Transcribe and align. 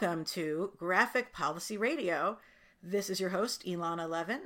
welcome 0.00 0.24
to 0.24 0.70
Graphic 0.76 1.32
Policy 1.32 1.76
Radio. 1.76 2.38
This 2.80 3.10
is 3.10 3.18
your 3.18 3.30
host, 3.30 3.64
Elana 3.66 4.08
Levin, 4.08 4.42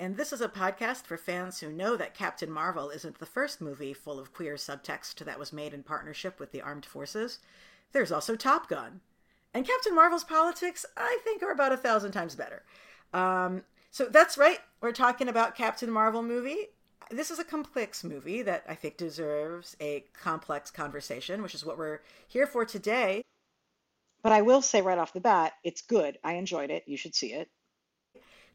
and 0.00 0.16
this 0.16 0.32
is 0.32 0.40
a 0.40 0.48
podcast 0.48 1.04
for 1.04 1.16
fans 1.16 1.60
who 1.60 1.70
know 1.70 1.96
that 1.96 2.12
Captain 2.12 2.50
Marvel 2.50 2.90
isn't 2.90 3.20
the 3.20 3.26
first 3.26 3.60
movie 3.60 3.94
full 3.94 4.18
of 4.18 4.34
queer 4.34 4.54
subtext 4.54 5.24
that 5.24 5.38
was 5.38 5.52
made 5.52 5.72
in 5.72 5.84
partnership 5.84 6.40
with 6.40 6.50
the 6.50 6.60
armed 6.60 6.84
forces. 6.84 7.38
There's 7.92 8.10
also 8.10 8.34
Top 8.34 8.68
Gun. 8.68 9.00
And 9.54 9.64
Captain 9.64 9.94
Marvel's 9.94 10.24
politics, 10.24 10.84
I 10.96 11.20
think, 11.22 11.40
are 11.40 11.52
about 11.52 11.72
a 11.72 11.76
thousand 11.76 12.10
times 12.10 12.34
better. 12.34 12.64
Um, 13.14 13.62
so 13.92 14.06
that's 14.06 14.36
right, 14.36 14.58
we're 14.80 14.90
talking 14.90 15.28
about 15.28 15.54
Captain 15.54 15.90
Marvel 15.90 16.24
movie. 16.24 16.70
This 17.12 17.30
is 17.30 17.38
a 17.38 17.44
complex 17.44 18.02
movie 18.02 18.42
that 18.42 18.64
I 18.68 18.74
think 18.74 18.96
deserves 18.96 19.76
a 19.80 20.04
complex 20.20 20.72
conversation, 20.72 21.42
which 21.42 21.54
is 21.54 21.64
what 21.64 21.78
we're 21.78 22.00
here 22.26 22.48
for 22.48 22.64
today. 22.64 23.22
But 24.22 24.32
I 24.32 24.42
will 24.42 24.62
say 24.62 24.82
right 24.82 24.98
off 24.98 25.12
the 25.12 25.20
bat, 25.20 25.52
it's 25.62 25.82
good. 25.82 26.18
I 26.24 26.34
enjoyed 26.34 26.70
it. 26.70 26.84
You 26.86 26.96
should 26.96 27.14
see 27.14 27.32
it. 27.32 27.48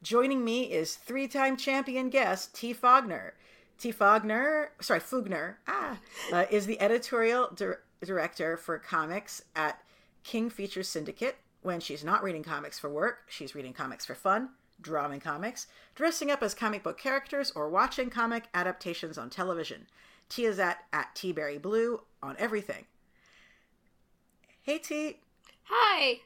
Joining 0.03 0.43
me 0.43 0.63
is 0.63 0.95
three 0.95 1.27
time 1.27 1.55
champion 1.55 2.09
guest 2.09 2.55
Tea 2.55 2.73
Fogner. 2.73 3.31
Tea 3.77 3.93
Fogner, 3.93 4.67
sorry, 4.79 4.99
Fougner, 4.99 5.55
ah, 5.67 5.97
uh, 6.31 6.45
is 6.51 6.65
the 6.65 6.79
editorial 6.79 7.49
di- 7.55 7.73
director 8.03 8.57
for 8.57 8.77
comics 8.77 9.43
at 9.55 9.81
King 10.23 10.49
Features 10.49 10.87
Syndicate. 10.87 11.37
When 11.61 11.79
she's 11.79 12.03
not 12.03 12.23
reading 12.23 12.43
comics 12.43 12.79
for 12.79 12.89
work, 12.89 13.25
she's 13.29 13.55
reading 13.55 13.73
comics 13.73 14.05
for 14.05 14.15
fun, 14.15 14.49
drawing 14.81 15.19
comics, 15.19 15.67
dressing 15.93 16.31
up 16.31 16.41
as 16.41 16.53
comic 16.53 16.83
book 16.83 16.97
characters, 16.99 17.51
or 17.55 17.69
watching 17.69 18.09
comic 18.09 18.45
adaptations 18.53 19.17
on 19.17 19.29
television. 19.29 19.87
Tea 20.29 20.45
is 20.45 20.59
at, 20.59 20.79
at 20.93 21.13
TeaberryBlue 21.15 21.99
on 22.23 22.35
everything. 22.39 22.85
Hey 24.63 24.79
Tea, 24.79 25.19
Hi. 25.73 26.19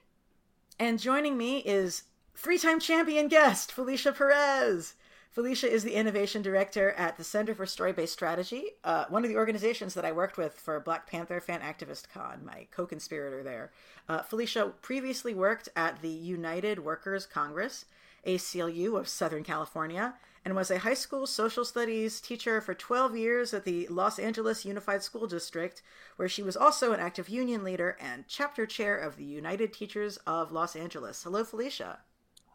And 0.80 1.00
joining 1.00 1.38
me 1.38 1.60
is 1.60 2.04
three 2.34 2.58
time 2.58 2.80
champion 2.80 3.28
guest, 3.28 3.72
Felicia 3.72 4.12
Perez. 4.12 4.96
Felicia 5.30 5.72
is 5.72 5.84
the 5.84 5.94
innovation 5.94 6.42
director 6.42 6.94
at 6.94 7.18
the 7.18 7.24
Center 7.24 7.54
for 7.54 7.68
Story 7.68 7.94
Based 7.94 8.14
Strategy, 8.14 8.72
uh, 8.84 9.06
one 9.10 9.24
of 9.24 9.30
the 9.30 9.36
organizations 9.36 9.94
that 9.94 10.06
I 10.06 10.12
worked 10.12 10.38
with 10.40 10.54
for 10.54 10.80
Black 10.80 11.06
Panther 11.06 11.40
Fan 11.40 11.60
Activist 11.60 12.10
Con, 12.12 12.44
my 12.44 12.66
co 12.72 12.88
conspirator 12.88 13.44
there. 13.44 13.72
Uh, 14.10 14.24
Felicia 14.24 14.72
previously 14.82 15.36
worked 15.36 15.70
at 15.76 16.02
the 16.02 16.10
United 16.10 16.80
Workers 16.80 17.28
Congress, 17.28 17.86
ACLU 18.26 18.98
of 18.98 19.08
Southern 19.08 19.44
California, 19.44 20.16
and 20.46 20.56
was 20.56 20.70
a 20.70 20.78
high 20.80 20.94
school 20.94 21.26
social 21.26 21.66
studies 21.66 22.22
teacher 22.22 22.62
for 22.62 22.76
12 22.76 23.18
years 23.18 23.54
at 23.54 23.66
the 23.66 23.88
Los 23.88 24.20
Angeles 24.20 24.64
Unified 24.64 25.02
School 25.02 25.26
District, 25.26 25.82
where 26.18 26.30
she 26.30 26.44
was 26.44 26.56
also 26.56 26.94
an 26.94 27.00
active 27.00 27.28
union 27.28 27.64
leader 27.64 27.98
and 28.00 28.26
chapter 28.28 28.68
chair 28.68 28.96
of 28.96 29.18
the 29.18 29.24
United 29.26 29.74
Teachers 29.74 30.18
of 30.28 30.52
Los 30.52 30.76
Angeles. 30.76 31.24
Hello, 31.24 31.44
Felicia. 31.44 32.00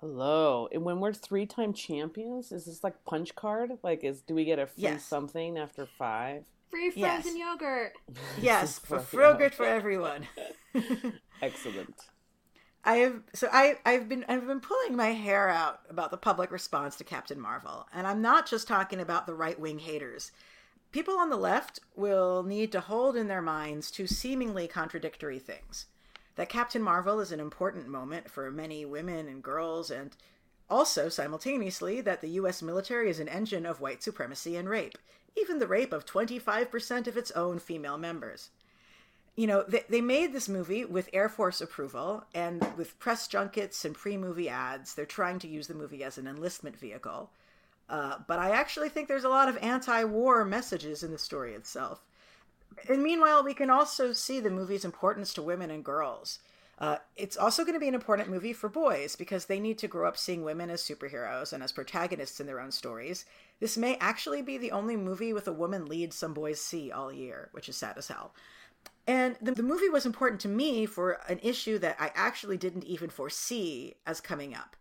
Hello. 0.00 0.68
And 0.72 0.84
when 0.84 1.00
we're 1.00 1.12
three-time 1.12 1.72
champions, 1.74 2.52
is 2.52 2.64
this 2.66 2.84
like 2.84 3.04
punch 3.04 3.34
card? 3.34 3.72
Like, 3.82 4.04
is 4.04 4.22
do 4.22 4.34
we 4.34 4.44
get 4.44 4.58
a 4.60 4.66
free 4.68 4.84
Yes. 4.84 5.04
something 5.04 5.58
after 5.58 5.84
five? 5.98 6.44
Free 6.70 6.92
Yes. 6.94 7.22
frozen 7.24 7.40
yogurt. 7.40 7.92
Yes, 8.40 8.78
for 8.78 9.00
Fucking 9.00 9.18
Frogurt 9.18 9.54
for 9.54 9.66
everyone. 9.66 10.28
Excellent. 11.42 11.96
I 12.84 12.96
have 12.96 13.22
so 13.34 13.48
I 13.52 13.78
I've 13.84 14.08
been 14.08 14.24
I've 14.26 14.46
been 14.46 14.60
pulling 14.60 14.96
my 14.96 15.08
hair 15.08 15.50
out 15.50 15.80
about 15.90 16.10
the 16.10 16.16
public 16.16 16.50
response 16.50 16.96
to 16.96 17.04
Captain 17.04 17.38
Marvel, 17.38 17.86
and 17.92 18.06
I'm 18.06 18.22
not 18.22 18.46
just 18.46 18.66
talking 18.66 19.00
about 19.00 19.26
the 19.26 19.34
right 19.34 19.58
wing 19.60 19.80
haters. 19.80 20.32
People 20.90 21.18
on 21.18 21.30
the 21.30 21.36
left 21.36 21.80
will 21.94 22.42
need 22.42 22.72
to 22.72 22.80
hold 22.80 23.16
in 23.16 23.28
their 23.28 23.42
minds 23.42 23.90
two 23.90 24.06
seemingly 24.06 24.66
contradictory 24.66 25.38
things: 25.38 25.86
that 26.36 26.48
Captain 26.48 26.82
Marvel 26.82 27.20
is 27.20 27.32
an 27.32 27.40
important 27.40 27.86
moment 27.86 28.30
for 28.30 28.50
many 28.50 28.86
women 28.86 29.28
and 29.28 29.42
girls, 29.42 29.90
and 29.90 30.16
also 30.70 31.10
simultaneously 31.10 32.00
that 32.00 32.22
the 32.22 32.30
U.S. 32.30 32.62
military 32.62 33.10
is 33.10 33.20
an 33.20 33.28
engine 33.28 33.66
of 33.66 33.82
white 33.82 34.02
supremacy 34.02 34.56
and 34.56 34.70
rape, 34.70 34.96
even 35.36 35.58
the 35.58 35.66
rape 35.66 35.92
of 35.92 36.06
25% 36.06 37.06
of 37.06 37.16
its 37.18 37.30
own 37.32 37.58
female 37.58 37.98
members 37.98 38.48
you 39.36 39.46
know, 39.46 39.64
they, 39.66 39.84
they 39.88 40.00
made 40.00 40.32
this 40.32 40.48
movie 40.48 40.84
with 40.84 41.08
Air 41.12 41.28
Force 41.28 41.60
approval 41.60 42.24
and 42.34 42.66
with 42.76 42.98
press 42.98 43.26
junkets 43.28 43.84
and 43.84 43.94
pre 43.94 44.16
movie 44.16 44.48
ads. 44.48 44.94
They're 44.94 45.06
trying 45.06 45.38
to 45.40 45.48
use 45.48 45.66
the 45.66 45.74
movie 45.74 46.04
as 46.04 46.18
an 46.18 46.26
enlistment 46.26 46.76
vehicle. 46.76 47.30
Uh, 47.88 48.18
but 48.26 48.38
I 48.38 48.50
actually 48.50 48.88
think 48.88 49.08
there's 49.08 49.24
a 49.24 49.28
lot 49.28 49.48
of 49.48 49.58
anti 49.58 50.04
war 50.04 50.44
messages 50.44 51.02
in 51.02 51.10
the 51.10 51.18
story 51.18 51.54
itself. 51.54 52.02
And 52.88 53.02
meanwhile, 53.02 53.42
we 53.42 53.54
can 53.54 53.70
also 53.70 54.12
see 54.12 54.40
the 54.40 54.50
movie's 54.50 54.84
importance 54.84 55.34
to 55.34 55.42
women 55.42 55.70
and 55.70 55.84
girls. 55.84 56.38
Uh, 56.78 56.96
it's 57.14 57.36
also 57.36 57.62
going 57.62 57.74
to 57.74 57.80
be 57.80 57.88
an 57.88 57.94
important 57.94 58.30
movie 58.30 58.54
for 58.54 58.68
boys 58.68 59.14
because 59.14 59.44
they 59.44 59.60
need 59.60 59.76
to 59.78 59.88
grow 59.88 60.08
up 60.08 60.16
seeing 60.16 60.42
women 60.42 60.70
as 60.70 60.82
superheroes 60.82 61.52
and 61.52 61.62
as 61.62 61.72
protagonists 61.72 62.40
in 62.40 62.46
their 62.46 62.60
own 62.60 62.72
stories. 62.72 63.26
This 63.58 63.76
may 63.76 63.96
actually 63.96 64.40
be 64.40 64.56
the 64.56 64.72
only 64.72 64.96
movie 64.96 65.34
with 65.34 65.46
a 65.46 65.52
woman 65.52 65.86
lead 65.86 66.14
some 66.14 66.32
boys 66.32 66.58
see 66.58 66.90
all 66.90 67.12
year, 67.12 67.50
which 67.52 67.68
is 67.68 67.76
sad 67.76 67.98
as 67.98 68.08
hell. 68.08 68.32
And 69.06 69.36
the, 69.40 69.52
the 69.52 69.62
movie 69.62 69.88
was 69.88 70.06
important 70.06 70.40
to 70.42 70.48
me 70.48 70.86
for 70.86 71.18
an 71.28 71.40
issue 71.42 71.78
that 71.78 71.96
I 71.98 72.12
actually 72.14 72.56
didn't 72.56 72.84
even 72.84 73.10
foresee 73.10 73.94
as 74.06 74.20
coming 74.20 74.54
up. 74.54 74.76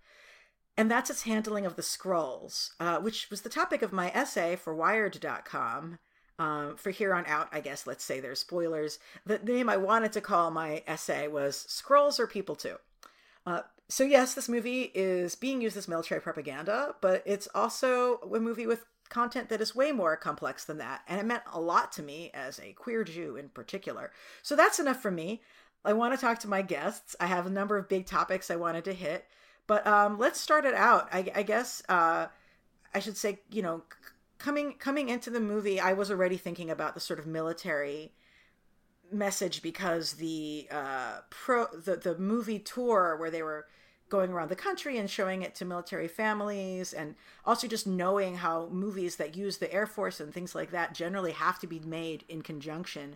And 0.78 0.90
that's 0.90 1.10
its 1.10 1.24
handling 1.24 1.66
of 1.66 1.76
the 1.76 1.82
Skrulls, 1.82 2.72
uh, 2.80 3.00
which 3.00 3.30
was 3.30 3.42
the 3.42 3.50
topic 3.50 3.82
of 3.82 3.92
my 3.92 4.12
essay 4.12 4.56
for 4.56 4.74
Wired.com. 4.74 6.00
Um, 6.38 6.78
for 6.78 6.90
here 6.92 7.14
on 7.14 7.26
out, 7.26 7.50
I 7.52 7.60
guess, 7.60 7.86
let's 7.86 8.04
say 8.04 8.22
there's 8.22 8.40
spoilers. 8.40 8.98
The 9.26 9.40
name 9.40 9.68
I 9.68 9.76
wanted 9.76 10.14
to 10.14 10.22
call 10.22 10.52
my 10.52 10.84
essay 10.88 11.28
was 11.28 11.66
Skrulls 11.68 12.18
or 12.18 12.28
People 12.28 12.56
Too. 12.56 12.78
Uh, 13.46 13.62
so, 13.90 14.06
yes, 14.06 14.36
this 14.36 14.48
movie 14.48 14.92
is 14.94 15.36
being 15.36 15.62
used 15.62 15.76
as 15.76 15.90
military 15.90 16.22
propaganda, 16.22 16.96
but 17.02 17.24
it's 17.26 17.50
also 17.54 18.20
a 18.34 18.40
movie 18.40 18.68
with 18.68 18.86
content 19.10 19.50
that 19.50 19.62
is 19.62 19.76
way 19.76 19.92
more 19.92 20.16
complex 20.16 20.66
than 20.66 20.78
that. 20.78 21.02
And 21.08 21.20
it 21.20 21.26
meant 21.26 21.44
a 21.52 21.60
lot 21.60 21.92
to 21.94 22.04
me 22.04 22.32
as 22.34 22.60
a 22.60 22.74
queer 22.74 23.04
Jew 23.04 23.36
in 23.36 23.50
particular. 23.50 24.12
So 24.42 24.56
that's 24.56 24.80
enough 24.80 25.02
for 25.02 25.12
me. 25.12 25.42
I 25.84 25.94
want 25.94 26.14
to 26.14 26.20
talk 26.20 26.40
to 26.40 26.48
my 26.48 26.62
guests. 26.62 27.16
I 27.20 27.28
have 27.28 27.46
a 27.46 27.52
number 27.52 27.78
of 27.78 27.90
big 27.90 28.06
topics 28.06 28.52
I 28.52 28.56
wanted 28.56 28.86
to 28.86 28.94
hit. 28.94 29.26
But 29.68 29.86
um, 29.86 30.18
let's 30.18 30.40
start 30.40 30.66
it 30.66 30.74
out. 30.74 31.08
I, 31.12 31.32
I 31.36 31.44
guess 31.44 31.84
uh, 31.90 32.28
I 32.94 33.00
should 33.00 33.18
say, 33.18 33.40
you 33.52 33.62
know, 33.62 33.84
coming 34.40 34.74
coming 34.74 35.10
into 35.10 35.30
the 35.30 35.40
movie, 35.40 35.80
I 35.80 35.94
was 35.94 36.10
already 36.10 36.38
thinking 36.38 36.70
about 36.70 36.96
the 36.96 37.00
sort 37.00 37.20
of 37.20 37.28
military 37.28 38.14
message 39.12 39.62
because 39.62 40.14
the 40.14 40.68
uh, 40.72 41.20
pro 41.30 41.68
the 41.68 41.96
the 41.98 42.18
movie 42.18 42.60
tour 42.60 43.16
where 43.18 43.30
they 43.30 43.44
were 43.44 43.68
going 44.10 44.32
around 44.32 44.50
the 44.50 44.56
country 44.56 44.98
and 44.98 45.10
showing 45.10 45.42
it 45.42 45.56
to 45.56 45.66
military 45.66 46.08
families 46.08 46.94
and 46.94 47.16
also 47.46 47.68
just 47.68 47.88
knowing 47.88 48.38
how 48.38 48.68
movies 48.70 49.16
that 49.18 49.38
use 49.38 49.58
the 49.58 49.72
air 49.72 49.86
force 49.86 50.20
and 50.20 50.34
things 50.34 50.56
like 50.56 50.72
that 50.72 50.94
generally 50.94 51.32
have 51.32 51.60
to 51.60 51.68
be 51.68 51.80
made 51.80 52.24
in 52.28 52.42
conjunction 52.42 53.16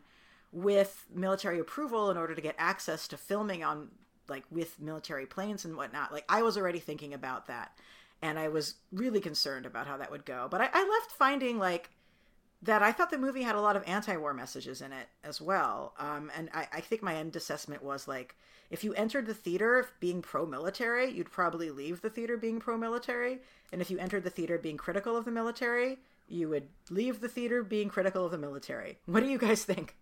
with 0.52 1.06
military 1.14 1.60
approval 1.60 2.12
in 2.12 2.18
order 2.18 2.36
to 2.36 2.42
get 2.42 2.56
access 2.58 3.08
to 3.08 3.18
filming 3.18 3.64
on 3.64 3.90
like 4.30 4.44
with 4.52 4.80
military 4.80 5.26
planes 5.26 5.66
and 5.66 5.76
whatnot 5.76 6.14
like 6.14 6.26
i 6.30 6.42
was 6.42 6.58
already 6.58 6.80
thinking 6.80 7.14
about 7.14 7.48
that 7.48 7.78
and 8.22 8.38
i 8.38 8.48
was 8.48 8.76
really 8.92 9.20
concerned 9.20 9.66
about 9.66 9.88
how 9.88 9.98
that 9.98 10.12
would 10.12 10.26
go 10.26 10.48
but 10.50 10.62
i, 10.62 10.70
I 10.72 10.88
left 10.88 11.12
finding 11.12 11.58
like 11.58 11.90
that 12.64 12.82
I 12.82 12.94
thought 12.94 13.12
the 13.12 13.18
movie 13.18 13.44
had 13.44 13.56
a 13.56 13.62
lot 13.62 13.76
of 13.76 13.84
anti-war 13.86 14.34
messages 14.34 14.82
in 14.82 14.94
it 14.94 15.08
as 15.24 15.42
well. 15.42 15.94
Um, 16.00 16.32
and 16.36 16.50
I, 16.54 16.68
I 16.72 16.80
think 16.80 17.04
my 17.04 17.16
end 17.16 17.36
assessment 17.36 17.84
was 17.84 18.08
like, 18.08 18.36
if 18.74 18.84
you 18.84 18.94
entered 18.96 19.28
the 19.28 19.36
theater 19.36 19.88
being 20.00 20.24
pro-military, 20.24 21.12
you'd 21.12 21.32
probably 21.32 21.70
leave 21.70 22.02
the 22.02 22.10
theater 22.10 22.38
being 22.38 22.60
pro-military. 22.60 23.40
And 23.72 23.82
if 23.82 23.92
you 23.92 24.00
entered 24.00 24.24
the 24.24 24.32
theater 24.32 24.58
being 24.58 24.78
critical 24.78 25.16
of 25.16 25.26
the 25.26 25.32
military, 25.32 26.00
you 26.28 26.50
would 26.50 26.70
leave 26.90 27.22
the 27.22 27.30
theater 27.30 27.62
being 27.62 27.88
critical 27.88 28.26
of 28.26 28.32
the 28.32 28.38
military. 28.40 28.98
What 29.06 29.22
do 29.22 29.30
you 29.30 29.38
guys 29.38 29.64
think? 29.64 29.96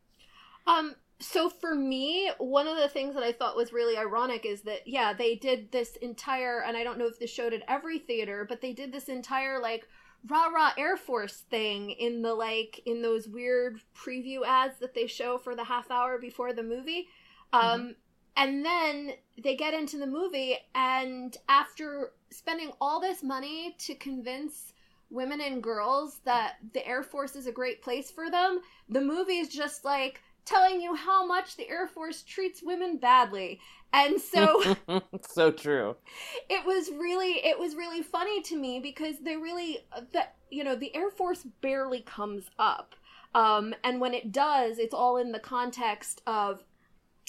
Um, 0.66 0.96
so 1.19 1.50
for 1.50 1.75
me, 1.75 2.31
one 2.38 2.66
of 2.66 2.78
the 2.78 2.88
things 2.88 3.13
that 3.16 3.24
I 3.24 3.34
thought 3.34 3.57
was 3.57 3.74
really 3.74 3.98
ironic 3.98 4.46
is 4.46 4.62
that 4.62 4.88
yeah, 4.88 5.12
they 5.12 5.36
did 5.36 5.74
this 5.74 5.98
entire 5.98 6.62
and 6.62 6.78
I 6.78 6.84
don't 6.86 6.98
know 6.98 7.07
if 7.07 7.19
this 7.19 7.30
showed 7.30 7.54
at 7.54 7.63
every 7.68 8.00
theater, 8.00 8.46
but 8.48 8.62
they 8.62 8.72
did 8.72 8.94
this 8.94 9.10
entire 9.10 9.60
like 9.62 9.86
rah 10.30 10.48
rah 10.48 10.72
Air 10.78 10.96
Force 10.96 11.44
thing 11.50 11.92
in 11.92 12.22
the 12.22 12.34
like 12.34 12.80
in 12.86 13.01
those 13.01 13.28
weird 13.28 13.81
preview 13.94 14.46
ads 14.48 14.80
that 14.80 14.94
they 14.94 15.07
show 15.07 15.38
for 15.38 15.56
the 15.56 15.66
half 15.66 15.92
hour 15.92 16.18
before 16.18 16.54
the 16.54 16.63
movie. 16.63 17.10
Um 17.51 17.96
and 18.38 18.66
then 18.66 19.13
they 19.44 19.56
get 19.56 19.74
into 19.74 19.98
the 19.98 20.07
movie 20.07 20.57
and 20.75 21.38
after 21.50 22.12
spending 22.30 22.72
all 22.80 23.00
this 23.00 23.24
money 23.24 23.75
to 23.80 23.95
convince 23.95 24.74
women 25.10 25.42
and 25.42 25.62
girls 25.62 26.22
that 26.25 26.56
the 26.74 26.88
Air 26.88 27.04
Force 27.04 27.36
is 27.36 27.45
a 27.45 27.51
great 27.51 27.81
place 27.81 28.10
for 28.10 28.31
them, 28.31 28.62
the 28.89 29.01
movie 29.01 29.38
is 29.38 29.50
just 29.50 29.83
like 29.83 30.22
telling 30.45 30.81
you 30.81 30.95
how 30.95 31.25
much 31.25 31.56
the 31.56 31.69
Air 31.69 31.88
Force 31.88 32.24
treats 32.24 32.63
women 32.63 32.98
badly. 32.98 33.60
And 33.94 34.19
so 34.19 34.63
so 35.30 35.51
true. 35.51 35.98
it 36.50 36.66
was 36.66 36.89
really 36.92 37.45
it 37.45 37.60
was 37.60 37.75
really 37.75 38.01
funny 38.01 38.42
to 38.44 38.56
me 38.56 38.80
because 38.80 39.16
they 39.19 39.36
really 39.36 39.80
that 40.13 40.36
you 40.50 40.63
know 40.63 40.75
the 40.75 40.95
air 40.95 41.10
force 41.10 41.45
barely 41.62 42.01
comes 42.01 42.45
up 42.57 42.95
um 43.36 43.74
and 43.84 44.00
when 44.00 44.13
it 44.13 44.31
does 44.31 44.77
it's 44.77 44.94
all 44.94 45.18
in 45.18 45.31
the 45.31 45.39
context 45.39 46.22
of 46.27 46.63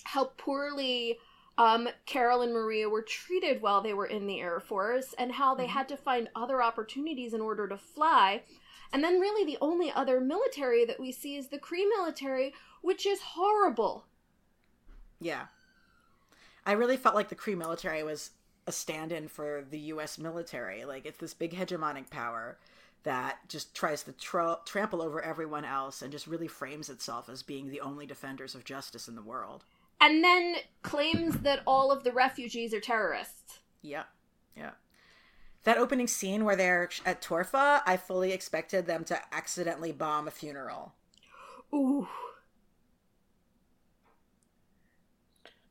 how 0.04 0.32
poorly 0.36 1.18
um, 1.58 1.88
Carol 2.06 2.42
and 2.42 2.52
Maria 2.52 2.88
were 2.88 3.02
treated 3.02 3.60
while 3.60 3.82
they 3.82 3.92
were 3.92 4.06
in 4.06 4.26
the 4.26 4.40
Air 4.40 4.58
Force 4.58 5.12
and 5.18 5.32
how 5.32 5.54
they 5.54 5.66
Mhm. 5.66 5.70
had 5.70 5.88
to 5.90 5.96
find 5.96 6.30
other 6.34 6.62
opportunities 6.62 7.34
in 7.34 7.40
order 7.42 7.68
to 7.68 7.76
fly. 7.76 8.44
And 8.92 9.02
then, 9.04 9.20
really, 9.20 9.44
the 9.44 9.58
only 9.60 9.90
other 9.90 10.20
military 10.20 10.84
that 10.84 11.00
we 11.00 11.12
see 11.12 11.36
is 11.36 11.48
the 11.48 11.58
Kree 11.58 11.88
military, 11.88 12.54
which 12.80 13.06
is 13.06 13.20
horrible. 13.22 14.06
Yeah. 15.20 15.46
I 16.64 16.72
really 16.72 16.96
felt 16.96 17.14
like 17.14 17.28
the 17.28 17.34
Kree 17.36 17.56
military 17.56 18.02
was 18.02 18.30
a 18.66 18.72
stand 18.72 19.12
in 19.12 19.28
for 19.28 19.64
the 19.68 19.78
US 19.78 20.18
military. 20.18 20.84
Like, 20.84 21.04
it's 21.06 21.18
this 21.18 21.34
big 21.34 21.52
hegemonic 21.52 22.10
power 22.10 22.58
that 23.02 23.48
just 23.48 23.74
tries 23.74 24.04
to 24.04 24.12
trample 24.12 25.02
over 25.02 25.20
everyone 25.20 25.64
else 25.64 26.02
and 26.02 26.12
just 26.12 26.26
really 26.28 26.46
frames 26.46 26.88
itself 26.88 27.28
as 27.28 27.42
being 27.42 27.68
the 27.68 27.80
only 27.80 28.06
defenders 28.06 28.54
of 28.54 28.64
justice 28.64 29.08
in 29.08 29.16
the 29.16 29.22
world. 29.22 29.64
And 30.02 30.24
then 30.24 30.56
claims 30.82 31.38
that 31.38 31.60
all 31.64 31.92
of 31.92 32.02
the 32.02 32.10
refugees 32.10 32.74
are 32.74 32.80
terrorists. 32.80 33.60
Yeah. 33.82 34.02
Yeah. 34.56 34.72
That 35.62 35.78
opening 35.78 36.08
scene 36.08 36.44
where 36.44 36.56
they're 36.56 36.90
at 37.06 37.22
Torfa, 37.22 37.82
I 37.86 37.96
fully 37.96 38.32
expected 38.32 38.86
them 38.86 39.04
to 39.04 39.18
accidentally 39.32 39.92
bomb 39.92 40.26
a 40.26 40.32
funeral. 40.32 40.94
Ooh. 41.72 42.08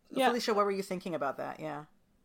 Yeah. 0.10 0.30
Felicia, 0.30 0.54
what 0.54 0.64
were 0.66 0.72
you 0.72 0.82
thinking 0.82 1.14
about 1.14 1.38
that? 1.38 1.60
Yeah. 1.60 1.84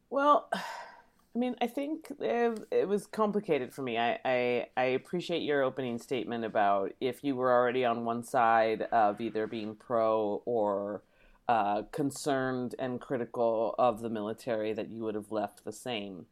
Well, 0.09 0.49
I 0.55 1.38
mean, 1.38 1.56
I 1.61 1.67
think 1.67 2.12
it, 2.20 2.69
it 2.70 2.88
was 2.88 3.09
complicated 3.09 3.75
for 3.75 3.82
me. 3.82 3.99
I, 3.99 4.20
I 4.25 4.67
I 4.76 4.85
appreciate 4.85 5.43
your 5.43 5.62
opening 5.62 5.99
statement 5.99 6.44
about 6.44 6.93
if 7.00 7.25
you 7.25 7.35
were 7.35 7.52
already 7.52 7.85
on 7.85 8.05
one 8.05 8.23
side 8.23 8.82
of 8.93 9.20
either 9.20 9.49
being 9.49 9.75
pro 9.75 10.41
or 10.47 11.02
uh, 11.49 11.83
concerned 11.93 12.75
and 12.79 13.01
critical 13.01 13.75
of 13.79 14.01
the 14.01 14.11
military, 14.11 14.73
that 14.73 14.91
you 14.91 15.03
would 15.03 15.15
have 15.15 15.33
left 15.33 15.65
the 15.65 15.73
same. 15.73 16.27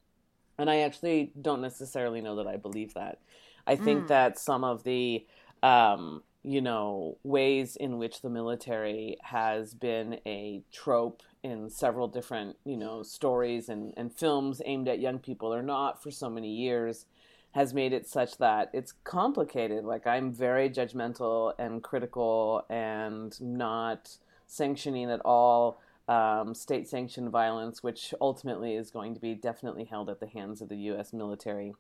And 0.59 0.71
I 0.71 0.81
actually 0.81 1.33
don't 1.41 1.61
necessarily 1.63 2.21
know 2.21 2.37
that 2.37 2.47
I 2.47 2.57
believe 2.57 2.95
that. 2.95 3.19
I 3.67 3.77
think 3.77 4.05
Mm. 4.05 4.09
that 4.09 4.39
some 4.39 4.65
of 4.65 4.85
the 4.85 5.27
um, 5.63 6.23
you 6.45 6.61
know, 6.61 7.17
ways 7.25 7.75
in 7.75 7.97
which 7.97 8.21
the 8.21 8.29
military 8.29 9.17
has 9.23 9.73
been 9.73 10.21
a 10.27 10.63
trope 10.71 11.23
in 11.43 11.71
several 11.71 12.07
different, 12.07 12.57
you 12.67 12.77
know, 12.77 13.03
stories 13.03 13.71
and, 13.71 13.95
and 13.97 14.15
films 14.15 14.61
aimed 14.67 14.87
at 14.87 15.01
young 15.01 15.19
people 15.19 15.53
or 15.53 15.63
not 15.63 16.03
for 16.03 16.11
so 16.11 16.29
many 16.29 16.51
years 16.55 17.07
has 17.53 17.73
made 17.73 17.95
it 17.95 18.07
such 18.07 18.37
that 18.37 18.69
it's 18.75 18.93
complicated. 19.05 19.85
Like, 19.85 20.07
I'm 20.07 20.33
very 20.35 20.69
judgmental 20.69 21.55
and 21.59 21.83
critical 21.83 22.67
and 22.69 23.41
not 23.41 24.19
sanctioning 24.47 25.11
at 25.11 25.21
all 25.25 25.81
um, 26.09 26.55
state 26.55 26.89
sanctioned 26.89 27.31
violence, 27.31 27.83
which 27.83 28.13
ultimately 28.21 28.75
is 28.75 28.91
going 28.91 29.15
to 29.15 29.21
be 29.21 29.35
definitely 29.35 29.85
held 29.85 30.11
at 30.11 30.21
the 30.21 30.27
hands 30.27 30.61
of 30.61 30.69
the 30.69 30.77
U.S. 30.77 31.13
military. 31.13 31.75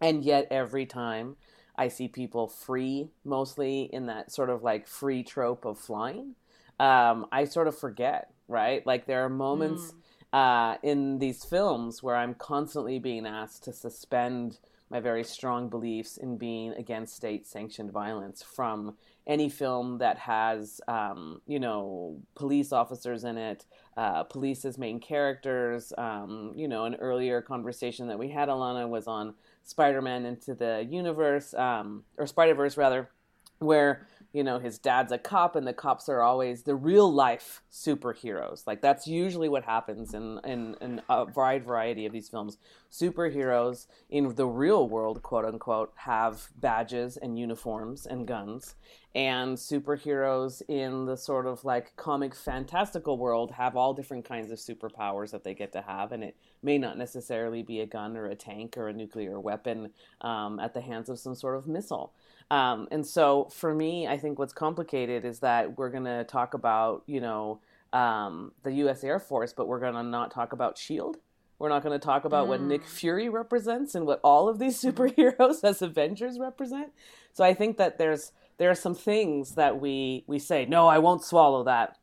And 0.00 0.24
yet, 0.24 0.46
every 0.50 0.86
time 0.86 1.36
I 1.76 1.88
see 1.88 2.08
people 2.08 2.48
free, 2.48 3.10
mostly 3.24 3.82
in 3.92 4.06
that 4.06 4.32
sort 4.32 4.50
of 4.50 4.62
like 4.62 4.86
free 4.86 5.22
trope 5.22 5.64
of 5.64 5.78
flying, 5.78 6.34
um, 6.80 7.26
I 7.32 7.44
sort 7.44 7.68
of 7.68 7.78
forget, 7.78 8.30
right? 8.46 8.86
Like 8.86 9.06
there 9.06 9.24
are 9.24 9.28
moments 9.28 9.92
uh, 10.32 10.76
in 10.82 11.18
these 11.18 11.44
films 11.44 12.02
where 12.02 12.16
I'm 12.16 12.34
constantly 12.34 12.98
being 12.98 13.26
asked 13.26 13.64
to 13.64 13.72
suspend 13.72 14.58
my 14.90 15.00
very 15.00 15.24
strong 15.24 15.68
beliefs 15.68 16.16
in 16.16 16.38
being 16.38 16.72
against 16.74 17.14
state 17.14 17.46
sanctioned 17.46 17.92
violence 17.92 18.42
from 18.42 18.94
any 19.26 19.48
film 19.48 19.98
that 19.98 20.18
has, 20.18 20.80
um, 20.88 21.40
you 21.46 21.60
know, 21.60 22.18
police 22.34 22.72
officers 22.72 23.24
in 23.24 23.36
it, 23.36 23.66
uh, 23.96 24.22
police 24.24 24.64
as 24.64 24.78
main 24.78 24.98
characters. 24.98 25.92
Um, 25.98 26.52
you 26.56 26.66
know, 26.66 26.84
an 26.84 26.94
earlier 26.96 27.42
conversation 27.42 28.08
that 28.08 28.18
we 28.18 28.30
had, 28.30 28.48
Elana, 28.48 28.88
was 28.88 29.06
on 29.06 29.34
Spider 29.64 30.00
Man 30.00 30.24
into 30.24 30.54
the 30.54 30.86
universe, 30.88 31.52
um, 31.54 32.04
or 32.16 32.26
Spider 32.26 32.54
Verse 32.54 32.78
rather, 32.78 33.10
where 33.58 34.06
you 34.32 34.44
know 34.44 34.58
his 34.58 34.78
dad's 34.78 35.10
a 35.10 35.18
cop 35.18 35.56
and 35.56 35.66
the 35.66 35.72
cops 35.72 36.08
are 36.08 36.20
always 36.20 36.62
the 36.62 36.74
real 36.74 37.10
life 37.10 37.62
superheroes. 37.72 38.66
Like 38.66 38.82
that's 38.82 39.06
usually 39.06 39.48
what 39.48 39.64
happens 39.64 40.12
in 40.12 40.40
in, 40.44 40.76
in 40.80 41.00
a 41.08 41.24
wide 41.34 41.64
variety 41.64 42.04
of 42.04 42.12
these 42.12 42.28
films. 42.28 42.58
Superheroes 42.90 43.86
in 44.10 44.34
the 44.34 44.46
real 44.46 44.88
world 44.88 45.22
quote 45.22 45.44
unquote 45.44 45.92
have 45.96 46.48
badges 46.56 47.16
and 47.16 47.38
uniforms 47.38 48.06
and 48.06 48.26
guns. 48.26 48.74
And 49.14 49.56
superheroes 49.56 50.62
in 50.68 51.06
the 51.06 51.16
sort 51.16 51.46
of 51.46 51.64
like 51.64 51.96
comic 51.96 52.34
fantastical 52.34 53.16
world 53.16 53.52
have 53.52 53.76
all 53.76 53.94
different 53.94 54.26
kinds 54.26 54.50
of 54.52 54.58
superpowers 54.58 55.30
that 55.30 55.42
they 55.42 55.54
get 55.54 55.72
to 55.72 55.80
have. 55.80 56.12
And 56.12 56.22
it 56.22 56.36
may 56.62 56.76
not 56.76 56.98
necessarily 56.98 57.62
be 57.62 57.80
a 57.80 57.86
gun 57.86 58.16
or 58.16 58.26
a 58.26 58.36
tank 58.36 58.76
or 58.76 58.88
a 58.88 58.92
nuclear 58.92 59.40
weapon 59.40 59.90
um, 60.20 60.60
at 60.60 60.74
the 60.74 60.82
hands 60.82 61.08
of 61.08 61.18
some 61.18 61.34
sort 61.34 61.56
of 61.56 61.66
missile 61.66 62.12
um, 62.50 62.88
and 62.90 63.06
so 63.06 63.48
for 63.52 63.74
me, 63.74 64.06
I 64.06 64.16
think 64.16 64.38
what's 64.38 64.52
complicated 64.52 65.24
is 65.24 65.40
that 65.40 65.76
we're 65.76 65.90
going 65.90 66.04
to 66.04 66.24
talk 66.24 66.54
about, 66.54 67.02
you 67.06 67.20
know, 67.20 67.60
um, 67.92 68.52
the 68.62 68.72
U.S. 68.74 69.04
Air 69.04 69.18
Force, 69.18 69.52
but 69.52 69.68
we're 69.68 69.80
going 69.80 69.94
to 69.94 70.02
not 70.02 70.30
talk 70.30 70.52
about 70.52 70.78
SHIELD. 70.78 71.18
We're 71.58 71.68
not 71.68 71.82
going 71.82 71.98
to 71.98 72.04
talk 72.04 72.24
about 72.24 72.46
what 72.46 72.60
Nick 72.60 72.84
Fury 72.84 73.28
represents 73.28 73.94
and 73.94 74.06
what 74.06 74.20
all 74.22 74.48
of 74.48 74.58
these 74.58 74.80
superheroes 74.82 75.64
as 75.64 75.82
Avengers 75.82 76.38
represent. 76.38 76.92
So 77.32 77.44
I 77.44 77.52
think 77.52 77.76
that 77.78 77.98
there's 77.98 78.32
there 78.58 78.70
are 78.70 78.76
some 78.76 78.94
things 78.94 79.54
that 79.54 79.80
we 79.80 80.24
we 80.26 80.38
say, 80.38 80.66
no, 80.66 80.86
I 80.86 80.98
won't 80.98 81.24
swallow 81.24 81.64
that. 81.64 81.97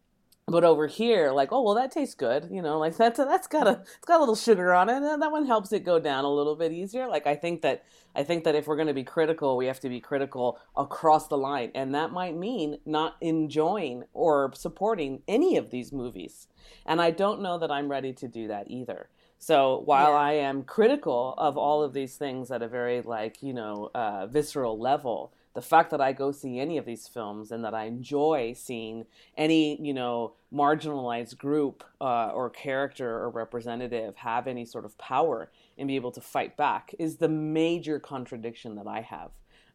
But 0.47 0.63
over 0.63 0.85
here, 0.85 1.31
like, 1.31 1.51
oh 1.51 1.63
well, 1.63 1.73
that 1.73 1.91
tastes 1.91 2.13
good, 2.13 2.49
you 2.51 2.61
know, 2.61 2.77
like 2.77 2.95
that's 2.95 3.17
that's 3.17 3.47
got 3.47 3.65
a 3.67 3.81
it's 3.81 4.05
got 4.05 4.17
a 4.17 4.19
little 4.19 4.35
sugar 4.35 4.73
on 4.73 4.89
it, 4.89 5.01
and 5.01 5.19
that 5.21 5.31
one 5.31 5.47
helps 5.47 5.71
it 5.73 5.83
go 5.83 5.97
down 5.99 6.23
a 6.23 6.31
little 6.31 6.55
bit 6.55 6.71
easier. 6.71 7.07
Like 7.07 7.25
I 7.25 7.35
think 7.35 7.63
that 7.63 7.83
I 8.15 8.23
think 8.23 8.43
that 8.43 8.53
if 8.53 8.67
we're 8.67 8.75
going 8.75 8.87
to 8.87 8.93
be 8.93 9.03
critical, 9.03 9.57
we 9.57 9.65
have 9.65 9.79
to 9.79 9.89
be 9.89 9.99
critical 9.99 10.59
across 10.77 11.27
the 11.29 11.37
line, 11.37 11.71
and 11.73 11.95
that 11.95 12.11
might 12.11 12.37
mean 12.37 12.77
not 12.85 13.15
enjoying 13.21 14.03
or 14.13 14.51
supporting 14.53 15.23
any 15.27 15.57
of 15.57 15.71
these 15.71 15.91
movies. 15.91 16.47
And 16.85 17.01
I 17.01 17.09
don't 17.09 17.41
know 17.41 17.57
that 17.57 17.71
I'm 17.71 17.89
ready 17.89 18.13
to 18.13 18.27
do 18.27 18.47
that 18.47 18.69
either. 18.69 19.09
So 19.39 19.81
while 19.85 20.11
Yeah. 20.11 20.17
I 20.17 20.31
am 20.33 20.63
critical 20.63 21.33
of 21.39 21.57
all 21.57 21.81
of 21.83 21.93
these 21.93 22.17
things 22.17 22.51
at 22.51 22.61
a 22.61 22.67
very 22.67 23.01
like 23.01 23.41
you 23.41 23.53
know 23.53 23.89
uh, 23.95 24.27
visceral 24.27 24.77
level, 24.79 25.33
the 25.55 25.61
fact 25.61 25.89
that 25.91 26.01
I 26.01 26.11
go 26.11 26.31
see 26.31 26.59
any 26.59 26.77
of 26.77 26.85
these 26.85 27.07
films 27.07 27.51
and 27.51 27.63
that 27.63 27.73
I 27.73 27.85
enjoy 27.85 28.53
seeing 28.55 29.05
any 29.37 29.81
you 29.81 29.93
know 29.93 30.33
marginalized 30.53 31.37
group 31.37 31.83
uh, 31.99 32.27
or 32.27 32.49
character 32.49 33.09
or 33.09 33.29
representative 33.29 34.17
have 34.17 34.47
any 34.47 34.65
sort 34.65 34.85
of 34.85 34.97
power 34.97 35.49
and 35.77 35.87
be 35.87 35.95
able 35.95 36.11
to 36.11 36.21
fight 36.21 36.55
back 36.55 36.93
is 36.99 37.17
the 37.17 37.29
major 37.29 37.99
contradiction 37.99 38.75
that 38.75 38.87
I 38.87 39.01
have 39.01 39.31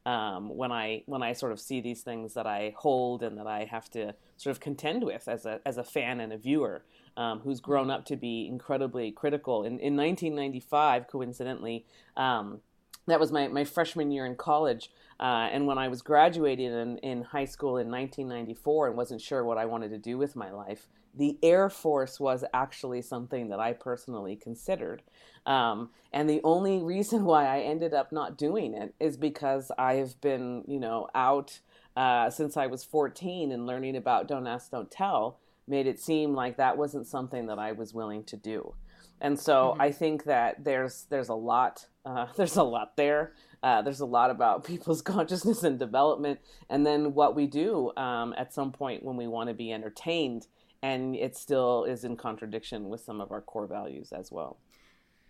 um, 0.06 0.54
when 0.54 0.70
I 0.70 1.02
when 1.06 1.22
I 1.22 1.32
sort 1.32 1.52
of 1.52 1.58
see 1.58 1.80
these 1.80 2.02
things 2.02 2.34
that 2.34 2.46
I 2.46 2.74
hold 2.76 3.22
and 3.22 3.38
that 3.38 3.46
I 3.46 3.64
have 3.64 3.90
to 3.90 4.14
sort 4.36 4.52
of 4.52 4.60
contend 4.60 5.02
with 5.02 5.28
as 5.28 5.46
a 5.46 5.60
as 5.66 5.78
a 5.78 5.84
fan 5.84 6.20
and 6.20 6.32
a 6.32 6.38
viewer 6.38 6.84
um, 7.16 7.40
who's 7.40 7.60
grown 7.60 7.90
up 7.90 8.04
to 8.06 8.16
be 8.16 8.46
incredibly 8.46 9.10
critical. 9.10 9.64
In 9.64 9.78
in 9.80 9.96
1995, 9.96 11.08
coincidentally. 11.08 11.86
Um, 12.16 12.60
that 13.06 13.18
was 13.18 13.32
my, 13.32 13.48
my 13.48 13.64
freshman 13.64 14.10
year 14.10 14.24
in 14.26 14.36
college. 14.36 14.90
Uh, 15.20 15.48
and 15.52 15.66
when 15.66 15.78
I 15.78 15.88
was 15.88 16.00
graduating 16.02 16.72
in, 16.72 16.98
in 16.98 17.22
high 17.22 17.44
school 17.44 17.76
in 17.76 17.90
1994 17.90 18.88
and 18.88 18.96
wasn't 18.96 19.20
sure 19.20 19.44
what 19.44 19.58
I 19.58 19.66
wanted 19.66 19.90
to 19.90 19.98
do 19.98 20.16
with 20.18 20.34
my 20.34 20.50
life, 20.50 20.88
the 21.14 21.38
Air 21.42 21.68
Force 21.68 22.18
was 22.18 22.44
actually 22.54 23.02
something 23.02 23.50
that 23.50 23.60
I 23.60 23.74
personally 23.74 24.34
considered. 24.36 25.02
Um, 25.44 25.90
and 26.12 26.28
the 26.28 26.40
only 26.42 26.78
reason 26.82 27.24
why 27.24 27.46
I 27.46 27.60
ended 27.60 27.92
up 27.92 28.12
not 28.12 28.38
doing 28.38 28.74
it 28.74 28.94
is 28.98 29.18
because 29.18 29.70
I've 29.78 30.18
been, 30.22 30.64
you 30.66 30.80
know, 30.80 31.08
out 31.14 31.60
uh, 31.96 32.30
since 32.30 32.56
I 32.56 32.66
was 32.66 32.82
14 32.84 33.52
and 33.52 33.66
learning 33.66 33.96
about 33.96 34.26
Don't 34.26 34.46
Ask, 34.46 34.70
Don't 34.70 34.90
Tell 34.90 35.38
made 35.68 35.86
it 35.86 36.00
seem 36.00 36.34
like 36.34 36.56
that 36.56 36.78
wasn't 36.78 37.06
something 37.06 37.46
that 37.46 37.58
I 37.58 37.72
was 37.72 37.92
willing 37.94 38.24
to 38.24 38.36
do. 38.36 38.74
And 39.20 39.38
so 39.38 39.76
Mhm. 39.76 39.82
I 39.82 39.92
think 39.92 40.24
that 40.24 40.64
there's 40.64 41.04
there's 41.10 41.28
a 41.28 41.34
lot 41.34 41.86
uh, 42.06 42.26
there's 42.36 42.56
a 42.56 42.62
lot 42.62 42.96
there. 42.96 43.34
Uh, 43.62 43.82
there's 43.82 44.00
a 44.00 44.06
lot 44.06 44.30
about 44.30 44.64
people's 44.66 45.02
consciousness 45.02 45.62
and 45.62 45.78
development, 45.78 46.40
and 46.68 46.86
then 46.86 47.14
what 47.14 47.34
we 47.34 47.46
do 47.46 47.92
um, 47.96 48.34
at 48.36 48.52
some 48.52 48.72
point 48.72 49.02
when 49.02 49.16
we 49.16 49.26
want 49.26 49.48
to 49.48 49.54
be 49.54 49.72
entertained, 49.72 50.46
and 50.82 51.14
it 51.16 51.36
still 51.36 51.84
is 51.84 52.04
in 52.04 52.16
contradiction 52.16 52.88
with 52.88 53.00
some 53.00 53.20
of 53.20 53.30
our 53.30 53.40
core 53.40 53.66
values 53.66 54.12
as 54.12 54.32
well. 54.32 54.58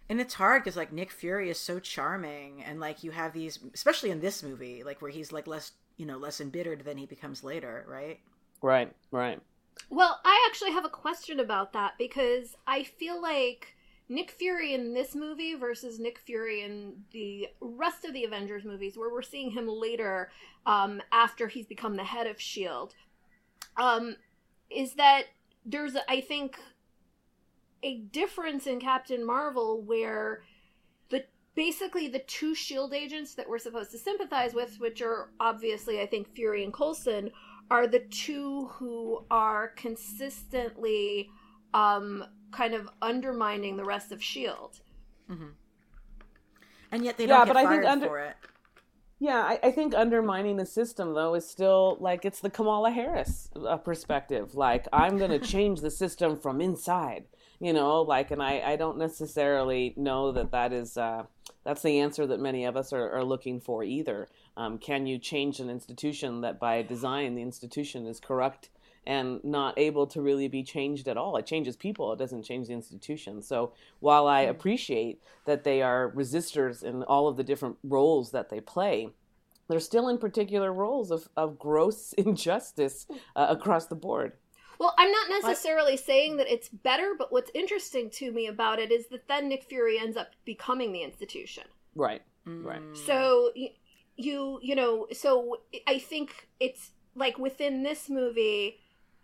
And 0.08 0.20
it's 0.20 0.34
hard 0.34 0.64
because 0.64 0.76
like 0.76 0.92
Nick 0.92 1.10
Fury 1.12 1.50
is 1.50 1.58
so 1.58 1.78
charming, 1.78 2.62
and 2.64 2.80
like 2.80 3.04
you 3.04 3.10
have 3.12 3.32
these, 3.32 3.58
especially 3.74 4.10
in 4.10 4.20
this 4.20 4.42
movie, 4.42 4.82
like 4.82 5.00
where 5.00 5.10
he's 5.10 5.32
like 5.32 5.46
less, 5.46 5.72
you 5.96 6.06
know, 6.06 6.18
less 6.18 6.40
embittered 6.40 6.84
than 6.84 6.98
he 6.98 7.06
becomes 7.06 7.44
later, 7.44 7.84
right? 7.88 8.20
Right, 8.62 8.92
right. 9.10 9.40
Well, 9.88 10.20
I 10.24 10.46
actually 10.48 10.72
have 10.72 10.84
a 10.84 10.90
question 10.90 11.40
about 11.40 11.72
that 11.72 11.94
because 11.96 12.56
I 12.66 12.82
feel 12.82 13.20
like 13.20 13.76
Nick 14.10 14.32
Fury 14.32 14.74
in 14.74 14.92
this 14.92 15.14
movie 15.14 15.54
versus 15.54 16.00
Nick 16.00 16.18
Fury 16.18 16.62
in 16.62 17.04
the 17.12 17.46
rest 17.60 18.04
of 18.04 18.12
the 18.12 18.24
Avengers 18.24 18.64
movies, 18.64 18.98
where 18.98 19.08
we're 19.08 19.22
seeing 19.22 19.52
him 19.52 19.68
later 19.68 20.32
um, 20.66 21.00
after 21.12 21.46
he's 21.46 21.64
become 21.64 21.94
the 21.94 22.02
head 22.02 22.26
of 22.26 22.36
S.H.I.E.L.D., 22.36 22.92
um, 23.76 24.16
is 24.68 24.94
that 24.94 25.26
there's, 25.64 25.94
I 26.08 26.20
think, 26.22 26.58
a 27.84 27.98
difference 27.98 28.66
in 28.66 28.80
Captain 28.80 29.24
Marvel 29.24 29.80
where 29.80 30.42
the 31.10 31.24
basically 31.54 32.08
the 32.08 32.18
two 32.18 32.52
shield 32.56 32.92
agents 32.92 33.34
that 33.34 33.48
we're 33.48 33.58
supposed 33.58 33.92
to 33.92 33.98
sympathize 33.98 34.54
with, 34.54 34.80
which 34.80 35.00
are 35.02 35.30
obviously 35.38 36.00
I 36.00 36.06
think 36.06 36.34
Fury 36.34 36.64
and 36.64 36.74
Coulson, 36.74 37.30
are 37.70 37.86
the 37.86 38.00
two 38.00 38.66
who 38.72 39.24
are 39.30 39.68
consistently 39.68 41.30
um, 41.74 42.24
kind 42.52 42.74
of 42.74 42.88
undermining 43.02 43.76
the 43.76 43.84
rest 43.84 44.12
of 44.12 44.22
Shield. 44.22 44.80
Mm-hmm. 45.30 45.48
And 46.92 47.04
yet 47.04 47.16
they 47.16 47.26
don't 47.26 47.38
Yeah, 47.40 47.44
get 47.44 47.54
but 47.54 47.60
I 47.60 47.64
fired 47.64 47.82
think 47.82 47.92
under- 47.92 48.06
for 48.06 48.18
it. 48.18 48.36
Yeah, 49.22 49.36
I, 49.42 49.58
I 49.64 49.70
think 49.70 49.94
undermining 49.94 50.56
the 50.56 50.64
system 50.64 51.12
though 51.12 51.34
is 51.34 51.46
still 51.46 51.98
like 52.00 52.24
it's 52.24 52.40
the 52.40 52.48
Kamala 52.48 52.90
Harris 52.90 53.50
uh, 53.54 53.76
perspective. 53.76 54.54
Like 54.54 54.88
I'm 54.94 55.18
going 55.18 55.30
to 55.38 55.38
change 55.38 55.82
the 55.82 55.90
system 55.90 56.38
from 56.38 56.60
inside, 56.62 57.24
you 57.60 57.74
know. 57.74 58.00
Like, 58.00 58.30
and 58.30 58.42
I 58.42 58.62
I 58.64 58.76
don't 58.76 58.96
necessarily 58.96 59.92
know 59.98 60.32
that 60.32 60.50
that 60.52 60.72
is 60.72 60.96
uh, 60.96 61.24
that's 61.64 61.82
the 61.82 62.00
answer 62.00 62.26
that 62.28 62.40
many 62.40 62.64
of 62.64 62.78
us 62.78 62.94
are, 62.94 63.10
are 63.12 63.22
looking 63.24 63.60
for 63.60 63.84
either. 63.84 64.26
Um, 64.56 64.78
can 64.78 65.06
you 65.06 65.18
change 65.18 65.60
an 65.60 65.68
institution 65.68 66.40
that 66.40 66.58
by 66.58 66.80
design 66.80 67.34
the 67.34 67.42
institution 67.42 68.06
is 68.06 68.20
corrupt 68.20 68.70
and 69.06 69.42
not 69.42 69.78
able 69.78 70.06
to 70.08 70.20
really 70.20 70.48
be 70.48 70.62
changed 70.62 71.08
at 71.08 71.16
all? 71.16 71.36
It 71.36 71.46
changes 71.46 71.76
people. 71.76 72.12
It 72.12 72.18
doesn't 72.18 72.42
change 72.42 72.68
the 72.68 72.74
institution. 72.74 73.42
So 73.42 73.72
while 74.00 74.26
I 74.26 74.40
appreciate 74.40 75.20
that 75.46 75.64
they 75.64 75.82
are 75.82 76.12
resistors 76.12 76.82
in 76.82 77.02
all 77.04 77.28
of 77.28 77.36
the 77.36 77.44
different 77.44 77.76
roles 77.82 78.30
that 78.32 78.50
they 78.50 78.60
play, 78.60 79.10
they're 79.68 79.80
still 79.80 80.08
in 80.08 80.18
particular 80.18 80.72
roles 80.72 81.10
of, 81.10 81.28
of 81.36 81.58
gross 81.58 82.12
injustice 82.18 83.06
uh, 83.36 83.46
across 83.48 83.86
the 83.86 83.94
board. 83.94 84.32
Well, 84.78 84.94
I'm 84.96 85.10
not 85.10 85.28
necessarily 85.42 85.98
saying 85.98 86.38
that 86.38 86.50
it's 86.50 86.70
better, 86.70 87.14
but 87.18 87.30
what's 87.30 87.50
interesting 87.54 88.08
to 88.12 88.32
me 88.32 88.46
about 88.46 88.78
it 88.78 88.90
is 88.90 89.08
that 89.08 89.28
then 89.28 89.48
Nick 89.48 89.64
Fury 89.64 89.98
ends 89.98 90.16
up 90.16 90.28
becoming 90.46 90.90
the 90.90 91.02
institution. 91.02 91.64
Right. 91.94 92.22
Right. 92.46 92.80
Mm. 92.80 92.96
So 92.96 93.52
you 94.16 94.58
you 94.62 94.74
know, 94.74 95.06
so 95.12 95.58
I 95.86 95.98
think 95.98 96.48
it's 96.58 96.92
like 97.14 97.38
within 97.38 97.82
this 97.82 98.08
movie 98.08 98.80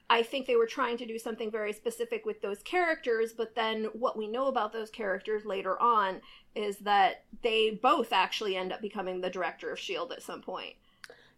I 0.08 0.22
think 0.22 0.46
they 0.46 0.56
were 0.56 0.66
trying 0.66 0.96
to 0.98 1.06
do 1.06 1.18
something 1.18 1.50
very 1.50 1.72
specific 1.72 2.24
with 2.24 2.40
those 2.40 2.62
characters, 2.62 3.32
but 3.32 3.54
then 3.54 3.86
what 3.92 4.16
we 4.16 4.28
know 4.28 4.46
about 4.46 4.72
those 4.72 4.90
characters 4.90 5.44
later 5.44 5.80
on 5.80 6.20
is 6.54 6.78
that 6.78 7.24
they 7.42 7.78
both 7.82 8.12
actually 8.12 8.56
end 8.56 8.72
up 8.72 8.80
becoming 8.80 9.20
the 9.20 9.30
director 9.30 9.70
of 9.70 9.78
Shield 9.78 10.12
at 10.12 10.22
some 10.22 10.42
point. 10.42 10.74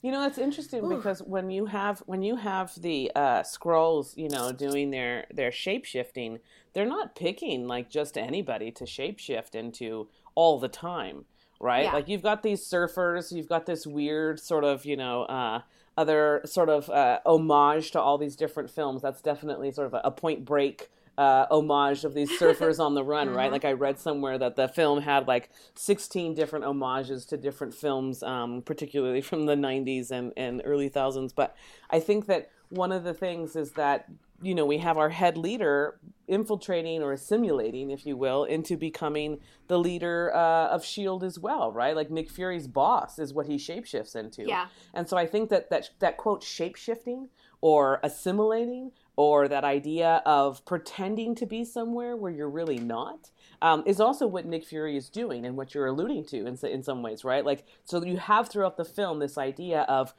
You 0.03 0.13
know, 0.13 0.25
it's 0.27 0.39
interesting 0.39 0.85
Ooh. 0.85 0.97
because 0.97 1.21
when 1.21 1.51
you 1.51 1.67
have 1.67 2.01
when 2.07 2.23
you 2.23 2.37
have 2.37 2.81
the 2.81 3.11
uh, 3.17 3.43
Skrulls, 3.43 4.17
you 4.17 4.29
know, 4.29 4.53
doing 4.53 4.91
their 4.91 5.27
their 5.33 5.51
shape 5.51 5.85
shifting, 5.85 6.39
they're 6.73 6.87
not 6.87 7.17
picking 7.17 7.67
like 7.67 7.91
just 7.91 8.17
anybody 8.17 8.71
to 8.73 8.85
shapeshift 8.85 9.57
into 9.57 10.09
all 10.37 10.61
the 10.61 10.69
time, 10.69 11.25
right? 11.61 11.85
Yeah. 11.85 11.93
Like 11.95 12.09
you've 12.09 12.23
got 12.23 12.45
these 12.45 12.61
surfers, 12.61 13.33
you've 13.33 13.49
got 13.49 13.67
this 13.67 13.87
weird 13.87 14.39
sort 14.39 14.63
of, 14.63 14.85
you 14.85 14.97
know, 14.97 15.23
uh, 15.23 15.63
other 15.99 16.41
sort 16.45 16.69
of 16.69 16.89
uh, 16.89 17.19
homage 17.27 17.91
to 17.91 18.01
all 18.01 18.17
these 18.19 18.37
different 18.37 18.71
films. 18.71 19.03
That's 19.03 19.21
definitely 19.21 19.73
sort 19.73 19.89
of 19.89 19.95
a, 19.95 20.01
a 20.05 20.11
Point 20.13 20.45
Break 20.45 20.89
uh, 21.19 21.47
homage 21.51 22.05
of 22.05 22.15
these 22.15 22.31
surfers 22.39 22.79
on 22.79 22.95
the 22.95 23.03
run, 23.15 23.31
right? 23.31 23.49
Mhm. 23.49 23.53
Like 23.53 23.65
I 23.65 23.73
read 23.73 23.99
somewhere 23.99 24.39
that 24.39 24.55
the 24.55 24.69
film 24.69 25.03
had 25.03 25.27
like 25.27 25.51
16 25.75 26.35
different 26.35 26.65
homages 26.65 27.27
to 27.27 27.37
different 27.37 27.75
films, 27.75 28.23
um, 28.23 28.63
particularly 28.63 29.21
from 29.31 29.47
the 29.47 29.57
90s 29.57 30.13
and, 30.13 30.33
and 30.37 30.63
early 30.65 30.89
thousands. 30.89 31.33
But 31.33 31.57
I 31.91 31.99
think 31.99 32.27
that 32.27 32.51
one 32.71 32.93
of 32.93 33.03
the 33.03 33.15
things 33.15 33.57
is 33.57 33.73
that 33.73 34.09
you 34.43 34.55
know 34.55 34.65
we 34.67 34.79
have 34.79 34.97
our 34.99 35.09
head 35.11 35.37
leader 35.37 35.99
infiltrating 36.27 37.03
or 37.03 37.13
assimilating 37.13 37.91
if 37.91 38.05
you 38.07 38.17
will 38.17 38.45
into 38.45 38.77
becoming 38.77 39.39
the 39.67 39.79
leader 39.79 40.33
uh, 40.35 40.69
of 40.69 40.85
shield 40.85 41.25
as 41.25 41.39
well 41.39 41.73
right 41.73 41.97
like 41.97 42.11
nick 42.11 42.31
fury's 42.31 42.67
boss 42.67 43.19
is 43.19 43.33
what 43.33 43.47
he 43.47 43.57
shapeshifts 43.57 44.15
into 44.15 44.45
Yeah. 44.47 44.67
and 44.95 45.09
so 45.09 45.17
i 45.17 45.27
think 45.27 45.49
that 45.51 45.71
that, 45.71 45.91
that 46.01 46.17
quote 46.17 46.43
shapeshifting 46.43 47.29
or 47.61 47.99
assimilating 48.03 48.93
or 49.17 49.49
that 49.49 49.65
idea 49.65 50.23
of 50.25 50.65
pretending 50.65 51.35
to 51.35 51.47
be 51.47 51.65
somewhere 51.65 52.15
where 52.17 52.31
you're 52.31 52.49
really 52.51 52.79
not 52.79 53.31
um, 53.61 53.83
is 53.85 53.99
also 53.99 54.29
what 54.29 54.47
Nick 54.47 54.65
Fury 54.65 54.97
is 54.97 55.09
doing 55.11 55.45
and 55.45 55.57
what 55.57 55.75
you're 55.75 55.89
alluding 55.89 56.25
to 56.27 56.47
in, 56.47 56.57
in 56.63 56.85
some 56.85 57.03
ways, 57.03 57.25
right? 57.25 57.45
Like, 57.45 57.65
so 57.85 58.05
you 58.05 58.19
have 58.19 58.49
throughout 58.49 58.77
the 58.77 58.85
film 58.85 59.19
this 59.19 59.37
idea 59.37 59.81
of 59.89 60.15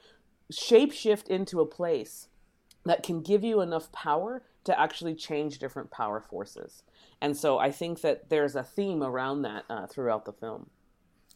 shapeshift 0.52 1.28
into 1.28 1.60
a 1.60 1.66
place 1.66 2.28
that 2.84 3.02
can 3.02 3.20
give 3.22 3.44
you 3.44 3.60
enough 3.60 3.92
power 3.92 4.42
to 4.64 4.78
actually 4.78 5.14
change 5.14 5.58
different 5.58 5.90
power 5.90 6.20
forces. 6.20 6.82
And 7.20 7.36
so 7.36 7.58
I 7.58 7.70
think 7.70 8.00
that 8.02 8.30
there's 8.30 8.56
a 8.56 8.62
theme 8.62 9.02
around 9.02 9.42
that 9.42 9.64
uh, 9.68 9.86
throughout 9.86 10.24
the 10.24 10.32
film. 10.32 10.70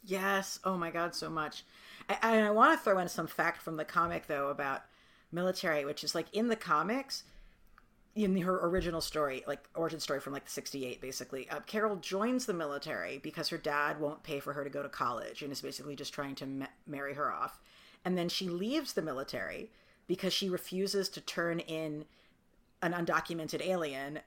Yes. 0.04 0.58
Oh 0.64 0.76
my 0.76 0.90
God, 0.90 1.14
so 1.14 1.30
much. 1.30 1.64
I, 2.08 2.40
I, 2.40 2.50
want 2.50 2.78
to 2.78 2.82
throw 2.82 2.98
in 2.98 3.08
some 3.08 3.26
fact 3.26 3.62
from 3.62 3.76
the 3.76 3.84
comic 3.84 4.26
though 4.26 4.48
about 4.48 4.82
military, 5.32 5.84
which 5.84 6.04
is 6.04 6.14
like 6.14 6.26
in 6.34 6.48
the 6.48 6.56
comics, 6.56 7.24
in 8.14 8.36
her 8.38 8.66
original 8.66 9.00
story, 9.00 9.42
like 9.46 9.64
origin 9.74 10.00
story 10.00 10.20
from 10.20 10.34
like 10.34 10.44
the 10.44 10.50
'68, 10.50 11.00
basically, 11.00 11.48
uh, 11.48 11.60
Carol 11.60 11.96
joins 11.96 12.44
the 12.44 12.52
military 12.52 13.18
because 13.18 13.48
her 13.48 13.56
dad 13.56 13.98
won't 13.98 14.22
pay 14.22 14.40
for 14.40 14.52
her 14.52 14.62
to 14.62 14.70
go 14.70 14.82
to 14.82 14.88
college 14.88 15.42
and 15.42 15.50
is 15.50 15.62
basically 15.62 15.96
just 15.96 16.12
trying 16.12 16.34
to 16.34 16.46
ma- 16.46 16.66
marry 16.86 17.14
her 17.14 17.32
off, 17.32 17.58
and 18.04 18.16
then 18.16 18.28
she 18.28 18.48
leaves 18.48 18.92
the 18.92 19.02
military 19.02 19.70
because 20.06 20.32
she 20.32 20.49
refuses 20.49 21.08
to 21.11 21.20
turn 21.20 21.61
in 21.61 22.04
an 22.82 22.92
undocumented 22.92 23.66
alien, 23.66 24.20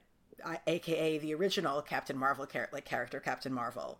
aka 0.66 1.18
the 1.18 1.34
original 1.34 1.82
Captain 1.82 2.16
Marvel 2.16 2.46
char- 2.46 2.68
like 2.72 2.84
character 2.84 3.20
Captain 3.20 3.52
Marvel. 3.52 3.98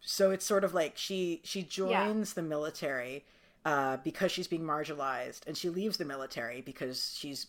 So 0.00 0.30
it's 0.30 0.44
sort 0.44 0.64
of 0.64 0.74
like 0.74 0.96
she 0.96 1.40
she 1.44 1.62
joins 1.62 2.34
the 2.34 2.42
military 2.42 3.24
uh, 3.64 3.98
because 3.98 4.32
she's 4.32 4.46
being 4.46 4.62
marginalized, 4.62 5.46
and 5.46 5.56
she 5.56 5.68
leaves 5.68 5.96
the 5.96 6.04
military 6.04 6.60
because 6.60 7.14
she's 7.18 7.46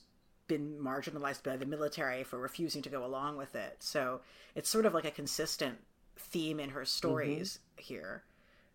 been 0.47 0.77
marginalized 0.81 1.43
by 1.43 1.55
the 1.55 1.65
military 1.65 2.23
for 2.23 2.37
refusing 2.37 2.81
to 2.81 2.89
go 2.89 3.05
along 3.05 3.37
with 3.37 3.55
it. 3.55 3.77
So 3.79 4.19
it's 4.53 4.69
sort 4.69 4.85
of 4.85 4.93
like 4.93 5.05
a 5.05 5.11
consistent 5.11 5.77
theme 6.17 6.59
in 6.59 6.71
her 6.71 6.83
stories 6.83 7.59
here. 7.77 8.23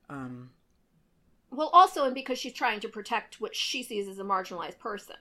Um, 0.08 0.50
Well, 1.56 1.70
also, 1.72 2.04
and 2.04 2.14
because 2.14 2.38
she's 2.38 2.52
trying 2.52 2.80
to 2.80 2.88
protect 2.88 3.40
what 3.40 3.56
she 3.56 3.82
sees 3.82 4.08
as 4.08 4.18
a 4.18 4.24
marginalized 4.24 4.78
person. 4.78 5.16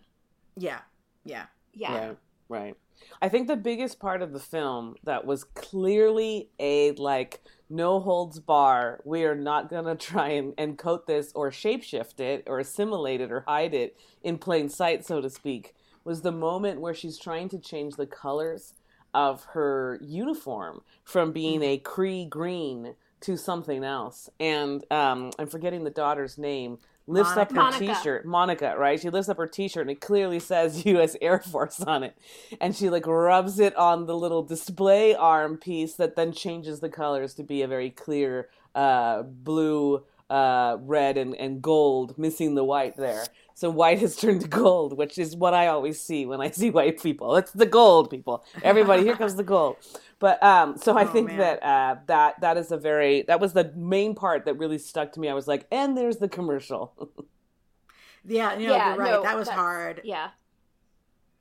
yeah, 0.57 0.79
yeah. 1.23 1.45
Yeah. 1.73 2.07
Right, 2.07 2.17
right. 2.49 2.77
I 3.21 3.29
think 3.29 3.47
the 3.47 3.57
biggest 3.57 3.99
part 3.99 4.21
of 4.21 4.31
the 4.31 4.39
film 4.39 4.95
that 5.03 5.25
was 5.25 5.43
clearly 5.43 6.49
a 6.59 6.91
like 6.93 7.41
no 7.69 7.99
holds 7.99 8.39
bar. 8.39 9.01
We 9.03 9.25
are 9.25 9.35
not 9.35 9.69
gonna 9.69 9.95
try 9.97 10.29
and, 10.29 10.53
and 10.57 10.77
coat 10.77 11.07
this 11.07 11.31
or 11.35 11.51
shapeshift 11.51 12.19
it 12.19 12.43
or 12.47 12.59
assimilate 12.59 13.21
it 13.21 13.31
or 13.31 13.41
hide 13.47 13.73
it 13.73 13.97
in 14.23 14.37
plain 14.37 14.69
sight, 14.69 15.05
so 15.05 15.21
to 15.21 15.29
speak. 15.29 15.73
Was 16.03 16.21
the 16.21 16.31
moment 16.31 16.81
where 16.81 16.93
she's 16.93 17.17
trying 17.17 17.49
to 17.49 17.59
change 17.59 17.95
the 17.95 18.05
colors 18.05 18.73
of 19.13 19.45
her 19.53 19.97
uniform 20.01 20.81
from 21.03 21.31
being 21.31 21.61
mm-hmm. 21.61 21.69
a 21.69 21.79
Kree 21.79 22.29
green 22.29 22.95
to 23.25 23.37
something 23.37 23.83
else. 23.83 24.29
And 24.39 24.83
um, 24.91 25.31
I'm 25.39 25.47
forgetting 25.47 25.83
the 25.83 25.89
daughter's 25.89 26.37
name. 26.37 26.77
Lifts 27.07 27.37
up 27.37 27.51
her 27.51 27.55
Monica. 27.55 27.85
t-shirt, 27.85 28.25
Monica, 28.25 28.73
right? 28.77 28.99
She 28.99 29.11
lifts 29.11 29.29
up 29.29 29.37
her 29.37 29.45
t-shirt 29.45 29.81
and 29.81 29.91
it 29.91 30.01
clearly 30.01 30.39
says 30.39 30.85
U.S. 30.87 31.15
Air 31.21 31.39
Force 31.39 31.79
on 31.81 32.01
it, 32.01 32.17
and 32.59 32.75
she 32.75 32.89
like 32.89 33.05
rubs 33.05 33.59
it 33.59 33.75
on 33.75 34.07
the 34.07 34.15
little 34.17 34.41
display 34.41 35.13
arm 35.13 35.57
piece 35.57 35.93
that 35.95 36.15
then 36.15 36.31
changes 36.31 36.79
the 36.79 36.89
colors 36.89 37.35
to 37.35 37.43
be 37.43 37.61
a 37.61 37.67
very 37.67 37.91
clear 37.91 38.49
uh, 38.73 39.21
blue, 39.21 40.03
uh, 40.31 40.77
red, 40.81 41.17
and, 41.17 41.35
and 41.35 41.61
gold, 41.61 42.17
missing 42.17 42.55
the 42.55 42.63
white 42.63 42.97
there. 42.97 43.25
So 43.55 43.69
white 43.69 43.99
has 43.99 44.15
turned 44.17 44.41
to 44.41 44.47
gold, 44.47 44.97
which 44.97 45.17
is 45.17 45.35
what 45.35 45.53
I 45.53 45.67
always 45.67 45.99
see 45.99 46.25
when 46.25 46.41
I 46.41 46.51
see 46.51 46.69
white 46.69 47.01
people. 47.01 47.35
It's 47.37 47.51
the 47.51 47.65
gold, 47.65 48.09
people. 48.11 48.45
Everybody, 48.61 49.03
here 49.03 49.15
comes 49.15 49.35
the 49.35 49.43
gold. 49.43 49.77
But 50.19 50.41
um, 50.43 50.77
so 50.77 50.97
I 50.97 51.03
Oh, 51.03 51.07
think 51.07 51.27
man. 51.29 51.37
that 51.39 51.63
uh, 51.63 51.95
that 52.07 52.41
that 52.41 52.57
is 52.57 52.71
a 52.71 52.77
very 52.77 53.23
that 53.23 53.39
was 53.39 53.53
the 53.53 53.71
main 53.75 54.13
part 54.13 54.45
that 54.45 54.55
really 54.55 54.77
stuck 54.77 55.11
to 55.13 55.19
me. 55.19 55.29
I 55.29 55.33
was 55.33 55.47
like, 55.47 55.65
and 55.71 55.97
there's 55.97 56.17
the 56.17 56.29
commercial. 56.29 56.93
Yeah, 58.27 58.57
you 58.57 58.67
know, 58.67 58.73
Yeah, 58.75 58.89
you're 58.95 58.97
right. 59.03 59.11
no, 59.11 59.21
that 59.23 59.37
was 59.37 59.47
hard. 59.49 60.01
Yeah. 60.03 60.29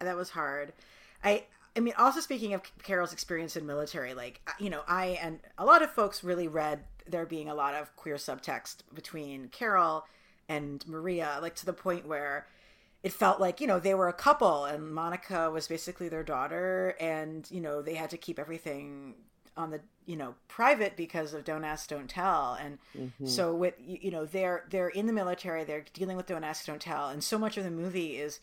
that 0.00 0.16
was 0.16 0.28
hard 0.30 0.74
i 1.22 1.44
i 1.76 1.80
mean 1.80 1.94
also 1.96 2.20
speaking 2.20 2.52
of 2.52 2.60
carol's 2.82 3.12
experience 3.14 3.56
in 3.56 3.64
military 3.64 4.12
like 4.12 4.42
you 4.58 4.68
know 4.68 4.82
i 4.86 5.18
and 5.22 5.38
a 5.56 5.64
lot 5.64 5.80
of 5.82 5.90
folks 5.90 6.22
really 6.22 6.46
read 6.46 6.80
there 7.08 7.24
being 7.24 7.48
a 7.48 7.54
lot 7.54 7.72
of 7.74 7.94
queer 7.96 8.16
subtext 8.16 8.78
between 8.92 9.48
carol 9.48 10.04
and 10.48 10.86
maria 10.86 11.38
like 11.42 11.54
to 11.54 11.66
the 11.66 11.72
point 11.72 12.06
where 12.06 12.46
it 13.02 13.12
felt 13.12 13.40
like 13.40 13.60
you 13.60 13.66
know 13.66 13.78
they 13.78 13.94
were 13.94 14.08
a 14.08 14.12
couple 14.12 14.64
and 14.64 14.94
monica 14.94 15.50
was 15.50 15.68
basically 15.68 16.08
their 16.08 16.22
daughter 16.24 16.96
and 17.00 17.50
you 17.50 17.60
know 17.60 17.82
they 17.82 17.94
had 17.94 18.10
to 18.10 18.16
keep 18.16 18.38
everything 18.38 19.14
on 19.56 19.70
the 19.70 19.80
you 20.06 20.16
know 20.16 20.34
private 20.48 20.96
because 20.96 21.32
of 21.32 21.44
don't 21.44 21.64
ask 21.64 21.88
don't 21.88 22.10
tell 22.10 22.54
and 22.60 22.78
Mhm. 22.96 23.28
so 23.28 23.54
with 23.54 23.74
you 23.78 23.98
you 24.02 24.10
know 24.10 24.24
they're 24.26 24.64
they're 24.70 24.88
in 24.88 25.06
the 25.06 25.12
military 25.12 25.64
they're 25.64 25.84
dealing 25.92 26.16
with 26.16 26.26
don't 26.26 26.44
ask 26.44 26.66
don't 26.66 26.82
tell 26.82 27.08
and 27.08 27.22
so 27.22 27.38
much 27.38 27.56
of 27.56 27.64
the 27.64 27.70
movie 27.70 28.16
is 28.18 28.40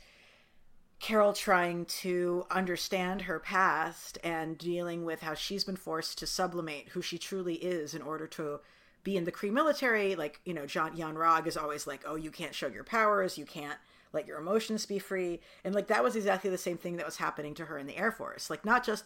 Carol 1.00 1.34
trying 1.34 1.86
to 1.86 2.46
understand 2.51 3.24
her 3.24 3.39
past 3.39 4.20
and 4.24 4.58
dealing 4.58 5.03
with 5.03 5.22
how 5.22 5.34
she's 5.34 5.63
been 5.63 5.75
forced 5.75 6.20
to 6.20 6.27
sublimate 6.27 6.89
who 6.89 7.01
she 7.01 7.17
truly 7.17 7.55
is 7.55 7.96
in 7.96 8.03
order 8.03 8.27
to 8.27 8.60
be 9.03 9.17
in 9.17 9.25
the 9.25 9.31
Kree 9.31 9.51
military. 9.51 10.15
Like, 10.15 10.39
you 10.46 10.53
know, 10.53 10.65
John 10.65 10.96
Yon-Rogg 10.96 11.48
is 11.48 11.58
always 11.58 11.88
like, 11.88 12.01
oh, 12.05 12.15
you 12.15 12.31
can't 12.31 12.55
show 12.55 12.67
your 12.67 12.84
powers, 12.84 13.38
you 13.38 13.46
can't 13.46 13.77
let 14.13 14.27
your 14.27 14.39
emotions 14.39 14.86
be 14.86 15.00
free. 15.00 15.39
And 15.63 15.74
like 15.74 15.88
that 15.88 16.03
was 16.03 16.15
exactly 16.15 16.50
the 16.50 16.58
same 16.58 16.77
thing 16.77 16.98
that 16.98 17.05
was 17.05 17.17
happening 17.17 17.53
to 17.55 17.65
her 17.65 17.77
in 17.77 17.88
the 17.88 17.98
Air 17.98 18.12
Force. 18.12 18.50
Like 18.50 18.65
not 18.65 18.86
just 18.86 19.05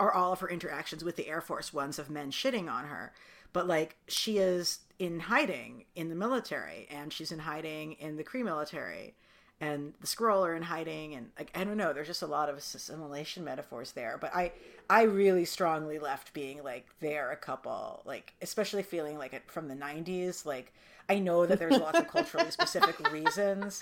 are 0.00 0.12
all 0.12 0.32
of 0.32 0.40
her 0.40 0.48
interactions 0.48 1.04
with 1.04 1.16
the 1.16 1.28
Air 1.28 1.40
Force 1.40 1.72
ones 1.72 1.98
of 1.98 2.10
men 2.10 2.30
shitting 2.30 2.70
on 2.70 2.86
her, 2.86 3.12
but 3.52 3.66
like 3.66 3.96
she 4.08 4.38
is 4.38 4.80
in 4.98 5.20
hiding 5.20 5.84
in 5.94 6.08
the 6.08 6.14
military 6.14 6.86
and 6.90 7.12
she's 7.12 7.32
in 7.32 7.40
hiding 7.40 7.92
in 7.92 8.16
the 8.16 8.24
Kree 8.24 8.44
military 8.44 9.14
and 9.60 9.94
the 10.00 10.06
Skrull 10.06 10.46
are 10.46 10.54
in 10.54 10.62
hiding 10.62 11.14
and 11.14 11.30
like 11.38 11.50
I 11.54 11.64
don't 11.64 11.76
know 11.76 11.92
there's 11.92 12.06
just 12.06 12.22
a 12.22 12.26
lot 12.26 12.48
of 12.48 12.56
assimilation 12.56 13.44
metaphors 13.44 13.92
there 13.92 14.18
but 14.20 14.34
I 14.34 14.52
I 14.88 15.02
really 15.02 15.44
strongly 15.44 15.98
left 15.98 16.32
being 16.32 16.62
like 16.62 16.86
they're 17.00 17.30
a 17.30 17.36
couple 17.36 18.02
like 18.04 18.34
especially 18.42 18.82
feeling 18.82 19.18
like 19.18 19.32
it 19.32 19.42
from 19.50 19.68
the 19.68 19.74
90s 19.74 20.44
like 20.44 20.72
I 21.08 21.18
know 21.18 21.46
that 21.46 21.58
there's 21.58 21.78
lots 21.78 21.98
of 21.98 22.08
culturally 22.08 22.50
specific 22.50 23.10
reasons 23.12 23.80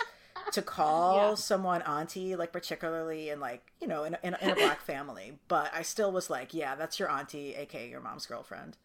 to 0.51 0.61
call 0.61 1.29
yeah. 1.29 1.35
someone 1.35 1.81
auntie 1.83 2.35
like 2.35 2.51
particularly 2.51 3.29
in 3.29 3.39
like 3.39 3.71
you 3.79 3.87
know 3.87 4.03
in, 4.03 4.17
in, 4.23 4.35
in 4.41 4.49
a 4.49 4.55
black 4.55 4.81
family 4.81 5.37
but 5.47 5.71
I 5.73 5.83
still 5.83 6.11
was 6.11 6.29
like 6.29 6.53
yeah 6.53 6.75
that's 6.75 6.99
your 6.99 7.09
auntie 7.09 7.55
aka 7.55 7.89
your 7.89 8.01
mom's 8.01 8.25
girlfriend 8.25 8.77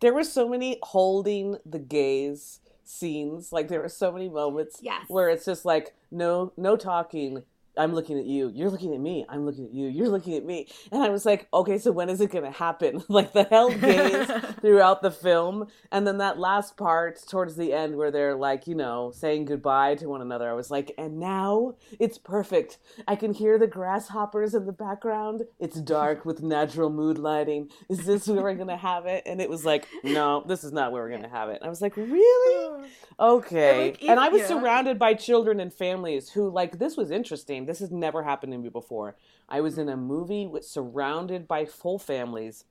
there 0.00 0.12
were 0.12 0.24
so 0.24 0.48
many 0.48 0.78
holding 0.82 1.56
the 1.64 1.78
gaze 1.78 2.60
scenes. 2.84 3.52
Like 3.52 3.68
there 3.68 3.80
were 3.80 3.88
so 3.88 4.12
many 4.12 4.28
moments 4.28 4.78
yes. 4.80 5.04
where 5.08 5.28
it's 5.28 5.44
just 5.44 5.64
like 5.64 5.94
no 6.10 6.52
no 6.56 6.76
talking, 6.76 7.42
I'm 7.76 7.92
looking 7.92 8.18
at 8.18 8.26
you. 8.26 8.50
You're 8.54 8.70
looking 8.70 8.94
at 8.94 9.00
me. 9.00 9.26
I'm 9.28 9.44
looking 9.44 9.66
at 9.66 9.74
you. 9.74 9.88
You're 9.88 10.08
looking 10.08 10.34
at 10.34 10.44
me. 10.44 10.68
And 10.90 11.02
I 11.02 11.10
was 11.10 11.26
like, 11.26 11.48
okay, 11.52 11.78
so 11.78 11.92
when 11.92 12.08
is 12.08 12.20
it 12.20 12.30
going 12.30 12.44
to 12.44 12.50
happen? 12.50 13.02
like 13.08 13.32
the 13.32 13.44
hell 13.44 13.70
gaze 13.78 14.30
throughout 14.60 15.02
the 15.02 15.10
film. 15.10 15.68
And 15.92 16.06
then 16.06 16.18
that 16.18 16.38
last 16.38 16.76
part 16.76 17.20
towards 17.28 17.56
the 17.56 17.72
end 17.72 17.96
where 17.96 18.10
they're 18.10 18.34
like, 18.34 18.66
you 18.66 18.74
know, 18.74 19.12
saying 19.14 19.46
goodbye 19.46 19.96
to 19.96 20.08
one 20.08 20.22
another. 20.22 20.50
I 20.50 20.54
was 20.54 20.70
like, 20.70 20.92
and 20.98 21.18
now 21.18 21.74
it's 21.98 22.18
perfect. 22.18 22.78
I 23.06 23.16
can 23.16 23.32
hear 23.32 23.58
the 23.58 23.66
grasshoppers 23.66 24.54
in 24.54 24.66
the 24.66 24.72
background. 24.72 25.42
It's 25.58 25.80
dark 25.80 26.24
with 26.24 26.42
natural 26.42 26.90
mood 26.90 27.18
lighting. 27.18 27.70
Is 27.88 28.06
this 28.06 28.26
where 28.28 28.42
we're 28.42 28.54
going 28.54 28.68
to 28.68 28.76
have 28.76 29.06
it? 29.06 29.24
And 29.26 29.40
it 29.40 29.50
was 29.50 29.64
like, 29.64 29.86
no, 30.02 30.44
this 30.46 30.64
is 30.64 30.72
not 30.72 30.92
where 30.92 31.02
we're 31.02 31.10
going 31.10 31.22
to 31.22 31.28
have 31.28 31.48
it. 31.50 31.58
And 31.60 31.66
I 31.66 31.68
was 31.68 31.82
like, 31.82 31.96
really? 31.96 32.88
Okay. 33.18 33.70
And, 33.70 33.92
like, 33.92 34.10
and 34.10 34.20
I 34.20 34.28
was 34.28 34.42
yeah. 34.42 34.48
surrounded 34.48 34.98
by 34.98 35.14
children 35.14 35.58
and 35.58 35.72
families 35.72 36.28
who, 36.28 36.50
like, 36.50 36.78
this 36.78 36.98
was 36.98 37.10
interesting 37.10 37.64
this 37.66 37.80
has 37.80 37.90
never 37.90 38.22
happened 38.22 38.52
to 38.52 38.58
me 38.58 38.68
before. 38.68 39.16
I 39.48 39.60
was 39.60 39.78
in 39.78 39.88
a 39.88 39.96
movie 39.96 40.46
with 40.46 40.64
surrounded 40.64 41.46
by 41.46 41.64
full 41.64 41.98
families, 41.98 42.64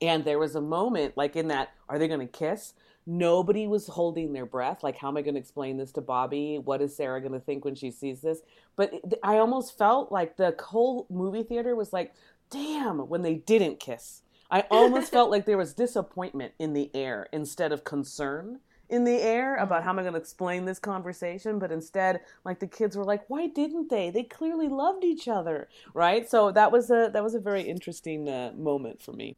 and 0.00 0.24
there 0.24 0.38
was 0.38 0.54
a 0.54 0.60
moment 0.60 1.16
like 1.16 1.36
in 1.36 1.48
that, 1.48 1.70
are 1.88 1.98
they 1.98 2.08
going 2.08 2.20
to 2.20 2.26
kiss? 2.26 2.74
Nobody 3.06 3.66
was 3.66 3.86
holding 3.86 4.32
their 4.32 4.46
breath. 4.46 4.82
Like, 4.82 4.96
how 4.96 5.08
am 5.08 5.16
I 5.16 5.22
going 5.22 5.34
to 5.34 5.40
explain 5.40 5.76
this 5.76 5.92
to 5.92 6.00
Bobby? 6.00 6.58
What 6.58 6.82
is 6.82 6.96
Sarah 6.96 7.20
going 7.20 7.32
to 7.32 7.40
think 7.40 7.64
when 7.64 7.74
she 7.74 7.90
sees 7.90 8.20
this? 8.20 8.40
But 8.76 8.92
it, 8.92 9.14
I 9.22 9.38
almost 9.38 9.76
felt 9.76 10.12
like 10.12 10.36
the 10.36 10.54
whole 10.62 11.06
movie 11.10 11.42
theater 11.42 11.74
was 11.74 11.92
like, 11.92 12.14
damn, 12.50 12.98
when 13.08 13.22
they 13.22 13.34
didn't 13.34 13.80
kiss. 13.80 14.22
I 14.50 14.64
almost 14.70 15.10
felt 15.12 15.30
like 15.30 15.46
there 15.46 15.56
was 15.56 15.74
disappointment 15.74 16.52
in 16.58 16.72
the 16.72 16.90
air 16.94 17.26
instead 17.32 17.72
of 17.72 17.84
concern 17.84 18.60
in 18.90 19.04
the 19.04 19.20
air 19.22 19.56
about 19.56 19.84
how 19.84 19.90
am 19.90 19.98
I 19.98 20.02
going 20.02 20.14
to 20.14 20.20
explain 20.20 20.64
this 20.64 20.78
conversation, 20.78 21.58
but 21.58 21.72
instead, 21.72 22.20
like 22.44 22.58
the 22.58 22.66
kids 22.66 22.96
were 22.96 23.04
like, 23.04 23.28
"Why 23.28 23.46
didn't 23.46 23.90
they? 23.90 24.10
They 24.10 24.24
clearly 24.24 24.68
loved 24.68 25.04
each 25.04 25.28
other, 25.28 25.68
right?" 25.94 26.28
So 26.28 26.50
that 26.52 26.72
was 26.72 26.90
a 26.90 27.10
that 27.12 27.22
was 27.22 27.34
a 27.34 27.40
very 27.40 27.62
interesting 27.62 28.28
uh, 28.28 28.52
moment 28.56 29.02
for 29.02 29.12
me. 29.12 29.36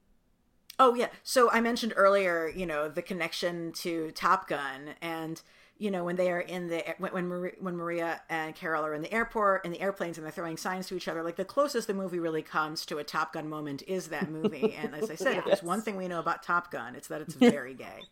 Oh 0.79 0.95
yeah. 0.95 1.09
So 1.23 1.51
I 1.51 1.61
mentioned 1.61 1.93
earlier, 1.97 2.49
you 2.49 2.67
know, 2.67 2.89
the 2.89 3.03
connection 3.03 3.73
to 3.73 4.11
Top 4.13 4.49
Gun 4.49 4.95
and 5.01 5.41
you 5.79 5.91
know 5.91 6.05
when 6.05 6.17
they 6.17 6.31
are 6.31 6.41
in 6.41 6.69
the 6.69 6.85
when 6.99 7.13
when 7.13 7.27
Maria, 7.27 7.53
when 7.59 7.77
Maria 7.77 8.23
and 8.31 8.55
Carol 8.55 8.87
are 8.87 8.95
in 8.95 9.03
the 9.03 9.13
airport 9.13 9.65
in 9.65 9.73
the 9.73 9.81
airplanes 9.81 10.17
and 10.17 10.25
they're 10.25 10.33
throwing 10.33 10.57
signs 10.57 10.87
to 10.87 10.97
each 10.97 11.09
other 11.09 11.25
like 11.25 11.35
the 11.35 11.45
closest 11.45 11.89
the 11.89 11.95
movie 11.95 12.21
really 12.21 12.43
comes 12.43 12.87
to 12.87 12.99
a 12.99 13.05
Top 13.05 13.33
Gun 13.33 13.49
moment 13.49 13.83
is 13.89 14.09
that 14.09 14.31
movie 14.31 14.75
and 14.75 14.95
as 14.95 15.11
I 15.11 15.17
said 15.17 15.35
yes. 15.35 15.39
if 15.39 15.45
there's 15.45 15.63
one 15.65 15.83
thing 15.83 15.97
we 15.97 16.07
know 16.07 16.21
about 16.21 16.43
Top 16.43 16.71
Gun 16.71 16.95
it's 16.95 17.09
that 17.09 17.21
it's 17.21 17.35
very 17.35 17.75
gay 17.75 18.03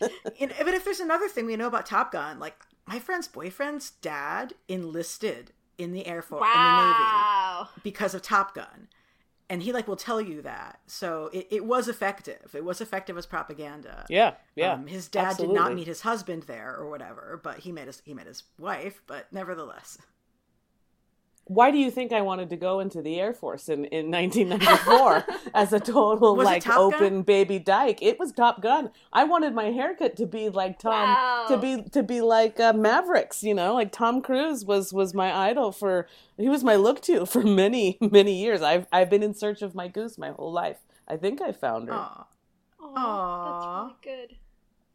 and, 0.00 0.52
but 0.58 0.74
if 0.74 0.84
there's 0.84 1.00
another 1.00 1.28
thing 1.28 1.46
we 1.46 1.56
know 1.56 1.66
about 1.66 1.86
Top 1.86 2.12
Gun, 2.12 2.38
like 2.38 2.56
my 2.86 2.98
friend's 2.98 3.28
boyfriend's 3.28 3.90
dad 3.90 4.54
enlisted 4.68 5.52
in 5.78 5.92
the 5.92 6.06
Air 6.06 6.22
Force 6.22 6.42
wow. 6.42 6.48
in 6.50 7.66
the 7.66 7.70
Navy 7.70 7.80
because 7.82 8.14
of 8.14 8.22
Top 8.22 8.54
Gun. 8.54 8.88
And 9.50 9.62
he 9.62 9.72
like 9.72 9.86
will 9.86 9.96
tell 9.96 10.20
you 10.20 10.40
that. 10.42 10.80
So 10.86 11.30
it, 11.32 11.48
it 11.50 11.64
was 11.64 11.86
effective. 11.86 12.54
It 12.54 12.64
was 12.64 12.80
effective 12.80 13.18
as 13.18 13.26
propaganda. 13.26 14.06
Yeah. 14.08 14.34
Yeah. 14.56 14.72
Um, 14.72 14.86
his 14.86 15.08
dad 15.08 15.26
absolutely. 15.26 15.54
did 15.54 15.60
not 15.60 15.74
meet 15.74 15.86
his 15.86 16.00
husband 16.00 16.44
there 16.44 16.74
or 16.74 16.88
whatever, 16.88 17.40
but 17.42 17.58
he 17.58 17.70
met 17.70 17.86
his 17.86 18.00
he 18.04 18.14
met 18.14 18.26
his 18.26 18.44
wife, 18.58 19.02
but 19.06 19.30
nevertheless 19.32 19.98
why 21.46 21.70
do 21.70 21.78
you 21.78 21.90
think 21.90 22.12
I 22.12 22.22
wanted 22.22 22.48
to 22.50 22.56
go 22.56 22.80
into 22.80 23.02
the 23.02 23.20
Air 23.20 23.34
Force 23.34 23.68
in, 23.68 23.84
in 23.86 24.10
1994 24.10 25.26
as 25.54 25.72
a 25.72 25.80
total 25.80 26.36
was 26.36 26.46
like 26.46 26.66
open 26.68 27.22
baby 27.22 27.58
dyke? 27.58 27.98
It 28.00 28.18
was 28.18 28.32
Top 28.32 28.62
Gun. 28.62 28.90
I 29.12 29.24
wanted 29.24 29.54
my 29.54 29.66
haircut 29.66 30.16
to 30.16 30.26
be 30.26 30.48
like 30.48 30.78
Tom 30.78 30.92
wow. 30.92 31.44
to 31.48 31.58
be 31.58 31.82
to 31.90 32.02
be 32.02 32.22
like 32.22 32.58
uh, 32.58 32.72
Mavericks, 32.72 33.42
you 33.42 33.54
know, 33.54 33.74
like 33.74 33.92
Tom 33.92 34.22
Cruise 34.22 34.64
was 34.64 34.92
was 34.92 35.12
my 35.12 35.36
idol 35.36 35.70
for 35.70 36.08
he 36.38 36.48
was 36.48 36.64
my 36.64 36.76
look 36.76 37.02
to 37.02 37.26
for 37.26 37.42
many 37.42 37.98
many 38.00 38.40
years. 38.40 38.62
I've 38.62 38.86
I've 38.90 39.10
been 39.10 39.22
in 39.22 39.34
search 39.34 39.60
of 39.60 39.74
my 39.74 39.88
goose 39.88 40.16
my 40.16 40.30
whole 40.30 40.52
life. 40.52 40.78
I 41.06 41.16
think 41.16 41.42
I 41.42 41.52
found 41.52 41.88
her. 41.88 41.94
Aww. 41.94 42.24
Aww, 42.80 43.92
that's 44.00 44.06
really 44.06 44.18
good. 44.26 44.36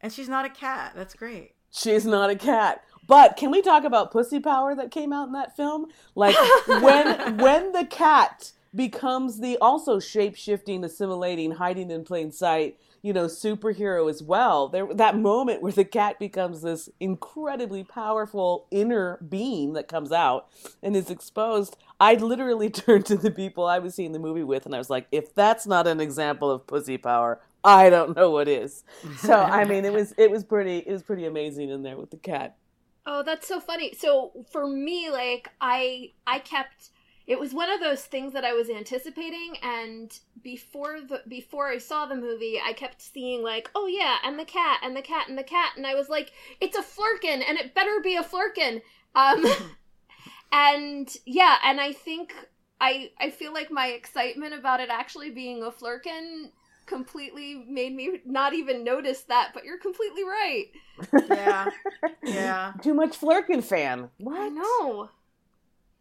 And 0.00 0.12
she's 0.12 0.28
not 0.28 0.44
a 0.44 0.50
cat. 0.50 0.92
That's 0.96 1.14
great. 1.14 1.54
She's 1.70 2.04
not 2.04 2.30
a 2.30 2.36
cat. 2.36 2.84
But 3.10 3.36
can 3.36 3.50
we 3.50 3.60
talk 3.60 3.82
about 3.82 4.12
pussy 4.12 4.38
power 4.38 4.72
that 4.76 4.92
came 4.92 5.12
out 5.12 5.26
in 5.26 5.32
that 5.32 5.56
film? 5.56 5.86
Like 6.14 6.36
when 6.68 7.38
when 7.38 7.72
the 7.72 7.84
cat 7.84 8.52
becomes 8.72 9.40
the 9.40 9.58
also 9.60 9.98
shape 9.98 10.36
shifting, 10.36 10.84
assimilating, 10.84 11.50
hiding 11.50 11.90
in 11.90 12.04
plain 12.04 12.30
sight, 12.30 12.78
you 13.02 13.12
know, 13.12 13.24
superhero 13.24 14.08
as 14.08 14.22
well. 14.22 14.68
There 14.68 14.94
that 14.94 15.18
moment 15.18 15.60
where 15.60 15.72
the 15.72 15.84
cat 15.84 16.20
becomes 16.20 16.62
this 16.62 16.88
incredibly 17.00 17.82
powerful 17.82 18.68
inner 18.70 19.18
being 19.28 19.72
that 19.72 19.88
comes 19.88 20.12
out 20.12 20.46
and 20.80 20.94
is 20.94 21.10
exposed. 21.10 21.76
I 21.98 22.14
literally 22.14 22.70
turned 22.70 23.06
to 23.06 23.16
the 23.16 23.32
people 23.32 23.66
I 23.66 23.80
was 23.80 23.96
seeing 23.96 24.12
the 24.12 24.20
movie 24.20 24.44
with 24.44 24.66
and 24.66 24.74
I 24.74 24.78
was 24.78 24.88
like, 24.88 25.08
if 25.10 25.34
that's 25.34 25.66
not 25.66 25.88
an 25.88 26.00
example 26.00 26.48
of 26.48 26.64
pussy 26.64 26.96
power, 26.96 27.40
I 27.64 27.90
don't 27.90 28.14
know 28.14 28.30
what 28.30 28.46
is. 28.46 28.84
So 29.18 29.34
I 29.34 29.64
mean 29.64 29.84
it 29.84 29.92
was 29.92 30.14
it 30.16 30.30
was 30.30 30.44
pretty 30.44 30.78
it 30.78 30.92
was 30.92 31.02
pretty 31.02 31.26
amazing 31.26 31.70
in 31.70 31.82
there 31.82 31.96
with 31.96 32.12
the 32.12 32.16
cat. 32.16 32.56
Oh, 33.12 33.24
that's 33.24 33.48
so 33.48 33.58
funny. 33.58 33.92
So 33.98 34.46
for 34.52 34.68
me, 34.68 35.10
like 35.10 35.48
I 35.60 36.12
I 36.28 36.38
kept 36.38 36.90
it 37.26 37.40
was 37.40 37.52
one 37.52 37.68
of 37.68 37.80
those 37.80 38.02
things 38.02 38.32
that 38.34 38.44
I 38.44 38.52
was 38.52 38.70
anticipating 38.70 39.56
and 39.64 40.16
before 40.44 41.00
the 41.00 41.20
before 41.26 41.66
I 41.66 41.78
saw 41.78 42.06
the 42.06 42.14
movie, 42.14 42.60
I 42.64 42.72
kept 42.72 43.02
seeing 43.02 43.42
like, 43.42 43.68
oh 43.74 43.88
yeah, 43.88 44.18
and 44.24 44.38
the 44.38 44.44
cat 44.44 44.78
and 44.84 44.96
the 44.96 45.02
cat 45.02 45.28
and 45.28 45.36
the 45.36 45.42
cat 45.42 45.72
and 45.76 45.88
I 45.88 45.96
was 45.96 46.08
like, 46.08 46.30
it's 46.60 46.78
a 46.78 46.82
flerken 46.82 47.42
and 47.48 47.58
it 47.58 47.74
better 47.74 47.98
be 48.00 48.14
a 48.14 48.22
flerken. 48.22 48.80
Um 49.16 49.44
and 50.52 51.12
yeah, 51.26 51.56
and 51.64 51.80
I 51.80 51.92
think 51.92 52.32
I 52.80 53.10
I 53.18 53.30
feel 53.30 53.52
like 53.52 53.72
my 53.72 53.88
excitement 53.88 54.54
about 54.54 54.78
it 54.78 54.88
actually 54.88 55.30
being 55.30 55.64
a 55.64 55.72
flerken 55.72 56.52
completely 56.90 57.64
made 57.68 57.94
me 57.94 58.20
not 58.26 58.52
even 58.52 58.82
notice 58.82 59.22
that, 59.22 59.52
but 59.54 59.64
you're 59.64 59.78
completely 59.78 60.24
right. 60.24 60.66
Yeah. 61.28 61.70
Yeah. 62.22 62.74
Too 62.82 62.94
much 62.94 63.18
Flerken 63.18 63.64
fan. 63.64 64.10
What? 64.18 64.38
I 64.38 64.48
know. 64.48 65.10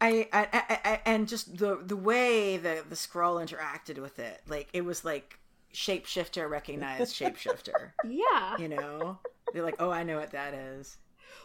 I, 0.01 0.27
I, 0.31 0.47
I, 0.53 0.79
I, 0.85 1.01
and 1.05 1.27
just 1.27 1.57
the 1.57 1.79
the 1.83 1.95
way 1.95 2.57
the 2.57 2.83
the 2.87 2.95
Skrull 2.95 3.43
interacted 3.43 3.99
with 3.99 4.19
it, 4.19 4.41
like 4.47 4.67
it 4.73 4.85
was 4.85 5.03
like 5.03 5.39
shapeshifter 5.73 6.49
recognized 6.49 7.15
shapeshifter. 7.15 7.91
yeah. 8.05 8.57
You 8.57 8.69
know? 8.69 9.19
They're 9.53 9.63
like, 9.63 9.77
"Oh, 9.79 9.89
I 9.89 10.03
know 10.03 10.17
what 10.19 10.31
that 10.31 10.53
is." 10.53 10.97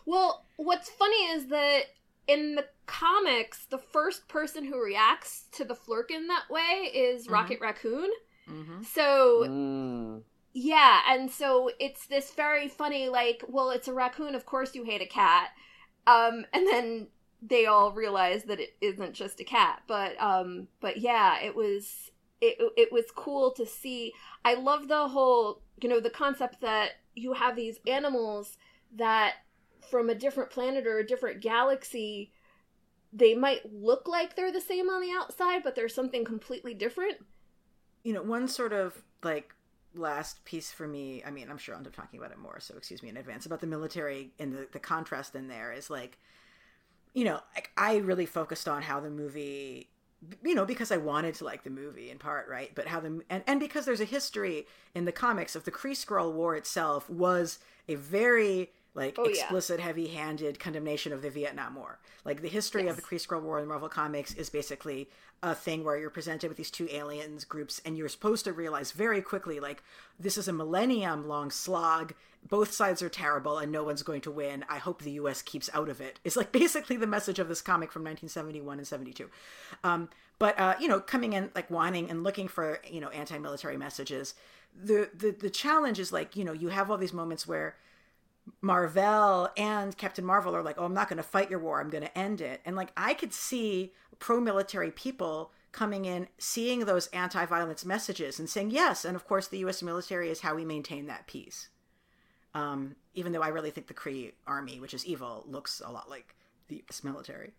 Well, 0.07 0.45
what's 0.57 0.91
funny 0.91 1.25
is 1.29 1.47
that 1.47 1.85
in 2.27 2.57
the 2.57 2.67
comics, 2.87 3.67
the 3.67 3.79
first 3.79 4.29
person 4.29 4.65
who 4.65 4.83
reacts 4.83 5.45
to 5.53 5.65
the 5.65 5.75
Flerken 5.75 6.27
that 6.29 6.51
way 6.51 6.91
is 6.93 7.25
mm-hmm. 7.25 7.33
Rocket 7.33 7.61
Raccoon. 7.61 8.11
Mm-hmm. 8.49 8.83
So 8.83 9.45
mm. 9.49 10.23
yeah, 10.53 11.01
and 11.09 11.31
so 11.31 11.71
it's 11.79 12.07
this 12.07 12.33
very 12.33 12.69
funny 12.69 13.09
like, 13.09 13.45
well, 13.49 13.71
it's 13.71 13.89
a 13.89 13.93
raccoon, 13.95 14.35
of 14.35 14.47
course 14.47 14.75
you 14.75 14.85
hate 14.85 15.03
a 15.03 15.07
cat. 15.07 15.51
Um 16.07 16.45
and 16.53 16.67
then 16.67 17.09
they 17.43 17.67
all 17.67 17.93
realize 17.93 18.45
that 18.45 18.61
it 18.61 18.75
isn't 18.81 19.15
just 19.15 19.41
a 19.41 19.45
cat, 19.45 19.83
but 19.87 20.21
um 20.21 20.69
but 20.81 20.99
yeah, 20.99 21.41
it 21.41 21.55
was 21.55 22.11
it 22.41 22.57
it 22.77 22.93
was 22.93 23.07
cool 23.15 23.53
to 23.53 23.67
see. 23.67 24.13
I 24.45 24.55
love 24.55 24.89
the 24.89 25.09
whole, 25.09 25.63
you 25.81 25.89
know, 25.89 26.01
the 26.01 26.11
concept 26.11 26.61
that 26.61 26.93
you 27.15 27.33
have 27.33 27.57
these 27.57 27.79
animals 27.87 28.57
that 28.97 29.35
from 29.91 30.11
a 30.11 30.15
different 30.15 30.51
planet 30.51 30.87
or 30.87 30.99
a 30.99 31.07
different 31.07 31.41
galaxy 31.41 32.33
they 33.15 33.35
might 33.35 33.73
look 33.73 34.09
like 34.09 34.35
they're 34.35 34.53
the 34.53 34.61
same 34.61 34.91
on 34.91 35.01
the 35.01 35.13
outside, 35.13 35.63
but 35.63 35.77
there's 35.77 35.95
something 35.95 36.25
completely 36.25 36.75
different. 36.75 37.19
You 38.05 38.13
know, 38.13 38.23
one 38.23 38.47
sort 38.47 38.73
of 38.73 39.03
like 39.25 39.53
last 39.95 40.45
piece 40.45 40.71
for 40.71 40.87
me, 40.87 41.23
I 41.27 41.31
mean, 41.31 41.51
I'm 41.51 41.59
sure 41.59 41.75
I'll 41.75 41.79
end 41.79 41.87
up 41.89 41.97
talking 41.97 42.21
about 42.21 42.31
it 42.31 42.39
more, 42.39 42.61
so 42.61 42.77
excuse 42.77 43.03
me 43.03 43.09
in 43.09 43.17
advance, 43.17 43.47
about 43.47 43.61
the 43.61 43.67
military 43.67 44.31
and 44.39 44.53
the, 44.53 44.69
the 44.73 44.79
contrast 44.79 45.35
in 45.35 45.49
there 45.49 45.73
is 45.73 45.91
like, 45.91 46.19
you 47.15 47.25
know, 47.25 47.41
like 47.55 47.71
I 47.77 47.97
really 47.97 48.27
focused 48.27 48.69
on 48.69 48.83
how 48.83 49.01
the 49.01 49.11
movie 49.11 49.89
you 50.43 50.55
know 50.55 50.65
because 50.65 50.91
i 50.91 50.97
wanted 50.97 51.35
to 51.35 51.45
like 51.45 51.65
the 51.65 51.71
movie 51.71 52.11
in 52.11 52.19
part 52.19 52.49
right? 52.49 52.75
But 52.75 52.87
how 52.87 53.01
the 53.01 53.23
and, 53.29 53.43
and 53.47 53.61
because 53.61 53.85
there's 53.85 54.01
a 54.01 54.07
history 54.07 54.67
in 54.95 55.05
the 55.05 55.13
comics 55.13 55.57
of 55.57 55.65
the 55.65 55.71
kree 55.71 55.93
skrull 55.93 56.33
war 56.33 56.57
itself 56.57 57.09
was 57.11 57.59
a 57.89 57.95
very 57.97 58.71
like 58.95 59.17
Oh, 59.19 59.25
yeah. 59.29 59.43
explicit 59.43 59.81
heavy-handed 59.81 60.59
condemnation 60.59 61.13
of 61.13 61.23
the 61.23 61.31
vietnam 61.31 61.75
war. 61.75 61.99
Like 62.25 62.43
the 62.43 62.49
history 62.49 62.87
of 62.89 62.97
the 62.97 63.03
Yes. 63.03 63.23
kree 63.23 63.27
skrull 63.27 63.43
war 63.43 63.59
in 63.59 63.67
marvel 63.69 63.89
comics 63.89 64.35
is 64.35 64.51
basically 64.51 65.09
a 65.43 65.55
thing 65.55 65.85
where 65.85 65.99
you're 65.99 66.11
presented 66.11 66.49
with 66.49 66.57
these 66.57 66.71
two 66.71 66.89
aliens 66.91 67.45
groups 67.45 67.81
and 67.85 67.99
you're 67.99 68.09
supposed 68.09 68.45
to 68.45 68.53
realize 68.53 68.93
very 68.93 69.21
quickly 69.21 69.61
like 69.61 69.83
this 70.19 70.39
is 70.39 70.49
a 70.49 70.53
millennium 70.53 71.27
long 71.29 71.51
slog. 71.51 72.15
Both 72.49 72.73
sides 72.73 73.01
are 73.03 73.09
terrible 73.09 73.59
and 73.59 73.73
no 73.73 73.85
one's 73.85 74.03
going 74.03 74.21
to 74.23 74.31
win. 74.31 74.65
I 74.69 74.77
hope 74.79 75.03
the 75.03 75.13
us 75.13 75.41
keeps 75.43 75.71
out 75.75 75.89
of 75.89 76.01
it. 76.01 76.21
It's 76.25 76.37
like 76.37 76.53
basically 76.63 76.97
the 76.97 77.07
message 77.07 77.39
of 77.39 77.49
this 77.49 77.61
comic 77.63 77.91
from 77.91 78.03
1971 78.03 78.79
and 78.79 78.87
72 78.87 79.29
um, 79.83 80.09
but 80.39 80.59
uh, 80.59 80.75
you 80.81 80.89
know 80.89 81.01
coming 81.01 81.33
in 81.33 81.51
like 81.55 81.69
whining 81.71 82.11
and 82.11 82.23
looking 82.23 82.49
for 82.49 82.81
you 82.89 83.01
know 83.01 83.09
anti-military 83.09 83.77
messages 83.77 84.35
the, 84.77 85.09
the 85.15 85.31
the 85.31 85.51
challenge 85.51 85.99
is 85.99 86.13
like 86.13 86.35
you 86.37 86.45
know 86.45 86.53
you 86.53 86.69
have 86.69 86.91
all 86.91 86.97
these 86.99 87.13
moments 87.13 87.47
where 87.47 87.77
Marvel 88.61 89.49
and 89.57 89.97
Captain 89.97 90.25
Marvel 90.25 90.55
are 90.55 90.63
like, 90.63 90.77
oh, 90.79 90.85
I'm 90.85 90.95
not 90.95 91.09
going 91.09 91.17
to 91.19 91.23
fight 91.23 91.51
your 91.51 91.59
war. 91.59 91.81
I'm 91.81 91.91
going 91.91 92.05
to 92.05 92.19
end 92.19 92.41
it. 92.41 92.61
And 92.65 92.77
like, 92.77 92.93
I 92.97 93.15
could 93.15 93.33
see 93.33 93.93
pro 94.19 94.41
military 94.41 94.91
people 94.91 95.53
coming 95.73 96.05
in, 96.05 96.29
seeing 96.39 96.81
those 96.81 97.09
anti 97.09 97.45
violence 97.47 97.85
messages 97.85 98.39
and 98.39 98.49
saying, 98.49 98.71
yes. 98.71 99.05
And 99.05 99.17
of 99.17 99.27
course, 99.27 99.49
the 99.49 99.59
US 99.59 99.83
military 99.83 100.31
is 100.31 100.41
how 100.41 100.55
we 100.55 100.65
maintain 100.65 101.07
that 101.07 101.27
peace. 101.27 101.69
Um, 102.55 102.95
even 103.15 103.33
though 103.33 103.43
I 103.43 103.49
really 103.49 103.71
think 103.71 103.89
the 103.89 103.95
Kree 103.95 104.33
army, 104.47 104.79
which 104.79 104.95
is 104.95 105.05
evil, 105.05 105.45
looks 105.49 105.83
a 105.85 105.91
lot 105.91 106.09
like 106.09 106.35
the 106.69 106.83
US 106.89 107.03
military. 107.03 107.53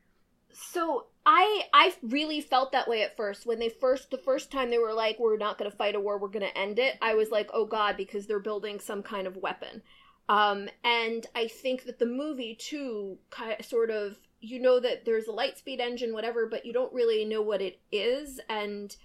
So 0.54 1.08
I 1.26 1.64
I 1.74 1.94
really 2.02 2.40
felt 2.40 2.72
that 2.72 2.88
way 2.88 3.04
at 3.04 3.18
first 3.18 3.46
when 3.46 3.60
they 3.60 3.68
first 3.68 4.10
the 4.10 4.18
first 4.18 4.52
time 4.52 4.70
they 4.70 4.78
were 4.78 4.94
like 4.94 5.20
we're 5.20 5.36
not 5.38 5.58
going 5.58 5.70
to 5.70 5.76
fight 5.76 5.96
a 5.96 6.00
war 6.00 6.18
we're 6.18 6.30
going 6.30 6.48
to 6.48 6.58
end 6.58 6.80
it 6.80 6.98
I 7.02 7.14
was 7.16 7.30
like 7.30 7.50
oh 7.54 7.66
god 7.66 7.98
because 7.98 8.26
they're 8.26 8.40
building 8.40 8.80
some 8.80 9.04
kind 9.04 9.28
of 9.28 9.36
weapon 9.36 9.82
um 10.30 10.70
and 10.84 11.28
I 11.36 11.48
think 11.48 11.86
that 11.86 12.00
the 12.00 12.06
movie 12.06 12.56
too 12.56 13.18
ki 13.36 13.64
sort 13.64 13.90
of 13.90 14.18
you 14.42 14.60
know 14.60 14.80
that 14.80 15.06
there's 15.06 15.28
a 15.28 15.32
light 15.32 15.58
speed 15.58 15.80
engine 15.80 16.14
whatever 16.14 16.46
but 16.48 16.66
you 16.66 16.74
don't 16.74 16.94
really 16.94 17.26
know 17.26 17.42
what 17.42 17.62
it 17.62 17.80
is. 17.92 18.40
And 18.50 18.96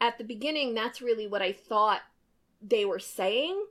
at 0.00 0.18
the 0.18 0.24
beginning 0.24 0.74
that's 0.74 1.02
really 1.02 1.26
what 1.26 1.42
I 1.42 1.52
thought 1.52 2.02
they 2.62 2.84
were 2.84 2.98
saying. 2.98 3.66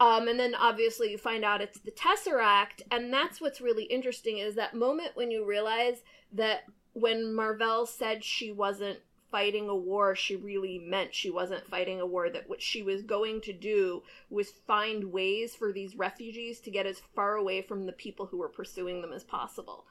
Um, 0.00 0.28
and 0.28 0.38
then 0.38 0.54
obviously 0.54 1.10
you 1.10 1.18
find 1.18 1.44
out 1.44 1.60
it's 1.60 1.80
the 1.80 1.90
Tesseract, 1.90 2.82
and 2.90 3.12
that's 3.12 3.40
what's 3.40 3.60
really 3.60 3.84
interesting 3.84 4.38
is 4.38 4.54
that 4.54 4.74
moment 4.74 5.10
when 5.14 5.30
you 5.30 5.44
realize 5.44 6.02
that 6.32 6.64
when 6.92 7.34
Marvel 7.34 7.84
said 7.84 8.22
she 8.22 8.52
wasn't 8.52 9.00
fighting 9.30 9.68
a 9.68 9.76
war, 9.76 10.14
she 10.14 10.36
really 10.36 10.78
meant 10.78 11.14
she 11.14 11.30
wasn't 11.30 11.66
fighting 11.66 12.00
a 12.00 12.06
war. 12.06 12.30
That 12.30 12.48
what 12.48 12.62
she 12.62 12.82
was 12.82 13.02
going 13.02 13.40
to 13.42 13.52
do 13.52 14.02
was 14.30 14.50
find 14.50 15.12
ways 15.12 15.54
for 15.54 15.72
these 15.72 15.96
refugees 15.96 16.60
to 16.60 16.70
get 16.70 16.86
as 16.86 17.00
far 17.14 17.34
away 17.36 17.62
from 17.62 17.86
the 17.86 17.92
people 17.92 18.26
who 18.26 18.38
were 18.38 18.48
pursuing 18.48 19.00
them 19.02 19.12
as 19.12 19.24
possible. 19.24 19.84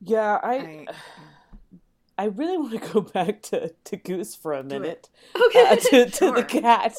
Yeah, 0.00 0.38
I 0.42 0.54
I- 0.54 0.86
I 2.20 2.24
really 2.24 2.56
want 2.58 2.72
to 2.72 2.92
go 2.92 3.00
back 3.14 3.42
to, 3.42 3.72
to 3.84 3.96
Goose 3.96 4.34
for 4.34 4.52
a 4.52 4.62
Do 4.62 4.76
it. 4.76 4.80
minute. 4.80 5.08
Okay. 5.46 5.66
uh, 5.68 5.76
to, 5.76 6.04
to 6.06 6.16
Sure. 6.16 6.34
the 6.34 6.42
cat 6.44 6.96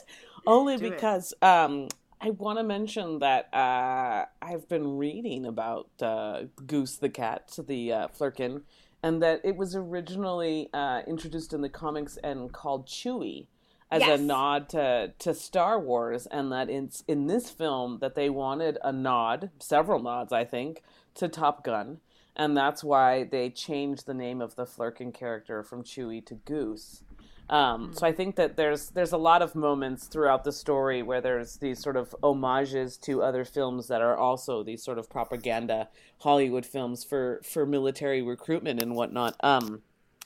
only 0.48 0.78
Do 0.78 0.86
it. 0.86 0.92
because 0.92 1.34
um 1.42 1.90
I 2.22 2.32
want 2.32 2.60
to 2.60 2.64
mention 2.64 3.20
that 3.20 3.54
uh, 3.54 4.26
I've 4.42 4.68
been 4.68 4.98
reading 4.98 5.46
about 5.46 5.90
uh, 6.02 6.44
Goose 6.68 6.98
the 6.98 7.10
cat, 7.10 7.58
the 7.66 7.94
uh, 7.94 8.08
Flerken, 8.10 8.64
and 9.02 9.22
that 9.24 9.40
it 9.46 9.56
was 9.56 9.74
originally 9.74 10.70
uh, 10.74 11.02
introduced 11.08 11.54
in 11.54 11.62
the 11.62 11.70
comics 11.70 12.18
and 12.18 12.52
called 12.52 12.88
Chewie 12.88 13.48
as 13.90 14.02
Yes. 14.02 14.20
a 14.20 14.24
nod 14.24 14.68
to, 14.70 15.14
to 15.18 15.34
Star 15.34 15.80
Wars, 15.80 16.28
and 16.28 16.52
that 16.52 16.70
in 16.70 16.92
in 17.08 17.28
this 17.28 17.50
film 17.50 18.00
that 18.02 18.16
they 18.16 18.30
wanted 18.30 18.78
a 18.84 18.92
nod, 18.92 19.50
several 19.60 20.00
nods, 20.02 20.34
I 20.34 20.44
think, 20.44 20.84
to 21.16 21.30
Top 21.30 21.64
Gun, 21.64 22.00
and 22.36 22.56
that's 22.56 22.84
why 22.84 23.24
they 23.24 23.50
changed 23.50 24.06
the 24.06 24.14
name 24.14 24.42
of 24.42 24.56
the 24.56 24.66
Flerken 24.66 25.14
character 25.14 25.64
from 25.64 25.84
Chewie 25.84 26.24
to 26.26 26.36
Goose. 26.36 27.04
Um, 27.50 27.94
so 27.96 28.06
I 28.06 28.12
think 28.12 28.36
that 28.36 28.58
there's 28.58 28.92
there's 28.92 29.12
a 29.12 29.18
lot 29.18 29.42
of 29.42 29.56
moments 29.56 30.06
throughout 30.06 30.44
the 30.44 30.52
story 30.52 31.02
where 31.02 31.20
there's 31.20 31.58
these 31.58 31.80
sort 31.80 31.98
of 31.98 32.16
homages 32.22 32.96
to 32.98 33.24
other 33.24 33.44
films 33.44 33.88
that 33.88 34.02
are 34.02 34.16
also 34.16 34.64
these 34.64 34.84
sort 34.84 35.00
of 35.00 35.10
propaganda 35.10 35.90
Hollywood 36.20 36.66
films 36.66 37.04
for 37.04 37.42
for 37.44 37.66
military 37.66 38.22
recruitment 38.22 38.82
and 38.82 38.96
whatnot. 38.96 39.36
Um, 39.42 39.82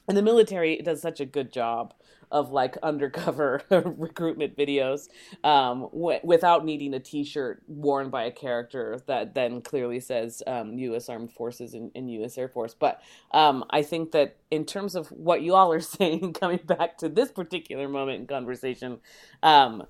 and 0.07 0.17
the 0.17 0.21
military 0.21 0.77
does 0.77 1.01
such 1.01 1.19
a 1.19 1.25
good 1.25 1.51
job 1.51 1.93
of 2.31 2.51
like 2.51 2.75
undercover 2.81 3.61
recruitment 3.69 4.57
videos 4.57 5.07
um, 5.43 5.81
w- 5.93 6.19
without 6.23 6.65
needing 6.65 6.93
a 6.93 6.99
T-shirt 6.99 7.61
worn 7.67 8.09
by 8.09 8.23
a 8.23 8.31
character 8.31 8.99
that 9.05 9.35
then 9.35 9.61
clearly 9.61 9.99
says 9.99 10.41
um, 10.47 10.77
U.S. 10.79 11.09
Armed 11.09 11.31
Forces 11.31 11.75
and, 11.75 11.91
and 11.93 12.11
U.S. 12.11 12.37
Air 12.37 12.47
Force. 12.47 12.73
But 12.73 13.01
um, 13.31 13.63
I 13.69 13.83
think 13.83 14.11
that 14.13 14.37
in 14.49 14.65
terms 14.65 14.95
of 14.95 15.07
what 15.09 15.43
you 15.43 15.53
all 15.53 15.71
are 15.71 15.79
saying, 15.79 16.33
coming 16.33 16.59
back 16.65 16.97
to 16.97 17.07
this 17.07 17.31
particular 17.31 17.87
moment 17.87 18.21
in 18.21 18.27
conversation, 18.27 18.99
um, 19.43 19.83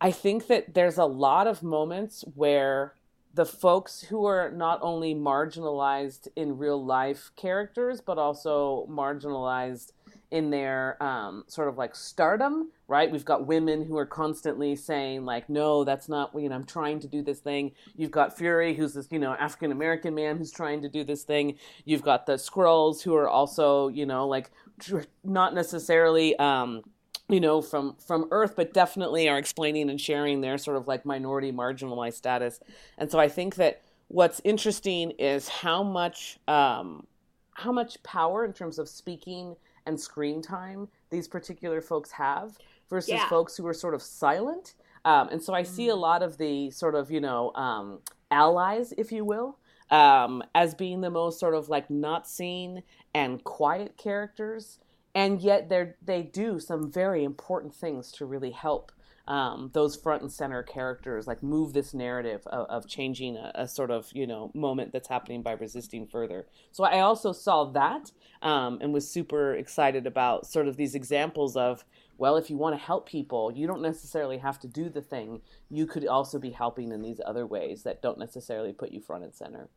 I 0.00 0.12
think 0.12 0.46
that 0.46 0.74
there's 0.74 0.96
a 0.96 1.04
lot 1.04 1.46
of 1.46 1.62
moments 1.62 2.24
where 2.34 2.94
the 3.34 3.46
folks 3.46 4.00
who 4.02 4.24
are 4.24 4.50
not 4.50 4.80
only 4.82 5.14
marginalized 5.14 6.28
in 6.36 6.58
real 6.58 6.84
life 6.84 7.30
characters, 7.36 8.00
but 8.00 8.18
also 8.18 8.86
marginalized 8.90 9.92
in 10.30 10.50
their 10.50 11.00
um, 11.02 11.44
sort 11.48 11.68
of 11.68 11.76
like 11.76 11.94
stardom, 11.94 12.70
right? 12.86 13.10
We've 13.10 13.24
got 13.24 13.46
women 13.46 13.84
who 13.84 13.96
are 13.98 14.06
constantly 14.06 14.76
saying 14.76 15.24
like, 15.24 15.48
"No, 15.48 15.84
that's 15.84 16.08
not. 16.08 16.32
You 16.34 16.48
know, 16.48 16.54
I'm 16.54 16.64
trying 16.64 17.00
to 17.00 17.08
do 17.08 17.22
this 17.22 17.40
thing." 17.40 17.72
You've 17.96 18.10
got 18.10 18.36
Fury, 18.36 18.74
who's 18.74 18.94
this 18.94 19.08
you 19.10 19.18
know 19.18 19.32
African 19.32 19.72
American 19.72 20.14
man 20.14 20.38
who's 20.38 20.52
trying 20.52 20.82
to 20.82 20.88
do 20.88 21.04
this 21.04 21.24
thing. 21.24 21.56
You've 21.84 22.02
got 22.02 22.26
the 22.26 22.34
Skrulls, 22.34 23.02
who 23.02 23.14
are 23.16 23.28
also 23.28 23.88
you 23.88 24.06
know 24.06 24.26
like 24.26 24.50
tr- 24.80 25.00
not 25.24 25.54
necessarily. 25.54 26.36
Um, 26.38 26.82
you 27.30 27.40
know 27.40 27.62
from 27.62 27.94
from 28.06 28.26
earth 28.30 28.54
but 28.56 28.72
definitely 28.72 29.28
are 29.28 29.38
explaining 29.38 29.88
and 29.90 30.00
sharing 30.00 30.40
their 30.40 30.58
sort 30.58 30.76
of 30.76 30.88
like 30.88 31.04
minority 31.06 31.52
marginalized 31.52 32.14
status. 32.14 32.60
And 32.98 33.10
so 33.10 33.18
i 33.18 33.28
think 33.28 33.54
that 33.56 33.82
what's 34.08 34.40
interesting 34.44 35.12
is 35.12 35.48
how 35.48 35.82
much 35.82 36.38
um 36.48 37.06
how 37.54 37.72
much 37.72 38.02
power 38.02 38.44
in 38.44 38.52
terms 38.52 38.78
of 38.78 38.88
speaking 38.88 39.54
and 39.86 39.98
screen 40.00 40.42
time 40.42 40.88
these 41.10 41.28
particular 41.28 41.80
folks 41.80 42.10
have 42.12 42.58
versus 42.88 43.10
Yeah. 43.10 43.28
folks 43.28 43.56
who 43.56 43.66
are 43.66 43.74
sort 43.74 43.94
of 43.94 44.02
silent. 44.02 44.74
Um, 45.04 45.28
and 45.30 45.42
so 45.42 45.54
i 45.54 45.62
see 45.62 45.88
a 45.88 45.96
lot 45.96 46.22
of 46.22 46.36
the 46.36 46.70
sort 46.70 46.94
of 46.94 47.10
you 47.10 47.20
know 47.20 47.52
um, 47.54 48.00
allies 48.30 48.92
if 48.98 49.10
you 49.12 49.24
will 49.24 49.56
um, 49.90 50.42
as 50.54 50.74
being 50.74 51.00
the 51.00 51.10
most 51.10 51.40
sort 51.40 51.54
of 51.54 51.68
like 51.68 51.88
not 51.90 52.28
seen 52.28 52.82
and 53.14 53.42
quiet 53.44 53.96
characters 53.96 54.78
and 55.14 55.40
yet 55.40 55.68
they 55.68 55.92
they 56.02 56.22
do 56.22 56.60
some 56.60 56.90
very 56.90 57.24
important 57.24 57.74
things 57.74 58.12
to 58.12 58.26
really 58.26 58.50
help 58.50 58.92
um, 59.28 59.70
those 59.74 59.94
front 59.94 60.22
and 60.22 60.32
center 60.32 60.62
characters 60.62 61.26
like 61.26 61.42
move 61.42 61.72
this 61.72 61.94
narrative 61.94 62.42
of, 62.46 62.66
of 62.66 62.88
changing 62.88 63.36
a, 63.36 63.52
a 63.54 63.68
sort 63.68 63.90
of 63.90 64.08
you 64.12 64.26
know 64.26 64.50
moment 64.54 64.92
that's 64.92 65.08
happening 65.08 65.42
by 65.42 65.52
resisting 65.52 66.06
further. 66.06 66.46
So 66.72 66.84
i 66.84 67.00
also 67.00 67.32
saw 67.32 67.64
that 67.72 68.10
um, 68.42 68.78
and 68.80 68.92
was 68.92 69.08
super 69.08 69.54
excited 69.54 70.06
about 70.06 70.46
sort 70.46 70.68
of 70.68 70.76
these 70.76 70.94
examples 70.94 71.56
of 71.56 71.84
well 72.18 72.36
if 72.36 72.50
you 72.50 72.56
want 72.56 72.76
to 72.76 72.84
help 72.84 73.08
people 73.08 73.52
you 73.54 73.66
don't 73.66 73.82
necessarily 73.82 74.38
have 74.38 74.58
to 74.60 74.68
do 74.68 74.88
the 74.88 75.02
thing. 75.02 75.40
You 75.68 75.86
could 75.86 76.06
also 76.06 76.38
be 76.38 76.50
helping 76.50 76.92
in 76.92 77.02
these 77.02 77.20
other 77.24 77.46
ways 77.46 77.82
that 77.82 78.02
don't 78.02 78.18
necessarily 78.18 78.72
put 78.72 78.92
you 78.92 79.00
front 79.00 79.24
and 79.24 79.34
center. 79.34 79.68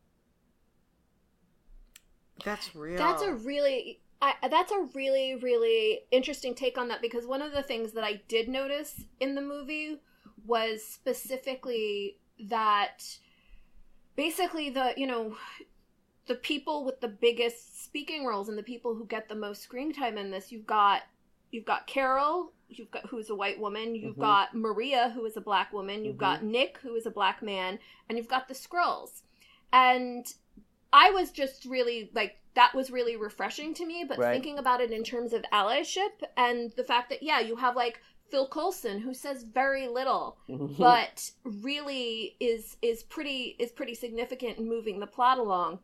That's 2.44 2.74
real. 2.74 2.98
That's 2.98 3.22
a 3.22 3.34
really 3.34 4.00
I, 4.42 4.48
that's 4.48 4.72
a 4.72 4.88
really 4.94 5.34
really 5.36 6.00
interesting 6.10 6.54
take 6.54 6.78
on 6.78 6.88
that 6.88 7.02
because 7.02 7.26
one 7.26 7.42
of 7.42 7.52
the 7.52 7.62
things 7.62 7.92
that 7.92 8.04
I 8.04 8.22
did 8.28 8.48
notice 8.48 9.02
in 9.20 9.34
the 9.34 9.42
movie 9.42 10.00
was 10.46 10.82
specifically 10.84 12.18
that 12.48 13.04
basically 14.16 14.70
the 14.70 14.94
you 14.96 15.06
know 15.06 15.36
the 16.26 16.36
people 16.36 16.84
with 16.84 17.00
the 17.00 17.08
biggest 17.08 17.84
speaking 17.84 18.24
roles 18.24 18.48
and 18.48 18.56
the 18.56 18.62
people 18.62 18.94
who 18.94 19.06
get 19.06 19.28
the 19.28 19.34
most 19.34 19.62
screen 19.62 19.92
time 19.92 20.16
in 20.16 20.30
this 20.30 20.50
you've 20.50 20.66
got 20.66 21.02
you've 21.50 21.66
got 21.66 21.86
Carol 21.86 22.52
you've 22.68 22.90
got 22.90 23.06
who's 23.06 23.30
a 23.30 23.34
white 23.34 23.60
woman 23.60 23.94
you've 23.94 24.16
Mhm. 24.16 24.20
got 24.20 24.54
Maria 24.54 25.10
who 25.10 25.24
is 25.26 25.36
a 25.36 25.40
black 25.40 25.72
woman 25.72 26.04
you've 26.04 26.16
Mhm. 26.16 26.20
got 26.20 26.42
Nick 26.44 26.78
who 26.78 26.94
is 26.94 27.06
a 27.06 27.10
black 27.10 27.42
man 27.42 27.78
and 28.08 28.16
you've 28.16 28.28
got 28.28 28.48
the 28.48 28.54
Skrulls 28.54 29.22
and 29.72 30.32
I 30.92 31.10
was 31.10 31.30
just 31.30 31.64
really 31.66 32.10
like 32.14 32.38
that 32.54 32.74
was 32.74 32.90
really 32.90 33.16
refreshing 33.16 33.74
to 33.74 33.86
me. 33.86 34.04
But 34.08 34.18
Right. 34.18 34.32
thinking 34.32 34.58
about 34.58 34.80
it 34.80 34.90
in 34.90 35.04
terms 35.04 35.32
of 35.32 35.42
allyship 35.52 36.22
and 36.36 36.72
the 36.72 36.84
fact 36.84 37.10
that 37.10 37.22
yeah, 37.22 37.40
you 37.40 37.56
have 37.56 37.76
like 37.76 38.00
Phil 38.30 38.48
Coulson 38.48 39.00
who 39.00 39.14
says 39.14 39.42
very 39.42 39.88
little, 39.88 40.38
but 40.78 41.30
really 41.44 42.36
is 42.40 42.76
is 42.82 43.02
pretty 43.02 43.56
is 43.58 43.72
pretty 43.72 43.94
significant 43.94 44.58
in 44.58 44.68
moving 44.68 45.00
the 45.00 45.06
plot 45.06 45.38
along. 45.38 45.80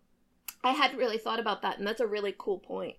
I 0.62 0.72
hadn't 0.72 0.98
really 0.98 1.18
thought 1.18 1.40
about 1.40 1.62
that, 1.62 1.78
and 1.78 1.86
that's 1.86 2.00
a 2.00 2.06
really 2.06 2.34
cool 2.36 2.58
point. 2.58 2.96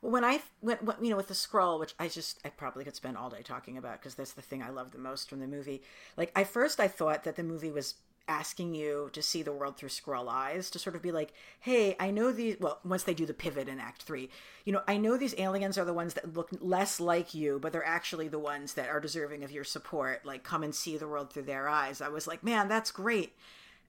Well, 0.00 0.10
when 0.10 0.24
I 0.24 0.40
when, 0.60 0.78
when 0.78 0.96
you 1.02 1.10
know 1.10 1.16
with 1.16 1.28
the 1.28 1.34
Skrull, 1.34 1.78
which 1.78 1.94
I 1.98 2.08
just 2.08 2.40
I 2.44 2.48
probably 2.48 2.84
could 2.84 2.96
spend 2.96 3.16
all 3.16 3.30
day 3.30 3.42
talking 3.42 3.78
about 3.78 4.00
because 4.00 4.16
that's 4.16 4.32
the 4.32 4.42
thing 4.42 4.62
I 4.62 4.70
love 4.70 4.90
the 4.90 4.98
most 4.98 5.30
from 5.30 5.40
the 5.40 5.46
movie. 5.46 5.82
Like 6.16 6.32
I 6.34 6.44
first 6.44 6.80
I 6.80 6.88
thought 6.88 7.24
that 7.24 7.36
the 7.36 7.44
movie 7.44 7.70
was 7.70 7.94
asking 8.32 8.74
you 8.74 9.10
to 9.12 9.20
see 9.20 9.42
the 9.42 9.52
world 9.52 9.76
through 9.76 9.90
Skrull 9.90 10.26
eyes 10.26 10.70
to 10.70 10.78
sort 10.78 10.96
of 10.96 11.02
be 11.02 11.12
like 11.12 11.34
hey 11.60 11.94
i 12.00 12.10
know 12.10 12.32
these 12.32 12.56
well 12.58 12.80
once 12.82 13.02
they 13.02 13.12
do 13.12 13.26
the 13.26 13.34
pivot 13.34 13.68
in 13.68 13.78
act 13.78 14.02
three 14.02 14.30
you 14.64 14.72
know 14.72 14.80
i 14.88 14.96
know 14.96 15.18
these 15.18 15.34
aliens 15.36 15.76
are 15.76 15.84
the 15.84 15.92
ones 15.92 16.14
that 16.14 16.32
look 16.32 16.48
less 16.60 16.98
like 16.98 17.34
you 17.34 17.58
but 17.60 17.72
they're 17.72 17.86
actually 17.86 18.28
the 18.28 18.38
ones 18.38 18.72
that 18.72 18.88
are 18.88 19.00
deserving 19.00 19.44
of 19.44 19.52
your 19.52 19.64
support 19.64 20.24
like 20.24 20.42
come 20.42 20.62
and 20.62 20.74
see 20.74 20.96
the 20.96 21.06
world 21.06 21.30
through 21.30 21.42
their 21.42 21.68
eyes 21.68 22.00
i 22.00 22.08
was 22.08 22.26
like 22.26 22.42
man 22.42 22.68
that's 22.68 22.90
great 22.90 23.34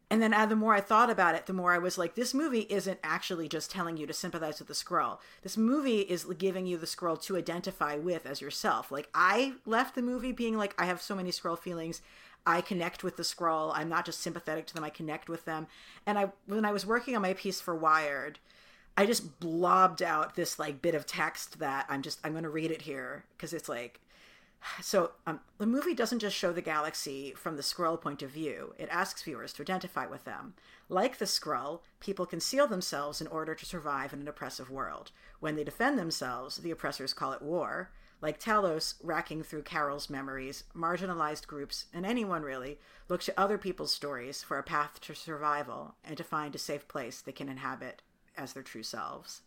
and 0.09 0.21
then 0.21 0.31
uh, 0.31 0.45
the 0.45 0.55
more 0.55 0.75
I 0.75 0.81
thought 0.81 1.09
about 1.09 1.33
it, 1.33 1.47
the 1.47 1.53
more 1.53 1.71
I 1.71 1.79
was 1.79 1.97
like, 1.97 2.13
this 2.13 2.35
movie 2.35 2.67
isn't 2.69 2.99
actually 3.03 3.47
just 3.47 3.71
telling 3.71 3.97
you 3.97 4.05
to 4.05 4.13
sympathize 4.13 4.59
with 4.59 4.67
the 4.67 4.75
Skrull. 4.75 5.17
This 5.41 5.57
movie 5.57 6.01
is 6.01 6.25
giving 6.37 6.67
you 6.67 6.77
the 6.77 6.85
Skrull 6.85 7.19
to 7.23 7.35
identify 7.35 7.95
with 7.95 8.27
as 8.27 8.39
yourself. 8.39 8.91
Like, 8.91 9.09
I 9.15 9.53
left 9.65 9.95
the 9.95 10.03
movie 10.03 10.31
being 10.31 10.55
like, 10.55 10.75
I 10.77 10.85
have 10.85 11.01
so 11.01 11.15
many 11.15 11.31
Skrull 11.31 11.57
feelings. 11.57 12.03
I 12.45 12.61
connect 12.61 13.03
with 13.03 13.17
the 13.17 13.23
Skrull. 13.23 13.71
I'm 13.73 13.89
not 13.89 14.05
just 14.05 14.21
sympathetic 14.21 14.67
to 14.67 14.73
them, 14.73 14.83
I 14.83 14.89
connect 14.89 15.29
with 15.29 15.45
them. 15.45 15.67
And 16.05 16.17
I 16.17 16.29
when 16.45 16.65
I 16.65 16.71
was 16.71 16.85
working 16.85 17.15
on 17.15 17.21
my 17.21 17.33
piece 17.33 17.61
for 17.61 17.75
Wired, 17.75 18.39
I 18.97 19.05
just 19.05 19.39
blobbed 19.39 20.03
out 20.03 20.35
this 20.35 20.59
like 20.59 20.81
bit 20.81 20.95
of 20.95 21.05
text 21.05 21.59
that 21.59 21.85
I'm 21.89 22.01
just 22.01 22.19
I'm 22.23 22.31
going 22.33 22.43
to 22.43 22.49
read 22.49 22.71
it 22.71 22.83
here 22.83 23.25
because 23.35 23.53
it's 23.53 23.69
like 23.69 23.99
so 24.81 25.11
um, 25.27 25.41
the 25.57 25.65
movie 25.65 25.93
doesn't 25.93 26.19
just 26.19 26.35
show 26.35 26.53
the 26.53 26.61
galaxy 26.61 27.33
from 27.35 27.57
the 27.57 27.63
Skrull 27.63 27.99
point 27.99 28.21
of 28.21 28.29
view. 28.29 28.73
It 28.77 28.89
asks 28.89 29.21
viewers 29.21 29.53
to 29.53 29.61
identify 29.61 30.05
with 30.05 30.25
them. 30.25 30.53
Like 30.89 31.17
the 31.17 31.25
Skrull, 31.25 31.81
people 31.99 32.25
conceal 32.25 32.67
themselves 32.67 33.19
in 33.19 33.27
order 33.27 33.55
to 33.55 33.65
survive 33.65 34.13
in 34.13 34.21
an 34.21 34.27
oppressive 34.27 34.69
world. 34.69 35.11
When 35.39 35.55
they 35.55 35.63
defend 35.63 35.97
themselves, 35.99 36.57
the 36.57 36.71
oppressors 36.71 37.13
call 37.13 37.33
it 37.33 37.41
war. 37.41 37.91
Like 38.23 38.39
Talos 38.39 38.93
racking 39.03 39.43
through 39.43 39.63
Carol's 39.63 40.09
memories, 40.09 40.63
marginalized 40.73 41.45
groups, 41.45 41.87
and 41.93 42.05
anyone 42.05 42.41
really, 42.41 42.79
look 43.09 43.21
to 43.23 43.37
other 43.37 43.57
people's 43.57 43.93
stories 43.93 44.41
for 44.41 44.57
a 44.57 44.63
path 44.63 45.01
to 45.01 45.13
survival 45.13 45.95
and 46.05 46.15
to 46.15 46.23
find 46.23 46.55
a 46.55 46.57
safe 46.57 46.87
place 46.87 47.19
they 47.19 47.33
can 47.33 47.49
inhabit 47.49 48.01
as 48.37 48.53
their 48.53 48.63
true 48.63 48.81
selves. 48.81 49.41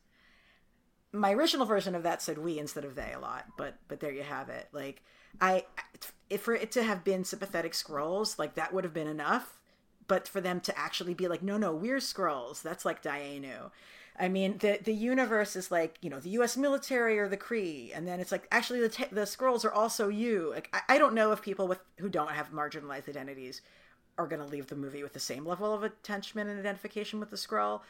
My 1.11 1.33
original 1.33 1.65
version 1.65 1.95
of 1.95 2.03
that 2.03 2.21
said 2.21 2.37
we 2.37 2.59
instead 2.59 2.85
of 2.85 2.95
they 2.97 3.15
a 3.15 3.19
lot 3.19 3.47
but 3.57 3.79
but 3.89 4.01
there 4.01 4.13
you 4.13 4.23
have 4.23 4.51
it. 4.51 4.69
Like 4.73 5.03
i 5.41 5.65
if 6.29 6.43
for 6.43 6.53
it 6.53 6.71
to 6.73 6.83
have 6.83 7.03
been 7.03 7.25
sympathetic 7.25 7.73
Skrulls 7.73 8.39
like 8.39 8.57
that 8.57 8.75
would 8.75 8.85
have 8.85 8.93
been 8.93 9.07
enough 9.07 9.59
but 10.07 10.29
for 10.29 10.43
them 10.43 10.61
to 10.61 10.79
actually 10.79 11.15
be 11.15 11.29
like 11.29 11.43
no 11.43 11.57
no 11.57 11.73
we're 11.73 11.97
Skrulls. 11.97 12.61
That's 12.61 12.85
like 12.85 13.03
Dayenu. 13.03 13.71
I 14.19 14.29
mean, 14.29 14.59
the 14.59 14.79
the 14.83 14.95
universe 14.95 15.57
is 15.57 15.71
like 15.71 15.99
you 16.01 16.11
know 16.11 16.21
the 16.21 16.31
U.S. 16.31 16.57
military 16.57 17.19
or 17.19 17.29
the 17.29 17.37
Kree, 17.37 17.91
and 17.95 18.07
then 18.07 18.21
it's 18.21 18.33
like 18.33 18.47
actually 18.51 18.81
the 18.81 18.89
te- 18.89 19.05
the 19.13 19.23
Skrulls 19.23 19.65
are 19.65 19.73
also 19.73 20.09
you. 20.09 20.53
Like 20.55 20.69
I, 20.73 20.95
I 20.95 20.99
don't 20.99 21.15
know 21.15 21.33
if 21.33 21.43
people 21.43 21.69
with 21.69 21.81
who 21.99 22.09
don't 22.09 22.31
have 22.31 22.53
marginalized 22.53 23.09
identities 23.09 23.63
are 24.19 24.27
going 24.27 24.41
to 24.41 24.49
leave 24.49 24.67
the 24.69 24.77
movie 24.77 25.03
with 25.03 25.13
the 25.13 25.21
same 25.21 25.45
level 25.45 25.75
of 25.75 25.83
attachment 25.83 26.49
and 26.49 26.59
identification 26.59 27.21
with 27.21 27.31
the 27.31 27.37
Skrull, 27.37 27.83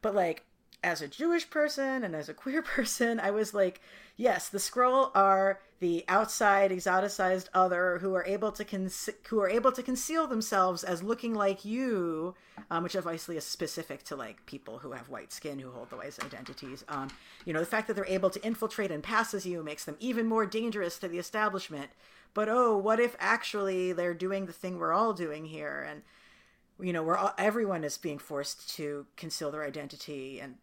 but 0.00 0.14
like 0.14 0.44
as 0.84 1.00
a 1.00 1.08
Jewish 1.08 1.48
person 1.48 2.02
and 2.02 2.14
as 2.14 2.28
a 2.28 2.34
queer 2.34 2.62
person, 2.76 3.20
I 3.20 3.30
was 3.30 3.54
like, 3.54 3.80
yes, 4.16 4.48
the 4.48 4.58
Skrull 4.58 5.10
are 5.14 5.60
the 5.80 6.04
outside 6.06 6.70
exoticized 6.70 7.48
other 7.54 7.98
who 7.98 8.14
are 8.14 8.24
able 8.24 8.52
to 8.52 8.64
con- 8.64 8.90
who 9.28 9.40
are 9.40 9.48
able 9.48 9.72
to 9.72 9.82
conceal 9.82 10.28
themselves 10.28 10.84
as 10.84 11.02
looking 11.02 11.34
like 11.34 11.64
you, 11.64 12.34
um, 12.70 12.84
which 12.84 12.94
obviously 12.94 13.36
is 13.36 13.44
specific 13.44 14.04
to 14.04 14.14
like 14.14 14.46
people 14.46 14.78
who 14.78 14.92
have 14.92 15.08
white 15.08 15.32
skin 15.32 15.58
who 15.58 15.70
hold 15.70 15.90
the 15.90 15.96
white 15.96 16.16
identities. 16.24 16.84
Um, 16.88 17.08
you 17.44 17.52
know, 17.52 17.60
the 17.60 17.66
fact 17.66 17.88
that 17.88 17.94
they're 17.94 18.06
able 18.06 18.30
to 18.30 18.44
infiltrate 18.46 18.92
and 18.92 19.02
pass 19.02 19.34
as 19.34 19.44
you 19.44 19.62
makes 19.64 19.84
them 19.84 19.96
even 19.98 20.26
more 20.26 20.46
dangerous 20.46 20.98
to 21.00 21.08
the 21.08 21.18
establishment. 21.18 21.90
But 22.34 22.48
oh, 22.48 22.78
what 22.78 23.00
if 23.00 23.16
actually 23.18 23.92
they're 23.92 24.14
doing 24.14 24.46
the 24.46 24.52
thing 24.52 24.78
we're 24.78 24.92
all 24.92 25.12
doing 25.12 25.46
here 25.46 25.86
and 25.88 26.02
you 26.80 26.92
know, 26.92 27.02
we're 27.02 27.32
everyone 27.38 27.84
is 27.84 27.98
being 27.98 28.18
forced 28.18 28.74
to 28.76 29.06
conceal 29.16 29.50
their 29.50 29.64
identity 29.64 30.40
and 30.40 30.56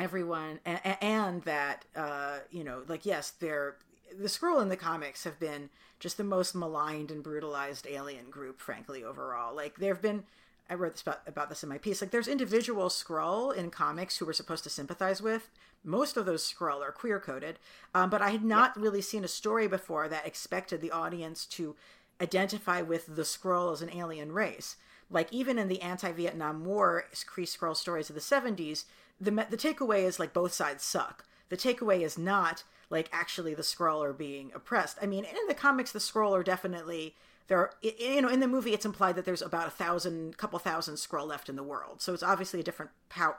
everyone 0.00 0.58
and, 0.64 0.80
and 1.00 1.42
that 1.42 1.84
uh 1.96 2.38
you 2.50 2.64
know 2.64 2.82
like 2.88 3.04
yes 3.04 3.30
they're 3.30 3.76
the 4.18 4.28
Skrull 4.28 4.62
in 4.62 4.68
the 4.68 4.76
comics 4.76 5.24
have 5.24 5.38
been 5.38 5.70
just 5.98 6.16
the 6.16 6.24
most 6.24 6.54
maligned 6.54 7.10
and 7.10 7.22
brutalized 7.22 7.86
alien 7.88 8.30
group 8.30 8.60
frankly 8.60 9.04
overall. 9.04 9.54
Like 9.54 9.76
there 9.76 9.94
have 9.94 10.02
been 10.02 10.24
i 10.68 10.74
wrote 10.74 10.92
this 10.92 11.02
about, 11.02 11.20
about 11.26 11.48
this 11.48 11.62
in 11.62 11.68
my 11.68 11.78
piece 11.78 12.00
like 12.00 12.10
there's 12.10 12.28
individual 12.28 12.88
Skrull 12.88 13.54
in 13.54 13.70
comics 13.70 14.18
who 14.18 14.26
we're 14.26 14.32
supposed 14.32 14.64
to 14.64 14.70
sympathize 14.70 15.20
with. 15.22 15.50
Most 15.82 16.16
of 16.16 16.26
those 16.26 16.52
Skrull 16.52 16.82
are 16.82 16.92
queer 16.92 17.20
coded 17.20 17.58
um, 17.94 18.10
but 18.10 18.22
i 18.22 18.30
had 18.30 18.44
not 18.44 18.78
really 18.80 19.02
seen 19.02 19.24
a 19.24 19.28
story 19.28 19.68
before 19.68 20.08
that 20.08 20.26
expected 20.26 20.80
the 20.80 20.90
audience 20.90 21.44
to 21.46 21.76
identify 22.20 22.82
with 22.82 23.16
the 23.16 23.22
Skrull 23.22 23.72
as 23.72 23.80
an 23.80 23.90
alien 23.90 24.32
race. 24.32 24.76
Like 25.10 25.32
even 25.32 25.58
in 25.58 25.68
the 25.68 25.80
anti-vietnam 25.82 26.64
war 26.64 27.04
kree 27.12 27.44
Skrull 27.44 27.76
stories 27.76 28.10
of 28.10 28.14
the 28.14 28.20
70s 28.20 28.84
the 29.20 29.30
the 29.30 29.56
takeaway 29.56 30.02
is 30.04 30.18
like 30.18 30.32
both 30.32 30.52
sides 30.52 30.82
suck. 30.82 31.24
The 31.48 31.56
takeaway 31.56 32.00
is 32.02 32.16
not 32.16 32.62
like 32.88 33.08
actually 33.12 33.54
the 33.54 33.62
Skrull 33.62 34.04
are 34.04 34.12
being 34.12 34.50
oppressed. 34.54 34.98
I 35.00 35.06
mean, 35.06 35.24
in 35.24 35.46
the 35.48 35.54
comics, 35.54 35.92
the 35.92 35.98
Skrull 35.98 36.32
are 36.32 36.42
definitely 36.42 37.14
there. 37.48 37.58
Are, 37.58 37.74
you 37.82 38.22
know, 38.22 38.28
in 38.28 38.40
the 38.40 38.48
movie, 38.48 38.72
it's 38.72 38.84
implied 38.84 39.16
that 39.16 39.24
there's 39.24 39.42
about 39.42 39.68
a 39.68 39.70
thousand, 39.72 40.36
couple 40.38 40.58
thousand 40.58 40.94
Skrull 40.94 41.26
left 41.26 41.48
in 41.48 41.56
the 41.56 41.62
world. 41.62 42.00
So 42.00 42.14
it's 42.14 42.22
obviously 42.22 42.60
a 42.60 42.64
different 42.64 42.92
pow- 43.08 43.36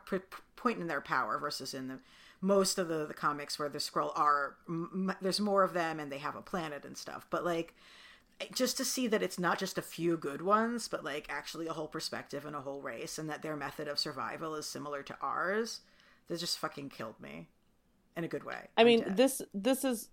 point 0.56 0.80
in 0.80 0.88
their 0.88 1.02
power 1.02 1.38
versus 1.38 1.74
in 1.74 1.88
the 1.88 2.00
most 2.39 2.78
of 2.78 2.88
the 2.88 3.06
the 3.06 3.13
comics 3.13 3.60
where 3.60 3.70
the 3.70 3.80
Skrull 3.80 4.17
are. 4.17 4.56
M- 4.67 5.15
there's 5.22 5.39
more 5.39 5.63
of 5.63 5.74
them 5.74 6.00
and 6.00 6.12
they 6.12 6.20
have 6.20 6.36
a 6.36 6.41
planet 6.41 6.86
and 6.86 6.98
stuff. 6.98 7.28
But 7.30 7.44
like 7.46 7.74
just 8.54 8.78
to 8.78 8.86
see 8.86 9.08
that 9.08 9.24
it's 9.24 9.40
not 9.40 9.60
just 9.60 9.78
a 9.78 9.82
few 9.82 10.18
good 10.18 10.42
ones, 10.42 10.88
but 10.88 11.04
like 11.04 11.28
actually 11.30 11.68
a 11.68 11.74
whole 11.74 11.88
perspective 11.88 12.46
and 12.46 12.56
a 12.56 12.62
whole 12.62 12.82
race, 12.82 13.18
and 13.18 13.30
that 13.30 13.42
their 13.42 13.56
method 13.56 13.88
of 13.88 14.00
survival 14.00 14.56
is 14.56 14.66
similar 14.66 15.04
to 15.04 15.16
ours, 15.22 15.82
that 16.28 16.40
just 16.40 16.58
fucking 16.58 16.90
killed 16.90 17.20
me 17.20 17.48
in 18.16 18.24
a 18.24 18.28
good 18.28 18.44
way. 18.44 18.68
I 18.78 18.84
mean, 18.84 19.04
this 19.08 19.42
this 19.54 19.84
is 19.84 20.10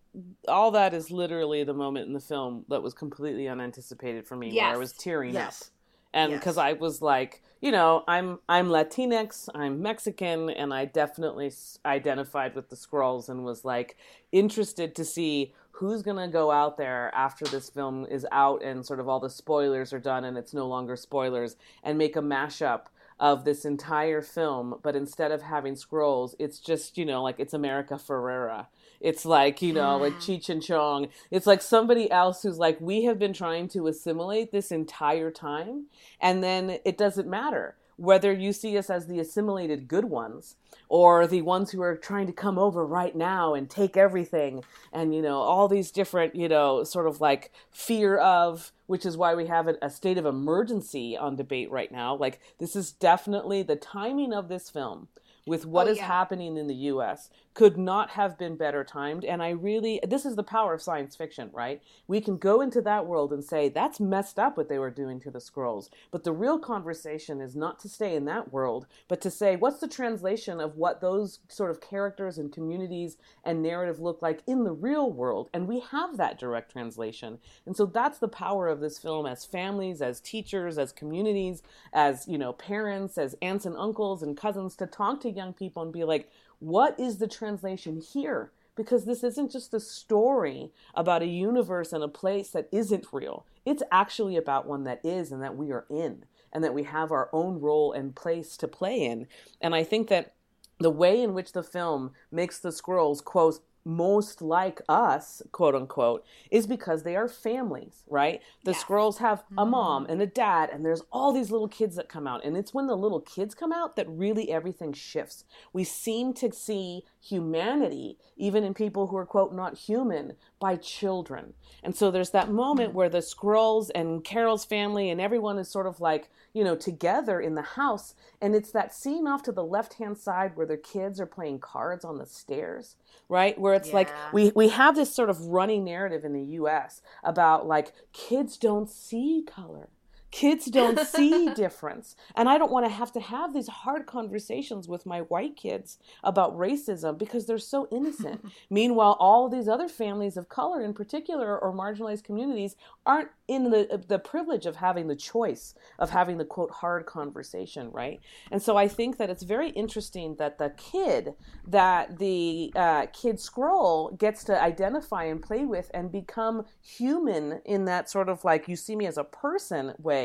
all 0.47 0.71
that 0.73 0.95
is 0.95 1.11
literally 1.11 1.65
the 1.65 1.75
moment 1.75 2.07
in 2.07 2.13
the 2.13 2.21
film 2.21 2.65
that 2.69 2.83
was 2.83 2.95
completely 2.95 3.49
unanticipated 3.49 4.27
for 4.27 4.37
me, 4.37 4.51
yes. 4.51 4.63
where 4.63 4.75
I 4.75 4.77
was 4.77 4.93
tearing 4.93 5.35
yes. 5.35 5.63
up, 5.63 5.69
and 6.15 6.33
because 6.33 6.57
yes. 6.57 6.65
I 6.65 6.73
was 6.75 7.03
like, 7.03 7.43
you 7.61 7.73
know, 7.73 8.05
I'm 8.07 8.39
I'm 8.49 8.69
Latinx, 8.69 9.49
I'm 9.55 9.83
Mexican, 9.83 10.51
and 10.51 10.73
I 10.73 10.85
definitely 10.85 11.53
identified 11.85 12.55
with 12.55 12.69
the 12.69 12.77
Skrulls 12.77 13.29
and 13.29 13.45
was 13.45 13.65
like 13.65 13.97
interested 14.33 14.95
to 14.95 15.05
see 15.05 15.53
who's 15.79 16.03
going 16.03 16.17
to 16.17 16.27
go 16.27 16.51
out 16.51 16.77
there 16.77 17.11
after 17.15 17.45
this 17.45 17.71
film 17.71 18.05
is 18.07 18.27
out 18.33 18.63
and 18.65 18.85
sort 18.85 18.99
of 18.99 19.09
all 19.09 19.21
the 19.21 19.31
spoilers 19.31 19.93
are 19.93 20.01
done 20.01 20.25
and 20.25 20.37
it's 20.37 20.53
no 20.53 20.67
longer 20.67 20.97
spoilers 20.97 21.57
and 21.85 21.97
make 21.97 22.17
a 22.17 22.21
mashup 22.21 22.87
of 23.21 23.45
this 23.45 23.65
entire 23.65 24.21
film 24.21 24.75
but 24.83 24.97
instead 24.97 25.31
of 25.31 25.43
having 25.43 25.75
Skrulls 25.75 26.35
it's 26.41 26.59
just 26.59 26.99
you 26.99 27.05
know 27.05 27.23
like 27.23 27.39
it's 27.39 27.55
america 27.55 27.95
ferrera. 27.95 28.67
It's 29.01 29.25
like 29.25 29.63
you 29.63 29.73
know 29.73 29.97
like 29.99 30.15
cheech 30.15 30.49
and 30.49 30.63
chong. 30.63 31.09
It's 31.31 31.47
like 31.47 31.63
somebody 31.63 32.11
else 32.11 32.43
who's 32.43 32.59
like 32.59 32.81
we 32.81 33.05
have 33.05 33.19
been 33.19 33.33
trying 33.33 33.69
to 33.69 33.87
assimilate 33.87 34.51
this 34.51 34.73
entire 34.73 35.31
time 35.31 35.87
and 36.21 36.43
then 36.43 36.79
it 36.85 36.99
doesn't 36.99 37.29
matter 37.29 37.77
whether 37.99 38.33
you 38.33 38.53
see 38.53 38.79
us 38.79 38.89
as 38.89 39.07
the 39.07 39.21
assimilated 39.21 39.87
good 39.87 40.07
ones 40.07 40.57
or 40.89 41.27
the 41.27 41.43
ones 41.43 41.71
who 41.71 41.83
are 41.83 41.97
trying 41.97 42.27
to 42.27 42.33
come 42.33 42.59
over 42.59 42.87
right 42.87 43.15
now 43.15 43.53
and 43.53 43.69
take 43.69 43.97
everything 43.97 44.65
and 44.93 45.15
you 45.15 45.21
know 45.21 45.39
all 45.39 45.69
these 45.69 45.91
different 45.91 46.35
you 46.35 46.49
know 46.49 46.83
sort 46.85 47.07
of 47.07 47.21
like 47.21 47.53
fear 47.71 48.17
of 48.17 48.73
which 48.89 49.05
is 49.05 49.19
why 49.19 49.35
we 49.35 49.47
have 49.47 49.69
a, 49.69 49.91
state 49.91 50.17
of 50.17 50.25
emergency 50.25 51.15
on 51.17 51.37
debate 51.37 51.71
right 51.71 51.93
now. 51.93 52.17
Like 52.17 52.41
this 52.59 52.75
is 52.75 52.91
definitely 52.91 53.63
the 53.63 53.77
timing 53.77 54.33
of 54.33 54.49
this 54.49 54.71
film 54.71 55.09
with 55.49 55.67
what 55.67 55.89
Oh, 55.89 55.91
is 55.91 55.97
yeah. 55.99 56.07
happening 56.07 56.57
in 56.57 56.67
the 56.67 56.75
US 56.75 57.31
could 57.55 57.77
not 57.77 58.11
have 58.11 58.39
been 58.39 58.57
better 58.57 58.85
timed. 58.85 59.25
And 59.25 59.43
I 59.43 59.51
really, 59.51 60.01
this 60.07 60.25
is 60.25 60.37
the 60.37 60.45
power 60.45 60.75
of 60.75 60.81
science 60.83 61.17
fiction, 61.17 61.51
right? 61.53 61.83
We 62.07 62.21
can 62.21 62.37
go 62.39 62.61
into 62.61 62.81
that 62.83 63.07
world 63.07 63.33
and 63.33 63.43
say, 63.45 63.69
that's 63.69 63.99
messed 63.99 64.39
up 64.39 64.57
what 64.57 64.69
they 64.69 64.79
were 64.79 64.91
doing 64.93 65.19
to 65.21 65.31
the 65.31 65.41
Skrulls. 65.41 65.89
But 66.13 66.23
the 66.23 66.33
real 66.33 66.61
conversation 66.61 67.41
is 67.41 67.57
not 67.57 67.81
to 67.81 67.89
stay 67.89 68.15
in 68.15 68.27
that 68.27 68.53
world, 68.53 68.87
but 69.09 69.21
to 69.23 69.31
say, 69.31 69.57
what's 69.57 69.81
the 69.81 69.89
translation 69.89 70.61
of 70.61 70.77
what 70.77 71.01
those 71.01 71.41
sort 71.49 71.73
of 71.73 71.81
characters 71.81 72.39
and 72.39 72.53
communities 72.53 73.17
and 73.43 73.61
narrative 73.61 73.99
look 73.99 74.23
like 74.23 74.43
in 74.47 74.63
the 74.63 74.73
real 74.73 75.11
world? 75.11 75.49
And 75.53 75.67
we 75.67 75.81
have 75.81 76.17
that 76.17 76.39
direct 76.39 76.71
translation. 76.71 77.39
And 77.67 77.77
so 77.77 77.87
that's 77.87 78.19
the 78.19 78.29
power 78.29 78.69
of 78.69 78.79
this 78.79 78.99
film 78.99 79.27
as 79.27 79.45
families, 79.45 80.01
as 80.01 80.21
teachers, 80.21 80.79
as 80.79 80.93
communities, 80.93 81.63
as, 81.93 82.29
you 82.29 82.39
know, 82.39 82.53
parents, 82.53 83.19
as 83.19 83.35
aunts 83.43 83.67
and 83.67 83.77
uncles 83.77 84.23
and 84.23 84.37
cousins 84.37 84.77
to 84.77 84.87
talk 84.87 85.21
to 85.23 85.31
young 85.39 85.55
people 85.55 85.83
and 85.83 85.93
be 85.93 86.05
like, 86.05 86.31
what 86.59 87.01
is 87.01 87.17
the 87.17 87.27
translation 87.27 88.01
here? 88.01 88.53
Because 88.77 89.07
this 89.07 89.25
isn't 89.25 89.51
just 89.51 89.73
a 89.73 89.81
story 89.81 90.71
about 90.95 91.23
a 91.23 91.27
universe 91.27 91.93
and 91.93 92.05
a 92.05 92.09
place 92.09 92.51
that 92.51 92.69
isn't 92.71 93.07
real. 93.13 93.47
It's 93.65 93.83
actually 93.91 94.37
about 94.37 94.67
one 94.67 94.85
that 94.85 95.01
is 95.03 95.33
and 95.33 95.43
that 95.43 95.57
we 95.57 95.73
are 95.73 95.87
in 95.89 96.25
and 96.53 96.63
that 96.63 96.75
we 96.75 96.83
have 96.83 97.11
our 97.11 97.31
own 97.33 97.61
role 97.61 97.93
and 97.93 98.15
place 98.15 98.57
to 98.59 98.69
play 98.69 99.05
in. 99.05 99.27
And 99.61 99.75
I 99.75 99.85
think 99.85 100.09
that 100.09 100.35
the 100.79 100.91
way 100.91 101.23
in 101.23 101.35
which 101.35 101.53
the 101.53 101.63
film 101.63 102.13
makes 102.31 102.59
the 102.59 102.71
Skrulls, 102.71 103.23
quote, 103.23 103.61
most 103.89 104.43
like 104.43 104.83
us, 104.87 105.41
quote 105.51 105.75
unquote, 105.75 106.23
is 106.51 106.67
because 106.67 107.03
they 107.03 107.17
are 107.17 107.27
families, 107.27 108.05
right? 108.07 108.43
The 108.65 108.73
Yeah. 108.73 108.77
Skrulls 108.79 109.17
have 109.19 109.45
a 109.57 109.63
mm-hmm. 109.63 109.71
mom 109.71 110.07
and 110.11 110.21
a 110.21 110.27
dad, 110.27 110.69
and 110.71 110.85
there's 110.85 111.03
all 111.11 111.33
these 111.33 111.51
little 111.51 111.69
kids 111.69 111.97
that 111.97 112.09
come 112.09 112.27
out. 112.27 112.45
And 112.45 112.55
it's 112.55 112.75
when 112.75 112.87
the 112.87 112.97
little 112.97 113.21
kids 113.21 113.55
come 113.55 113.73
out 113.73 113.97
that 113.97 114.07
really 114.09 114.53
everything 114.53 114.93
shifts. 114.93 115.45
We 115.73 115.85
seem 115.85 116.35
to 116.35 116.53
see 116.53 117.05
humanity, 117.21 118.19
even 118.37 118.63
in 118.63 118.75
people 118.75 119.07
who 119.07 119.17
are, 119.17 119.27
quote, 119.27 119.55
not 119.55 119.79
human, 119.79 120.35
by 120.61 120.77
children. 120.77 121.55
And 121.83 121.97
so 121.97 122.11
there's 122.11 122.31
that 122.31 122.51
moment 122.51 122.91
mm-hmm. 122.91 122.99
where 122.99 123.09
the 123.09 123.19
Skrulls 123.19 123.91
and 123.95 124.23
Carol's 124.23 124.65
family 124.65 125.09
and 125.09 125.21
everyone 125.21 125.59
is 125.59 125.71
sort 125.71 125.87
of 125.87 126.01
like, 126.01 126.29
you 126.53 126.65
know, 126.65 126.77
together 126.77 127.41
in 127.41 127.55
the 127.55 127.63
house. 127.63 128.15
And 128.41 128.55
it's 128.55 128.73
that 128.73 128.95
scene 128.95 129.27
off 129.27 129.43
to 129.45 129.53
the 129.53 129.65
left 129.65 129.95
hand 129.95 130.19
side 130.19 130.57
where 130.57 130.67
their 130.67 130.77
kids 130.77 131.21
are 131.21 131.27
playing 131.27 131.61
cards 131.61 132.05
on 132.05 132.19
the 132.19 132.27
stairs, 132.27 132.97
right? 133.29 133.59
Where 133.59 133.75
it's 133.75 133.93
like 133.93 134.11
we, 134.33 134.53
we 134.55 134.69
have 134.69 134.97
this 134.97 135.15
sort 135.15 135.31
of 135.31 135.41
running 135.47 135.85
narrative 135.85 136.25
in 136.25 136.33
the 136.33 136.43
US 136.43 137.03
about 137.23 137.67
like 137.67 137.93
kids 138.13 138.57
don't 138.57 138.89
see 138.89 139.45
color. 139.47 139.89
Kids 140.31 140.67
don't 140.67 141.01
see 141.01 141.51
difference. 141.55 142.15
And 142.37 142.49
I 142.49 142.59
don't 142.59 142.71
want 142.71 142.85
to 142.85 142.93
have 142.93 143.13
to 143.13 143.21
have 143.21 143.55
these 143.55 143.69
hard 143.69 144.07
conversations 144.07 144.87
with 144.87 145.07
my 145.07 145.21
white 145.21 145.57
kids 145.57 145.99
about 146.23 146.57
racism 146.57 147.17
because 147.17 147.47
they're 147.47 147.59
so 147.59 147.89
innocent. 147.91 148.45
Meanwhile, 148.71 149.17
all 149.21 149.49
these 149.49 149.69
other 149.69 149.89
families 149.89 150.37
of 150.37 150.49
color 150.49 150.83
in 150.83 150.93
particular 150.93 151.59
or 151.59 151.73
marginalized 151.73 152.25
communities 152.25 152.77
aren't 153.07 153.31
in 153.47 153.71
the 153.71 154.05
the 154.07 154.19
privilege 154.19 154.67
of 154.67 154.77
having 154.77 155.09
the 155.09 155.17
choice 155.17 155.75
of 155.99 156.11
having 156.11 156.37
the 156.37 156.45
quote 156.45 156.71
hard 156.71 157.07
conversation, 157.07 157.91
right? 157.91 158.21
And 158.51 158.61
so 158.61 158.77
I 158.77 158.87
think 158.87 159.17
that 159.17 159.31
it's 159.31 159.43
very 159.43 159.71
interesting 159.71 160.37
that 160.37 160.59
the 160.59 160.75
kid 160.77 161.35
that 161.67 162.19
the 162.19 162.71
uh, 162.77 163.07
kid 163.15 163.37
Skrull 163.37 164.17
gets 164.19 164.45
to 164.45 164.63
identify 164.63 165.25
and 165.25 165.41
play 165.41 165.65
with 165.65 165.91
and 165.95 166.13
become 166.13 166.67
human 166.83 167.63
in 167.65 167.87
that 167.87 168.11
sort 168.11 168.29
of 168.29 168.45
like 168.45 168.69
you 168.69 168.77
see 168.77 168.95
me 168.95 169.07
as 169.07 169.17
a 169.17 169.25
person 169.25 169.95
way 169.99 170.18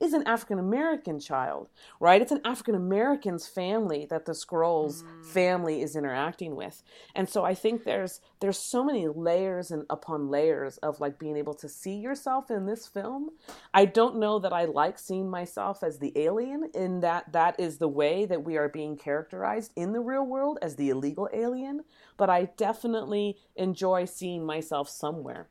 is 0.00 0.12
an 0.12 0.26
African 0.26 0.58
American 0.58 1.20
child, 1.20 1.68
right? 2.00 2.22
It's 2.22 2.32
an 2.32 2.40
African 2.44 2.74
American's 2.74 3.46
family 3.46 4.06
that 4.10 4.24
the 4.24 4.32
Skrulls 4.32 5.02
mm. 5.02 5.24
family 5.24 5.82
is 5.82 5.96
interacting 5.96 6.56
with. 6.56 6.82
And 7.14 7.28
so 7.28 7.44
I 7.44 7.54
think 7.54 7.84
there's 7.84 8.20
there's 8.40 8.58
so 8.58 8.84
many 8.84 9.06
layers 9.08 9.70
and 9.70 9.84
upon 9.90 10.28
layers 10.28 10.78
of 10.78 11.00
like 11.00 11.18
being 11.18 11.36
able 11.36 11.54
to 11.54 11.68
see 11.68 11.96
yourself 11.96 12.50
in 12.50 12.66
this 12.66 12.86
film. 12.86 13.30
I 13.74 13.84
don't 13.84 14.18
know 14.18 14.38
that 14.38 14.52
I 14.52 14.64
like 14.64 14.98
seeing 14.98 15.28
myself 15.28 15.82
as 15.82 15.98
the 15.98 16.12
alien 16.16 16.70
in 16.74 17.00
that 17.00 17.32
that 17.32 17.58
is 17.58 17.78
the 17.78 17.88
way 17.88 18.24
that 18.26 18.44
we 18.44 18.56
are 18.56 18.68
being 18.68 18.96
characterized 18.96 19.72
in 19.76 19.92
the 19.92 20.00
real 20.00 20.24
world 20.24 20.58
as 20.62 20.76
the 20.76 20.90
illegal 20.90 21.28
alien, 21.32 21.84
but 22.16 22.30
I 22.30 22.48
definitely 22.56 23.36
enjoy 23.56 24.04
seeing 24.04 24.44
myself 24.44 24.88
somewhere. 24.88 25.48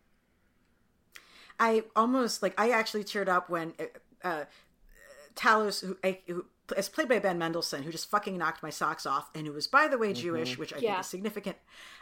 I 1.60 1.84
almost 1.95 2.41
like 2.41 2.54
I 2.60 2.69
actually 2.72 3.04
teared 3.04 3.28
up 3.28 3.50
when 3.50 3.74
uh, 3.80 4.28
uh, 4.28 4.45
Talos, 5.36 5.82
who, 5.86 5.98
I- 6.04 6.19
who 6.28 6.45
is 6.78 6.89
played 6.89 7.10
by 7.10 7.19
Ben 7.19 7.38
Mendelsohn, 7.38 7.84
who 7.84 7.91
just 7.91 8.10
fucking 8.10 8.38
knocked 8.38 8.62
my 8.62 8.69
socks 8.69 9.06
off, 9.06 9.30
and 9.34 9.48
who 9.48 9.54
was 9.54 9.67
by 9.67 9.88
the 9.88 9.98
way 9.98 10.13
Jewish, 10.13 10.58
which 10.58 10.74
I 10.74 10.78
Yeah. 10.78 10.91
think 10.93 11.00
is 11.02 11.08
significant. 11.08 11.58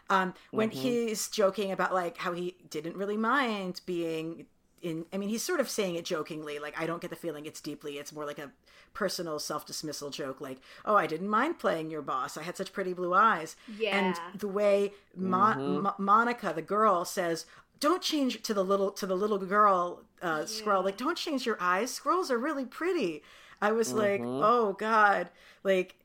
Um, 0.10 0.34
when 0.52 0.72
he's 0.72 1.28
joking 1.30 1.72
about 1.72 1.94
like 1.94 2.18
how 2.18 2.34
he 2.34 2.56
didn't 2.70 2.96
really 2.96 3.18
mind 3.18 3.82
being 3.86 4.46
in. 4.82 5.06
I 5.12 5.18
mean, 5.18 5.30
he's 5.30 5.44
sort 5.44 5.60
of 5.60 5.70
saying 5.70 5.96
it 5.96 6.06
jokingly, 6.06 6.60
like 6.60 6.80
I 6.80 6.86
don't 6.86 7.02
get 7.02 7.10
the 7.10 7.16
feeling 7.16 7.46
it's 7.46 7.62
deeply. 7.62 7.98
It's 7.98 8.14
more 8.14 8.26
like 8.26 8.40
a 8.40 8.52
personal 8.94 9.38
self 9.40 9.66
dismissal 9.66 10.10
joke, 10.10 10.40
like 10.42 10.60
oh 10.86 10.96
I 10.96 11.08
didn't 11.08 11.30
mind 11.30 11.60
playing 11.60 11.90
your 11.92 12.02
boss. 12.02 12.38
I 12.38 12.44
had 12.44 12.58
such 12.58 12.74
pretty 12.74 12.94
blue 12.94 13.14
eyes. 13.14 13.56
Yeah. 13.78 13.98
And 13.98 14.40
the 14.40 14.48
way 14.48 14.94
Mo- 15.16 15.56
Mo- 15.82 15.96
Monica, 15.98 16.52
the 16.56 16.62
girl, 16.62 17.06
says, 17.06 17.46
"Don't 17.80 18.02
change 18.02 18.42
to 18.44 18.54
the 18.54 18.64
little 18.64 18.92
to 18.92 19.06
the 19.06 19.16
little 19.16 19.38
girl 19.38 20.04
uh, 20.22 20.42
Skrull. 20.42 20.84
Like, 20.84 20.98
don't 20.98 21.18
change 21.18 21.46
your 21.46 21.58
eyes. 21.60 21.98
Skrulls 21.98 22.30
are 22.30 22.38
really 22.38 22.66
pretty." 22.66 23.24
I 23.62 23.72
was 23.72 23.94
like, 23.94 24.22
"Oh 24.24 24.74
God!" 24.74 25.30
Like, 25.64 25.96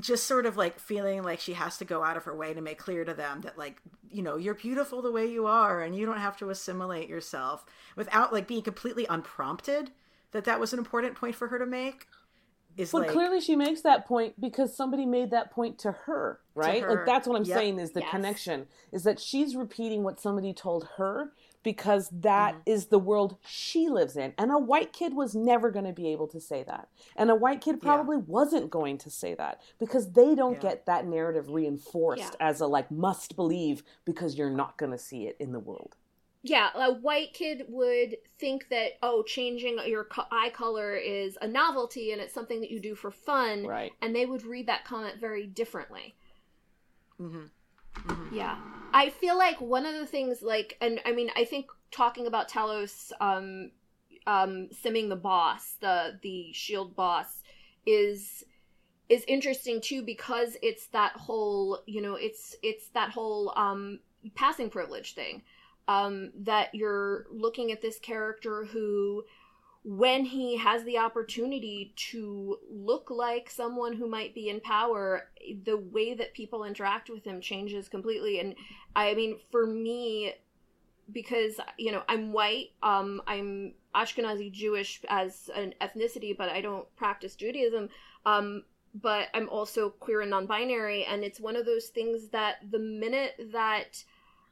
just 0.00 0.26
sort 0.26 0.46
of 0.46 0.56
like 0.56 0.78
feeling 0.78 1.22
like 1.22 1.40
she 1.40 1.54
has 1.54 1.76
to 1.78 1.84
go 1.84 2.02
out 2.02 2.16
of 2.16 2.24
her 2.24 2.34
way 2.34 2.54
to 2.54 2.60
make 2.60 2.78
clear 2.78 3.04
to 3.04 3.14
them 3.14 3.40
that, 3.42 3.58
like, 3.58 3.80
you 4.10 4.22
know, 4.22 4.36
you're 4.36 4.54
beautiful 4.54 5.02
the 5.02 5.12
way 5.12 5.26
you 5.26 5.46
are, 5.46 5.82
and 5.82 5.96
you 5.96 6.06
don't 6.06 6.18
have 6.18 6.36
to 6.38 6.50
assimilate 6.50 7.08
yourself 7.08 7.64
without 7.96 8.32
like 8.32 8.46
being 8.46 8.62
completely 8.62 9.06
unprompted. 9.08 9.90
That 10.32 10.44
that 10.44 10.60
was 10.60 10.72
an 10.72 10.78
important 10.78 11.14
point 11.14 11.34
for 11.34 11.48
her 11.48 11.58
to 11.58 11.66
make. 11.66 12.06
Is 12.78 12.92
But 12.92 13.02
like, 13.02 13.10
clearly 13.10 13.40
she 13.40 13.56
makes 13.56 13.82
that 13.82 14.06
point 14.06 14.40
because 14.40 14.74
somebody 14.76 15.04
made 15.04 15.30
that 15.32 15.50
point 15.50 15.78
to 15.80 15.92
her, 15.92 16.40
right? 16.54 16.82
her. 16.82 16.90
Like 16.96 17.06
that's 17.06 17.28
what 17.28 17.36
I'm 17.36 17.44
Yep. 17.44 17.58
saying 17.58 17.78
is 17.80 17.92
the 17.92 18.00
Yes. 18.00 18.10
connection 18.10 18.68
is 18.92 19.04
that 19.04 19.20
she's 19.20 19.56
repeating 19.56 20.04
what 20.04 20.20
somebody 20.20 20.54
told 20.54 20.88
her 20.96 21.34
because 21.64 22.08
that 22.10 22.54
Mm-hmm. 22.54 22.62
is 22.66 22.86
the 22.86 23.00
world 23.00 23.36
she 23.44 23.88
lives 23.90 24.16
in. 24.16 24.32
And 24.38 24.52
a 24.52 24.58
white 24.58 24.92
kid 24.94 25.14
was 25.14 25.34
never 25.34 25.70
going 25.72 25.86
to 25.86 25.92
be 25.92 26.08
able 26.08 26.28
to 26.28 26.40
say 26.40 26.62
that. 26.62 26.88
And 27.16 27.30
a 27.30 27.36
white 27.36 27.60
kid 27.60 27.82
probably 27.82 28.16
wasn't 28.16 28.70
going 28.70 28.96
to 28.98 29.10
say 29.10 29.34
that 29.34 29.60
because 29.78 30.12
they 30.12 30.34
don't 30.36 30.54
Yeah. 30.54 30.60
get 30.70 30.86
that 30.86 31.06
narrative 31.06 31.50
reinforced 31.50 32.36
Yeah. 32.40 32.46
as 32.48 32.60
a 32.62 32.66
like 32.68 32.90
must 32.92 33.36
believe 33.36 33.82
because 34.06 34.38
you're 34.38 34.50
not 34.50 34.78
going 34.78 34.92
to 34.92 34.98
see 34.98 35.26
it 35.26 35.36
in 35.40 35.52
the 35.52 35.60
world. 35.60 35.97
Yeah, 36.42 36.68
a 36.74 36.92
white 36.92 37.32
kid 37.34 37.64
would 37.68 38.16
think 38.38 38.68
that 38.70 38.92
oh, 39.02 39.22
changing 39.22 39.78
your 39.86 40.04
co- 40.04 40.24
eye 40.30 40.50
color 40.50 40.94
is 40.96 41.36
a 41.42 41.48
novelty 41.48 42.12
and 42.12 42.20
it's 42.20 42.32
something 42.34 42.60
that 42.60 42.70
you 42.70 42.80
do 42.80 42.94
for 42.94 43.10
fun, 43.10 43.66
Right. 43.66 43.92
and 44.00 44.14
they 44.14 44.24
would 44.26 44.44
read 44.44 44.66
that 44.68 44.84
comment 44.84 45.20
very 45.20 45.46
differently. 45.46 46.14
Mhm. 47.20 47.50
Yeah. 48.32 48.56
I 48.92 49.10
feel 49.10 49.36
like 49.36 49.60
one 49.60 49.84
of 49.84 49.94
the 49.94 50.06
things 50.06 50.40
like 50.42 50.76
and 50.80 51.00
I 51.04 51.12
mean 51.12 51.30
I 51.36 51.44
think 51.44 51.66
talking 51.90 52.26
about 52.26 52.48
Talos 52.48 53.10
um 53.20 53.72
um 54.26 54.68
simming 54.68 55.08
the 55.08 55.16
boss, 55.16 55.76
the 55.80 56.18
the 56.22 56.52
shield 56.52 56.94
boss 56.94 57.42
is 57.84 58.44
is 59.08 59.24
interesting 59.26 59.80
too 59.80 60.02
because 60.02 60.56
it's 60.62 60.86
that 60.88 61.12
whole, 61.12 61.82
you 61.86 62.00
know, 62.00 62.14
it's 62.14 62.54
it's 62.62 62.88
that 62.90 63.10
whole 63.10 63.52
um 63.56 64.00
passing 64.34 64.70
privilege 64.70 65.14
thing. 65.14 65.42
Um 65.88 66.30
that 66.36 66.74
you're 66.74 67.26
looking 67.32 67.72
at 67.72 67.82
this 67.82 67.98
character 67.98 68.64
who 68.64 69.24
when 69.84 70.24
he 70.24 70.56
has 70.58 70.84
the 70.84 70.98
opportunity 70.98 71.94
to 71.96 72.58
look 72.70 73.10
like 73.10 73.48
someone 73.48 73.94
who 73.94 74.06
might 74.06 74.34
be 74.34 74.50
in 74.50 74.60
power, 74.60 75.30
the 75.64 75.78
way 75.78 76.12
that 76.14 76.34
people 76.34 76.64
interact 76.64 77.08
with 77.08 77.24
him 77.24 77.40
changes 77.40 77.88
completely. 77.88 78.38
And 78.38 78.54
I 78.94 79.14
mean, 79.14 79.38
for 79.50 79.66
me, 79.66 80.34
because 81.10 81.58
you 81.78 81.90
know 81.90 82.02
I'm 82.06 82.32
white, 82.32 82.72
um, 82.82 83.22
I'm 83.26 83.72
Ashkenazi 83.94 84.52
Jewish 84.52 85.00
as 85.08 85.48
an 85.54 85.74
ethnicity, 85.80 86.36
but 86.36 86.50
I 86.50 86.60
don't 86.60 86.94
practice 86.96 87.34
Judaism. 87.34 87.88
Um, 88.26 88.64
but 88.94 89.28
I'm 89.32 89.48
also 89.48 89.90
queer 89.90 90.22
and 90.22 90.30
non-binary, 90.30 91.04
and 91.04 91.22
it's 91.22 91.40
one 91.40 91.56
of 91.56 91.64
those 91.64 91.86
things 91.86 92.28
that 92.28 92.56
the 92.70 92.78
minute 92.78 93.34
that 93.52 94.04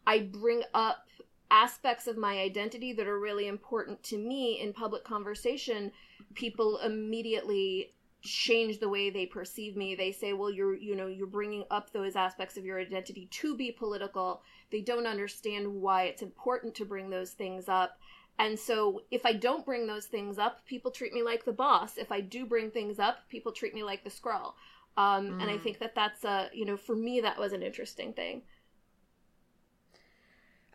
I 0.07 0.20
bring 0.20 0.62
up 0.72 1.09
aspects 1.51 2.07
of 2.07 2.16
my 2.16 2.38
identity 2.38 2.92
that 2.92 3.07
are 3.07 3.18
really 3.18 3.47
important 3.47 4.03
to 4.05 4.18
me 4.18 4.61
in 4.61 4.72
public 4.72 5.05
conversation, 5.05 5.92
people 6.34 6.78
immediately 6.78 7.92
change 8.22 8.80
the 8.80 8.88
way 8.88 9.11
they 9.11 9.26
perceive 9.26 9.76
me. 9.76 9.94
They 9.94 10.11
say, 10.12 10.32
"Well, 10.32 10.51
you're, 10.51 10.74
you 10.74 10.97
know, 10.97 11.07
you're 11.07 11.26
bringing 11.26 11.64
up 11.70 11.92
those 11.92 12.16
aspects 12.16 12.57
of 12.57 12.64
your 12.64 12.80
identity 12.80 13.28
to 13.30 13.57
be 13.57 13.70
political." 13.70 14.42
They 14.70 14.80
don't 14.80 15.07
understand 15.07 15.80
why 15.80 16.05
it's 16.05 16.22
important 16.22 16.74
to 16.76 16.84
bring 16.84 17.11
those 17.11 17.32
things 17.32 17.68
up. 17.68 17.99
And 18.38 18.59
so, 18.59 19.03
if 19.11 19.24
I 19.24 19.32
don't 19.32 19.64
bring 19.64 19.86
those 19.86 20.07
things 20.07 20.38
up, 20.38 20.66
people 20.66 20.90
treat 20.90 21.12
me 21.12 21.22
like 21.22 21.44
the 21.44 21.53
boss. 21.53 21.97
If 21.97 22.12
I 22.12 22.20
do 22.20 22.44
bring 22.44 22.70
things 22.70 22.99
up, 22.99 23.28
people 23.28 23.53
treat 23.53 23.74
me 23.74 23.82
like 23.82 24.05
the 24.05 24.11
Skrull. 24.11 24.55
Um, 24.97 25.38
And 25.40 25.51
I 25.51 25.59
think 25.59 25.78
that 25.78 25.94
that's 25.94 26.24
a, 26.24 26.51
you 26.53 26.64
know, 26.64 26.76
for 26.76 26.97
me, 26.97 27.20
that 27.20 27.38
was 27.38 27.53
an 27.53 27.62
interesting 27.62 28.12
thing. 28.12 28.42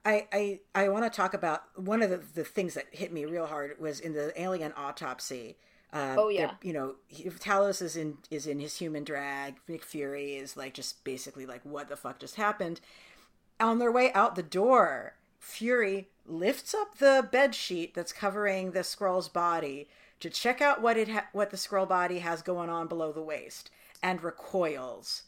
I 0.06 0.28
I, 0.34 0.60
I 0.76 0.89
want 0.89 1.04
to 1.06 1.16
talk 1.16 1.34
about 1.34 1.64
one 1.76 2.02
of 2.02 2.10
the, 2.10 2.18
the 2.34 2.43
things 2.43 2.74
that 2.74 2.86
hit 2.91 3.12
me 3.14 3.26
real 3.26 3.45
hard 3.47 3.80
was 3.80 3.99
in 3.99 4.14
the 4.14 4.34
alien 4.41 4.74
autopsy. 4.76 5.58
Uh, 5.93 6.16
Oh, 6.18 6.30
yeah. 6.30 6.52
you 6.62 6.72
know, 6.74 6.95
he- 7.08 7.26
Talos 7.30 7.82
is 7.82 7.95
in 7.97 8.18
is 8.30 8.47
in 8.47 8.60
his 8.60 8.78
human 8.78 9.04
drag. 9.04 9.56
Nick 9.68 9.84
Fury 9.84 10.36
is 10.36 10.56
like 10.58 10.74
just 10.74 11.04
basically 11.04 11.45
like, 11.45 11.62
what 11.64 11.89
the 11.89 11.97
fuck 11.97 12.20
just 12.20 12.36
happened? 12.36 12.80
On 13.60 13.78
their 13.80 13.91
way 13.91 14.12
out 14.14 14.36
the 14.36 14.41
door, 14.43 15.14
Fury 15.39 16.08
lifts 16.26 16.74
up 16.74 16.97
the 16.97 17.28
bed 17.32 17.54
sheet 17.54 17.93
that's 17.93 18.14
covering 18.14 18.72
the 18.72 18.80
Skrull's 18.80 19.28
body 19.30 19.88
to 20.20 20.30
check 20.30 20.62
out 20.62 20.82
what 20.82 20.97
it 20.97 21.10
ha- 21.10 21.28
what 21.34 21.49
the 21.52 21.58
Skrull 21.58 21.88
body 21.88 22.20
has 22.20 22.41
going 22.41 22.70
on 22.70 22.88
below 22.88 23.12
the 23.12 23.22
waist, 23.22 23.70
and 24.02 24.24
recoils. 24.24 25.24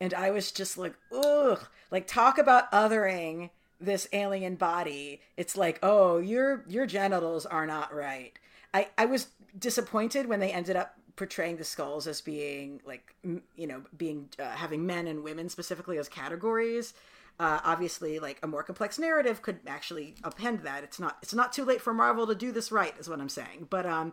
And 0.00 0.12
I 0.14 0.30
was 0.30 0.52
just 0.52 0.76
like, 0.78 0.94
ugh, 1.12 1.66
like 1.90 2.06
talk 2.06 2.38
about 2.38 2.70
othering 2.72 3.50
this 3.80 4.08
alien 4.12 4.56
body. 4.56 5.20
It's 5.36 5.56
like, 5.56 5.78
oh, 5.82 6.18
your 6.18 6.64
your 6.68 6.86
genitals 6.86 7.46
are 7.46 7.66
not 7.66 7.94
right. 7.94 8.38
I 8.74 8.88
I 8.96 9.06
was 9.06 9.28
disappointed 9.58 10.26
when 10.26 10.40
they 10.40 10.52
ended 10.52 10.76
up 10.76 10.94
portraying 11.16 11.56
the 11.56 11.64
Skrulls 11.64 12.06
as 12.06 12.20
being 12.20 12.80
like 12.86 13.14
you 13.24 13.66
know 13.66 13.82
being 13.96 14.28
uh, 14.38 14.50
having 14.50 14.86
men 14.86 15.06
and 15.06 15.24
women 15.24 15.48
specifically 15.48 15.98
as 15.98 16.08
categories 16.08 16.94
uh, 17.40 17.60
obviously 17.64 18.18
like 18.18 18.38
a 18.42 18.46
more 18.46 18.62
complex 18.62 18.98
narrative 18.98 19.42
could 19.42 19.58
actually 19.66 20.14
append 20.24 20.60
that 20.60 20.82
it's 20.82 20.98
not 20.98 21.18
it's 21.22 21.34
not 21.34 21.52
too 21.52 21.64
late 21.64 21.80
for 21.80 21.94
marvel 21.94 22.26
to 22.26 22.34
do 22.34 22.52
this 22.52 22.72
right 22.72 22.94
is 22.98 23.08
what 23.08 23.20
i'm 23.20 23.28
saying 23.28 23.66
but 23.70 23.86
um 23.86 24.12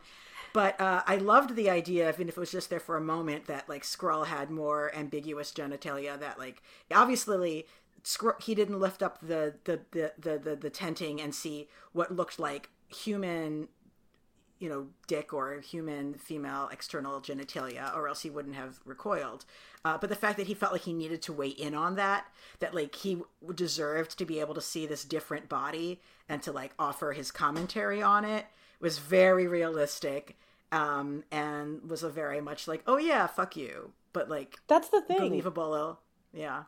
but 0.54 0.80
uh, 0.80 1.02
i 1.08 1.16
loved 1.16 1.56
the 1.56 1.70
idea 1.70 2.10
even 2.10 2.28
if 2.28 2.38
it 2.38 2.40
was 2.40 2.52
just 2.52 2.70
there 2.70 2.80
for 2.80 2.98
a 2.98 3.02
moment 3.02 3.46
that 3.46 3.68
like 3.68 3.84
skrull 3.84 4.26
had 4.26 4.50
more 4.50 4.94
ambiguous 4.96 5.52
genitalia 5.52 6.20
that 6.20 6.38
like 6.38 6.62
obviously 6.94 7.66
Skrull, 8.06 8.42
he 8.42 8.56
didn't 8.56 8.80
lift 8.80 9.04
up 9.04 9.20
the 9.22 9.56
the, 9.66 9.82
the 9.92 10.14
the 10.18 10.38
the 10.38 10.56
the 10.56 10.70
tenting 10.70 11.20
and 11.20 11.36
see 11.36 11.68
what 11.92 12.16
looked 12.16 12.40
like 12.40 12.70
human 12.88 13.68
you 14.58 14.70
know, 14.70 14.88
dick 15.08 15.34
or 15.34 15.60
human 15.60 16.14
female 16.14 16.70
external 16.72 17.20
genitalia, 17.20 17.96
or 17.96 18.08
else 18.08 18.22
he 18.22 18.30
wouldn't 18.30 18.56
have 18.56 18.80
recoiled. 18.86 19.44
Uh, 19.84 19.98
but 19.98 20.10
the 20.10 20.16
fact 20.16 20.38
that 20.38 20.48
he 20.48 20.54
felt 20.54 20.72
like 20.72 20.84
he 20.84 20.94
needed 20.94 21.22
to 21.22 21.34
weigh 21.34 21.50
in 21.50 21.76
on 21.76 21.96
that, 21.96 22.26
that 22.60 22.74
like 22.74 22.96
he 22.96 23.22
deserved 23.54 24.18
to 24.18 24.26
be 24.26 24.40
able 24.40 24.54
to 24.54 24.62
see 24.62 24.86
this 24.86 25.04
different 25.04 25.50
body 25.50 26.00
and 26.30 26.42
to 26.42 26.52
like 26.52 26.74
offer 26.80 27.12
his 27.12 27.32
commentary 27.32 28.02
on 28.02 28.24
it 28.24 28.46
was 28.80 28.98
very 28.98 29.46
realistic 29.46 30.38
um, 30.72 31.24
and 31.32 31.90
was 31.90 32.04
a 32.04 32.10
very 32.10 32.42
much 32.42 32.68
like, 32.68 32.82
oh 32.88 32.98
yeah, 32.98 33.28
fuck 33.28 33.58
you, 33.58 33.92
but 34.14 34.30
like 34.30 34.58
That's 34.68 34.90
the 34.90 35.02
thing. 35.02 35.18
believable. 35.18 36.00
Yeah. 36.34 36.64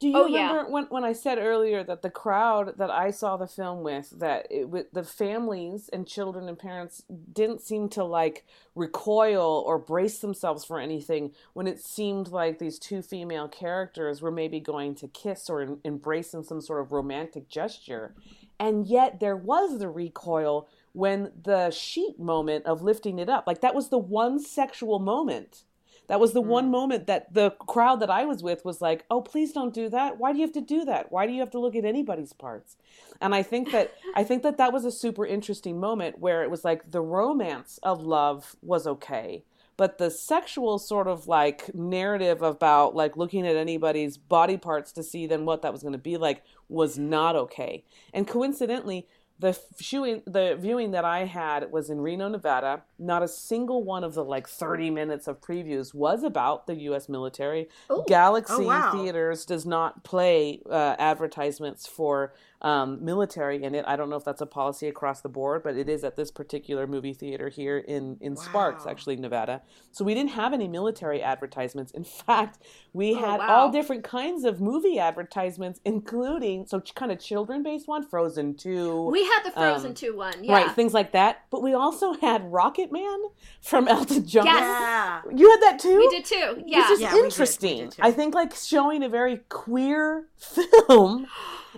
Do 0.00 0.08
you 0.08 0.16
Oh, 0.16 0.26
yeah. 0.26 0.48
remember 0.50 0.70
when, 0.70 0.84
when 0.86 1.04
I 1.04 1.12
said 1.12 1.38
earlier 1.38 1.82
that 1.82 2.02
the 2.02 2.10
crowd 2.10 2.74
that 2.78 2.90
I 2.90 3.10
saw 3.10 3.36
the 3.36 3.48
film 3.48 3.82
with, 3.82 4.10
that 4.20 4.46
it, 4.48 4.68
with 4.68 4.92
the 4.92 5.02
families 5.02 5.88
and 5.92 6.06
children 6.06 6.48
and 6.48 6.56
parents 6.58 7.02
didn't 7.32 7.62
seem 7.62 7.88
to 7.90 8.04
like 8.04 8.46
recoil 8.76 9.64
or 9.66 9.76
brace 9.76 10.20
themselves 10.20 10.64
for 10.64 10.78
anything 10.78 11.32
when 11.52 11.66
it 11.66 11.80
seemed 11.80 12.28
like 12.28 12.60
these 12.60 12.78
two 12.78 13.02
female 13.02 13.48
characters 13.48 14.22
were 14.22 14.30
maybe 14.30 14.60
going 14.60 14.94
to 14.96 15.08
kiss 15.08 15.50
or 15.50 15.62
em- 15.62 15.80
embrace 15.82 16.32
in 16.32 16.44
some 16.44 16.60
sort 16.60 16.80
of 16.80 16.92
romantic 16.92 17.48
gesture. 17.48 18.14
And 18.60 18.86
yet 18.86 19.18
there 19.18 19.36
was 19.36 19.78
the 19.80 19.88
recoil 19.88 20.68
when 20.92 21.32
the 21.42 21.70
sheet 21.70 22.20
moment 22.20 22.66
of 22.66 22.82
lifting 22.82 23.18
it 23.18 23.28
up. 23.28 23.48
Like 23.48 23.62
that 23.62 23.74
was 23.74 23.88
the 23.88 23.98
one 23.98 24.38
sexual 24.38 25.00
moment. 25.00 25.64
That 26.08 26.20
was 26.20 26.32
the 26.32 26.40
one 26.40 26.68
mm. 26.68 26.70
moment 26.70 27.06
that 27.06 27.32
the 27.32 27.50
crowd 27.50 28.00
that 28.00 28.10
I 28.10 28.24
was 28.24 28.42
with 28.42 28.64
was 28.64 28.80
like, 28.80 29.04
"Oh, 29.10 29.20
please 29.20 29.52
don't 29.52 29.74
do 29.74 29.88
that. 29.90 30.18
Why 30.18 30.32
do 30.32 30.38
you 30.38 30.44
have 30.44 30.54
to 30.54 30.60
do 30.60 30.84
that? 30.86 31.12
Why 31.12 31.26
do 31.26 31.32
you 31.32 31.40
have 31.40 31.50
to 31.50 31.60
look 31.60 31.76
at 31.76 31.84
anybody's 31.84 32.32
parts?" 32.32 32.76
And 33.20 33.34
I 33.34 33.42
think 33.42 33.70
that 33.72 33.92
I 34.14 34.24
think 34.24 34.42
that 34.42 34.56
that 34.56 34.72
was 34.72 34.84
a 34.84 34.90
super 34.90 35.24
interesting 35.24 35.78
moment 35.78 36.18
where 36.18 36.42
it 36.42 36.50
was 36.50 36.64
like 36.64 36.90
the 36.90 37.02
romance 37.02 37.78
of 37.82 38.00
love 38.00 38.56
was 38.62 38.86
okay, 38.86 39.44
but 39.76 39.98
the 39.98 40.10
sexual 40.10 40.78
sort 40.78 41.06
of 41.06 41.28
like 41.28 41.72
narrative 41.74 42.42
about 42.42 42.96
like 42.96 43.16
looking 43.16 43.46
at 43.46 43.56
anybody's 43.56 44.16
body 44.16 44.56
parts 44.56 44.92
to 44.92 45.02
see 45.02 45.26
then 45.26 45.44
what 45.44 45.62
that 45.62 45.72
was 45.72 45.82
going 45.82 45.92
to 45.92 45.98
be 45.98 46.16
like 46.16 46.42
was 46.68 46.98
not 46.98 47.36
okay. 47.36 47.84
And 48.12 48.26
coincidentally, 48.26 49.06
the 49.40 49.58
viewing 49.76 50.22
the 50.26 50.56
viewing 50.58 50.90
that 50.90 51.04
I 51.04 51.24
had 51.24 51.70
was 51.70 51.90
in 51.90 52.00
Reno, 52.00 52.28
Nevada. 52.28 52.82
Not 52.98 53.22
a 53.22 53.28
single 53.28 53.84
one 53.84 54.02
of 54.02 54.14
the 54.14 54.24
like 54.24 54.48
30 54.48 54.90
minutes 54.90 55.28
of 55.28 55.40
previews 55.40 55.94
was 55.94 56.24
about 56.24 56.66
the 56.66 56.74
U.S. 56.74 57.08
military. 57.08 57.68
Ooh. 57.90 58.04
Galaxy 58.08 58.54
Oh, 58.58 58.66
wow. 58.66 58.92
Theaters 58.92 59.44
does 59.44 59.64
not 59.64 60.02
play 60.02 60.60
uh, 60.68 60.96
advertisements 60.98 61.86
for 61.86 62.32
um, 62.60 63.04
military 63.04 63.62
in 63.62 63.74
it. 63.74 63.84
I 63.86 63.94
don't 63.96 64.10
know 64.10 64.16
if 64.16 64.24
that's 64.24 64.40
a 64.40 64.46
policy 64.46 64.88
across 64.88 65.20
the 65.20 65.28
board, 65.28 65.62
but 65.62 65.76
it 65.76 65.88
is 65.88 66.02
at 66.02 66.16
this 66.16 66.30
particular 66.30 66.86
movie 66.86 67.14
theater 67.14 67.48
here 67.48 67.78
in 67.78 68.16
in 68.20 68.36
Sparks, 68.36 68.84
actually 68.86 69.16
Nevada. 69.16 69.62
So 69.92 70.04
we 70.04 70.12
didn't 70.14 70.30
have 70.32 70.52
any 70.52 70.66
military 70.68 71.22
advertisements. 71.22 71.92
In 71.92 72.04
fact, 72.04 72.58
we 72.92 73.14
Oh, 73.14 73.18
had 73.20 73.38
wow. 73.38 73.48
all 73.56 73.70
different 73.70 74.02
kinds 74.04 74.44
of 74.44 74.60
movie 74.60 74.98
advertisements, 74.98 75.80
including 75.84 76.66
so 76.66 76.80
kind 76.80 77.12
of 77.12 77.20
children 77.20 77.62
based 77.62 77.86
one, 77.86 78.04
Frozen 78.06 78.56
Two. 78.56 79.08
We 79.10 79.22
had 79.24 79.42
the 79.44 79.50
Frozen 79.52 79.90
Um, 79.90 79.94
2 79.94 80.16
one. 80.16 80.42
Yeah. 80.42 80.52
Right, 80.54 80.70
things 80.74 80.92
like 80.94 81.12
that. 81.12 81.42
But 81.50 81.62
we 81.62 81.74
also 81.74 82.14
had 82.14 82.50
Rocket 82.52 82.90
Man 82.90 83.20
from 83.62 83.86
Elton 83.88 84.26
John. 84.26 84.46
Yes. 84.46 84.58
Yeah. 84.60 85.20
You 85.34 85.48
had 85.50 85.60
that 85.62 85.78
too? 85.78 85.96
We 85.98 86.08
did 86.08 86.24
too. 86.24 86.62
Yeah. 86.66 86.80
This 86.80 86.90
is 86.90 87.00
Yeah, 87.02 87.08
we 87.12 87.14
did. 87.14 87.22
We 87.22 87.24
interesting. 87.28 87.78
did. 87.90 87.96
I 88.00 88.10
think 88.10 88.34
like 88.34 88.54
showing 88.54 89.02
a 89.04 89.08
very 89.08 89.38
queer 89.48 90.26
film 90.36 91.26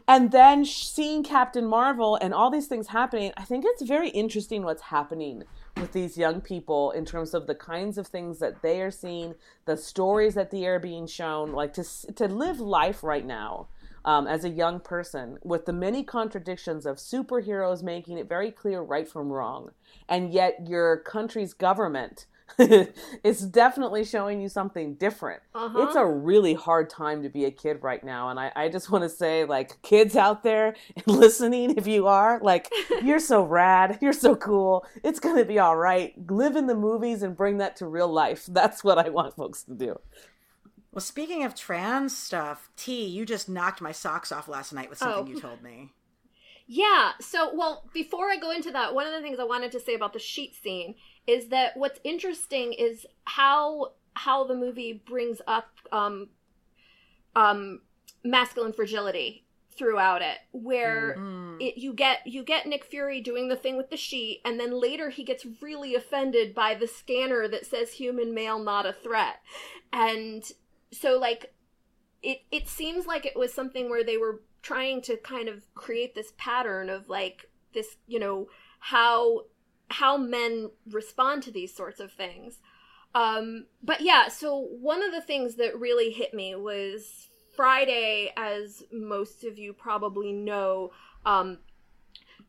and 0.06 0.32
then 0.32 0.64
seeing 0.64 1.22
Captain 1.22 1.66
Marvel 1.66 2.16
and 2.20 2.34
all 2.34 2.50
these 2.50 2.66
things 2.66 2.88
happening. 2.88 3.32
I 3.36 3.44
think 3.44 3.64
it's 3.66 3.82
very 3.82 4.10
interesting 4.10 4.62
what's 4.62 4.82
happening 4.82 5.44
with 5.76 5.92
these 5.92 6.18
young 6.18 6.40
people 6.40 6.90
in 6.90 7.04
terms 7.04 7.34
of 7.34 7.46
the 7.46 7.54
kinds 7.54 7.98
of 7.98 8.06
things 8.06 8.38
that 8.38 8.62
they 8.62 8.80
are 8.82 8.90
seeing, 8.90 9.34
the 9.66 9.76
stories 9.76 10.34
that 10.34 10.50
they 10.50 10.66
are 10.66 10.78
being 10.78 11.06
shown, 11.06 11.52
like 11.52 11.72
to 11.74 11.84
to 12.14 12.28
live 12.28 12.60
life 12.60 13.02
right 13.02 13.26
now. 13.26 13.68
Um, 14.02 14.26
as 14.26 14.46
a 14.46 14.48
young 14.48 14.80
person, 14.80 15.36
with 15.42 15.66
the 15.66 15.74
many 15.74 16.02
contradictions 16.02 16.86
of 16.86 16.96
superheroes 16.96 17.82
making 17.82 18.16
it 18.16 18.30
very 18.30 18.50
clear 18.50 18.80
right 18.80 19.06
from 19.06 19.30
wrong, 19.30 19.72
and 20.08 20.32
yet 20.32 20.66
your 20.66 20.96
country's 20.96 21.52
government 21.52 22.24
is 23.24 23.40
definitely 23.42 24.04
showing 24.04 24.40
you 24.40 24.48
something 24.48 24.94
different. 24.94 25.42
Uh-huh. 25.54 25.82
It's 25.82 25.96
a 25.96 26.04
really 26.06 26.54
hard 26.54 26.90
time 26.90 27.22
to 27.22 27.28
be 27.28 27.44
a 27.44 27.50
kid 27.50 27.82
right 27.82 28.02
now. 28.02 28.28
And 28.28 28.38
I, 28.38 28.52
I 28.56 28.68
just 28.68 28.90
want 28.90 29.04
to 29.04 29.08
say, 29.10 29.44
like, 29.44 29.80
kids 29.82 30.16
out 30.16 30.42
there 30.42 30.74
listening, 31.06 31.76
if 31.76 31.86
you 31.86 32.06
are, 32.06 32.40
like, 32.42 32.68
you're 33.02 33.20
so 33.20 33.42
rad. 33.42 33.98
You're 34.00 34.12
so 34.12 34.34
cool. 34.36 34.84
It's 35.04 35.20
going 35.20 35.36
to 35.36 35.44
be 35.44 35.58
all 35.58 35.76
right. 35.76 36.14
Live 36.30 36.56
in 36.56 36.66
the 36.66 36.74
movies 36.74 37.22
and 37.22 37.36
bring 37.36 37.58
that 37.58 37.76
to 37.76 37.86
real 37.86 38.08
life. 38.08 38.46
That's 38.46 38.82
what 38.84 38.98
I 38.98 39.08
want 39.08 39.36
folks 39.36 39.62
to 39.64 39.74
do. 39.74 40.00
Well, 40.92 41.00
speaking 41.00 41.44
of 41.44 41.54
trans 41.54 42.16
stuff, 42.16 42.68
T, 42.76 43.06
you 43.06 43.24
just 43.24 43.48
knocked 43.48 43.80
my 43.80 43.92
socks 43.92 44.32
off 44.32 44.48
last 44.48 44.72
night 44.72 44.90
with 44.90 44.98
something 44.98 45.24
Oh. 45.24 45.36
you 45.36 45.40
told 45.40 45.62
me. 45.62 45.92
Yeah. 46.66 47.12
So, 47.20 47.54
well, 47.54 47.88
before 47.92 48.30
I 48.30 48.36
go 48.36 48.50
into 48.50 48.70
that, 48.72 48.94
one 48.94 49.06
of 49.06 49.12
the 49.12 49.20
things 49.20 49.38
I 49.38 49.44
wanted 49.44 49.72
to 49.72 49.80
say 49.80 49.94
about 49.94 50.12
the 50.12 50.18
sheet 50.18 50.54
scene 50.54 50.94
is 51.26 51.48
that 51.48 51.76
what's 51.76 52.00
interesting 52.04 52.72
is 52.72 53.06
how 53.24 53.92
how 54.14 54.44
the 54.44 54.54
movie 54.54 54.92
brings 55.06 55.40
up 55.46 55.68
um 55.92 56.28
um 57.36 57.80
masculine 58.24 58.72
fragility 58.72 59.44
throughout 59.76 60.20
it 60.20 60.38
where 60.52 61.16
Mm. 61.16 61.56
it 61.60 61.78
you 61.78 61.92
get 61.94 62.26
you 62.26 62.42
get 62.42 62.66
Nick 62.66 62.84
Fury 62.84 63.20
doing 63.20 63.48
the 63.48 63.56
thing 63.56 63.76
with 63.76 63.88
the 63.88 63.96
sheet 63.96 64.40
and 64.44 64.58
then 64.60 64.72
later 64.72 65.08
he 65.10 65.24
gets 65.24 65.46
really 65.62 65.94
offended 65.94 66.54
by 66.54 66.74
the 66.74 66.86
scanner 66.86 67.48
that 67.48 67.64
says 67.64 67.92
human 67.92 68.34
male 68.34 68.58
not 68.58 68.84
a 68.84 68.92
threat. 68.92 69.40
And 69.92 70.44
so 70.92 71.18
like 71.18 71.54
it 72.22 72.42
it 72.50 72.68
seems 72.68 73.06
like 73.06 73.24
it 73.24 73.36
was 73.38 73.54
something 73.54 73.88
where 73.88 74.04
they 74.04 74.18
were 74.18 74.42
trying 74.60 75.00
to 75.02 75.16
kind 75.16 75.48
of 75.48 75.72
create 75.74 76.14
this 76.14 76.32
pattern 76.36 76.90
of 76.90 77.08
like 77.08 77.48
this, 77.72 77.96
you 78.06 78.18
know, 78.18 78.48
how 78.80 79.44
how 79.90 80.16
men 80.16 80.70
respond 80.90 81.42
to 81.42 81.50
these 81.50 81.74
sorts 81.74 82.00
of 82.00 82.12
things. 82.12 82.58
Um, 83.14 83.66
but 83.82 84.00
yeah, 84.00 84.28
so 84.28 84.56
one 84.58 85.02
of 85.02 85.12
the 85.12 85.20
things 85.20 85.56
that 85.56 85.78
really 85.78 86.10
hit 86.10 86.32
me 86.32 86.54
was 86.54 87.28
Friday, 87.54 88.32
as 88.36 88.84
most 88.92 89.44
of 89.44 89.58
you 89.58 89.72
probably 89.72 90.32
know, 90.32 90.92
um, 91.26 91.58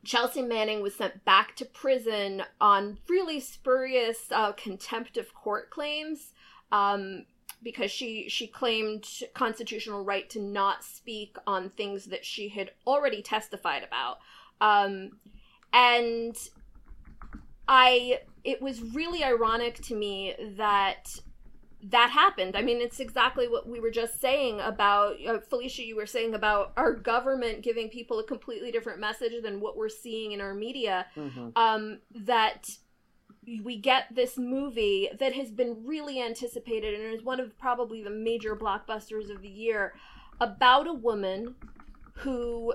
Chelsea 0.03 0.41
Manning 0.41 0.81
was 0.81 0.95
sent 0.95 1.25
back 1.25 1.55
to 1.57 1.65
prison 1.65 2.43
on 2.59 2.99
really 3.09 3.39
spurious 3.39 4.31
uh, 4.31 4.51
contempt 4.53 5.17
of 5.17 5.33
court 5.33 5.69
claims. 5.69 6.33
Um, 6.71 7.25
because 7.63 7.91
she 7.91 8.27
she 8.27 8.47
claimed 8.47 9.05
constitutional 9.33 10.03
right 10.03 10.29
to 10.29 10.41
not 10.41 10.83
speak 10.83 11.37
on 11.45 11.69
things 11.69 12.05
that 12.05 12.25
she 12.25 12.49
had 12.49 12.71
already 12.87 13.21
testified 13.21 13.83
about 13.83 14.17
um, 14.61 15.11
and 15.73 16.35
i 17.71 18.19
it 18.43 18.61
was 18.61 18.81
really 18.81 19.23
ironic 19.23 19.75
to 19.75 19.95
me 19.95 20.35
that 20.57 21.07
that 21.83 22.11
happened. 22.11 22.55
I 22.55 22.61
mean, 22.61 22.79
it's 22.79 22.99
exactly 22.99 23.47
what 23.47 23.67
we 23.67 23.79
were 23.79 23.89
just 23.89 24.21
saying 24.21 24.59
about 24.59 25.15
uh, 25.25 25.39
Felicia. 25.39 25.83
You 25.83 25.95
were 25.95 26.05
saying 26.05 26.35
about 26.35 26.73
our 26.77 26.93
government 26.93 27.63
giving 27.63 27.89
people 27.89 28.19
a 28.19 28.23
completely 28.23 28.71
different 28.71 28.99
message 28.99 29.33
than 29.41 29.59
what 29.59 29.75
we're 29.75 29.89
seeing 29.89 30.31
in 30.31 30.41
our 30.41 30.53
media. 30.53 31.07
Mm-hmm. 31.15 31.49
Um, 31.55 31.99
that 32.13 32.69
we 33.63 33.77
get 33.77 34.13
this 34.13 34.37
movie 34.37 35.09
that 35.19 35.33
has 35.33 35.49
been 35.49 35.83
really 35.83 36.21
anticipated 36.21 36.99
and 36.99 37.13
is 37.13 37.23
one 37.23 37.39
of 37.39 37.57
probably 37.57 38.03
the 38.03 38.11
major 38.11 38.55
blockbusters 38.55 39.31
of 39.31 39.41
the 39.41 39.49
year 39.49 39.95
about 40.39 40.87
a 40.87 40.93
woman 40.93 41.55
who 42.17 42.73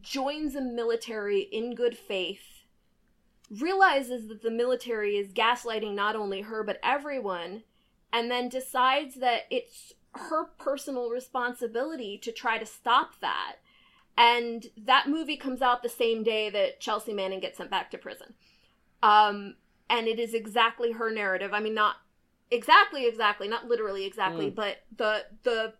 joins 0.00 0.52
the 0.52 0.60
military 0.60 1.40
in 1.40 1.74
good 1.74 1.96
faith, 1.96 2.57
realizes 3.50 4.28
that 4.28 4.42
the 4.42 4.50
military 4.50 5.16
is 5.16 5.32
gaslighting 5.32 5.94
not 5.94 6.16
only 6.16 6.42
her 6.42 6.62
but 6.62 6.78
everyone, 6.82 7.62
and 8.12 8.30
then 8.30 8.48
decides 8.48 9.16
that 9.16 9.42
it's 9.50 9.92
her 10.14 10.44
personal 10.58 11.10
responsibility 11.10 12.18
to 12.18 12.32
try 12.32 12.58
to 12.58 12.66
stop 12.66 13.20
that. 13.20 13.56
And 14.16 14.66
that 14.76 15.08
movie 15.08 15.36
comes 15.36 15.62
out 15.62 15.82
the 15.82 15.88
same 15.88 16.24
day 16.24 16.50
that 16.50 16.80
Chelsea 16.80 17.12
Manning 17.12 17.40
gets 17.40 17.58
sent 17.58 17.70
back 17.70 17.90
to 17.92 17.98
prison. 17.98 18.34
Um, 19.02 19.54
and 19.88 20.08
it 20.08 20.18
is 20.18 20.34
exactly 20.34 20.92
her 20.92 21.10
narrative. 21.10 21.52
I 21.54 21.60
mean, 21.60 21.74
not 21.74 21.96
exactly, 22.50 23.06
exactly, 23.06 23.46
not 23.46 23.66
literally 23.66 24.04
exactly, 24.04 24.50
Mm. 24.50 24.54
but 24.54 24.78
the 24.96 25.26
the 25.44 25.74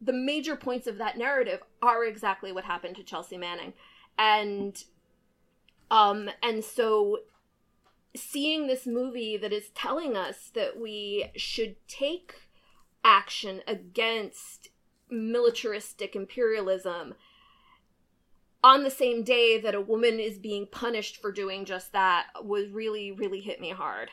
the 0.00 0.12
major 0.12 0.56
points 0.56 0.86
of 0.88 0.98
that 0.98 1.16
narrative 1.16 1.62
are 1.80 2.04
exactly 2.04 2.50
what 2.50 2.64
happened 2.64 2.96
to 2.96 3.04
Chelsea 3.04 3.36
Manning, 3.36 3.72
and 4.18 4.82
um, 5.92 6.30
and 6.42 6.64
so 6.64 7.18
seeing 8.16 8.66
this 8.66 8.86
movie 8.86 9.36
that 9.36 9.52
is 9.52 9.68
telling 9.74 10.16
us 10.16 10.50
that 10.54 10.80
we 10.80 11.30
should 11.36 11.76
take 11.86 12.48
action 13.04 13.60
against 13.66 14.70
militaristic 15.10 16.16
imperialism 16.16 17.14
on 18.64 18.84
the 18.84 18.90
same 18.90 19.22
day 19.22 19.60
that 19.60 19.74
a 19.74 19.80
woman 19.80 20.18
is 20.18 20.38
being 20.38 20.66
punished 20.66 21.18
for 21.18 21.30
doing 21.30 21.66
just 21.66 21.92
that 21.92 22.28
was 22.42 22.70
really 22.70 23.12
really 23.12 23.40
hit 23.40 23.60
me 23.60 23.70
hard 23.70 24.08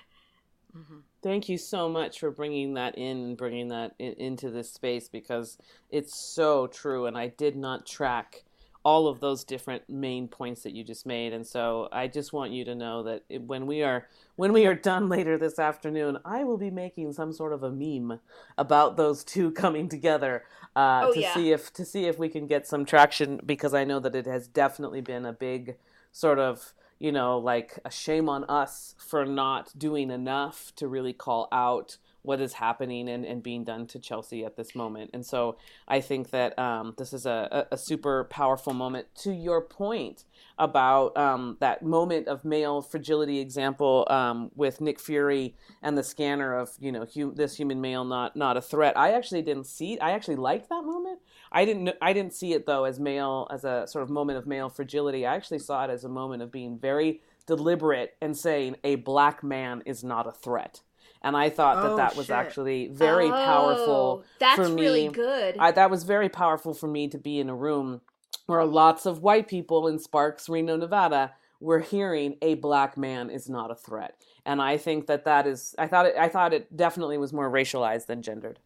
Mhm. 0.75 1.01
Thank 1.21 1.49
you 1.49 1.57
so 1.57 1.89
much 1.89 2.19
for 2.19 2.29
bringing 2.29 2.75
that 2.75 2.95
in, 2.97 3.17
and 3.17 3.37
bringing 3.37 3.69
that 3.69 3.95
in, 3.97 4.13
into 4.13 4.51
this 4.51 4.71
space 4.71 5.09
because 5.09 5.57
it's 5.89 6.15
so 6.15 6.67
true, 6.67 7.07
and 7.07 7.17
I 7.17 7.27
did 7.27 7.55
not 7.55 7.87
track 7.87 8.43
all 8.83 9.07
of 9.07 9.19
those 9.19 9.43
different 9.43 9.89
main 9.89 10.27
points 10.27 10.63
that 10.63 10.73
you 10.73 10.83
just 10.83 11.05
made, 11.05 11.33
and 11.33 11.45
so 11.45 11.89
I 11.91 12.07
just 12.07 12.33
want 12.33 12.51
you 12.51 12.65
to 12.65 12.75
know 12.75 13.03
that 13.03 13.23
when 13.45 13.67
we 13.67 13.83
are 13.83 14.07
when 14.35 14.53
we 14.53 14.65
are 14.65 14.75
done 14.75 15.09
later 15.09 15.37
this 15.37 15.59
afternoon, 15.59 16.17
I 16.23 16.43
will 16.43 16.57
be 16.57 16.71
making 16.71 17.13
some 17.13 17.33
sort 17.33 17.53
of 17.53 17.63
a 17.63 17.71
meme 17.71 18.19
about 18.57 18.97
those 18.97 19.23
two 19.23 19.51
coming 19.63 19.89
together 19.89 20.43
uh, 20.75 21.07
Oh, 21.07 21.13
to 21.13 21.19
yeah. 21.19 21.33
see 21.33 21.51
if 21.51 21.73
to 21.73 21.85
see 21.85 22.05
if 22.05 22.17
we 22.19 22.29
can 22.29 22.47
get 22.47 22.67
some 22.67 22.85
traction 22.85 23.39
because 23.45 23.73
I 23.73 23.83
know 23.83 23.99
that 23.99 24.15
it 24.15 24.25
has 24.25 24.47
definitely 24.47 25.01
been 25.01 25.25
a 25.25 25.33
big 25.33 25.75
sort 26.11 26.39
of 26.39 26.73
you 26.99 27.13
know, 27.13 27.37
like 27.37 27.79
a 27.85 27.91
shame 27.91 28.27
on 28.27 28.43
us 28.45 28.93
for 28.97 29.25
not 29.25 29.71
doing 29.77 30.11
enough 30.11 30.73
to 30.75 30.85
really 30.87 31.13
call 31.13 31.47
out 31.51 31.97
what 32.21 32.41
is 32.41 32.53
happening 32.53 33.09
and, 33.09 33.25
and 33.25 33.41
being 33.41 33.63
done 33.63 33.87
to 33.87 33.99
Chelsea 33.99 34.43
at 34.43 34.57
this 34.57 34.75
moment. 34.75 35.11
And 35.13 35.25
so 35.25 35.57
I 35.87 36.01
think 36.01 36.31
that 36.31 36.57
um, 36.59 36.93
this 36.97 37.13
is 37.13 37.25
a, 37.25 37.67
a, 37.71 37.77
super 37.77 38.25
powerful 38.25 38.73
moment. 38.73 39.07
To 39.23 39.31
your 39.31 39.61
point 39.61 40.25
about 40.57 41.15
um, 41.17 41.57
that 41.59 41.81
moment 41.81 42.27
of 42.27 42.43
male 42.43 42.81
fragility 42.81 43.39
example 43.39 44.05
um, 44.09 44.51
with 44.55 44.81
Nick 44.81 44.99
Fury 44.99 45.55
and 45.81 45.97
the 45.97 46.03
scanner 46.03 46.57
of, 46.57 46.71
you 46.79 46.91
know, 46.91 47.05
this 47.33 47.55
human 47.55 47.79
male 47.79 48.03
not 48.03 48.35
not 48.35 48.57
a 48.57 48.61
threat. 48.61 48.97
I 48.97 49.13
actually 49.13 49.41
didn't 49.41 49.65
see 49.65 49.97
I 49.99 50.11
actually 50.11 50.35
liked 50.35 50.69
that 50.69 50.83
moment. 50.83 51.19
I 51.51 51.65
didn't 51.65 51.91
I 52.01 52.13
didn't 52.13 52.33
see 52.33 52.53
it 52.53 52.65
though 52.65 52.83
as 52.83 52.99
male 52.99 53.47
as 53.49 53.63
a 53.63 53.85
sort 53.87 54.03
of 54.03 54.09
moment 54.09 54.37
of 54.37 54.45
male 54.45 54.69
fragility. 54.69 55.25
I 55.25 55.35
actually 55.35 55.59
saw 55.59 55.85
it 55.85 55.89
as 55.89 56.03
a 56.03 56.09
moment 56.09 56.43
of 56.43 56.51
being 56.51 56.77
very 56.77 57.21
deliberate 57.47 58.15
and 58.21 58.37
saying 58.37 58.75
a 58.83 58.95
black 58.95 59.43
man 59.43 59.81
is 59.85 60.03
not 60.03 60.27
a 60.27 60.31
threat. 60.31 60.81
And 61.21 61.35
I 61.35 61.49
thought 61.49 61.81
that 61.81 61.91
Oh, 61.91 61.97
that 61.97 62.15
was 62.15 62.27
shit. 62.27 62.35
actually 62.35 62.87
very 62.87 63.29
Oh, 63.29 63.33
powerful 63.45 64.23
that's 64.39 64.55
for 64.55 64.69
me. 64.69 64.81
really 64.81 65.07
good 65.09 65.57
I, 65.59 65.71
that 65.71 65.91
was 65.91 66.03
very 66.03 66.29
powerful 66.29 66.73
for 66.73 66.87
me 66.87 67.07
to 67.09 67.17
be 67.17 67.39
in 67.39 67.49
a 67.49 67.55
room 67.55 68.01
where 68.45 68.63
lots 68.65 69.05
of 69.05 69.21
white 69.21 69.47
people 69.47 69.87
in 69.87 69.99
Sparks, 69.99 70.49
Reno, 70.49 70.75
Nevada, 70.75 71.33
were 71.59 71.79
hearing 71.79 72.37
a 72.41 72.55
black 72.55 72.97
man 72.97 73.29
is 73.29 73.49
not 73.49 73.69
a 73.69 73.75
threat. 73.75 74.15
And 74.45 74.61
I 74.61 74.77
think 74.77 75.07
that 75.07 75.25
that 75.25 75.45
is. 75.45 75.75
I 75.77 75.87
thought 75.87 76.05
it. 76.05 76.15
I 76.17 76.29
thought 76.29 76.53
it 76.53 76.75
definitely 76.75 77.17
was 77.17 77.33
more 77.33 77.49
racialized 77.51 78.05
than 78.07 78.21
gendered. 78.21 78.59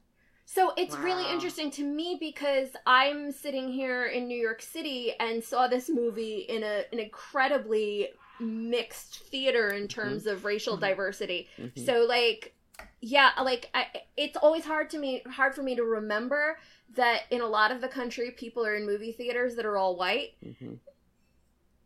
So 0.46 0.74
it's 0.78 0.96
really 0.98 1.28
interesting 1.32 1.72
to 1.72 1.84
me 1.84 2.18
because 2.20 2.70
I'm 2.86 3.32
sitting 3.32 3.70
here 3.72 4.06
in 4.06 4.28
New 4.28 4.38
York 4.40 4.62
City 4.62 5.14
and 5.20 5.44
saw 5.44 5.68
this 5.68 5.90
movie 5.90 6.46
in 6.48 6.64
a 6.64 6.84
an 6.92 7.00
incredibly 7.00 8.10
mixed 8.40 9.20
theater 9.26 9.70
in 9.70 9.88
terms 9.88 10.26
of 10.26 10.44
racial 10.46 10.78
Mhm. 10.78 10.82
diversity. 10.82 11.50
Mhm. 11.58 11.86
So 11.86 12.06
like 12.08 12.56
yeah, 13.02 13.32
like 13.42 13.70
I, 13.74 13.86
it's 14.18 14.38
always 14.38 14.66
hard 14.66 14.90
to 14.92 14.98
me 14.98 15.22
hard 15.30 15.54
for 15.56 15.62
me 15.64 15.76
to 15.76 15.84
remember 15.84 16.58
that 16.96 17.22
in 17.30 17.42
a 17.42 17.48
lot 17.48 17.72
of 17.72 17.82
the 17.82 17.88
country 17.88 18.32
people 18.32 18.66
are 18.66 18.76
in 18.76 18.86
movie 18.86 19.12
theaters 19.12 19.56
that 19.56 19.66
are 19.66 19.78
all 19.78 19.96
white. 19.96 20.32
Mhm. 20.46 20.80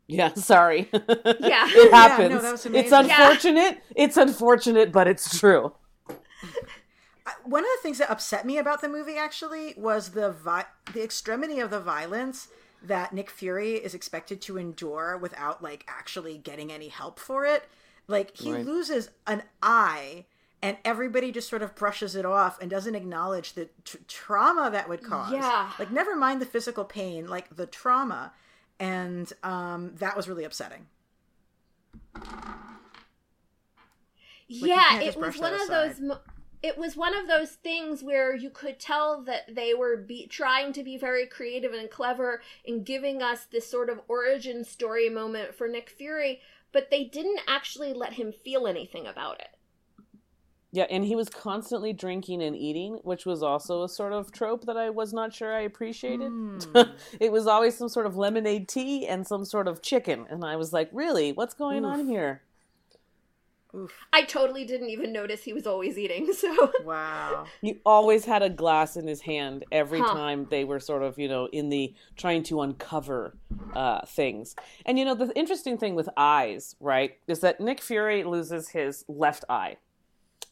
Yeah, 0.08 0.34
sorry. 0.36 0.88
Yeah. 0.94 1.00
it 1.04 1.38
Yeah, 1.42 1.68
no, 1.76 1.92
happens. 1.92 2.44
it's 2.44 2.66
amazing. 2.66 2.92
Yeah. 2.92 3.00
unfortunate. 3.02 3.82
It's 3.96 4.16
unfortunate, 4.18 4.92
but 4.92 5.08
it's 5.08 5.38
true. 5.38 5.74
One 7.44 7.64
of 7.64 7.70
the 7.78 7.82
things 7.84 7.98
that 7.98 8.10
upset 8.10 8.46
me 8.46 8.58
about 8.58 8.80
the 8.82 8.88
movie 8.90 9.18
actually 9.18 9.74
was 9.78 10.12
the 10.12 10.32
vi- 10.32 10.66
the 10.94 11.04
extremity 11.04 11.60
of 11.60 11.72
the 11.72 11.80
violence 11.82 12.48
that 12.84 13.14
Nick 13.14 13.30
Fury 13.30 13.74
is 13.76 13.94
expected 13.94 14.42
to 14.44 14.58
endure 14.58 15.18
without 15.18 15.62
like 15.64 15.86
actually 15.88 16.38
getting 16.38 16.72
any 16.72 16.88
help 16.90 17.20
for 17.20 17.46
it. 17.46 17.68
Like 18.08 18.36
he 18.38 18.54
Right. 18.54 18.66
loses 18.66 19.10
an 19.26 19.44
eye 19.62 20.26
and 20.62 20.78
everybody 20.86 21.32
just 21.32 21.50
sort 21.50 21.62
of 21.62 21.76
brushes 21.76 22.16
it 22.16 22.26
off 22.26 22.60
and 22.62 22.70
doesn't 22.70 22.96
acknowledge 22.96 23.54
the 23.54 23.70
tr- 23.84 23.98
trauma 24.08 24.70
that 24.72 24.88
would 24.90 25.04
cause. 25.04 25.32
Yeah. 25.34 25.72
Like 25.78 25.92
never 25.92 26.16
mind 26.16 26.42
the 26.42 26.46
physical 26.46 26.86
pain, 26.86 27.28
like 27.28 27.56
the 27.56 27.66
trauma. 27.68 28.32
And 28.80 29.32
um 29.44 29.94
that 29.98 30.16
was 30.16 30.28
really 30.30 30.44
upsetting. 30.44 30.88
you 34.48 34.68
yeah, 34.68 35.00
it 35.02 35.16
was 35.18 35.38
one 35.38 35.52
that 35.52 35.62
of 35.62 35.68
those. 35.68 36.00
mo- 36.00 36.20
It 36.68 36.78
was 36.78 36.98
one 36.98 37.16
of 37.16 37.30
those 37.30 37.52
things 37.52 38.04
where 38.04 38.36
you 38.36 38.50
could 38.50 38.78
tell 38.78 39.22
that 39.22 39.56
they 39.56 39.74
were 39.74 39.96
be, 39.96 40.28
trying 40.28 40.74
to 40.74 40.84
be 40.84 40.98
very 40.98 41.26
creative 41.26 41.72
and 41.72 41.90
clever 41.90 42.42
in 42.66 42.84
giving 42.84 43.22
us 43.22 43.46
this 43.46 43.72
sort 43.72 43.90
of 43.90 44.02
origin 44.10 44.66
story 44.66 45.08
moment 45.08 45.56
for 45.56 45.70
Nick 45.70 45.90
Fury, 45.90 46.42
but 46.74 46.92
they 46.92 47.06
didn't 47.06 47.40
actually 47.48 47.94
let 47.94 48.14
him 48.14 48.34
feel 48.34 48.68
anything 48.68 49.08
about 49.08 49.40
it. 49.40 49.48
Yeah, 50.74 50.88
and 50.90 51.06
he 51.06 51.16
was 51.16 51.30
constantly 51.30 51.94
drinking 51.94 52.44
and 52.44 52.54
eating, 52.54 53.00
which 53.04 53.26
was 53.26 53.42
also 53.42 53.84
a 53.84 53.90
sort 53.90 54.12
of 54.12 54.34
trope 54.34 54.66
that 54.66 54.76
I 54.76 54.90
was 54.90 55.14
not 55.14 55.34
sure 55.34 55.54
I 55.54 55.62
appreciated. 55.62 56.28
Hmm. 56.28 56.60
it 57.22 57.32
was 57.32 57.48
always 57.48 57.78
some 57.78 57.88
sort 57.88 58.08
of 58.08 58.18
lemonade 58.18 58.68
tea 58.68 59.08
and 59.08 59.26
some 59.26 59.46
sort 59.46 59.70
of 59.70 59.82
chicken, 59.82 60.26
and 60.30 60.44
I 60.44 60.58
was 60.58 60.74
like, 60.74 60.90
"Really? 60.92 61.32
What's 61.32 61.54
going 61.54 61.86
on 61.86 62.10
here?" 62.10 62.42
Oof. 63.78 63.94
I 64.12 64.24
totally 64.24 64.66
didn't 64.66 64.90
even 64.90 65.14
notice 65.14 65.44
he 65.44 65.54
was 65.54 65.68
always 65.68 65.98
eating. 65.98 66.34
So 66.38 66.72
Wow. 66.84 67.46
He 67.62 67.80
always 67.86 68.26
had 68.26 68.42
a 68.44 68.50
glass 68.50 68.96
in 68.96 69.08
his 69.08 69.22
hand 69.22 69.66
every 69.72 70.00
Huh. 70.00 70.14
time 70.14 70.48
they 70.50 70.64
were 70.64 70.80
sort 70.80 71.04
of, 71.04 71.18
you 71.18 71.28
know, 71.28 71.48
in 71.52 71.70
the 71.70 71.94
trying 72.16 72.44
to 72.44 72.62
uncover 72.62 73.38
uh, 73.74 74.06
things. 74.06 74.56
And 74.86 74.98
you 74.98 75.06
know, 75.06 75.16
the 75.16 75.32
interesting 75.36 75.78
thing 75.78 75.96
with 75.96 76.10
eyes, 76.18 76.76
right, 76.80 77.18
is 77.28 77.40
that 77.42 77.60
Nick 77.60 77.82
Fury 77.82 78.24
loses 78.24 78.70
his 78.70 79.04
left 79.08 79.46
eye 79.50 79.78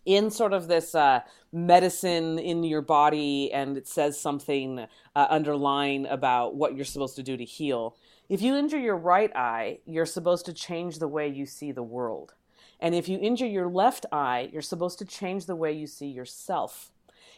in 0.05 0.29
sort 0.29 0.53
of 0.53 0.67
this 0.67 0.93
uh, 0.93 1.21
medicine 1.51 2.37
in 2.37 2.63
your 2.63 2.81
body, 2.81 3.51
and 3.51 3.77
it 3.77 3.87
says 3.87 4.19
something 4.19 4.79
uh, 5.15 5.27
underlying 5.29 6.05
about 6.05 6.55
what 6.55 6.75
you're 6.75 6.85
supposed 6.85 7.15
to 7.15 7.23
do 7.23 7.35
to 7.35 7.43
heal. 7.43 7.95
If 8.29 8.41
you 8.41 8.55
injure 8.55 8.79
your 8.79 8.97
right 8.97 9.35
eye, 9.35 9.79
you're 9.85 10.05
supposed 10.05 10.45
to 10.45 10.53
change 10.53 10.99
the 10.99 11.07
way 11.07 11.27
you 11.27 11.45
see 11.45 11.71
the 11.71 11.83
world. 11.83 12.33
And 12.79 12.93
if 12.93 13.07
you 13.09 13.17
injure 13.19 13.45
your 13.47 13.67
left 13.67 14.05
eye, 14.11 14.49
you're 14.51 14.61
supposed 14.61 14.99
to 14.99 15.05
change 15.05 15.45
the 15.45 15.55
way 15.55 15.71
you 15.71 15.87
see 15.87 16.07
yourself. 16.07 16.91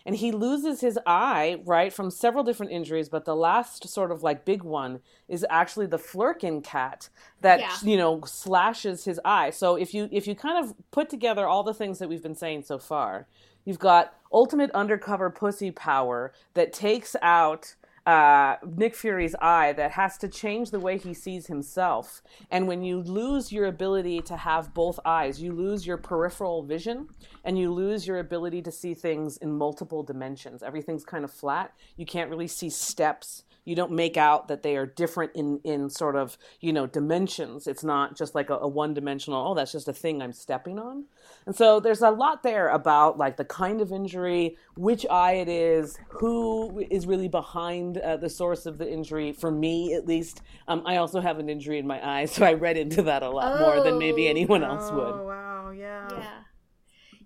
And 0.05 0.15
he 0.15 0.31
loses 0.31 0.79
his 0.79 0.97
eye, 1.05 1.59
right, 1.65 1.91
from 1.91 2.11
several 2.11 2.43
different 2.43 2.71
injuries, 2.71 3.09
but 3.09 3.25
the 3.25 3.35
last 3.35 3.89
sort 3.89 4.09
of 4.09 4.23
like 4.23 4.45
big 4.45 4.63
one 4.63 5.01
is 5.27 5.45
actually 5.49 5.85
the 5.88 5.97
Flerken 5.99 6.63
cat 6.63 7.09
that 7.41 7.59
Yeah. 7.59 7.75
you 7.83 7.97
know 7.97 8.21
slashes 8.21 9.03
his 9.03 9.19
eye. 9.25 9.49
So 9.49 9.75
if 9.75 9.93
you 9.93 10.07
if 10.11 10.25
you 10.25 10.33
kind 10.33 10.63
of 10.63 10.73
put 10.91 11.09
together 11.09 11.45
all 11.45 11.63
the 11.63 11.73
things 11.73 11.99
that 11.99 12.07
we've 12.07 12.23
been 12.23 12.35
saying 12.35 12.63
so 12.63 12.77
far, 12.77 13.27
you've 13.65 13.79
got 13.79 14.13
ultimate 14.31 14.71
undercover 14.71 15.29
pussy 15.29 15.71
power 15.71 16.31
that 16.53 16.71
takes 16.71 17.15
out 17.21 17.75
uh, 18.08 18.55
Nick 18.66 18.95
Fury's 18.95 19.36
eye 19.41 19.74
that 19.74 19.91
has 19.91 20.18
to 20.20 20.30
change 20.30 20.72
the 20.72 20.80
way 20.80 20.97
he 20.97 21.14
sees 21.14 21.47
himself. 21.47 22.24
And 22.49 22.66
when 22.66 22.82
you 22.82 23.01
lose 23.01 23.51
your 23.51 23.66
ability 23.66 24.22
to 24.22 24.38
have 24.38 24.74
both 24.74 24.97
eyes, 25.03 25.41
you 25.41 25.51
lose 25.51 25.86
your 25.86 25.97
peripheral 25.97 26.64
vision 26.64 27.10
and 27.43 27.60
you 27.60 27.74
lose 27.74 28.08
your 28.08 28.20
ability 28.20 28.62
to 28.62 28.72
see 28.72 28.93
things 28.93 29.36
in 29.38 29.51
multiple 29.51 30.03
dimensions. 30.03 30.64
Everything's 30.64 31.03
kind 31.03 31.26
of 31.26 31.32
flat. 31.32 31.74
You 31.97 32.05
can't 32.05 32.30
really 32.30 32.47
see 32.47 32.70
steps 32.70 33.43
you 33.68 33.76
don't 33.76 33.91
make 33.91 34.15
out 34.15 34.47
that 34.47 34.63
they 34.63 34.78
are 34.78 34.86
different 34.86 35.32
in 35.36 35.59
in 35.65 35.89
sort 35.89 36.15
of 36.15 36.38
you 36.61 36.72
know 36.72 36.88
dimensions 36.88 37.68
it's 37.68 37.84
not 37.84 38.15
just 38.15 38.34
like 38.34 38.49
a, 38.49 38.55
a 38.55 38.68
one 38.68 38.93
dimensional 38.93 39.51
oh 39.51 39.53
that's 39.53 39.74
just 39.74 39.89
a 39.89 39.93
thing 39.93 40.22
i'm 40.22 40.32
stepping 40.32 40.80
on 40.80 41.03
and 41.45 41.53
so 41.53 41.80
there's 41.80 42.01
a 42.01 42.09
lot 42.09 42.43
there 42.43 42.70
about 42.70 43.18
like 43.18 43.36
the 43.36 43.43
kind 43.43 43.82
of 43.82 43.91
injury 43.91 44.55
which 44.78 45.05
eye 45.11 45.34
it 45.34 45.49
is 45.49 45.97
who 46.07 46.80
is 46.89 47.05
really 47.05 47.28
behind 47.28 47.97
uh, 47.97 48.15
the 48.15 48.30
source 48.30 48.65
of 48.65 48.78
the 48.78 48.89
injury 48.89 49.34
for 49.34 49.51
me 49.51 49.93
at 49.93 50.07
least 50.07 50.41
um, 50.70 50.82
i 50.86 50.95
also 50.95 51.20
have 51.20 51.38
an 51.38 51.49
injury 51.49 51.78
in 51.78 51.86
my 51.86 51.99
eye 52.07 52.26
so 52.26 52.45
i 52.45 52.53
read 52.53 52.78
into 52.78 53.01
that 53.01 53.22
a 53.22 53.30
lot 53.30 53.59
oh. 53.59 53.59
more 53.59 53.84
than 53.84 53.99
maybe 53.99 54.28
oh. 54.28 54.30
anyone 54.30 54.63
else 54.63 54.89
would 54.91 55.13
oh 55.13 55.26
wow 55.28 55.72
yeah 55.72 56.07
yeah 56.11 56.39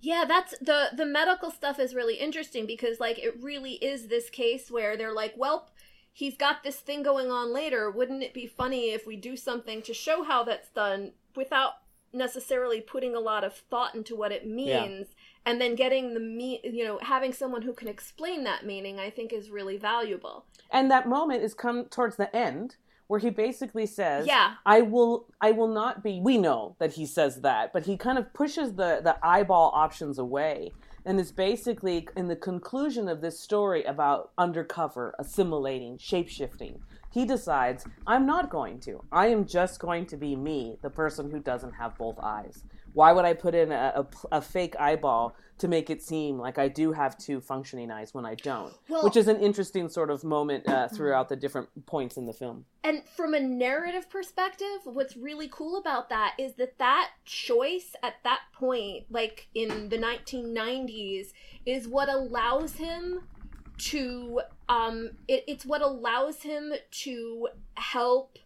yeah, 0.04 0.26
that's 0.28 0.58
the 0.60 0.90
the 0.98 1.06
medical 1.06 1.52
stuff 1.52 1.78
is 1.78 1.94
really 1.94 2.16
interesting 2.16 2.66
because 2.66 3.00
like 3.00 3.20
it 3.20 3.36
really 3.40 3.74
is 3.74 4.08
this 4.08 4.32
case 4.32 4.72
where 4.72 4.98
they're 4.98 5.14
like, 5.14 5.36
well, 5.38 5.70
he's 6.14 6.38
got 6.38 6.64
this 6.64 6.78
thing 6.78 7.04
going 7.04 7.32
on 7.32 7.54
later. 7.54 7.90
Wouldn't 7.90 8.24
it 8.24 8.34
be 8.34 8.48
funny 8.48 8.92
if 8.92 9.06
we 9.08 9.16
do 9.16 9.36
something 9.36 9.82
to 9.84 9.94
show 9.94 10.24
how 10.24 10.44
that's 10.44 10.70
done 10.70 11.12
without 11.36 11.74
necessarily 12.14 12.82
putting 12.82 13.16
a 13.16 13.20
lot 13.20 13.44
of 13.44 13.56
thought 13.56 13.96
into 13.96 14.16
what 14.16 14.32
it 14.32 14.46
means 14.46 15.08
yeah. 15.10 15.52
and 15.52 15.62
then 15.62 15.76
getting 15.76 16.14
the 16.14 16.20
me 16.20 16.60
you 16.64 16.84
know 16.84 17.00
having 17.02 17.32
someone 17.32 17.62
who 17.62 17.74
can 17.74 17.88
explain 17.88 18.44
that 18.44 18.66
meaning 18.66 19.00
i 19.00 19.10
think 19.10 19.32
is 19.32 19.50
really 19.50 19.78
valuable 19.78 20.46
and 20.72 20.92
that 20.92 21.08
moment 21.08 21.42
is 21.42 21.54
come 21.54 21.86
towards 21.86 22.18
the 22.18 22.34
end 22.36 22.76
where 23.08 23.20
he 23.20 23.30
basically 23.30 23.86
says 23.86 24.28
yeah 24.28 24.56
i 24.66 24.82
will 24.82 25.26
i 25.40 25.52
will 25.52 25.70
not 25.70 26.04
be 26.04 26.20
we 26.22 26.38
know 26.38 26.76
that 26.80 26.92
he 26.92 27.06
says 27.06 27.42
that 27.42 27.72
but 27.72 27.86
he 27.86 27.96
kind 27.96 28.18
of 28.18 28.34
pushes 28.34 28.74
the 28.74 29.00
the 29.04 29.16
eyeball 29.24 29.72
options 29.74 30.20
away 30.20 30.70
and 31.06 31.20
it's 31.20 31.32
basically 31.32 32.08
in 32.16 32.28
the 32.28 32.36
conclusion 32.36 33.08
of 33.08 33.22
this 33.22 33.40
story 33.40 33.84
about 33.84 34.32
undercover, 34.38 35.16
assimilating, 35.20 35.98
shapeshifting. 35.98 36.80
He 37.12 37.26
decides, 37.26 37.86
I'm 38.08 38.26
not 38.26 38.50
going 38.50 38.80
to. 38.82 39.04
I 39.12 39.28
am 39.28 39.46
just 39.46 39.80
going 39.80 40.06
to 40.08 40.18
be 40.18 40.36
me, 40.36 40.78
the 40.82 40.90
person 40.90 41.30
who 41.30 41.40
doesn't 41.40 41.74
have 41.74 41.98
both 41.98 42.18
eyes. 42.22 42.64
Why 42.94 43.12
would 43.12 43.26
I 43.26 43.34
put 43.34 43.56
in 43.56 43.72
a, 43.72 44.06
a, 44.32 44.38
a 44.38 44.42
fake 44.42 44.76
eyeball 44.80 45.36
to 45.62 45.68
make 45.68 45.92
it 45.92 46.02
seem 46.02 46.40
like 46.40 46.58
I 46.58 46.68
do 46.68 46.92
have 46.92 47.18
two 47.20 47.40
functioning 47.40 47.92
eyes 47.92 48.16
when 48.16 48.26
I 48.26 48.34
don't, 48.34 48.74
well, 48.90 49.04
which 49.04 49.16
is 49.16 49.28
an 49.28 49.40
interesting 49.40 49.90
sort 49.90 50.10
of 50.10 50.24
moment 50.24 50.68
uh, 50.68 50.88
throughout 50.88 51.30
the 51.30 51.36
different 51.36 51.70
points 51.86 52.18
in 52.18 52.26
the 52.26 52.34
film. 52.34 52.66
And 52.84 53.04
from 53.16 53.36
a 53.36 53.40
narrative 53.40 54.10
perspective, 54.10 54.80
what's 54.86 55.16
really 55.16 55.48
cool 55.52 55.78
about 55.78 56.10
that 56.10 56.34
is 56.40 56.56
that 56.56 56.80
that 56.80 57.12
choice 57.26 57.96
at 58.02 58.16
that 58.24 58.40
point, 58.54 59.06
like 59.12 59.50
in 59.54 59.90
the 59.90 59.98
1990s, 59.98 61.28
is 61.66 61.88
what 61.88 62.10
allows 62.10 62.74
him 62.74 63.22
to 63.78 64.42
um 64.70 65.12
it, 65.28 65.44
it's 65.48 65.66
what 65.66 65.82
allows 65.82 66.44
him 66.44 66.72
to 66.92 67.48
help 67.76 68.38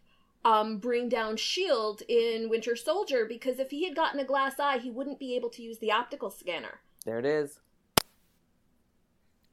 um, 0.46 0.78
bring 0.78 1.08
down 1.08 1.36
Shield 1.36 2.02
in 2.08 2.48
Winter 2.48 2.76
Soldier 2.76 3.26
because 3.26 3.58
if 3.58 3.70
he 3.70 3.84
had 3.84 3.96
gotten 3.96 4.20
a 4.20 4.24
glass 4.24 4.60
eye, 4.60 4.78
he 4.78 4.90
wouldn't 4.90 5.18
be 5.18 5.34
able 5.34 5.50
to 5.50 5.62
use 5.62 5.78
the 5.78 5.90
optical 5.90 6.30
scanner. 6.30 6.80
There 7.04 7.18
it 7.18 7.26
is. 7.26 7.58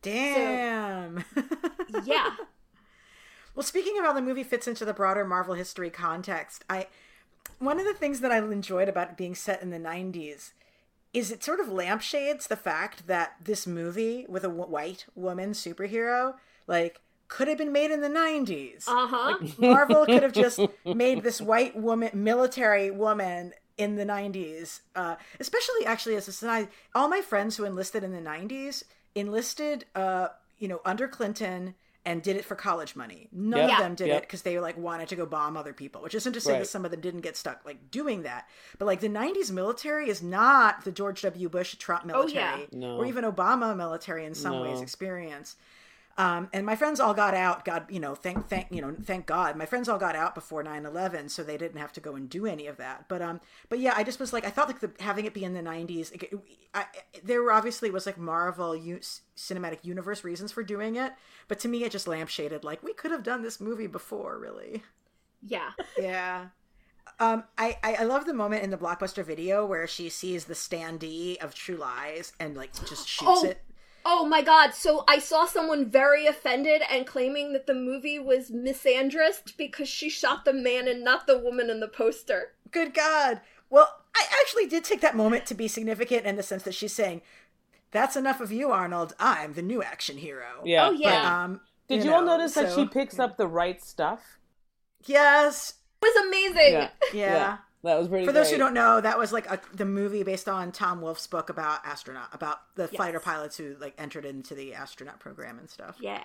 Damn. 0.04 1.26
So, 1.36 2.02
yeah. 2.06 2.36
Well, 3.56 3.62
speaking 3.62 4.00
of 4.00 4.06
how 4.06 4.14
the 4.14 4.22
movie 4.24 4.44
fits 4.44 4.68
into 4.68 4.84
the 4.84 4.96
broader 4.96 5.24
Marvel 5.24 5.54
history 5.54 5.92
context, 5.92 6.66
I 6.68 6.88
one 7.60 7.80
of 7.80 7.86
the 7.86 7.94
things 7.94 8.20
that 8.22 8.32
I 8.32 8.40
enjoyed 8.40 8.90
about 8.90 9.16
being 9.16 9.36
set 9.36 9.62
in 9.62 9.70
the 9.70 9.78
90s 9.78 10.54
is 11.14 11.32
it 11.32 11.44
sort 11.44 11.60
of 11.60 11.72
lampshades 11.72 12.48
the 12.48 12.56
fact 12.56 13.06
that 13.06 13.36
this 13.40 13.68
movie 13.68 14.26
with 14.28 14.44
a 14.44 14.50
white 14.50 15.06
woman 15.14 15.52
superhero 15.52 16.34
like 16.66 17.00
could 17.28 17.48
have 17.48 17.58
been 17.58 17.72
made 17.72 17.92
in 17.92 18.02
the 18.02 18.10
90s. 18.10 18.88
Uh-huh. 18.88 19.38
Like 19.42 19.60
Marvel 19.60 20.06
could 20.06 20.24
have 20.24 20.34
just 20.34 20.60
made 20.86 21.24
this 21.24 21.42
white 21.42 21.76
woman 21.76 22.12
military 22.14 22.92
woman 22.92 23.54
in 23.78 23.96
the 23.96 24.06
90s, 24.06 24.82
uh, 24.96 25.16
especially 25.40 25.86
actually 25.86 26.16
as 26.16 26.28
a 26.28 26.32
society. 26.32 26.70
All 26.94 27.08
my 27.08 27.22
friends 27.22 27.58
who 27.58 27.64
enlisted 27.64 28.04
in 28.04 28.12
the 28.12 28.22
90s 28.22 28.84
enlisted, 29.16 29.86
uh, 29.96 30.30
you 30.60 30.68
know, 30.68 30.82
under 30.86 31.08
Clinton 31.08 31.76
and 32.06 32.22
did 32.22 32.36
it 32.36 32.44
for 32.44 32.56
college 32.56 32.96
money. 32.96 33.30
None 33.32 33.70
yep. 33.70 33.80
of 33.80 33.84
them 33.84 33.96
did 33.96 34.08
yep. 34.08 34.18
it 34.18 34.22
because 34.24 34.42
they 34.42 34.60
like 34.60 34.78
wanted 34.78 35.08
to 35.10 35.16
go 35.16 35.26
bomb 35.26 35.56
other 35.56 35.74
people, 35.74 36.02
which 36.02 36.16
isn't 36.16 36.34
to 36.34 36.42
say 36.42 36.54
right. 36.54 36.60
that 36.60 36.68
some 36.68 36.84
of 36.84 36.92
them 36.92 37.00
didn't 37.00 37.22
get 37.22 37.38
stuck 37.38 37.62
like 37.66 37.92
doing 37.92 38.24
that. 38.24 38.48
But 38.78 38.86
like 38.86 39.00
the 39.00 39.10
90s 39.10 39.52
military 39.52 40.10
is 40.10 40.22
not 40.22 40.84
the 40.84 40.92
George 40.92 41.22
W. 41.22 41.48
Bush 41.48 41.76
Trump 41.76 42.06
military 42.06 42.44
oh, 42.44 42.68
yeah. 42.72 42.78
no. 42.78 42.98
or 42.98 43.06
even 43.06 43.24
Obama 43.24 43.76
military 43.76 44.26
in 44.26 44.36
some 44.36 44.54
no. 44.54 44.64
ways 44.64 44.82
experience. 44.82 45.56
Um, 46.16 46.50
and 46.54 46.66
my 46.66 46.76
friends 46.76 47.00
all 47.00 47.16
got 47.16 47.34
out. 47.34 47.66
God, 47.66 47.86
you 47.90 48.00
know, 48.00 48.14
thank, 48.14 48.48
thank, 48.48 48.68
you 48.70 48.82
know, 48.82 48.96
thank 49.04 49.26
God, 49.26 49.56
my 49.56 49.66
friends 49.66 49.90
all 49.90 49.98
got 49.98 50.16
out 50.16 50.36
before 50.36 50.64
9-11, 50.64 51.32
so 51.32 51.44
they 51.44 51.58
didn't 51.58 51.80
have 51.80 51.92
to 51.94 52.00
go 52.00 52.16
and 52.16 52.30
do 52.30 52.46
any 52.46 52.68
of 52.68 52.78
that. 52.78 53.10
But, 53.10 53.24
um, 53.24 53.42
but 53.68 53.80
yeah, 53.80 53.94
I 53.96 54.04
just 54.04 54.20
was 54.20 54.32
like, 54.32 54.46
I 54.46 54.52
thought 54.52 54.68
like 54.68 54.80
the, 54.80 54.92
having 55.00 55.26
it 55.26 55.34
be 55.34 55.44
in 55.44 55.54
the 55.54 55.62
nineties, 55.62 56.14
there 57.24 57.42
were 57.42 57.52
obviously 57.52 57.90
was 57.90 58.06
like 58.06 58.20
Marvel 58.20 58.76
U- 58.76 59.00
cinematic 59.36 59.80
universe 59.84 60.24
reasons 60.24 60.52
for 60.52 60.62
doing 60.62 60.98
it, 60.98 61.14
but 61.48 61.60
to 61.60 61.68
me, 61.68 61.84
it 61.84 61.92
just 61.92 62.06
lampshaded 62.06 62.64
like 62.64 62.84
we 62.84 62.94
could 62.94 63.12
have 63.12 63.24
done 63.24 63.42
this 63.42 63.60
movie 63.60 63.88
before, 63.88 64.38
really. 64.38 64.84
Yeah. 65.42 65.72
Yeah. 65.98 66.48
Um, 67.20 67.44
I, 67.58 67.78
I 67.84 68.04
love 68.04 68.26
the 68.26 68.34
moment 68.34 68.64
in 68.64 68.70
the 68.70 68.78
blockbuster 68.78 69.26
video 69.26 69.66
where 69.66 69.88
she 69.88 70.10
sees 70.10 70.46
the 70.46 70.54
standee 70.54 71.38
of 71.38 71.54
True 71.54 71.76
Lies 71.76 72.34
and 72.40 72.56
like 72.56 72.74
just 72.88 73.08
shoots 73.08 73.44
oh, 73.44 73.46
it. 73.46 73.62
Oh 74.06 74.26
my 74.26 74.42
god, 74.42 74.74
so 74.74 75.04
I 75.08 75.20
saw 75.20 75.46
someone 75.46 75.90
very 75.90 76.28
offended 76.28 76.82
and 76.90 77.08
claiming 77.08 77.54
that 77.54 77.68
the 77.68 77.74
movie 77.74 78.20
was 78.20 78.52
misandrist 78.52 79.56
because 79.58 79.88
she 79.88 80.10
shot 80.10 80.44
the 80.44 80.54
man 80.54 80.88
and 80.88 81.04
not 81.04 81.26
the 81.26 81.38
woman 81.38 81.70
in 81.70 81.80
the 81.80 81.88
poster. 81.88 82.54
Good 82.72 82.94
god. 82.94 83.42
Well, 83.70 84.02
I 84.16 84.26
actually 84.42 84.68
did 84.68 84.84
take 84.84 85.02
that 85.02 85.16
moment 85.16 85.46
to 85.48 85.56
be 85.56 85.68
significant 85.68 86.26
in 86.26 86.36
the 86.36 86.44
sense 86.44 86.64
that 86.64 86.76
she's 86.76 86.94
saying, 86.94 87.22
That's 87.92 88.16
enough 88.16 88.42
of 88.42 88.52
you, 88.52 88.72
Arnold. 88.72 89.14
I'm 89.20 89.54
the 89.54 89.62
new 89.62 89.82
action 89.82 90.18
hero. 90.18 90.62
Yeah. 90.66 90.88
Oh, 90.88 90.92
yeah. 90.92 91.24
But, 91.24 91.32
um, 91.32 91.62
Did 91.88 92.04
you, 92.04 92.10
you 92.10 92.16
all 92.16 92.26
notice 92.26 92.54
so, 92.54 92.64
that 92.64 92.76
she 92.76 92.86
picks 92.86 93.18
yeah. 93.18 93.26
up 93.26 93.38
the 93.38 93.48
right 93.48 93.82
stuff? 93.82 94.40
Yes. 95.06 95.76
It 96.02 96.06
was 96.06 96.26
amazing. 96.28 96.74
yeah. 96.74 96.90
yeah. 97.14 97.34
yeah. 97.34 97.58
That 97.84 98.00
was 98.00 98.08
pretty. 98.08 98.26
For 98.26 98.32
those 98.32 98.50
who 98.50 98.58
don't 98.58 98.74
know, 98.74 99.02
that 99.02 99.18
was 99.18 99.34
like 99.34 99.46
a, 99.50 99.60
the 99.74 99.86
movie 99.86 100.24
based 100.24 100.48
on 100.48 100.72
Tom 100.72 101.02
Wolfe's 101.02 101.28
book 101.28 101.50
about 101.50 101.86
astronaut, 101.86 102.30
about 102.32 102.60
the 102.76 102.84
yes. 102.84 102.96
fighter 102.96 103.20
pilots 103.20 103.58
who 103.58 103.76
like 103.80 103.94
entered 103.98 104.26
into 104.26 104.56
the 104.56 104.74
astronaut 104.74 105.20
program 105.20 105.60
and 105.60 105.70
stuff. 105.70 105.98
Yeah. 106.00 106.22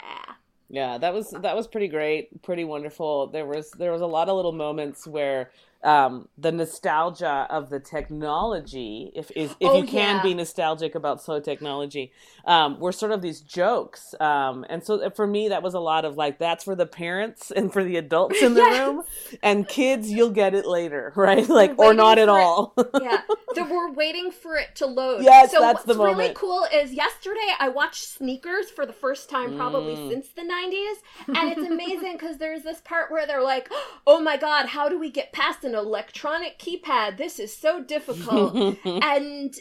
Yeah, 0.71 0.99
that 0.99 1.15
was 1.15 1.31
that 1.31 1.57
was 1.57 1.67
pretty 1.67 1.89
great, 1.89 2.43
pretty 2.43 2.65
wonderful. 2.65 3.29
There 3.29 3.47
was 3.47 3.71
there 3.73 3.91
was 3.91 4.03
a 4.03 4.07
lot 4.07 4.29
of 4.29 4.37
little 4.37 4.53
moments 4.53 5.07
where 5.07 5.51
um, 5.85 6.29
the 6.37 6.51
nostalgia 6.51 7.47
of 7.51 7.71
the 7.71 7.79
technology, 7.79 9.13
if 9.15 9.31
if, 9.37 9.53
if 9.61 9.69
oh, 9.69 9.81
you 9.81 9.85
can 9.87 10.17
yeah. 10.17 10.23
be 10.23 10.35
nostalgic 10.35 10.95
about 10.95 11.23
slow 11.23 11.39
technology, 11.39 12.11
um, 12.45 12.81
were 12.81 12.91
sort 12.91 13.13
of 13.13 13.23
these 13.23 13.41
jokes. 13.41 14.15
Um, 14.19 14.67
and 14.69 14.85
so 14.85 15.01
uh, 15.01 15.11
for 15.11 15.27
me, 15.27 15.49
that 15.51 15.63
was 15.63 15.75
a 15.75 15.81
lot 15.81 16.05
of 16.05 16.17
like, 16.17 16.39
that's 16.39 16.65
for 16.65 16.75
the 16.75 16.87
parents 16.87 17.51
and 17.57 17.73
for 17.73 17.85
the 17.85 17.97
adults 17.97 18.43
in 18.43 18.55
the 18.55 18.61
yes. 18.61 18.81
room, 18.81 19.05
and 19.43 19.69
kids, 19.69 20.11
you'll 20.11 20.31
get 20.31 20.55
it 20.55 20.67
later, 20.67 21.13
right? 21.17 21.49
Like, 21.49 21.79
or 21.79 21.95
not 21.95 22.19
at 22.19 22.29
all. 22.29 22.75
yeah, 23.01 23.23
so 23.55 23.65
we're 23.71 23.93
waiting 23.93 24.33
for 24.33 24.57
it 24.57 24.75
to 24.77 24.87
load. 24.87 25.23
Yes, 25.23 25.53
so 25.53 25.61
that's 25.61 25.85
the 25.85 25.95
moment. 25.95 26.17
What's 26.17 26.19
really 26.19 26.35
cool 26.35 26.67
is 26.75 26.93
yesterday 26.93 27.55
I 27.61 27.69
watched 27.69 28.05
Sneakers 28.05 28.69
for 28.69 28.85
the 28.85 28.93
first 28.93 29.31
time 29.31 29.57
probably 29.57 29.95
mm. 29.95 30.11
since 30.11 30.29
the 30.31 30.43
'90s, 30.43 31.37
and 31.37 31.53
it's 31.53 31.71
amazing 31.71 32.15
because 32.15 32.39
there's 32.39 32.63
this 32.63 32.81
part 32.81 33.13
where 33.13 33.27
they're 33.27 33.43
like, 33.43 33.71
"Oh 34.07 34.21
my 34.21 34.37
god, 34.37 34.67
how 34.67 34.89
do 34.89 34.99
we 34.99 35.11
get 35.11 35.33
past 35.33 35.65
an 35.69 35.75
electronic 35.75 36.59
keypad. 36.59 37.17
This 37.17 37.39
is 37.39 37.55
so 37.57 37.83
difficult. 37.83 38.79
and 38.85 39.55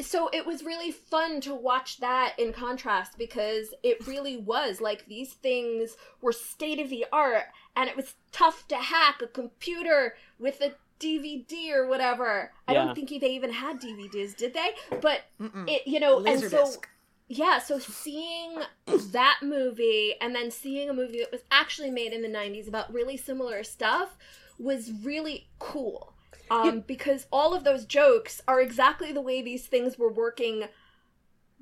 so 0.00 0.28
it 0.32 0.44
was 0.44 0.64
really 0.64 0.90
fun 0.90 1.40
to 1.42 1.54
watch 1.54 1.98
that 1.98 2.34
in 2.38 2.52
contrast 2.52 3.16
because 3.16 3.72
it 3.82 4.06
really 4.06 4.36
was 4.36 4.80
like 4.80 5.06
these 5.06 5.34
things 5.34 5.96
were 6.20 6.32
state 6.32 6.80
of 6.80 6.90
the 6.90 7.06
art 7.12 7.44
and 7.76 7.88
it 7.88 7.96
was 7.96 8.14
tough 8.32 8.66
to 8.68 8.76
hack 8.76 9.22
a 9.22 9.26
computer 9.26 10.14
with 10.38 10.60
a 10.60 10.72
DVD 10.98 11.72
or 11.72 11.86
whatever. 11.86 12.52
Yeah. 12.68 12.72
I 12.72 12.74
don't 12.74 12.94
think 12.94 13.08
they 13.20 13.30
even 13.30 13.52
had 13.52 13.80
DVDs, 13.80 14.36
did 14.36 14.54
they? 14.54 14.70
But 15.00 15.22
Mm-mm. 15.40 15.68
it, 15.68 15.86
you 15.86 16.00
know, 16.00 16.16
Laser 16.16 16.44
and 16.44 16.50
so 16.50 16.64
disc. 16.64 16.88
yeah, 17.28 17.58
so 17.58 17.78
seeing 17.78 18.58
that 18.86 19.38
movie 19.42 20.14
and 20.20 20.34
then 20.34 20.50
seeing 20.50 20.90
a 20.90 20.94
movie 20.94 21.18
that 21.18 21.30
was 21.32 21.42
actually 21.50 21.90
made 21.90 22.12
in 22.12 22.22
the 22.22 22.28
90s 22.28 22.66
about 22.68 22.92
really 22.92 23.16
similar 23.16 23.62
stuff 23.62 24.16
was 24.58 24.92
really 25.02 25.48
cool. 25.58 26.12
Um, 26.50 26.66
yeah. 26.66 26.80
because 26.86 27.26
all 27.32 27.54
of 27.54 27.64
those 27.64 27.86
jokes 27.86 28.42
are 28.46 28.60
exactly 28.60 29.12
the 29.12 29.22
way 29.22 29.40
these 29.40 29.66
things 29.66 29.98
were 29.98 30.12
working 30.12 30.64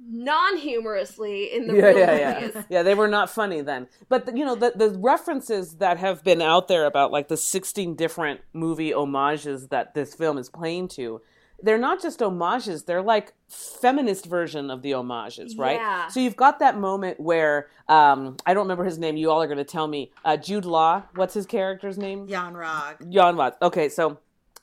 non-humorously 0.05 1.53
in 1.53 1.68
the 1.68 1.74
yeah, 1.74 1.86
real 1.86 1.99
yeah, 1.99 2.40
movies. 2.40 2.55
yeah. 2.55 2.62
Yeah, 2.68 2.82
they 2.82 2.95
were 2.95 3.09
not 3.09 3.30
funny 3.30 3.61
then. 3.61 3.86
But 4.09 4.26
the, 4.26 4.36
you 4.36 4.45
know, 4.45 4.57
the 4.57 4.72
the 4.74 4.90
references 4.99 5.76
that 5.76 5.99
have 5.99 6.24
been 6.24 6.43
out 6.43 6.68
there 6.68 6.84
about 6.86 7.12
like 7.12 7.28
the 7.28 7.36
16 7.36 7.95
different 7.95 8.40
movie 8.53 8.90
homages 8.90 9.68
that 9.68 9.95
this 9.95 10.14
film 10.14 10.38
is 10.38 10.49
playing 10.49 10.88
to, 10.88 11.20
they're 11.62 11.78
not 11.78 12.02
just 12.02 12.20
homages, 12.20 12.84
they're 12.84 13.02
like 13.02 13.34
feminist 13.48 14.26
version 14.26 14.70
of 14.70 14.82
the 14.82 14.92
homages, 14.92 15.56
right? 15.56 15.76
Yeah. 15.76 16.08
So 16.08 16.20
you've 16.20 16.36
got 16.36 16.58
that 16.58 16.78
moment 16.78 17.20
where 17.20 17.68
um 17.88 18.36
I 18.46 18.54
don't 18.54 18.64
remember 18.64 18.84
his 18.84 18.98
name, 18.98 19.16
you 19.16 19.30
all 19.30 19.42
are 19.42 19.46
going 19.46 19.58
to 19.58 19.64
tell 19.64 19.88
me. 19.88 20.10
Uh 20.24 20.36
Jude 20.36 20.64
Law, 20.64 21.02
what's 21.14 21.34
his 21.34 21.46
character's 21.46 21.98
name? 21.98 22.26
Yon-Rogg. 22.26 23.10
Jan 23.10 23.36
Watts. 23.36 23.56
Okay, 23.62 23.88
so 23.88 24.18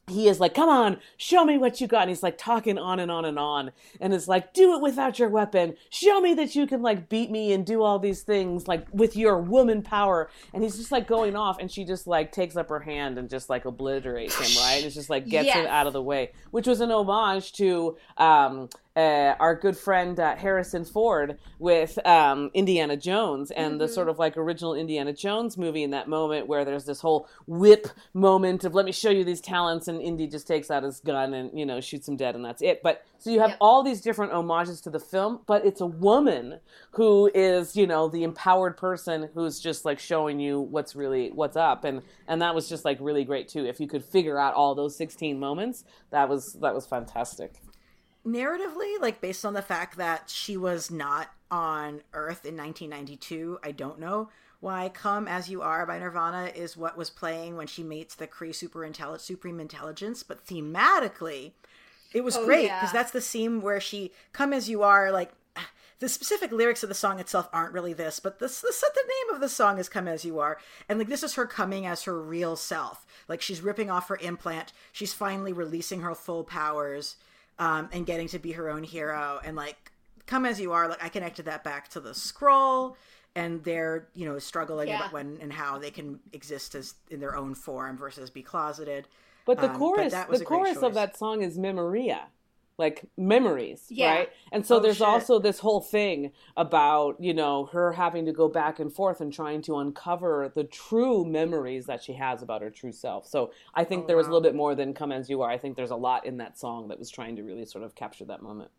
he 0.10 0.28
is 0.28 0.40
like, 0.40 0.54
come 0.54 0.70
on, 0.70 0.98
show 1.18 1.46
me 1.46 1.58
what 1.58 1.80
you 1.82 1.88
got. 1.88 2.02
And 2.04 2.10
he's 2.10 2.24
like 2.24 2.38
talking 2.38 2.78
on 2.78 3.00
and 3.00 3.10
on 3.12 3.26
and 3.26 3.38
on. 3.40 3.72
And 4.02 4.14
it's 4.14 4.28
like, 4.28 4.54
do 4.54 4.76
it 4.76 4.82
without 4.82 5.20
your 5.20 5.30
weapon. 5.30 5.76
Show 5.90 6.20
me 6.22 6.34
that 6.36 6.56
you 6.56 6.68
can 6.68 6.82
like 6.82 7.10
beat 7.10 7.32
me 7.32 7.54
and 7.54 7.66
do 7.66 7.84
all 7.84 8.00
these 8.00 8.22
things 8.24 8.68
like 8.68 8.86
with 8.94 9.16
your 9.16 9.40
woman 9.40 9.82
power. 9.82 10.30
And 10.54 10.64
he's 10.64 10.78
just 10.78 10.92
like 10.92 11.08
going 11.08 11.36
off. 11.36 11.60
And 11.60 11.72
she 11.72 11.86
just 11.86 12.08
like 12.08 12.32
takes 12.32 12.56
up 12.56 12.70
her 12.70 12.80
hand 12.80 13.18
and 13.18 13.30
just 13.30 13.50
like 13.50 13.66
obliterates 13.66 14.36
him, 14.38 14.64
right? 14.64 14.84
It's 14.84 14.96
just 14.96 15.10
like 15.10 15.28
gets 15.28 15.50
him 15.50 15.64
Yes. 15.64 15.70
out 15.70 15.88
of 15.88 15.94
the 15.94 16.02
way, 16.02 16.32
which 16.52 16.68
was 16.68 16.82
an 16.82 16.92
homage 16.92 17.54
to 17.54 17.98
um, 18.18 18.70
uh, 18.96 19.36
our 19.40 19.56
good 19.56 19.78
friend 19.78 20.20
uh, 20.20 20.36
Harrison 20.36 20.84
Ford 20.84 21.38
with 21.60 21.98
um, 22.06 22.50
Indiana 22.54 22.98
Jones 22.98 23.52
and 23.52 23.80
the 23.80 23.88
sort 23.88 24.10
of 24.10 24.20
like 24.20 24.36
original 24.36 24.74
Indiana 24.74 25.14
Jones 25.14 25.58
movie 25.58 25.84
in 25.84 25.92
that 25.92 26.08
moment 26.10 26.48
where 26.48 26.66
there's 26.66 26.86
this 26.86 27.00
whole 27.00 27.28
whip 27.48 27.88
moment 28.14 28.64
of 28.66 28.74
let 28.74 28.86
me 28.86 28.92
show 28.92 29.10
you 29.10 29.24
these 29.24 29.42
talents 29.42 29.88
and 29.88 30.02
Indy 30.02 30.28
just 30.28 30.48
takes 30.48 30.70
out 30.72 30.84
his 30.84 31.00
gun 31.00 31.34
and 31.34 31.58
you 31.58 31.66
know 31.66 31.80
shoots 31.80 32.08
him 32.08 32.18
dead 32.18 32.36
and 32.36 32.44
that's 32.44 32.62
it. 32.62 32.82
But 32.84 33.06
so 33.20 33.30
you 33.30 33.40
have 33.40 33.50
Yep. 33.52 33.58
all 33.62 33.84
these 33.84 34.02
different 34.02 34.32
homages 34.32 34.82
to 34.82 34.90
the 34.90 35.00
film, 35.00 35.42
but 35.46 35.66
it's 35.66 35.82
a 35.82 35.86
woman 35.86 36.60
who 36.92 37.30
is 37.34 37.76
you 37.76 37.88
know 37.88 38.10
the 38.10 38.24
empowered 38.24 38.76
person 38.76 39.30
who's 39.34 39.60
just 39.60 39.86
like 39.86 40.00
showing 40.00 40.40
you 40.40 40.60
what's 40.60 40.96
really 40.96 41.30
what's 41.30 41.56
up 41.56 41.84
and 41.84 42.02
and 42.28 42.42
that 42.42 42.54
was 42.56 42.68
just 42.68 42.84
like 42.86 42.98
really 43.00 43.24
great 43.24 43.48
too. 43.48 43.66
If 43.66 43.80
you 43.80 43.88
could 43.88 44.04
figure 44.04 44.38
out 44.40 44.56
all 44.56 44.76
those 44.76 44.96
16 44.98 45.40
moments, 45.40 45.86
that 46.12 46.28
was 46.28 46.54
that 46.62 46.74
was 46.74 46.86
fantastic. 46.86 47.62
Narratively, 48.26 49.00
like 49.00 49.22
based 49.22 49.46
on 49.46 49.54
the 49.54 49.62
fact 49.62 49.98
that 49.98 50.30
she 50.30 50.58
was 50.58 50.92
not 50.92 51.30
on 51.52 52.02
Earth 52.14 52.46
in 52.46 52.56
1992, 52.56 53.60
I 53.64 53.72
don't 53.72 54.00
know 54.00 54.30
why 54.60 54.90
"Come 54.90 55.28
as 55.28 55.50
You 55.50 55.62
Are" 55.62 55.86
by 55.86 56.00
Nirvana 56.00 56.52
is 56.54 56.76
what 56.78 56.98
was 56.98 57.10
playing 57.10 57.56
when 57.56 57.68
she 57.68 57.82
meets 57.84 58.16
the 58.16 58.28
Kree 58.28 58.54
super 58.54 58.80
intelli- 58.82 59.20
supreme 59.20 59.60
intelligence, 59.60 60.22
but 60.22 60.46
thematically, 60.46 61.54
it 62.14 62.24
was 62.24 62.36
Oh, 62.36 62.46
great 62.46 62.66
yeah. 62.66 62.80
because 62.80 62.92
that's 62.94 63.12
the 63.12 63.22
scene 63.22 63.62
where 63.62 63.80
she 63.80 64.12
"Come 64.34 64.54
as 64.54 64.70
You 64.70 64.84
Are" 64.84 65.12
like. 65.12 65.32
The 66.00 66.08
specific 66.08 66.54
lyrics 66.54 66.82
of 66.82 66.88
the 66.88 66.96
song 66.96 67.20
itself 67.20 67.50
aren't 67.52 67.74
really 67.74 67.92
this, 67.92 68.22
but 68.22 68.40
this, 68.40 68.62
this 68.62 68.80
the 68.80 68.90
name 69.06 69.36
of 69.36 69.42
the 69.42 69.50
song 69.50 69.80
is 69.80 69.90
"Come 69.90 70.08
as 70.08 70.24
You 70.24 70.40
Are," 70.40 70.58
and 70.88 70.98
like 70.98 71.10
this 71.10 71.24
is 71.24 71.34
her 71.34 71.46
coming 71.46 71.86
as 71.86 72.04
her 72.04 72.22
real 72.22 72.56
self. 72.56 73.06
Like 73.28 73.42
she's 73.42 73.60
ripping 73.62 73.90
off 73.90 74.08
her 74.08 74.16
implant, 74.22 74.72
she's 74.94 75.12
finally 75.14 75.52
releasing 75.52 76.00
her 76.00 76.16
full 76.16 76.46
powers, 76.46 77.18
um, 77.60 77.90
and 77.92 78.06
getting 78.06 78.28
to 78.30 78.40
be 78.40 78.52
her 78.54 78.70
own 78.70 78.84
hero 78.84 79.40
and 79.46 79.56
like 79.56 79.92
come 80.26 80.46
as 80.46 80.60
you 80.60 80.72
are 80.72 80.88
like 80.88 81.04
i 81.04 81.10
connected 81.10 81.46
that 81.46 81.64
back 81.64 81.88
to 81.90 82.00
the 82.00 82.12
Skrull 82.12 82.96
and 83.36 83.64
they're 83.64 84.08
you 84.16 84.26
know 84.26 84.40
struggling 84.40 84.88
Yeah. 84.88 84.98
about 84.98 85.14
when 85.14 85.38
and 85.42 85.52
how 85.54 85.78
they 85.78 85.92
can 85.92 86.20
exist 86.34 86.74
as 86.76 86.96
in 87.10 87.20
their 87.20 87.36
own 87.36 87.54
form 87.56 87.98
versus 87.98 88.30
be 88.30 88.42
closeted 88.42 89.08
But 89.46 89.58
the 89.60 89.66
Um, 89.68 89.72
but 89.74 89.80
chorus, 89.80 90.12
that 90.14 90.30
the 90.30 90.46
chorus 90.46 90.74
choice. 90.76 90.84
of 90.84 90.94
that 90.96 91.18
song 91.18 91.42
is 91.44 91.58
memoria, 91.58 92.28
like 92.80 93.06
memories, 93.18 93.86
Yeah. 93.90 94.16
right? 94.16 94.30
And 94.52 94.66
so 94.66 94.78
Oh, 94.78 94.80
there's 94.80 94.98
shit. 95.00 95.08
also 95.08 95.40
this 95.40 95.60
whole 95.60 95.82
thing 95.82 96.32
about 96.58 97.22
you 97.22 97.34
know 97.34 97.66
her 97.68 97.92
having 97.94 98.26
to 98.26 98.32
go 98.34 98.48
back 98.50 98.80
and 98.80 98.92
forth 98.92 99.22
and 99.22 99.32
trying 99.34 99.62
to 99.64 99.78
uncover 99.78 100.52
the 100.56 100.64
true 100.64 101.26
memories 101.26 101.86
that 101.88 102.02
she 102.04 102.14
has 102.14 102.42
about 102.42 102.62
her 102.64 102.72
true 102.72 102.92
self. 102.94 103.28
So 103.28 103.52
I 103.76 103.84
think 103.84 104.06
Oh, 104.06 104.08
there 104.08 104.18
was 104.18 104.28
a 104.28 104.32
little 104.32 104.42
bit 104.42 104.56
more 104.56 104.74
than 104.76 104.94
"Come 104.96 105.12
as 105.12 105.30
You 105.30 105.42
Are." 105.44 105.52
I 105.52 105.58
think 105.60 105.76
there's 105.76 105.92
a 105.92 105.96
lot 105.96 106.26
in 106.26 106.38
that 106.38 106.58
song 106.58 106.88
that 106.88 106.98
was 107.00 107.12
trying 107.12 107.36
to 107.36 107.44
really 107.44 107.66
sort 107.66 107.84
of 107.84 107.94
capture 107.96 108.26
that 108.26 108.42
moment. 108.42 108.72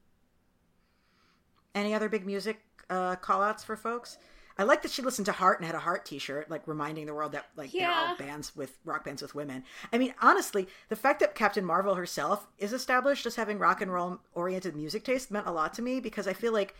any 1.74 1.94
other 1.94 2.09
big 2.09 2.26
music 2.26 2.61
uh 2.90 3.14
call 3.16 3.42
outs 3.42 3.62
for 3.62 3.76
folks 3.76 4.18
i 4.61 4.62
like 4.62 4.82
that 4.82 4.90
she 4.90 5.02
listened 5.02 5.26
to 5.26 5.32
heart 5.32 5.58
and 5.58 5.66
had 5.66 5.74
a 5.74 5.80
heart 5.80 6.04
t-shirt 6.04 6.50
like 6.50 6.62
reminding 6.66 7.06
the 7.06 7.14
world 7.14 7.32
that 7.32 7.46
like 7.56 7.72
they're 7.72 7.90
all 7.90 8.16
bands 8.16 8.54
with 8.54 8.76
rock 8.84 9.04
bands 9.04 9.22
with 9.22 9.34
women. 9.34 9.64
I 9.92 9.98
mean 9.98 10.14
honestly 10.20 10.68
the 10.90 10.96
fact 10.96 11.20
that 11.20 11.34
captain 11.34 11.64
marvel 11.64 11.94
herself 11.94 12.46
is 12.58 12.72
established 12.72 13.24
as 13.24 13.36
having 13.36 13.58
rock 13.58 13.80
and 13.80 13.92
roll 13.92 14.20
oriented 14.34 14.76
music 14.76 15.04
taste 15.04 15.30
meant 15.30 15.46
a 15.46 15.52
lot 15.52 15.72
to 15.74 15.82
me 15.82 15.98
because 15.98 16.28
i 16.28 16.32
feel 16.34 16.52
like 16.52 16.74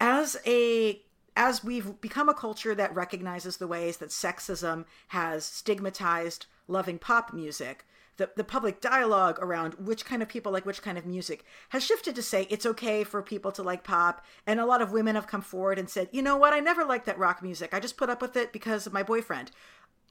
as 0.00 0.38
a 0.46 1.00
as 1.36 1.62
we've 1.62 2.00
become 2.00 2.28
a 2.28 2.34
culture 2.34 2.74
that 2.74 2.94
recognizes 2.94 3.58
the 3.58 3.66
ways 3.66 3.98
that 3.98 4.08
sexism 4.08 4.84
has 5.08 5.44
stigmatized 5.44 6.46
loving 6.66 6.98
pop 6.98 7.32
music 7.32 7.84
the, 8.16 8.30
the 8.36 8.44
public 8.44 8.80
dialogue 8.80 9.38
around 9.40 9.74
which 9.74 10.04
kind 10.04 10.22
of 10.22 10.28
people 10.28 10.52
like 10.52 10.66
which 10.66 10.82
kind 10.82 10.98
of 10.98 11.06
music 11.06 11.44
has 11.70 11.84
shifted 11.84 12.14
to 12.14 12.22
say 12.22 12.46
it's 12.50 12.66
okay 12.66 13.04
for 13.04 13.22
people 13.22 13.50
to 13.52 13.62
like 13.62 13.84
pop 13.84 14.24
and 14.46 14.60
a 14.60 14.66
lot 14.66 14.82
of 14.82 14.92
women 14.92 15.14
have 15.14 15.26
come 15.26 15.42
forward 15.42 15.78
and 15.78 15.88
said 15.88 16.08
you 16.12 16.22
know 16.22 16.36
what 16.36 16.52
i 16.52 16.60
never 16.60 16.84
liked 16.84 17.06
that 17.06 17.18
rock 17.18 17.42
music 17.42 17.72
i 17.72 17.80
just 17.80 17.96
put 17.96 18.10
up 18.10 18.20
with 18.20 18.36
it 18.36 18.52
because 18.52 18.86
of 18.86 18.92
my 18.92 19.02
boyfriend 19.02 19.50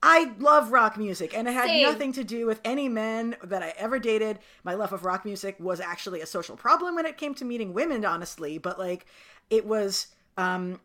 I 0.03 0.33
love 0.39 0.71
rock 0.71 0.97
music, 0.97 1.37
and 1.37 1.47
it 1.47 1.53
had 1.53 1.67
Same. 1.67 1.83
nothing 1.83 2.11
to 2.13 2.23
do 2.23 2.47
with 2.47 2.59
any 2.65 2.89
men 2.89 3.35
that 3.43 3.61
I 3.61 3.73
ever 3.77 3.99
dated. 3.99 4.39
My 4.63 4.73
love 4.73 4.93
of 4.93 5.05
rock 5.05 5.25
music 5.25 5.57
was 5.59 5.79
actually 5.79 6.21
a 6.21 6.25
social 6.25 6.55
problem 6.55 6.95
when 6.95 7.05
it 7.05 7.17
came 7.17 7.35
to 7.35 7.45
meeting 7.45 7.73
women, 7.73 8.03
honestly. 8.03 8.57
But 8.57 8.79
like, 8.79 9.05
it 9.51 9.65
was, 9.65 10.07
um, 10.37 10.79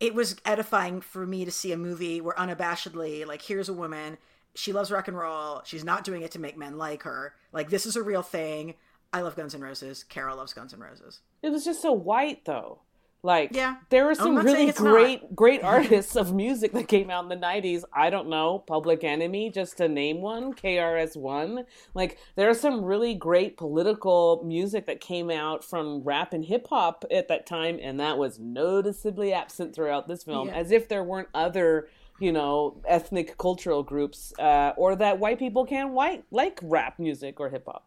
it 0.00 0.14
was 0.14 0.36
edifying 0.44 1.00
for 1.00 1.26
me 1.26 1.44
to 1.44 1.52
see 1.52 1.70
a 1.70 1.76
movie 1.76 2.20
where 2.20 2.34
unabashedly, 2.34 3.24
like, 3.24 3.42
here's 3.42 3.68
a 3.68 3.72
woman, 3.72 4.18
she 4.56 4.72
loves 4.72 4.90
rock 4.90 5.06
and 5.08 5.16
roll, 5.16 5.62
she's 5.64 5.84
not 5.84 6.02
doing 6.04 6.22
it 6.22 6.30
to 6.32 6.38
make 6.40 6.56
men 6.56 6.76
like 6.78 7.02
her. 7.04 7.34
Like, 7.52 7.70
this 7.70 7.86
is 7.86 7.94
a 7.96 8.02
real 8.02 8.22
thing. 8.22 8.74
I 9.12 9.20
love 9.20 9.36
Guns 9.36 9.54
N' 9.54 9.60
Roses. 9.60 10.02
Carol 10.04 10.36
loves 10.36 10.52
Guns 10.52 10.74
N' 10.74 10.80
Roses. 10.80 11.20
It 11.42 11.50
was 11.50 11.64
just 11.64 11.80
so 11.80 11.92
white 11.92 12.44
though. 12.44 12.80
Like 13.22 13.50
Yeah. 13.54 13.76
there 13.88 14.04
were 14.04 14.14
some 14.14 14.36
really 14.36 14.68
it's 14.68 14.78
not. 14.80 14.90
great 14.92 15.34
great 15.34 15.64
artists 15.64 16.14
of 16.16 16.32
music 16.34 16.72
that 16.72 16.86
came 16.86 17.10
out 17.10 17.24
in 17.24 17.28
the 17.28 17.34
90s. 17.46 17.82
I 17.92 18.10
don't 18.10 18.28
know, 18.28 18.58
Public 18.66 19.02
Enemy 19.02 19.50
just 19.50 19.78
to 19.78 19.88
name 19.88 20.20
one, 20.20 20.52
KRS-One. 20.54 21.64
Like 21.94 22.18
there 22.36 22.48
are 22.48 22.54
some 22.54 22.84
really 22.84 23.14
great 23.14 23.56
political 23.56 24.42
music 24.44 24.86
that 24.86 25.00
came 25.00 25.30
out 25.30 25.64
from 25.64 26.02
rap 26.02 26.32
and 26.32 26.44
hip 26.44 26.66
hop 26.68 27.04
at 27.10 27.26
that 27.28 27.46
time 27.46 27.78
and 27.82 27.98
that 28.00 28.18
was 28.18 28.38
noticeably 28.38 29.32
absent 29.32 29.74
throughout 29.74 30.08
this 30.08 30.24
film 30.24 30.48
Yeah. 30.48 30.54
as 30.56 30.70
if 30.70 30.88
there 30.88 31.02
weren't 31.04 31.28
other 31.34 31.88
you 32.20 32.32
know, 32.32 32.80
ethnic 32.86 33.36
cultural 33.38 33.82
groups, 33.82 34.32
uh, 34.38 34.72
or 34.76 34.96
that 34.96 35.18
white 35.18 35.38
people 35.38 35.64
can't 35.66 35.92
white 35.92 36.24
like 36.30 36.58
rap 36.62 36.98
music 36.98 37.40
or 37.40 37.50
hip 37.50 37.64
hop. 37.66 37.84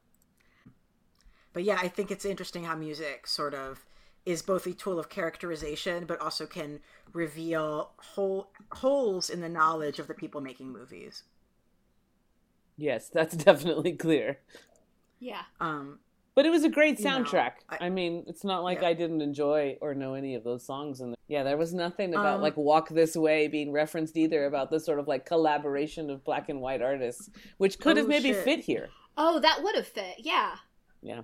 But 1.54 1.64
yeah, 1.64 1.80
I 1.82 1.88
think 1.88 2.12
it's 2.12 2.26
interesting 2.26 2.64
how 2.64 2.76
music 2.76 3.28
sort 3.28 3.54
of 3.54 3.86
is 4.26 4.42
both 4.42 4.68
a 4.68 4.74
tool 4.74 5.00
of 5.00 5.10
characterization, 5.10 6.06
but 6.06 6.20
also 6.22 6.46
can 6.46 6.80
reveal 7.14 7.92
hole, 7.98 8.52
holes 8.72 9.30
in 9.30 9.42
the 9.42 9.50
knowledge 9.50 10.00
of 10.00 10.08
the 10.08 10.14
people 10.14 10.42
making 10.42 10.72
movies. 10.72 11.24
Yes, 12.78 13.10
that's 13.10 13.36
definitely 13.46 13.94
clear. 13.94 14.40
Yeah. 15.20 15.44
Um, 15.60 16.00
But 16.40 16.46
it 16.46 16.52
was 16.52 16.64
a 16.64 16.70
great 16.70 16.98
You 17.00 17.04
know, 17.04 17.18
soundtrack. 17.26 17.52
I, 17.70 17.88
I- 17.88 17.90
mean, 17.90 18.24
it's 18.26 18.46
not 18.46 18.64
like 18.64 18.80
Yeah. 18.82 18.88
I 18.88 18.94
didn't 18.94 19.20
enjoy 19.20 19.78
or 19.82 19.94
know 19.94 20.14
any 20.14 20.36
of 20.36 20.46
those 20.46 20.66
songs. 20.66 21.02
And 21.02 21.14
yeah, 21.28 21.44
there 21.44 21.58
was 21.58 21.74
nothing 21.74 22.14
about 22.14 22.36
Um, 22.36 22.42
like 22.42 22.56
"Walk 22.56 22.88
This 22.88 23.18
Way" 23.18 23.50
being 23.50 23.74
referenced 23.74 24.16
either 24.16 24.46
about 24.46 24.72
this 24.72 24.86
sort 24.86 25.00
of 25.00 25.08
like 25.10 25.26
collaboration 25.26 26.10
of 26.10 26.24
black 26.24 26.48
and 26.48 26.62
white 26.62 26.82
artists, 26.82 27.30
which 27.58 27.78
could 27.78 27.98
have 27.98 28.06
Oh, 28.06 28.08
maybe 28.16 28.32
shit. 28.32 28.44
fit 28.46 28.60
here. 28.62 28.88
Oh, 29.18 29.40
that 29.42 29.62
would 29.64 29.76
have 29.76 29.86
fit. 29.88 30.16
Yeah. 30.20 30.56
Yeah, 31.02 31.24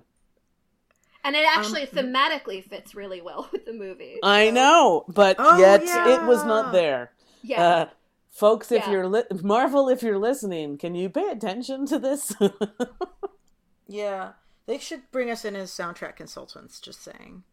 And 1.24 1.34
it 1.34 1.46
actually 1.48 1.84
Um, 1.84 1.88
thematically 1.96 2.62
fits 2.62 2.94
really 2.94 3.22
well 3.22 3.48
with 3.52 3.64
the 3.64 3.72
movie. 3.72 4.18
I 4.22 4.50
know, 4.50 5.06
but 5.08 5.36
Oh, 5.38 5.56
yet 5.58 5.80
it 5.82 6.26
was 6.26 6.44
not 6.44 6.72
there. 6.72 7.12
Yeah. 7.42 7.66
Uh, 7.66 7.88
folks, 8.30 8.70
if 8.70 8.84
Yeah. 8.84 8.90
you're 8.92 9.08
li- 9.08 9.24
Marvel, 9.42 9.88
if 9.88 10.02
you're 10.02 10.18
listening, 10.18 10.76
can 10.76 10.94
you 10.94 11.08
pay 11.08 11.28
attention 11.30 11.86
to 11.86 11.98
this? 11.98 12.34
yeah, 13.88 14.32
they 14.66 14.78
should 14.78 15.10
bring 15.10 15.30
us 15.30 15.44
in 15.44 15.56
as 15.56 15.70
soundtrack 15.70 16.16
consultants. 16.16 16.80
Just 16.80 17.02
saying. 17.02 17.44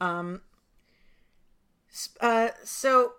Um. 0.00 0.42
Uh. 2.20 2.48
So 2.64 3.12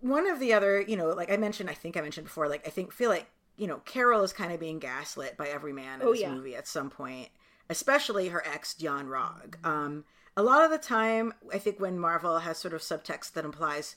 one 0.00 0.26
of 0.28 0.40
the 0.40 0.52
other, 0.52 0.80
you 0.80 0.96
know, 0.96 1.08
like 1.08 1.30
I 1.30 1.36
mentioned, 1.36 1.70
I 1.70 1.74
think 1.74 1.96
I 1.96 2.00
mentioned 2.00 2.26
before, 2.26 2.48
like 2.48 2.66
I 2.66 2.70
think 2.70 2.92
feel 2.92 3.10
like 3.10 3.26
you 3.56 3.66
know 3.66 3.78
Carol 3.84 4.22
is 4.22 4.32
kind 4.32 4.52
of 4.52 4.60
being 4.60 4.78
gaslit 4.78 5.36
by 5.36 5.48
every 5.48 5.72
man 5.72 6.00
in 6.00 6.06
Oh, 6.06 6.12
this 6.12 6.20
yeah. 6.22 6.32
movie 6.32 6.56
at 6.56 6.66
some 6.66 6.90
point, 6.90 7.28
especially 7.70 8.28
her 8.28 8.44
ex 8.46 8.76
Yon-Rogg. 8.78 9.64
Um. 9.64 10.04
A 10.36 10.42
lot 10.42 10.64
of 10.64 10.72
the 10.72 10.78
time, 10.78 11.32
I 11.52 11.58
think 11.58 11.78
when 11.78 11.96
Marvel 11.96 12.40
has 12.40 12.58
sort 12.58 12.74
of 12.74 12.80
subtext 12.80 13.34
that 13.34 13.44
implies 13.44 13.94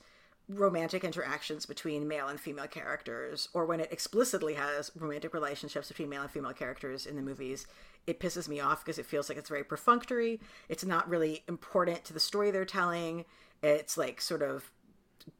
romantic 0.49 1.03
interactions 1.03 1.65
between 1.65 2.07
male 2.07 2.27
and 2.27 2.39
female 2.39 2.67
characters 2.67 3.49
or 3.53 3.65
when 3.65 3.81
it 3.81 3.91
explicitly 3.91 4.53
has 4.53 4.91
romantic 4.95 5.33
relationships 5.33 5.89
between 5.89 6.07
male 6.07 6.21
and 6.21 6.31
female 6.31 6.53
characters 6.53 7.05
in 7.05 7.17
the 7.17 7.21
movies 7.21 7.67
it 8.07 8.21
pisses 8.21 8.47
me 8.47 8.61
off 8.61 8.83
because 8.83 8.97
it 8.97 9.05
feels 9.05 9.27
like 9.27 9.37
it's 9.37 9.49
very 9.49 9.65
perfunctory. 9.65 10.39
It's 10.69 10.85
not 10.85 11.09
really 11.09 11.43
important 11.47 12.05
to 12.05 12.13
the 12.13 12.21
story 12.21 12.51
they're 12.51 12.65
telling. 12.65 13.25
It's 13.61 13.97
like 13.97 14.21
sort 14.21 14.41
of 14.41 14.71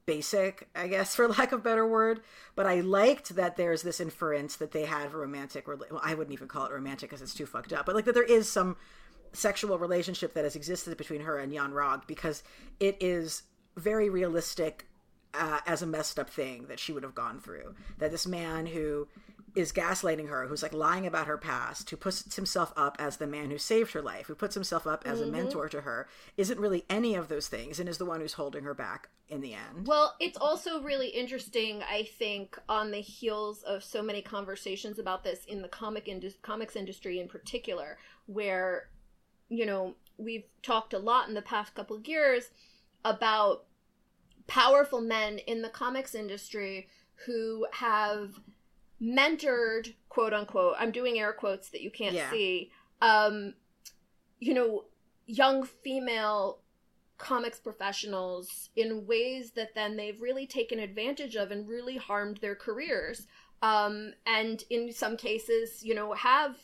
basic 0.06 0.68
i 0.76 0.86
guess 0.86 1.16
for 1.16 1.30
lack 1.30 1.54
of 1.54 1.62
a 1.62 1.64
better 1.64 1.88
word. 1.88 2.20
But 2.56 2.66
i 2.66 2.82
liked 2.82 3.36
that 3.38 3.56
there's 3.56 3.84
this 3.84 4.02
inference 4.02 4.58
that 4.58 4.74
they 4.74 4.84
had 4.84 5.14
romantic 5.14 5.66
well 5.66 5.80
i 6.04 6.14
wouldn't 6.14 6.34
even 6.34 6.50
call 6.50 6.66
it 6.66 6.74
romantic 6.74 7.10
because 7.10 7.22
it's 7.22 7.34
too 7.34 7.46
fucked 7.46 7.72
up 7.72 7.86
but 7.86 7.96
like 7.96 8.04
that 8.04 8.14
there 8.14 8.24
is 8.24 8.50
some 8.50 8.76
sexual 9.32 9.78
relationship 9.78 10.34
that 10.34 10.44
has 10.44 10.58
existed 10.58 10.98
between 10.98 11.22
her 11.22 11.38
and 11.38 11.54
Yon-Rogg 11.54 12.06
because 12.08 12.44
it 12.80 12.98
is 13.00 13.44
very 13.78 14.10
realistic 14.10 14.87
uh, 15.34 15.60
as 15.66 15.82
a 15.82 15.88
messed 15.88 16.20
up 16.20 16.30
thing 16.30 16.66
that 16.68 16.80
she 16.80 16.92
would 16.92 17.04
have 17.04 17.16
gone 17.16 17.40
through. 17.40 17.76
That 17.98 18.12
this 18.12 18.28
man 18.28 18.68
who 18.68 19.08
is 19.58 19.72
gaslighting 19.72 20.30
her, 20.30 20.46
who's 20.46 20.62
like 20.62 20.74
lying 20.74 21.08
about 21.08 21.26
her 21.26 21.38
past, 21.38 21.90
who 21.90 21.98
puts 21.98 22.36
himself 22.36 22.72
up 22.78 22.96
as 23.00 23.18
the 23.18 23.26
man 23.26 23.50
who 23.50 23.58
saved 23.58 23.94
her 23.94 24.02
life, 24.04 24.28
who 24.28 24.36
puts 24.36 24.54
himself 24.54 24.86
up 24.86 25.02
as 25.06 25.20
mm-hmm. 25.20 25.30
a 25.30 25.32
mentor 25.32 25.68
to 25.68 25.82
her, 25.82 26.08
isn't 26.38 26.60
really 26.60 26.86
any 26.90 27.16
of 27.16 27.28
those 27.28 27.48
things 27.48 27.80
and 27.80 27.90
is 27.90 27.98
the 27.98 28.06
one 28.06 28.22
who's 28.22 28.34
holding 28.34 28.64
her 28.64 28.76
back 28.76 29.10
in 29.30 29.42
the 29.42 29.54
end. 29.54 29.88
Well, 29.88 30.16
it's 30.20 30.38
also 30.38 30.82
really 30.84 31.08
interesting, 31.08 31.82
I 31.84 32.04
think, 32.04 32.58
on 32.70 32.92
the 32.92 33.02
heels 33.02 33.64
of 33.64 33.84
so 33.84 34.04
many 34.04 34.22
conversations 34.22 35.00
about 35.00 35.24
this 35.24 35.44
in 35.46 35.64
the 35.64 35.68
comic 35.68 36.08
comics 36.44 36.76
industry 36.76 37.20
in 37.20 37.28
particular, 37.28 37.98
where, 38.28 38.90
you 39.50 39.66
know, 39.66 39.96
we've 40.18 40.46
talked 40.62 40.94
a 40.94 41.00
lot 41.00 41.28
in 41.30 41.34
the 41.34 41.42
past 41.42 41.74
couple 41.74 41.96
of 41.96 42.08
years 42.08 42.52
about 43.04 43.66
powerful 44.48 45.02
men 45.02 45.40
in 45.40 45.62
the 45.62 45.70
comics 45.70 46.16
industry 46.16 46.88
who 47.26 47.68
have 47.74 48.40
mentored 49.02 49.94
quote 50.10 50.34
unquote 50.34 50.76
i'm 50.80 50.92
doing 50.92 51.20
air 51.20 51.34
quotes 51.34 51.70
that 51.70 51.82
you 51.82 51.92
can't 51.92 52.16
yeah. 52.16 52.30
see 52.32 52.72
um 53.02 53.54
you 54.40 54.54
know 54.54 54.86
young 55.28 55.64
female 55.64 56.60
comics 57.18 57.60
professionals 57.60 58.70
in 58.76 59.06
ways 59.06 59.52
that 59.52 59.76
then 59.76 59.98
they've 59.98 60.22
really 60.22 60.48
taken 60.48 60.80
advantage 60.80 61.36
of 61.36 61.52
and 61.52 61.68
really 61.68 61.98
harmed 61.98 62.38
their 62.38 62.56
careers 62.56 63.28
um 63.62 64.14
and 64.26 64.64
in 64.70 64.92
some 64.92 65.18
cases 65.18 65.84
you 65.84 65.94
know 65.94 66.14
have 66.14 66.56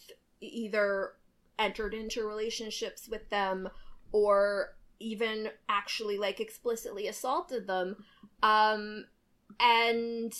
either 0.42 1.14
entered 1.60 1.94
into 1.94 2.28
relationships 2.28 3.08
with 3.08 3.30
them 3.30 3.70
or 4.12 4.76
even 5.04 5.50
actually 5.68 6.18
like 6.18 6.40
explicitly 6.40 7.08
assaulted 7.08 7.68
them 7.68 7.98
um 8.42 9.06
and 9.60 10.34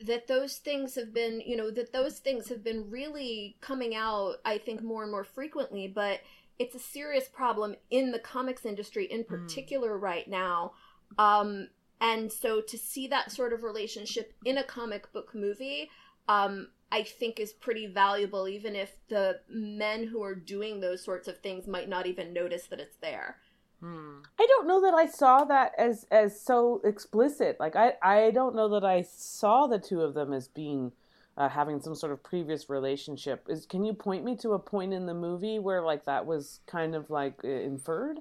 that 0.00 0.26
those 0.26 0.56
things 0.56 0.94
have 0.94 1.12
been 1.12 1.40
you 1.40 1.56
know 1.56 1.70
that 1.70 1.92
those 1.92 2.18
things 2.18 2.48
have 2.48 2.62
been 2.62 2.88
really 2.90 3.56
coming 3.60 3.94
out 3.94 4.36
i 4.44 4.56
think 4.56 4.82
more 4.82 5.02
and 5.02 5.10
more 5.10 5.24
frequently 5.24 5.88
but 5.88 6.20
it's 6.58 6.74
a 6.74 6.78
serious 6.78 7.28
problem 7.28 7.74
in 7.90 8.12
the 8.12 8.18
comics 8.18 8.64
industry 8.64 9.06
in 9.06 9.22
hmm. 9.22 9.34
particular 9.34 9.98
mm. 9.98 10.02
right 10.02 10.28
now 10.28 10.72
um 11.18 11.68
and 12.00 12.32
so 12.32 12.60
to 12.60 12.78
see 12.78 13.08
that 13.08 13.32
sort 13.32 13.52
of 13.52 13.62
relationship 13.62 14.32
in 14.44 14.58
a 14.58 14.64
comic 14.64 15.12
book 15.12 15.34
movie 15.34 15.90
um 16.28 16.68
I 16.94 17.02
think 17.02 17.40
is 17.40 17.52
pretty 17.52 17.88
valuable, 17.88 18.46
even 18.46 18.76
if 18.76 18.92
the 19.08 19.40
men 19.48 20.06
who 20.06 20.22
are 20.22 20.36
doing 20.36 20.78
those 20.78 21.02
sorts 21.02 21.26
of 21.26 21.38
things 21.38 21.66
might 21.66 21.88
not 21.88 22.06
even 22.06 22.32
notice 22.32 22.68
that 22.68 22.78
it's 22.78 22.98
there. 22.98 23.38
Hmm. 23.84 24.20
I 24.40 24.46
don't 24.46 24.66
know 24.66 24.80
that 24.80 24.94
I 24.94 25.04
saw 25.04 25.44
that 25.44 25.72
as 25.76 26.06
as 26.10 26.40
so 26.40 26.80
explicit. 26.84 27.58
Like 27.60 27.76
I 27.76 27.92
I 28.00 28.30
don't 28.30 28.56
know 28.56 28.70
that 28.70 28.84
I 28.84 29.02
saw 29.02 29.66
the 29.66 29.78
two 29.78 30.00
of 30.00 30.14
them 30.14 30.32
as 30.32 30.48
being 30.48 30.92
uh, 31.36 31.50
having 31.50 31.82
some 31.82 31.94
sort 31.94 32.10
of 32.10 32.22
previous 32.22 32.70
relationship. 32.70 33.44
Is 33.46 33.66
can 33.66 33.84
you 33.84 33.92
point 33.92 34.24
me 34.24 34.36
to 34.36 34.54
a 34.54 34.58
point 34.58 34.94
in 34.94 35.04
the 35.04 35.12
movie 35.12 35.58
where 35.58 35.82
like 35.82 36.06
that 36.06 36.24
was 36.24 36.60
kind 36.66 36.94
of 36.94 37.10
like 37.10 37.44
inferred? 37.44 38.20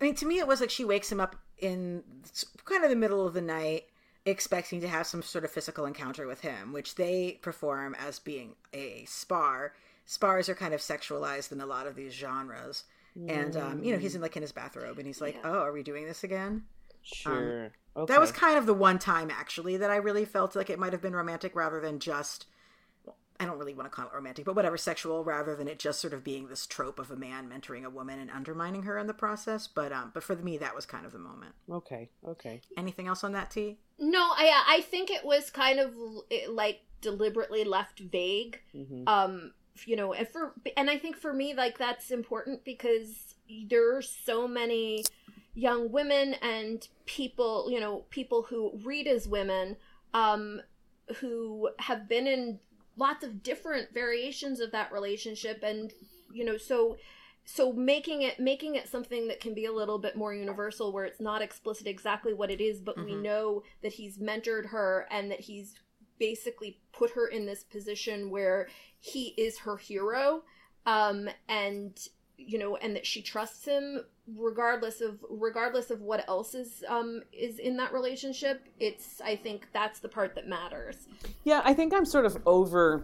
I 0.00 0.04
mean, 0.04 0.16
to 0.16 0.26
me, 0.26 0.40
it 0.40 0.48
was 0.48 0.60
like 0.60 0.70
she 0.70 0.84
wakes 0.84 1.12
him 1.12 1.20
up 1.20 1.36
in 1.58 2.02
kind 2.64 2.82
of 2.82 2.90
the 2.90 2.96
middle 2.96 3.24
of 3.24 3.34
the 3.34 3.40
night, 3.40 3.84
expecting 4.26 4.80
to 4.80 4.88
have 4.88 5.06
some 5.06 5.22
sort 5.22 5.44
of 5.44 5.52
physical 5.52 5.86
encounter 5.86 6.26
with 6.26 6.40
him, 6.40 6.72
which 6.72 6.96
they 6.96 7.38
perform 7.40 7.94
as 7.94 8.18
being 8.18 8.56
a 8.72 9.04
spar. 9.04 9.74
Spars 10.04 10.48
are 10.48 10.56
kind 10.56 10.74
of 10.74 10.80
sexualized 10.80 11.52
in 11.52 11.60
a 11.60 11.66
lot 11.66 11.86
of 11.86 11.94
these 11.94 12.12
genres 12.12 12.82
and 13.28 13.56
um, 13.56 13.82
you 13.84 13.92
know 13.92 13.98
he's 13.98 14.14
in 14.14 14.20
like 14.20 14.36
in 14.36 14.42
his 14.42 14.52
bathrobe 14.52 14.98
and 14.98 15.06
he's 15.06 15.20
like 15.20 15.34
yeah. 15.34 15.50
oh 15.50 15.60
are 15.60 15.72
we 15.72 15.82
doing 15.82 16.06
this 16.06 16.24
again? 16.24 16.64
Sure 17.02 17.66
um, 17.96 18.02
okay. 18.02 18.12
that 18.12 18.20
was 18.20 18.30
kind 18.30 18.56
of 18.56 18.66
the 18.66 18.74
one 18.74 18.98
time 18.98 19.30
actually 19.30 19.76
that 19.76 19.90
i 19.90 19.96
really 19.96 20.24
felt 20.24 20.54
like 20.54 20.70
it 20.70 20.78
might 20.78 20.92
have 20.92 21.02
been 21.02 21.16
romantic 21.16 21.54
rather 21.56 21.80
than 21.80 21.98
just 21.98 22.46
i 23.40 23.44
don't 23.44 23.58
really 23.58 23.74
want 23.74 23.90
to 23.90 23.94
call 23.94 24.06
it 24.06 24.14
romantic 24.14 24.44
but 24.44 24.54
whatever 24.54 24.76
sexual 24.76 25.24
rather 25.24 25.56
than 25.56 25.66
it 25.66 25.78
just 25.78 26.00
sort 26.00 26.12
of 26.12 26.22
being 26.22 26.46
this 26.46 26.66
trope 26.66 26.98
of 26.98 27.10
a 27.10 27.16
man 27.16 27.48
mentoring 27.48 27.84
a 27.84 27.90
woman 27.90 28.18
and 28.18 28.30
undermining 28.30 28.84
her 28.84 28.98
in 28.98 29.06
the 29.06 29.14
process. 29.14 29.66
But 29.66 29.92
um 29.92 30.10
but 30.14 30.22
for 30.22 30.36
me 30.36 30.58
that 30.58 30.74
was 30.74 30.86
kind 30.86 31.04
of 31.04 31.12
the 31.12 31.18
moment. 31.18 31.54
Okay 31.70 32.08
okay. 32.26 32.60
Anything 32.76 33.08
else 33.08 33.24
on 33.24 33.32
that 33.32 33.50
t? 33.50 33.78
No 33.98 34.20
i 34.20 34.64
i 34.68 34.80
think 34.80 35.10
it 35.10 35.24
was 35.24 35.50
kind 35.50 35.80
of 35.80 35.92
like 36.48 36.82
deliberately 37.00 37.64
left 37.64 37.98
vague. 37.98 38.60
Mm-hmm. 38.74 39.08
um 39.08 39.52
you 39.86 39.96
know 39.96 40.12
and 40.12 40.28
for 40.28 40.52
and 40.76 40.90
i 40.90 40.98
think 40.98 41.16
for 41.16 41.32
me 41.32 41.54
like 41.54 41.78
that's 41.78 42.10
important 42.10 42.64
because 42.64 43.34
there 43.68 43.96
are 43.96 44.02
so 44.02 44.46
many 44.46 45.04
young 45.54 45.90
women 45.90 46.34
and 46.34 46.88
people 47.06 47.70
you 47.70 47.80
know 47.80 48.04
people 48.10 48.42
who 48.42 48.72
read 48.84 49.06
as 49.06 49.28
women 49.28 49.76
um 50.14 50.60
who 51.16 51.68
have 51.78 52.08
been 52.08 52.26
in 52.26 52.58
lots 52.96 53.24
of 53.24 53.42
different 53.42 53.92
variations 53.92 54.60
of 54.60 54.72
that 54.72 54.92
relationship 54.92 55.62
and 55.62 55.92
you 56.32 56.44
know 56.44 56.56
so 56.56 56.96
so 57.44 57.72
making 57.72 58.22
it 58.22 58.38
making 58.38 58.76
it 58.76 58.88
something 58.88 59.26
that 59.28 59.40
can 59.40 59.52
be 59.52 59.64
a 59.64 59.72
little 59.72 59.98
bit 59.98 60.16
more 60.16 60.32
universal 60.32 60.92
where 60.92 61.04
it's 61.04 61.20
not 61.20 61.42
explicit 61.42 61.86
exactly 61.86 62.32
what 62.32 62.50
it 62.50 62.60
is 62.60 62.80
but 62.80 62.96
mm-hmm. 62.96 63.06
we 63.06 63.14
know 63.14 63.62
that 63.82 63.92
he's 63.92 64.18
mentored 64.18 64.66
her 64.66 65.06
and 65.10 65.30
that 65.30 65.40
he's 65.40 65.74
basically 66.22 66.78
put 66.92 67.10
her 67.10 67.26
in 67.26 67.46
this 67.46 67.64
position 67.64 68.30
where 68.30 68.68
he 69.00 69.34
is 69.36 69.58
her 69.58 69.76
hero 69.76 70.44
um 70.86 71.28
and 71.48 72.06
you 72.38 72.60
know 72.60 72.76
and 72.76 72.94
that 72.94 73.04
she 73.04 73.20
trusts 73.20 73.64
him 73.64 74.00
regardless 74.36 75.00
of 75.00 75.18
regardless 75.28 75.90
of 75.90 76.00
what 76.00 76.24
else 76.28 76.54
is 76.54 76.84
um 76.88 77.20
is 77.32 77.58
in 77.58 77.76
that 77.76 77.92
relationship. 77.92 78.68
It's 78.78 79.20
i 79.20 79.34
think 79.34 79.66
that's 79.72 79.98
the 79.98 80.08
part 80.08 80.36
that 80.36 80.46
matters. 80.46 81.08
Yeah 81.42 81.60
i 81.64 81.74
think 81.74 81.92
i'm 81.92 82.04
sort 82.04 82.24
of 82.24 82.38
over 82.46 83.02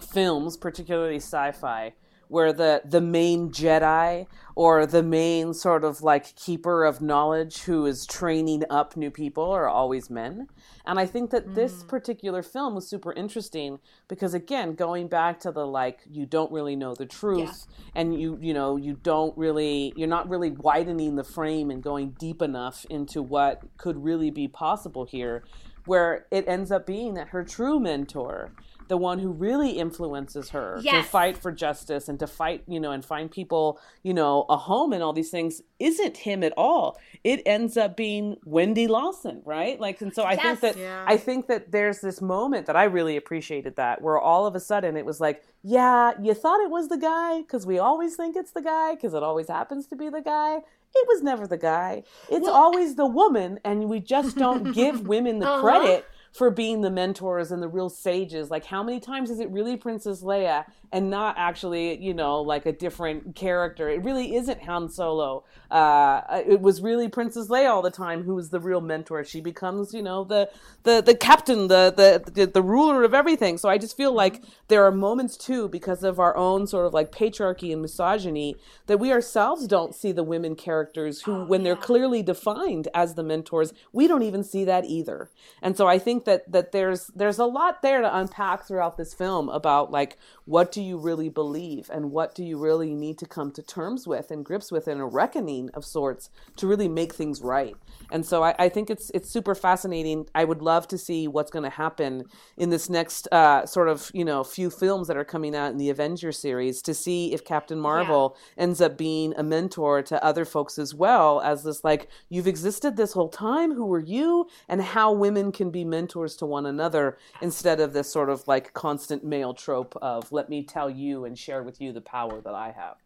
films 0.00 0.56
particularly 0.56 1.16
sci-fi 1.16 1.92
where 2.28 2.52
the 2.52 2.82
the 2.84 3.00
main 3.00 3.50
Jedi 3.50 4.26
or 4.54 4.86
the 4.86 5.02
main 5.02 5.52
sort 5.52 5.84
of 5.84 6.02
like 6.02 6.34
keeper 6.34 6.84
of 6.84 7.02
knowledge 7.02 7.62
who 7.62 7.84
is 7.86 8.06
training 8.06 8.64
up 8.70 8.96
new 8.96 9.10
people 9.10 9.50
are 9.50 9.68
always 9.68 10.08
men. 10.08 10.48
And 10.86 10.98
I 10.98 11.06
think 11.06 11.30
that 11.30 11.48
mm. 11.48 11.54
this 11.54 11.82
particular 11.82 12.42
film 12.42 12.74
was 12.74 12.88
super 12.88 13.12
interesting 13.12 13.78
because 14.08 14.34
again, 14.34 14.74
going 14.74 15.08
back 15.08 15.40
to 15.40 15.52
the 15.52 15.66
like 15.66 16.00
you 16.10 16.26
don't 16.26 16.50
really 16.50 16.76
know 16.76 16.94
the 16.94 17.06
truth 17.06 17.66
yeah. 17.68 18.00
and 18.00 18.20
you 18.20 18.38
you 18.40 18.54
know, 18.54 18.76
you 18.76 18.98
don't 19.02 19.36
really 19.36 19.92
you're 19.96 20.08
not 20.08 20.28
really 20.28 20.50
widening 20.50 21.16
the 21.16 21.24
frame 21.24 21.70
and 21.70 21.82
going 21.82 22.10
deep 22.18 22.40
enough 22.40 22.86
into 22.90 23.22
what 23.22 23.62
could 23.76 24.02
really 24.02 24.30
be 24.30 24.48
possible 24.48 25.04
here 25.04 25.44
where 25.86 26.26
it 26.30 26.46
ends 26.48 26.70
up 26.70 26.84
being 26.84 27.14
that 27.14 27.28
her 27.28 27.44
true 27.44 27.80
mentor 27.80 28.52
the 28.88 28.96
one 28.96 29.18
who 29.18 29.30
really 29.30 29.72
influences 29.72 30.50
her 30.50 30.78
yes. 30.80 31.04
to 31.04 31.10
fight 31.10 31.38
for 31.38 31.52
justice 31.52 32.08
and 32.08 32.18
to 32.18 32.26
fight, 32.26 32.62
you 32.68 32.78
know, 32.78 32.92
and 32.92 33.04
find 33.04 33.30
people, 33.30 33.80
you 34.02 34.14
know, 34.14 34.46
a 34.48 34.56
home 34.56 34.92
and 34.92 35.02
all 35.02 35.12
these 35.12 35.30
things 35.30 35.62
isn't 35.78 36.16
him 36.18 36.42
at 36.42 36.52
all. 36.56 36.98
It 37.24 37.42
ends 37.46 37.76
up 37.76 37.96
being 37.96 38.36
Wendy 38.44 38.86
Lawson, 38.86 39.42
right? 39.44 39.80
Like, 39.80 40.00
and 40.00 40.14
so 40.14 40.22
I 40.22 40.32
yes. 40.32 40.42
think 40.42 40.60
that 40.60 40.76
yeah. 40.78 41.04
I 41.06 41.16
think 41.16 41.46
that 41.48 41.72
there's 41.72 42.00
this 42.00 42.20
moment 42.20 42.66
that 42.66 42.76
I 42.76 42.84
really 42.84 43.16
appreciated 43.16 43.76
that 43.76 44.02
where 44.02 44.18
all 44.18 44.46
of 44.46 44.54
a 44.54 44.60
sudden 44.60 44.96
it 44.96 45.04
was 45.04 45.20
like, 45.20 45.42
yeah, 45.62 46.12
you 46.20 46.34
thought 46.34 46.60
it 46.60 46.70
was 46.70 46.88
the 46.88 46.98
guy 46.98 47.40
because 47.40 47.66
we 47.66 47.78
always 47.78 48.14
think 48.16 48.36
it's 48.36 48.52
the 48.52 48.62
guy 48.62 48.94
because 48.94 49.14
it 49.14 49.22
always 49.22 49.48
happens 49.48 49.86
to 49.88 49.96
be 49.96 50.08
the 50.08 50.22
guy. 50.22 50.60
It 50.94 51.08
was 51.08 51.22
never 51.22 51.46
the 51.46 51.58
guy. 51.58 52.04
It's 52.30 52.44
well, 52.44 52.54
always 52.54 52.94
the 52.94 53.06
woman, 53.06 53.58
and 53.64 53.88
we 53.88 54.00
just 54.00 54.36
don't 54.38 54.72
give 54.72 55.06
women 55.06 55.40
the 55.40 55.46
uh-huh. 55.50 55.60
credit 55.60 56.06
for 56.36 56.50
being 56.50 56.82
the 56.82 56.90
mentors 56.90 57.50
and 57.50 57.62
the 57.62 57.68
real 57.68 57.88
sages. 57.88 58.50
Like, 58.50 58.64
how 58.64 58.82
many 58.82 59.00
times 59.00 59.30
is 59.30 59.40
it 59.40 59.50
really 59.50 59.76
Princess 59.76 60.22
Leia 60.22 60.64
and 60.92 61.10
not 61.10 61.34
actually, 61.38 61.96
you 61.96 62.14
know, 62.14 62.40
like 62.42 62.66
a 62.66 62.72
different 62.72 63.34
character? 63.34 63.88
It 63.88 64.04
really 64.04 64.34
isn't 64.36 64.62
Han 64.62 64.90
Solo. 64.90 65.44
Uh, 65.70 66.20
it 66.46 66.60
was 66.60 66.82
really 66.82 67.08
Princess 67.08 67.48
Leia 67.48 67.70
all 67.70 67.82
the 67.82 67.90
time 67.90 68.22
who 68.22 68.34
was 68.34 68.50
the 68.50 68.60
real 68.60 68.82
mentor. 68.82 69.24
She 69.24 69.40
becomes, 69.40 69.94
you 69.94 70.02
know, 70.02 70.24
the 70.24 70.50
the 70.82 71.00
the 71.00 71.14
captain, 71.14 71.68
the 71.68 71.92
the 71.96 72.30
the, 72.30 72.46
the 72.46 72.62
ruler 72.62 73.02
of 73.02 73.14
everything. 73.14 73.56
So 73.56 73.68
I 73.68 73.78
just 73.78 73.96
feel 73.96 74.12
like 74.12 74.42
there 74.68 74.84
are 74.84 74.92
moments 74.92 75.36
too, 75.38 75.68
because 75.68 76.04
of 76.04 76.20
our 76.20 76.36
own 76.36 76.66
sort 76.66 76.86
of 76.86 76.92
like 76.92 77.10
patriarchy 77.10 77.72
and 77.72 77.80
misogyny, 77.80 78.56
that 78.86 78.98
we 78.98 79.10
ourselves 79.10 79.66
don't 79.66 79.94
see 79.94 80.12
the 80.12 80.22
women 80.22 80.54
characters 80.54 81.22
who, 81.22 81.44
when 81.46 81.62
they're 81.62 81.76
clearly 81.76 82.22
defined 82.22 82.88
as 82.94 83.14
the 83.14 83.22
mentors, 83.22 83.72
we 83.92 84.06
don't 84.06 84.22
even 84.22 84.44
see 84.44 84.64
that 84.64 84.84
either. 84.84 85.30
And 85.62 85.76
so 85.76 85.86
I 85.86 85.98
think 85.98 86.25
that 86.26 86.52
that 86.52 86.72
there's 86.72 87.06
there's 87.08 87.38
a 87.38 87.46
lot 87.46 87.80
there 87.80 88.02
to 88.02 88.16
unpack 88.16 88.66
throughout 88.66 88.98
this 88.98 89.14
film 89.14 89.48
about 89.48 89.90
like 89.90 90.18
what 90.44 90.70
do 90.70 90.82
you 90.82 90.98
really 90.98 91.28
believe 91.28 91.90
and 91.90 92.12
what 92.12 92.34
do 92.34 92.44
you 92.44 92.58
really 92.58 92.94
need 92.94 93.18
to 93.18 93.26
come 93.26 93.50
to 93.50 93.62
terms 93.62 94.06
with 94.06 94.30
and 94.30 94.44
grips 94.44 94.70
with 94.70 94.86
in 94.86 95.00
a 95.00 95.06
reckoning 95.06 95.70
of 95.74 95.84
sorts 95.84 96.30
to 96.56 96.66
really 96.66 96.88
make 96.88 97.14
things 97.14 97.40
right. 97.40 97.76
And 98.10 98.24
so 98.24 98.44
I, 98.44 98.54
I 98.58 98.68
think 98.68 98.90
it's 98.90 99.10
it's 99.10 99.30
super 99.30 99.54
fascinating. 99.54 100.26
I 100.34 100.44
would 100.44 100.62
love 100.62 100.86
to 100.88 100.98
see 100.98 101.26
what's 101.26 101.50
going 101.50 101.64
to 101.64 101.70
happen 101.70 102.24
in 102.56 102.70
this 102.70 102.90
next 102.90 103.26
uh, 103.32 103.66
sort 103.66 103.88
of 103.88 104.10
you 104.12 104.24
know 104.24 104.44
few 104.44 104.70
films 104.70 105.08
that 105.08 105.16
are 105.16 105.24
coming 105.24 105.56
out 105.56 105.72
in 105.72 105.78
the 105.78 105.90
Avengers 105.90 106.38
series 106.38 106.82
to 106.82 106.94
see 106.94 107.32
if 107.32 107.44
Captain 107.44 107.78
Marvel 107.78 108.36
yeah. 108.36 108.64
ends 108.64 108.80
up 108.80 108.98
being 108.98 109.32
a 109.36 109.42
mentor 109.42 110.02
to 110.02 110.22
other 110.22 110.44
folks 110.44 110.78
as 110.78 110.94
well 110.94 111.40
as 111.40 111.64
this 111.64 111.82
like 111.82 112.08
you've 112.28 112.46
existed 112.46 112.96
this 112.96 113.12
whole 113.12 113.28
time. 113.28 113.72
Who 113.72 113.86
were 113.86 114.00
you? 114.00 114.46
And 114.68 114.82
how 114.82 115.12
women 115.12 115.52
can 115.52 115.70
be 115.70 115.84
mentors 115.84 116.05
to 116.06 116.46
one 116.46 116.66
another 116.66 117.18
instead 117.40 117.80
of 117.80 117.92
this 117.92 118.10
sort 118.10 118.30
of 118.30 118.46
like 118.48 118.72
constant 118.72 119.24
male 119.24 119.54
trope 119.54 119.96
of 120.02 120.30
let 120.32 120.48
me 120.48 120.62
tell 120.62 120.90
you 120.90 121.24
and 121.24 121.38
share 121.38 121.62
with 121.62 121.80
you 121.80 121.92
the 121.92 122.00
power 122.00 122.40
that 122.40 122.54
I 122.54 122.72
have. 122.72 122.96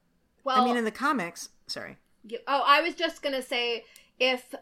Well, 0.45 0.61
I 0.61 0.65
mean, 0.65 0.77
in 0.77 0.85
the 0.85 0.91
comics, 0.91 1.51
sorry. 1.67 1.97
Oh, 2.47 2.63
I 2.67 2.81
was 2.83 2.95
just 2.95 3.23
gonna 3.23 3.43
say 3.43 3.85
if 4.19 4.55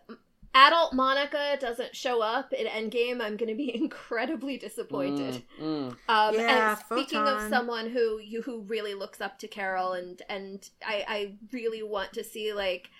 adult 0.54 0.92
Monica 0.92 1.56
doesn't 1.60 1.94
show 1.94 2.22
up 2.22 2.52
in 2.52 2.66
Endgame, 2.66 3.20
I'm 3.20 3.36
going 3.36 3.48
to 3.48 3.54
be 3.54 3.74
incredibly 3.82 4.56
disappointed. 4.56 5.42
Mm, 5.60 5.90
mm. 5.90 5.96
Um, 6.08 6.34
yeah, 6.34 6.70
and 6.70 6.78
speaking 6.78 7.20
photon. 7.20 7.44
of 7.44 7.48
someone 7.48 7.90
who 7.90 8.18
you 8.18 8.42
who 8.42 8.60
really 8.62 8.94
looks 8.94 9.20
up 9.20 9.38
to 9.40 9.48
Carol, 9.48 9.92
and 9.92 10.20
and 10.28 10.68
I, 10.86 11.04
I 11.08 11.32
really 11.52 11.82
want 11.82 12.12
to 12.14 12.24
see 12.24 12.52
like 12.52 12.90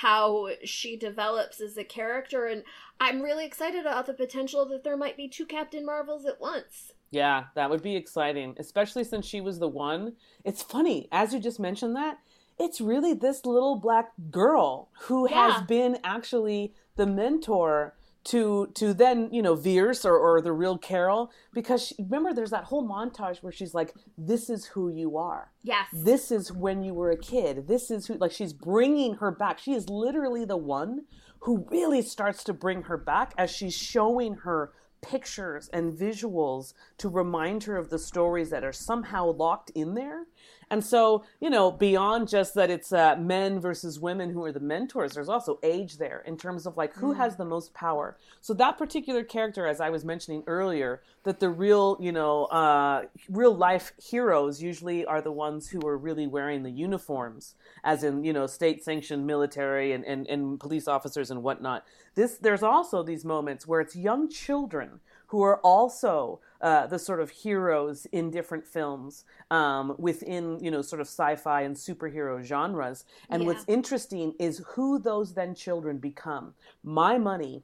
how 0.00 0.48
she 0.62 0.96
develops 0.96 1.60
as 1.60 1.76
a 1.76 1.82
character, 1.82 2.46
and 2.46 2.62
I'm 3.00 3.20
really 3.20 3.44
excited 3.44 3.80
about 3.80 4.06
the 4.06 4.14
potential 4.14 4.64
that 4.66 4.84
there 4.84 4.96
might 4.96 5.16
be 5.16 5.26
two 5.26 5.44
Captain 5.44 5.84
Marvels 5.84 6.24
at 6.24 6.40
once. 6.40 6.92
Yeah, 7.10 7.46
that 7.56 7.68
would 7.68 7.82
be 7.82 7.96
exciting, 7.96 8.54
especially 8.58 9.02
since 9.02 9.26
she 9.26 9.40
was 9.40 9.58
the 9.58 9.66
one. 9.66 10.12
It's 10.44 10.62
funny, 10.62 11.08
as 11.10 11.34
you 11.34 11.40
just 11.40 11.58
mentioned 11.58 11.96
that, 11.96 12.18
it's 12.60 12.80
really 12.80 13.12
this 13.12 13.44
little 13.44 13.74
black 13.74 14.12
girl 14.30 14.88
who 15.00 15.28
yeah. 15.28 15.50
has 15.50 15.62
been 15.62 15.98
actually 16.04 16.74
the 16.94 17.06
mentor 17.06 17.96
to 18.28 18.68
to 18.74 18.92
then 18.92 19.30
you 19.32 19.40
know 19.40 19.54
Vers 19.54 20.04
or, 20.04 20.16
or 20.16 20.42
the 20.42 20.52
real 20.52 20.76
Carol 20.76 21.30
because 21.54 21.86
she, 21.86 21.94
remember 21.98 22.34
there's 22.34 22.50
that 22.50 22.64
whole 22.64 22.86
montage 22.86 23.42
where 23.42 23.52
she's 23.52 23.72
like 23.72 23.94
this 24.18 24.50
is 24.50 24.66
who 24.66 24.90
you 24.90 25.16
are. 25.16 25.50
Yes. 25.62 25.86
This 25.92 26.30
is 26.30 26.52
when 26.52 26.82
you 26.82 26.92
were 26.92 27.10
a 27.10 27.16
kid. 27.16 27.66
This 27.66 27.90
is 27.90 28.06
who 28.06 28.14
like 28.14 28.32
she's 28.32 28.52
bringing 28.52 29.14
her 29.14 29.30
back. 29.30 29.58
She 29.58 29.72
is 29.72 29.88
literally 29.88 30.44
the 30.44 30.58
one 30.58 31.04
who 31.40 31.66
really 31.70 32.02
starts 32.02 32.44
to 32.44 32.52
bring 32.52 32.82
her 32.82 32.98
back 32.98 33.32
as 33.38 33.50
she's 33.50 33.74
showing 33.74 34.34
her 34.34 34.72
pictures 35.00 35.70
and 35.72 35.92
visuals 35.92 36.74
to 36.98 37.08
remind 37.08 37.64
her 37.64 37.76
of 37.76 37.88
the 37.88 37.98
stories 37.98 38.50
that 38.50 38.64
are 38.64 38.72
somehow 38.72 39.30
locked 39.30 39.70
in 39.70 39.94
there 39.94 40.26
and 40.70 40.84
so, 40.84 41.24
you 41.40 41.48
know, 41.48 41.70
beyond 41.70 42.28
just 42.28 42.54
that 42.54 42.70
it's 42.70 42.92
uh, 42.92 43.16
men 43.16 43.58
versus 43.58 43.98
women 43.98 44.30
who 44.30 44.44
are 44.44 44.52
the 44.52 44.60
mentors, 44.60 45.14
there's 45.14 45.28
also 45.28 45.58
age 45.62 45.98
there 45.98 46.22
in 46.26 46.36
terms 46.36 46.66
of 46.66 46.76
like 46.76 46.94
who 46.94 47.14
mm. 47.14 47.16
has 47.16 47.36
the 47.36 47.44
most 47.44 47.72
power. 47.72 48.16
So 48.40 48.52
that 48.54 48.76
particular 48.76 49.24
character, 49.24 49.66
as 49.66 49.80
I 49.80 49.90
was 49.90 50.04
mentioning 50.04 50.42
earlier, 50.46 51.00
that 51.24 51.40
the 51.40 51.48
real, 51.48 51.96
you 52.00 52.12
know, 52.12 52.44
uh, 52.46 53.04
real 53.28 53.54
life 53.54 53.92
heroes 54.02 54.62
usually 54.62 55.04
are 55.04 55.22
the 55.22 55.32
ones 55.32 55.68
who 55.68 55.80
are 55.86 55.96
really 55.96 56.26
wearing 56.26 56.62
the 56.62 56.70
uniforms, 56.70 57.54
as 57.82 58.04
in, 58.04 58.24
you 58.24 58.32
know, 58.32 58.46
state 58.46 58.84
sanctioned 58.84 59.26
military 59.26 59.92
and, 59.92 60.04
and, 60.04 60.26
and 60.26 60.60
police 60.60 60.86
officers 60.86 61.30
and 61.30 61.42
whatnot. 61.42 61.84
This, 62.14 62.36
there's 62.36 62.62
also 62.62 63.02
these 63.02 63.24
moments 63.24 63.66
where 63.66 63.80
it's 63.80 63.96
young 63.96 64.28
children 64.28 65.00
who 65.28 65.42
are 65.42 65.58
also 65.60 66.40
uh, 66.60 66.86
the 66.86 66.98
sort 66.98 67.20
of 67.20 67.30
heroes 67.30 68.06
in 68.12 68.30
different 68.30 68.66
films 68.66 69.24
um, 69.50 69.94
within 69.98 70.58
you 70.62 70.70
know 70.70 70.82
sort 70.82 71.00
of 71.00 71.06
sci-fi 71.06 71.62
and 71.62 71.76
superhero 71.76 72.42
genres. 72.42 73.04
And 73.30 73.42
yeah. 73.42 73.46
what's 73.48 73.64
interesting 73.68 74.34
is 74.38 74.62
who 74.74 74.98
those 74.98 75.34
then 75.34 75.54
children 75.54 75.98
become. 75.98 76.54
My 76.82 77.18
money 77.18 77.62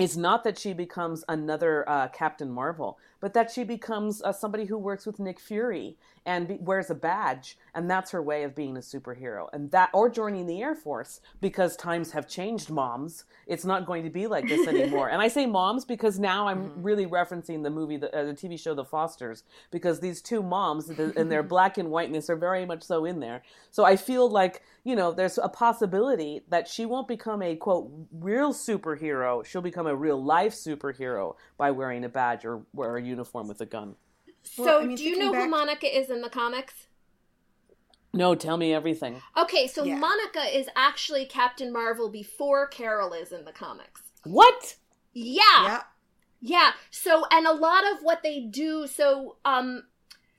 is 0.00 0.16
not 0.16 0.44
that 0.44 0.58
she 0.58 0.72
becomes 0.72 1.22
another 1.28 1.86
uh, 1.88 2.08
Captain 2.08 2.50
Marvel, 2.50 2.98
but 3.20 3.34
that 3.34 3.50
she 3.50 3.64
becomes 3.64 4.22
uh, 4.22 4.32
somebody 4.32 4.64
who 4.64 4.78
works 4.78 5.04
with 5.04 5.20
Nick 5.20 5.38
Fury 5.38 5.98
and 6.24 6.48
be- 6.48 6.58
wears 6.58 6.88
a 6.88 6.94
badge, 6.94 7.58
and 7.74 7.90
that's 7.90 8.10
her 8.10 8.22
way 8.22 8.42
of 8.42 8.54
being 8.54 8.78
a 8.78 8.80
superhero. 8.80 9.48
And 9.52 9.70
that, 9.72 9.90
or 9.92 10.08
joining 10.08 10.46
the 10.46 10.62
Air 10.62 10.74
Force, 10.74 11.20
because 11.40 11.76
times 11.76 12.12
have 12.12 12.26
changed, 12.26 12.70
moms. 12.70 13.24
It's 13.46 13.66
not 13.66 13.84
going 13.84 14.04
to 14.04 14.10
be 14.10 14.26
like 14.26 14.48
this 14.48 14.66
anymore. 14.66 15.08
and 15.10 15.20
I 15.20 15.28
say 15.28 15.44
moms 15.44 15.84
because 15.84 16.18
now 16.18 16.48
I'm 16.48 16.70
mm-hmm. 16.70 16.82
really 16.82 17.06
referencing 17.06 17.62
the 17.62 17.70
movie, 17.70 17.98
the, 17.98 18.14
uh, 18.16 18.24
the 18.24 18.32
TV 18.32 18.58
show, 18.58 18.74
The 18.74 18.84
Fosters, 18.84 19.44
because 19.70 20.00
these 20.00 20.22
two 20.22 20.42
moms 20.42 20.86
the, 20.86 21.12
and 21.14 21.30
their 21.30 21.42
black 21.54 21.76
and 21.76 21.90
whiteness 21.90 22.30
are 22.30 22.36
very 22.36 22.64
much 22.64 22.82
so 22.82 23.04
in 23.04 23.20
there. 23.20 23.42
So 23.70 23.84
I 23.84 23.96
feel 23.96 24.30
like 24.30 24.62
you 24.84 24.96
know, 24.96 25.12
there's 25.12 25.38
a 25.38 25.48
possibility 25.48 26.42
that 26.48 26.66
she 26.66 26.86
won't 26.86 27.06
become 27.06 27.42
a 27.42 27.54
quote 27.54 27.90
real 28.12 28.54
superhero. 28.54 29.44
She'll 29.44 29.60
become 29.60 29.86
a 29.86 29.89
real 29.96 30.22
life 30.22 30.54
superhero 30.54 31.36
by 31.56 31.70
wearing 31.70 32.04
a 32.04 32.08
badge 32.08 32.44
or 32.44 32.62
wear 32.72 32.96
a 32.96 33.02
uniform 33.02 33.48
with 33.48 33.60
a 33.60 33.66
gun. 33.66 33.96
So, 34.42 34.64
well, 34.64 34.80
I 34.82 34.86
mean, 34.86 34.96
do 34.96 35.04
you 35.04 35.18
know 35.18 35.32
back... 35.32 35.42
who 35.42 35.48
Monica 35.48 35.98
is 35.98 36.10
in 36.10 36.22
the 36.22 36.30
comics? 36.30 36.86
No, 38.12 38.34
tell 38.34 38.56
me 38.56 38.74
everything. 38.74 39.22
Okay, 39.36 39.66
so 39.66 39.84
yeah. 39.84 39.96
Monica 39.96 40.42
is 40.56 40.66
actually 40.74 41.26
Captain 41.26 41.72
Marvel 41.72 42.08
before 42.08 42.66
Carol 42.66 43.12
is 43.12 43.30
in 43.32 43.44
the 43.44 43.52
comics. 43.52 44.02
What? 44.24 44.76
Yeah. 45.12 45.42
Yeah. 45.62 45.82
Yeah. 46.40 46.70
So, 46.90 47.24
and 47.30 47.46
a 47.46 47.52
lot 47.52 47.84
of 47.92 48.02
what 48.02 48.22
they 48.22 48.40
do, 48.40 48.86
so 48.86 49.36
um 49.44 49.84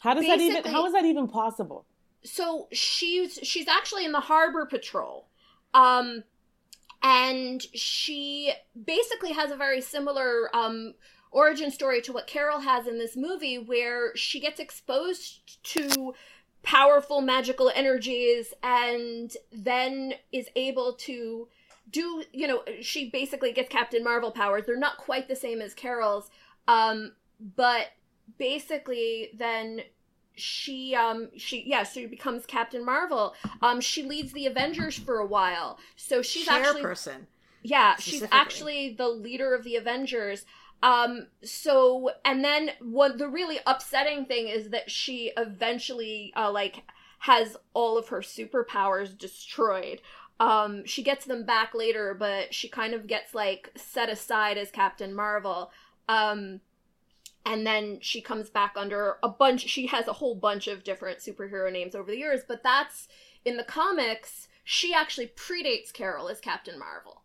How 0.01 0.13
does 0.13 0.25
that 0.25 0.41
even 0.41 0.63
how 0.65 0.85
is 0.85 0.93
that 0.93 1.05
even 1.05 1.27
possible? 1.27 1.85
So 2.23 2.67
she's 2.71 3.39
she's 3.43 3.67
actually 3.67 4.05
in 4.05 4.11
the 4.11 4.19
harbor 4.19 4.65
patrol. 4.65 5.27
Um 5.73 6.23
and 7.03 7.61
she 7.73 8.53
basically 8.85 9.31
has 9.31 9.51
a 9.51 9.55
very 9.55 9.81
similar 9.81 10.55
um 10.55 10.93
origin 11.31 11.71
story 11.71 12.01
to 12.01 12.13
what 12.13 12.27
Carol 12.27 12.59
has 12.59 12.87
in 12.87 12.99
this 12.99 13.15
movie, 13.15 13.57
where 13.57 14.15
she 14.15 14.39
gets 14.39 14.59
exposed 14.59 15.63
to 15.63 16.13
powerful 16.63 17.21
magical 17.21 17.71
energies 17.73 18.53
and 18.61 19.35
then 19.51 20.13
is 20.31 20.47
able 20.55 20.93
to 20.93 21.47
do, 21.89 22.23
you 22.31 22.47
know, 22.47 22.63
she 22.81 23.09
basically 23.09 23.51
gets 23.51 23.69
Captain 23.69 24.03
Marvel 24.03 24.31
powers. 24.31 24.63
They're 24.65 24.77
not 24.77 24.97
quite 24.97 25.27
the 25.27 25.35
same 25.35 25.61
as 25.61 25.73
Carol's, 25.73 26.29
um, 26.67 27.13
but 27.55 27.87
basically 28.37 29.29
then 29.37 29.81
she 30.35 30.95
um 30.95 31.29
she 31.37 31.63
yeah 31.65 31.83
she 31.83 32.05
becomes 32.05 32.45
captain 32.45 32.85
marvel 32.85 33.33
um 33.61 33.81
she 33.81 34.03
leads 34.03 34.31
the 34.31 34.45
avengers 34.45 34.97
for 34.97 35.19
a 35.19 35.25
while 35.25 35.77
so 35.95 36.21
she's 36.21 36.47
actually 36.47 36.81
person 36.81 37.27
yeah 37.63 37.95
she's 37.97 38.23
actually 38.31 38.93
the 38.93 39.07
leader 39.09 39.53
of 39.53 39.63
the 39.63 39.75
avengers 39.75 40.45
um, 40.83 41.27
so, 41.43 42.11
and 42.25 42.43
then 42.43 42.71
what 42.81 43.17
the 43.17 43.27
really 43.27 43.59
upsetting 43.67 44.25
thing 44.25 44.47
is 44.47 44.69
that 44.69 44.89
she 44.89 45.31
eventually, 45.37 46.33
uh, 46.35 46.51
like, 46.51 46.83
has 47.19 47.55
all 47.73 47.97
of 47.97 48.07
her 48.07 48.21
superpowers 48.21 49.15
destroyed. 49.15 50.01
Um, 50.39 50.83
she 50.85 51.03
gets 51.03 51.25
them 51.25 51.45
back 51.45 51.75
later, 51.75 52.15
but 52.17 52.53
she 52.53 52.67
kind 52.67 52.95
of 52.95 53.05
gets, 53.05 53.35
like, 53.35 53.71
set 53.75 54.09
aside 54.09 54.57
as 54.57 54.71
Captain 54.71 55.13
Marvel. 55.13 55.71
Um, 56.09 56.61
and 57.45 57.65
then 57.65 57.99
she 58.01 58.21
comes 58.21 58.49
back 58.49 58.73
under 58.75 59.17
a 59.23 59.29
bunch, 59.29 59.61
she 59.61 59.87
has 59.87 60.07
a 60.07 60.13
whole 60.13 60.35
bunch 60.35 60.67
of 60.67 60.83
different 60.83 61.19
superhero 61.19 61.71
names 61.71 61.95
over 61.95 62.11
the 62.11 62.17
years, 62.17 62.41
but 62.47 62.63
that's 62.63 63.07
in 63.45 63.57
the 63.57 63.63
comics, 63.63 64.47
she 64.63 64.93
actually 64.93 65.27
predates 65.27 65.91
Carol 65.91 66.29
as 66.29 66.39
Captain 66.39 66.77
Marvel. 66.77 67.21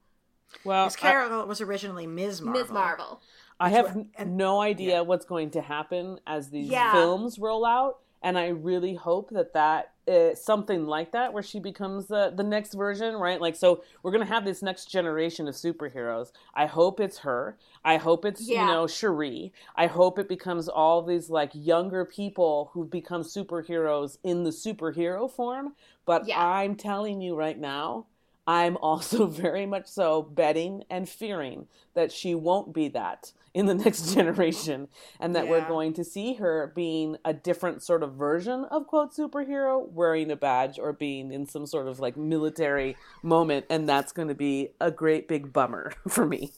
Well, 0.64 0.88
Carol 0.90 1.42
I, 1.42 1.44
was 1.44 1.60
originally 1.60 2.06
Ms. 2.06 2.40
Marvel. 2.40 2.62
Ms. 2.62 2.70
Marvel. 2.70 3.20
I 3.58 3.70
have 3.70 4.06
and, 4.16 4.36
no 4.36 4.60
idea 4.60 4.96
yeah. 4.96 5.00
what's 5.00 5.24
going 5.24 5.50
to 5.50 5.62
happen 5.62 6.18
as 6.26 6.50
these 6.50 6.68
yeah. 6.68 6.92
films 6.92 7.38
roll 7.38 7.64
out. 7.64 7.98
And 8.26 8.36
I 8.36 8.48
really 8.48 8.94
hope 8.96 9.30
that 9.30 9.52
that 9.52 9.92
uh, 10.08 10.34
something 10.34 10.86
like 10.86 11.12
that 11.12 11.32
where 11.32 11.44
she 11.44 11.60
becomes 11.60 12.06
the 12.06 12.32
the 12.36 12.42
next 12.42 12.74
version, 12.74 13.14
right? 13.14 13.40
Like 13.40 13.54
so 13.54 13.84
we're 14.02 14.10
going 14.10 14.26
to 14.26 14.32
have 14.34 14.44
this 14.44 14.62
next 14.62 14.86
generation 14.90 15.46
of 15.46 15.54
superheroes. 15.54 16.32
I 16.52 16.66
hope 16.66 16.98
it's 17.00 17.18
her. 17.18 17.56
I 17.84 17.98
hope 17.98 18.24
it's 18.24 18.48
Yeah. 18.48 18.62
you 18.66 18.74
know 18.74 18.86
Shuri. 18.88 19.52
I 19.76 19.86
hope 19.86 20.18
it 20.18 20.28
becomes 20.28 20.68
all 20.68 21.02
these 21.02 21.30
like 21.30 21.52
younger 21.54 22.04
people 22.04 22.70
who've 22.72 22.90
become 22.90 23.22
superheroes 23.22 24.18
in 24.24 24.42
the 24.42 24.50
superhero 24.50 25.30
form, 25.30 25.74
but 26.04 26.26
Yeah. 26.26 26.44
I'm 26.44 26.74
telling 26.74 27.20
you 27.20 27.36
right 27.36 27.58
now, 27.58 28.06
I'm 28.46 28.76
also 28.76 29.26
very 29.44 29.66
much 29.66 29.86
so 29.86 30.22
betting 30.22 30.84
and 30.88 31.08
fearing 31.08 31.66
that 31.94 32.12
she 32.12 32.34
won't 32.34 32.72
be 32.72 32.88
that 32.88 33.32
in 33.54 33.66
the 33.66 33.74
next 33.84 34.14
generation 34.14 34.88
and 35.18 35.34
that 35.34 35.48
we're 35.48 35.62
going 35.62 35.92
to 35.94 36.04
see 36.04 36.34
her 36.34 36.72
being 36.74 37.16
a 37.24 37.32
different 37.32 37.82
sort 37.82 38.02
of 38.02 38.14
version 38.14 38.64
of 38.70 38.86
quote 38.86 39.14
superhero 39.14 39.88
wearing 39.90 40.30
a 40.30 40.36
badge 40.36 40.78
or 40.78 40.92
being 40.92 41.32
in 41.32 41.46
some 41.46 41.66
sort 41.66 41.88
of 41.88 41.98
like 41.98 42.16
military 42.16 42.96
moment 43.22 43.64
and 43.70 43.88
that's 43.88 44.12
going 44.12 44.28
to 44.28 44.34
be 44.34 44.70
a 44.80 44.90
great 44.90 45.26
big 45.26 45.52
bummer 45.52 45.92
for 46.08 46.26
me 46.26 46.52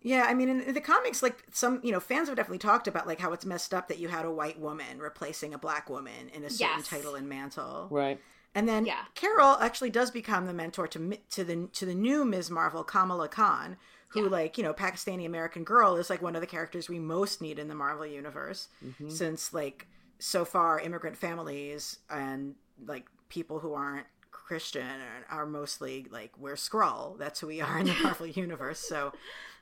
Yeah, 0.00 0.24
I 0.26 0.34
mean, 0.34 0.48
in, 0.48 0.60
in 0.62 0.74
the 0.74 0.80
comics, 0.80 1.22
like 1.22 1.44
some, 1.52 1.80
you 1.84 1.92
know, 1.92 2.00
fans 2.00 2.28
have 2.28 2.36
definitely 2.36 2.58
talked 2.58 2.88
about 2.88 3.06
like 3.06 3.20
how 3.20 3.32
it's 3.32 3.46
messed 3.46 3.72
up 3.72 3.86
that 3.88 3.98
you 3.98 4.08
had 4.08 4.24
a 4.24 4.30
white 4.32 4.58
woman 4.58 4.98
replacing 4.98 5.54
a 5.54 5.58
black 5.58 5.88
woman 5.88 6.28
in 6.34 6.42
a 6.44 6.50
certain 6.50 6.78
Yes. 6.78 6.88
title 6.88 7.14
and 7.14 7.28
mantle. 7.28 7.86
right 7.90 8.20
And 8.54 8.68
then 8.68 8.84
Yeah. 8.86 9.04
Carol 9.14 9.56
actually 9.60 9.90
does 9.90 10.10
become 10.10 10.46
the 10.46 10.52
mentor 10.52 10.86
to 10.88 11.18
to 11.30 11.44
the 11.44 11.68
to 11.72 11.86
the 11.86 11.94
new 11.94 12.24
Ms. 12.24 12.50
Marvel, 12.50 12.84
Kamala 12.84 13.28
Khan, 13.28 13.76
who 14.08 14.24
Yeah. 14.24 14.30
like 14.30 14.58
you 14.58 14.64
know 14.64 14.74
Pakistani 14.74 15.24
American 15.26 15.64
girl 15.64 15.96
is 15.96 16.10
like 16.10 16.22
one 16.22 16.34
of 16.34 16.40
the 16.40 16.46
characters 16.46 16.88
we 16.88 16.98
most 16.98 17.40
need 17.40 17.58
in 17.58 17.68
the 17.68 17.74
Marvel 17.74 18.06
universe, 18.06 18.68
mm-hmm. 18.84 19.08
since 19.08 19.52
like 19.52 19.86
so 20.18 20.44
far 20.44 20.78
immigrant 20.80 21.16
families 21.16 21.98
and 22.10 22.54
like 22.86 23.06
people 23.28 23.58
who 23.60 23.74
aren't 23.74 24.06
Christian 24.30 24.86
are, 25.30 25.40
are 25.40 25.46
mostly 25.46 26.06
like 26.10 26.32
we're 26.38 26.54
Skrull. 26.54 27.18
That's 27.18 27.40
who 27.40 27.46
we 27.46 27.60
are 27.60 27.78
in 27.78 27.86
the 27.86 27.94
Marvel 28.02 28.26
universe. 28.26 28.78
So 28.80 29.12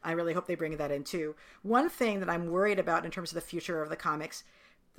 I 0.03 0.13
really 0.13 0.33
hope 0.33 0.47
they 0.47 0.55
bring 0.55 0.77
that 0.79 0.91
in 0.91 1.05
too. 1.05 1.37
One 1.63 1.89
thing 1.89 2.21
that 2.21 2.29
I'm 2.29 2.51
worried 2.51 2.79
about 2.79 3.05
in 3.05 3.11
terms 3.11 3.31
of 3.31 3.35
the 3.37 3.41
future 3.41 3.83
of 3.83 3.89
the 3.89 3.97
comics 3.97 4.43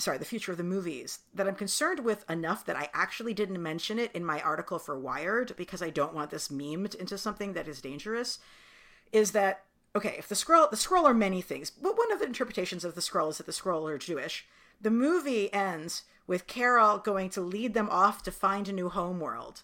sorry, 0.02 0.18
the 0.18 0.26
future 0.26 0.52
of 0.52 0.58
the 0.58 0.64
movies 0.64 1.20
that 1.34 1.48
I'm 1.48 1.56
concerned 1.56 2.02
with 2.02 2.30
enough 2.30 2.66
that 2.66 2.76
I 2.76 2.90
actually 2.94 3.34
didn't 3.34 3.62
mention 3.62 3.98
it 4.00 4.12
in 4.14 4.26
my 4.26 4.42
article 4.42 4.80
for 4.80 5.00
Wired 5.00 5.56
because 5.56 5.82
I 5.82 5.90
don't 5.90 6.14
want 6.14 6.30
this 6.32 6.50
memed 6.50 6.96
into 6.96 7.18
something 7.18 7.54
that 7.54 7.68
is 7.68 7.82
dangerous. 7.82 8.40
Is 9.12 9.32
that 9.32 9.64
okay? 9.96 10.16
If 10.18 10.28
the 10.28 10.36
Skrull, 10.36 10.70
the 10.70 10.76
Skrull 10.76 11.06
are 11.06 11.14
many 11.14 11.42
things, 11.42 11.70
but 11.70 11.98
one 11.98 12.12
of 12.12 12.20
the 12.20 12.26
interpretations 12.26 12.84
of 12.84 12.96
the 12.96 13.02
Skrull 13.02 13.30
is 13.30 13.38
that 13.38 13.46
the 13.46 13.52
Skrull 13.54 13.90
are 13.90 13.98
Jewish. 13.98 14.46
The 14.80 14.92
movie 14.92 15.54
ends 15.54 16.04
with 16.28 16.48
Carol 16.48 16.98
going 16.98 17.30
to 17.32 17.42
lead 17.42 17.74
them 17.74 17.90
off 17.90 18.24
to 18.24 18.32
find 18.32 18.68
a 18.68 18.74
new 18.74 18.90
homeworld. 18.90 19.64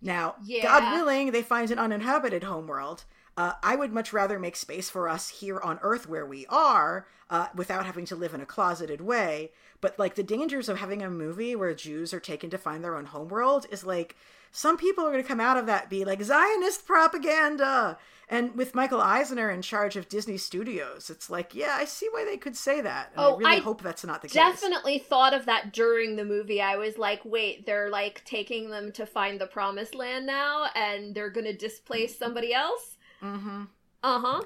Now, 0.00 0.34
Yeah. 0.42 0.62
God 0.62 0.92
willing, 0.94 1.30
they 1.30 1.42
find 1.42 1.70
an 1.70 1.78
uninhabited 1.78 2.44
homeworld. 2.44 3.04
Uh, 3.36 3.52
I 3.62 3.76
would 3.76 3.92
much 3.92 4.12
rather 4.12 4.38
make 4.38 4.56
space 4.56 4.90
for 4.90 5.08
us 5.08 5.28
here 5.28 5.58
on 5.60 5.78
Earth 5.82 6.08
where 6.08 6.26
we 6.26 6.46
are, 6.46 7.06
uh, 7.30 7.48
without 7.54 7.86
having 7.86 8.04
to 8.06 8.16
live 8.16 8.34
in 8.34 8.42
a 8.42 8.46
closeted 8.46 9.00
way. 9.00 9.52
But 9.80 9.98
like 9.98 10.14
the 10.16 10.22
dangers 10.22 10.68
of 10.68 10.78
having 10.78 11.02
a 11.02 11.10
movie 11.10 11.56
where 11.56 11.74
Jews 11.74 12.12
are 12.12 12.20
taken 12.20 12.50
to 12.50 12.58
find 12.58 12.84
their 12.84 12.94
own 12.96 13.06
homeworld 13.06 13.66
is 13.70 13.84
like 13.84 14.16
some 14.52 14.76
people 14.76 15.04
are 15.04 15.10
going 15.10 15.22
to 15.22 15.28
come 15.28 15.40
out 15.40 15.56
of 15.56 15.66
that 15.66 15.88
be 15.88 16.04
like 16.04 16.22
Zionist 16.22 16.86
propaganda. 16.86 17.98
And 18.28 18.54
with 18.54 18.74
Michael 18.74 19.00
Eisner 19.00 19.50
in 19.50 19.60
charge 19.62 19.96
of 19.96 20.08
Disney 20.08 20.36
Studios, 20.38 21.10
it's 21.10 21.28
like, 21.28 21.54
yeah, 21.54 21.74
I 21.78 21.84
see 21.84 22.08
why 22.12 22.24
they 22.24 22.36
could 22.36 22.56
say 22.56 22.80
that. 22.80 23.10
And 23.14 23.24
Oh, 23.24 23.34
I 23.34 23.38
really 23.38 23.56
I 23.56 23.60
hope 23.60 23.82
that's 23.82 24.04
not 24.04 24.22
the 24.22 24.28
case. 24.28 24.34
Definitely 24.34 24.98
thought 25.00 25.34
of 25.34 25.46
that 25.46 25.72
during 25.72 26.16
the 26.16 26.24
movie. 26.24 26.60
I 26.60 26.76
was 26.76 26.96
like, 26.96 27.20
wait, 27.24 27.66
they're 27.66 27.90
like 27.90 28.24
taking 28.24 28.70
them 28.70 28.92
to 28.92 29.04
find 29.06 29.40
the 29.40 29.46
promised 29.46 29.94
land 29.94 30.26
now 30.26 30.66
and 30.74 31.14
they're 31.14 31.30
going 31.30 31.46
to 31.46 31.56
displace 31.56 32.18
somebody 32.18 32.54
else? 32.54 32.96
Mm-hmm. 33.22 33.62
Uh 34.02 34.20
huh. 34.20 34.42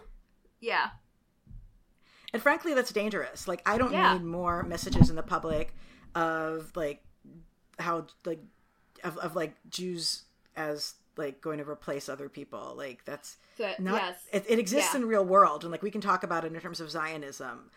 Yeah. 0.61 0.89
And 2.33 2.43
frankly, 2.43 2.75
that's 2.75 2.93
dangerous. 2.93 3.49
Like, 3.49 3.63
I 3.65 3.79
don't 3.79 3.93
Yeah. 3.93 4.15
need 4.15 4.25
more 4.25 4.63
messages 4.63 5.09
in 5.11 5.17
the 5.17 5.23
public 5.23 5.75
of 6.15 6.71
like 6.75 7.03
how 7.79 8.07
like 8.25 8.41
of, 9.05 9.17
of 9.19 9.37
like 9.37 9.55
Jews 9.71 10.25
as 10.57 10.95
like 11.17 11.41
going 11.41 11.59
to 11.59 11.69
replace 11.69 12.09
other 12.09 12.29
people. 12.29 12.75
Like 12.77 13.05
that's 13.05 13.37
So, 13.57 13.73
not 13.79 14.03
yes. 14.03 14.19
it, 14.33 14.45
it 14.49 14.59
exists 14.59 14.93
Yeah. 14.95 15.01
in 15.01 15.07
real 15.09 15.25
world 15.25 15.63
and 15.63 15.71
like 15.71 15.83
we 15.83 15.91
can 15.91 16.01
talk 16.01 16.23
about 16.25 16.45
it 16.45 16.53
in 16.53 16.61
terms 16.61 16.81
of 16.81 16.91
Zionism 16.91 17.71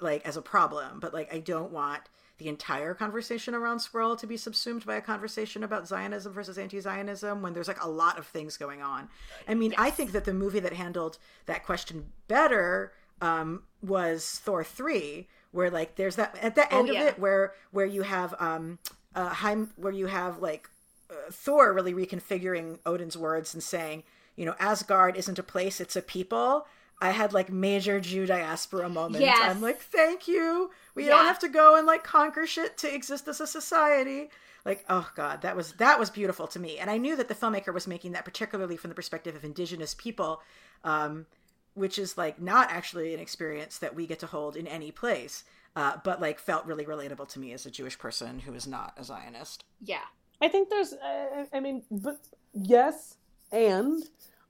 like 0.00 0.26
as 0.26 0.36
a 0.36 0.42
problem, 0.42 1.00
but 1.00 1.14
like 1.14 1.32
I 1.32 1.38
don't 1.38 1.70
want 1.72 2.02
the 2.44 2.50
entire 2.50 2.92
conversation 2.92 3.54
around 3.54 3.78
Skrull 3.78 4.18
to 4.18 4.26
be 4.26 4.36
subsumed 4.36 4.84
by 4.84 4.96
a 4.96 5.00
conversation 5.00 5.64
about 5.64 5.88
Zionism 5.88 6.32
versus 6.32 6.58
anti-Zionism 6.58 7.40
when 7.40 7.54
there's 7.54 7.68
like 7.68 7.82
a 7.82 7.88
lot 7.88 8.18
of 8.18 8.26
things 8.26 8.58
going 8.58 8.82
on. 8.82 9.08
I 9.48 9.54
mean, 9.54 9.72
I 9.78 9.88
think 9.90 10.12
that 10.12 10.26
the 10.26 10.34
movie 10.34 10.60
that 10.60 10.74
handled 10.74 11.16
that 11.46 11.64
question 11.64 12.12
better 12.28 12.92
um, 13.22 13.62
was 13.82 14.40
Thor 14.44 14.62
three, 14.62 15.26
where 15.52 15.70
like 15.70 15.96
there's 15.96 16.16
that 16.16 16.36
at 16.42 16.54
the 16.54 16.66
Oh, 16.70 16.78
end 16.80 16.88
yeah. 16.88 17.00
of 17.00 17.06
it 17.08 17.18
where 17.18 17.54
where 17.70 17.86
you 17.86 18.02
have 18.02 18.34
um 18.38 18.78
uh 19.14 19.30
Heim, 19.30 19.70
where 19.76 19.92
you 19.92 20.06
have 20.06 20.40
like 20.42 20.68
uh, 21.10 21.14
Thor 21.30 21.72
really 21.72 21.94
reconfiguring 21.94 22.78
Odin's 22.84 23.16
words 23.16 23.54
and 23.54 23.62
saying, 23.62 24.02
you 24.36 24.44
know, 24.44 24.54
Asgard 24.60 25.16
isn't 25.16 25.38
a 25.38 25.42
place, 25.42 25.80
it's 25.80 25.96
a 25.96 26.02
people. 26.02 26.66
I 27.04 27.10
had 27.10 27.32
like 27.32 27.50
major 27.52 28.00
Jew 28.00 28.24
diaspora 28.26 28.88
moments. 28.88 29.20
Yes. 29.20 29.38
I'm 29.42 29.60
like, 29.60 29.78
thank 29.80 30.26
you. 30.26 30.70
We 30.94 31.04
Yeah. 31.04 31.10
don't 31.10 31.26
have 31.26 31.38
to 31.40 31.48
go 31.48 31.76
and 31.76 31.86
like 31.86 32.02
conquer 32.04 32.46
shit 32.46 32.76
to 32.78 32.92
exist 32.94 33.28
as 33.28 33.40
a 33.40 33.46
society. 33.46 34.30
Like, 34.64 34.84
oh 34.88 35.10
god, 35.14 35.42
that 35.42 35.54
was 35.56 35.72
that 35.74 35.98
was 35.98 36.08
beautiful 36.10 36.46
to 36.48 36.58
me. 36.58 36.78
And 36.78 36.88
I 36.90 36.96
knew 36.96 37.14
that 37.16 37.28
the 37.28 37.34
filmmaker 37.34 37.72
was 37.74 37.86
making 37.86 38.12
that 38.12 38.24
particularly 38.24 38.76
from 38.78 38.88
the 38.88 38.94
perspective 38.94 39.34
of 39.36 39.44
indigenous 39.44 39.94
people, 39.94 40.40
um, 40.84 41.26
which 41.74 41.98
is 41.98 42.16
like 42.16 42.40
not 42.40 42.70
actually 42.70 43.12
an 43.14 43.20
experience 43.20 43.78
that 43.78 43.94
we 43.94 44.06
get 44.06 44.18
to 44.20 44.26
hold 44.26 44.56
in 44.56 44.66
any 44.66 44.90
place. 44.90 45.44
Uh, 45.76 45.96
but 46.04 46.20
like 46.20 46.38
felt 46.38 46.64
really 46.66 46.84
relatable 46.84 47.28
to 47.28 47.38
me 47.40 47.52
as 47.52 47.66
a 47.66 47.70
Jewish 47.70 47.98
person 47.98 48.38
who 48.38 48.54
is 48.54 48.66
not 48.66 48.94
a 48.96 49.04
Zionist. 49.04 49.64
yeah. 49.82 50.06
I 50.42 50.48
think 50.48 50.68
there's, 50.68 50.92
uh, 50.92 51.44
I 51.52 51.60
mean, 51.60 51.82
but 51.90 52.18
yes, 52.52 53.16
and 53.52 54.02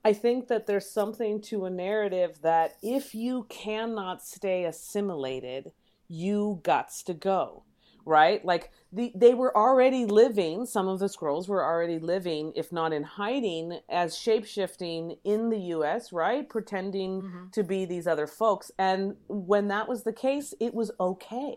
I 0.04 0.12
think 0.12 0.48
that 0.48 0.66
there's 0.66 0.90
something 0.90 1.40
to 1.42 1.64
a 1.64 1.70
narrative 1.70 2.40
that 2.42 2.76
if 2.82 3.14
you 3.14 3.46
cannot 3.48 4.22
stay 4.22 4.64
assimilated, 4.64 5.72
you 6.08 6.60
guts 6.62 7.02
to 7.04 7.14
go, 7.14 7.64
right? 8.04 8.44
Like 8.44 8.70
the 8.92 9.12
they 9.14 9.32
were 9.32 9.56
already 9.56 10.04
living. 10.04 10.66
Some 10.66 10.88
of 10.88 10.98
the 10.98 11.06
Skrulls 11.06 11.48
were 11.48 11.64
already 11.64 11.98
living, 11.98 12.52
if 12.54 12.70
not 12.70 12.92
in 12.92 13.02
hiding, 13.02 13.80
as 13.88 14.14
shapeshifting 14.14 15.16
in 15.24 15.48
the 15.48 15.60
U.S., 15.60 16.12
right? 16.12 16.46
Pretending 16.46 17.22
mm-hmm. 17.22 17.48
to 17.52 17.62
be 17.62 17.86
these 17.86 18.06
other 18.06 18.26
folks, 18.26 18.70
and 18.78 19.16
when 19.28 19.68
that 19.68 19.88
was 19.88 20.02
the 20.02 20.12
case, 20.12 20.52
it 20.60 20.74
was 20.74 20.90
okay. 21.00 21.56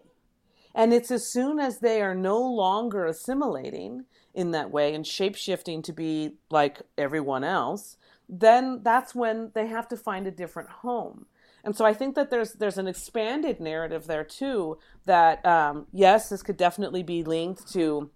And 0.74 0.93
it's 0.93 1.10
as 1.10 1.26
soon 1.26 1.60
as 1.60 1.80
they 1.80 2.02
are 2.04 2.14
no 2.16 2.39
longer 2.39 3.06
assimilating 3.06 4.06
in 4.36 4.52
that 4.52 4.70
way 4.70 4.93
and 4.93 5.04
shapeshifting 5.04 5.84
to 5.84 5.91
be 5.91 6.36
like 6.52 6.84
everyone 7.00 7.43
else, 7.43 7.98
then 8.30 8.82
that's 8.84 9.15
when 9.15 9.51
they 9.53 9.67
have 9.67 9.88
to 9.89 9.97
find 9.97 10.28
a 10.28 10.32
different 10.32 10.69
home. 10.69 11.25
And 11.63 11.75
so 11.75 11.86
I 11.86 11.93
think 11.93 12.15
that 12.15 12.30
there's 12.30 12.53
there's 12.53 12.78
an 12.78 12.88
expanded 12.88 13.59
narrative 13.59 14.07
there 14.07 14.23
too. 14.23 14.78
That 15.05 15.45
um, 15.45 15.88
yes, 15.91 16.30
this 16.30 16.43
could 16.43 16.57
definitely 16.57 17.03
be 17.03 17.23
linked 17.23 17.71
to 17.73 18.09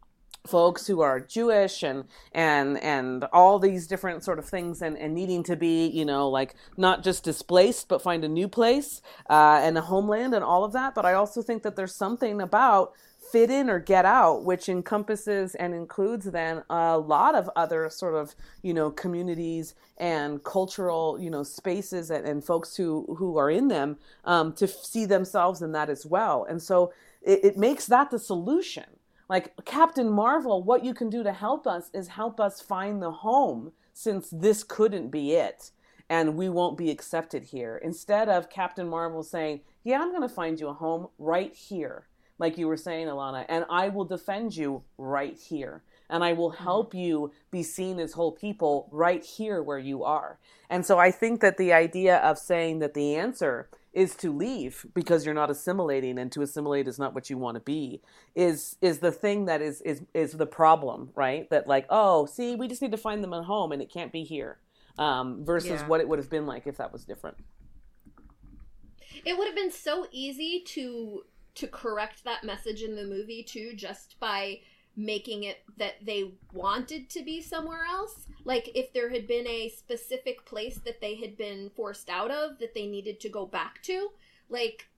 folks 0.47 0.87
who 0.87 1.01
are 1.01 1.19
Jewish 1.19 1.83
and 1.83 2.05
and 2.31 2.77
and 2.79 3.25
all 3.31 3.59
these 3.59 3.87
different 3.87 4.23
sort 4.23 4.39
of 4.39 4.45
things 4.45 4.81
and, 4.81 4.97
and 4.97 5.13
needing 5.13 5.43
to 5.43 5.55
be 5.55 5.87
you 5.87 6.05
know 6.05 6.29
like 6.29 6.55
not 6.77 7.03
just 7.03 7.23
displaced 7.23 7.87
but 7.87 8.01
find 8.01 8.23
a 8.23 8.29
new 8.29 8.47
place 8.47 9.01
uh, 9.29 9.59
and 9.61 9.77
a 9.77 9.81
homeland 9.81 10.33
and 10.33 10.43
all 10.43 10.63
of 10.63 10.73
that 10.73 10.95
but 10.95 11.05
I 11.05 11.13
also 11.13 11.43
think 11.43 11.61
that 11.63 11.75
there's 11.75 11.95
something 11.95 12.41
about 12.41 12.93
fit 13.31 13.49
in 13.49 13.69
or 13.69 13.79
get 13.79 14.05
out 14.05 14.43
which 14.43 14.67
encompasses 14.67 15.55
and 15.55 15.73
includes 15.73 16.25
then 16.25 16.63
a 16.69 16.97
lot 16.97 17.35
of 17.35 17.49
other 17.55 17.89
sort 17.89 18.15
of 18.15 18.35
you 18.61 18.73
know 18.73 18.91
communities 18.91 19.75
and 19.97 20.43
cultural 20.43 21.17
you 21.19 21.29
know 21.29 21.43
spaces 21.43 22.09
and, 22.11 22.25
and 22.25 22.43
folks 22.43 22.75
who 22.75 23.15
who 23.17 23.37
are 23.37 23.49
in 23.49 23.67
them 23.67 23.97
um, 24.25 24.53
to 24.53 24.67
see 24.67 25.05
themselves 25.05 25.61
in 25.61 25.71
that 25.71 25.89
as 25.89 26.05
well 26.05 26.45
and 26.49 26.61
so 26.61 26.91
it, 27.21 27.39
it 27.43 27.57
makes 27.57 27.85
that 27.85 28.11
the 28.11 28.19
solution 28.19 28.85
like 29.29 29.53
Captain 29.63 30.09
Marvel, 30.09 30.61
what 30.61 30.83
you 30.83 30.93
can 30.93 31.09
do 31.09 31.23
to 31.23 31.31
help 31.31 31.65
us 31.65 31.89
is 31.93 32.09
help 32.09 32.41
us 32.41 32.59
find 32.59 33.01
the 33.01 33.11
home 33.11 33.71
since 33.93 34.29
this 34.29 34.61
couldn't 34.61 35.09
be 35.09 35.31
it 35.31 35.71
and 36.09 36.35
we 36.35 36.49
won't 36.49 36.77
be 36.77 36.91
accepted 36.91 37.45
here. 37.45 37.77
Instead 37.81 38.27
of 38.27 38.49
Captain 38.49 38.89
Marvel 38.89 39.23
saying, 39.23 39.61
Yeah, 39.85 40.01
I'm 40.01 40.09
going 40.09 40.27
to 40.27 40.27
find 40.27 40.59
you 40.59 40.67
a 40.67 40.73
home 40.73 41.07
right 41.17 41.55
here, 41.55 42.09
like 42.41 42.57
you 42.57 42.67
were 42.67 42.75
saying, 42.75 43.07
Elana, 43.07 43.45
and 43.47 43.65
I 43.69 43.87
will 43.89 44.03
defend 44.03 44.55
you 44.57 44.83
right 44.97 45.37
here. 45.37 45.83
And 46.09 46.25
I 46.25 46.33
will 46.33 46.49
help 46.49 46.93
you 46.93 47.31
be 47.51 47.63
seen 47.63 47.97
as 47.99 48.11
whole 48.11 48.33
people 48.33 48.89
right 48.91 49.23
here 49.23 49.63
where 49.63 49.79
you 49.79 50.03
are. 50.03 50.39
And 50.69 50.85
so 50.85 50.99
I 50.99 51.09
think 51.11 51.39
that 51.39 51.57
the 51.57 51.71
idea 51.71 52.17
of 52.17 52.37
saying 52.37 52.79
that 52.79 52.93
the 52.95 53.15
answer 53.15 53.69
is 53.93 54.15
to 54.15 54.33
leave 54.35 54.85
because 54.93 55.25
you're 55.25 55.35
not 55.35 55.49
assimilating 55.49 56.17
and 56.17 56.31
to 56.31 56.41
assimilate 56.41 56.87
is 56.87 56.97
not 56.99 57.13
what 57.13 57.29
you 57.29 57.37
want 57.37 57.55
to 57.55 57.61
be 57.61 58.01
is 58.35 58.77
is 58.81 58.99
the 58.99 59.11
thing 59.11 59.45
that 59.45 59.61
is 59.61 59.81
is 59.81 60.01
is 60.13 60.31
the 60.33 60.45
problem 60.45 61.09
right 61.13 61.49
that 61.49 61.67
like 61.67 61.85
oh 61.89 62.25
see 62.25 62.55
we 62.55 62.69
just 62.69 62.81
need 62.81 62.91
to 62.91 62.97
find 62.97 63.21
them 63.21 63.33
at 63.33 63.43
home 63.43 63.73
and 63.73 63.81
it 63.81 63.91
can't 63.91 64.13
be 64.13 64.23
here 64.23 64.59
um, 64.97 65.43
versus 65.43 65.81
Yeah. 65.81 65.87
what 65.87 65.99
it 65.99 66.07
would 66.07 66.19
have 66.19 66.29
been 66.29 66.45
like 66.45 66.65
if 66.67 66.77
that 66.77 66.93
was 66.93 67.03
different 67.03 67.35
It 69.25 69.37
would 69.37 69.47
have 69.47 69.55
been 69.55 69.71
so 69.71 70.07
easy 70.11 70.63
to 70.67 71.23
to 71.55 71.67
correct 71.67 72.23
that 72.23 72.43
message 72.43 72.81
in 72.81 72.95
the 72.95 73.05
movie 73.05 73.43
too, 73.43 73.73
just 73.75 74.19
by 74.19 74.59
making 74.95 75.43
it 75.43 75.63
that 75.77 75.95
they 76.05 76.33
wanted 76.53 77.09
to 77.09 77.23
be 77.23 77.41
somewhere 77.41 77.83
else. 77.85 78.27
Like 78.43 78.69
if 78.75 78.91
there 78.93 79.09
had 79.09 79.27
been 79.27 79.47
a 79.47 79.69
specific 79.69 80.45
place 80.45 80.79
that 80.85 81.01
they 81.01 81.15
had 81.15 81.37
been 81.37 81.71
forced 81.75 82.09
out 82.09 82.31
of 82.31 82.59
that 82.59 82.73
they 82.73 82.87
needed 82.87 83.19
to 83.21 83.29
go 83.29 83.45
back 83.45 83.81
to, 83.83 84.09
like 84.49 84.89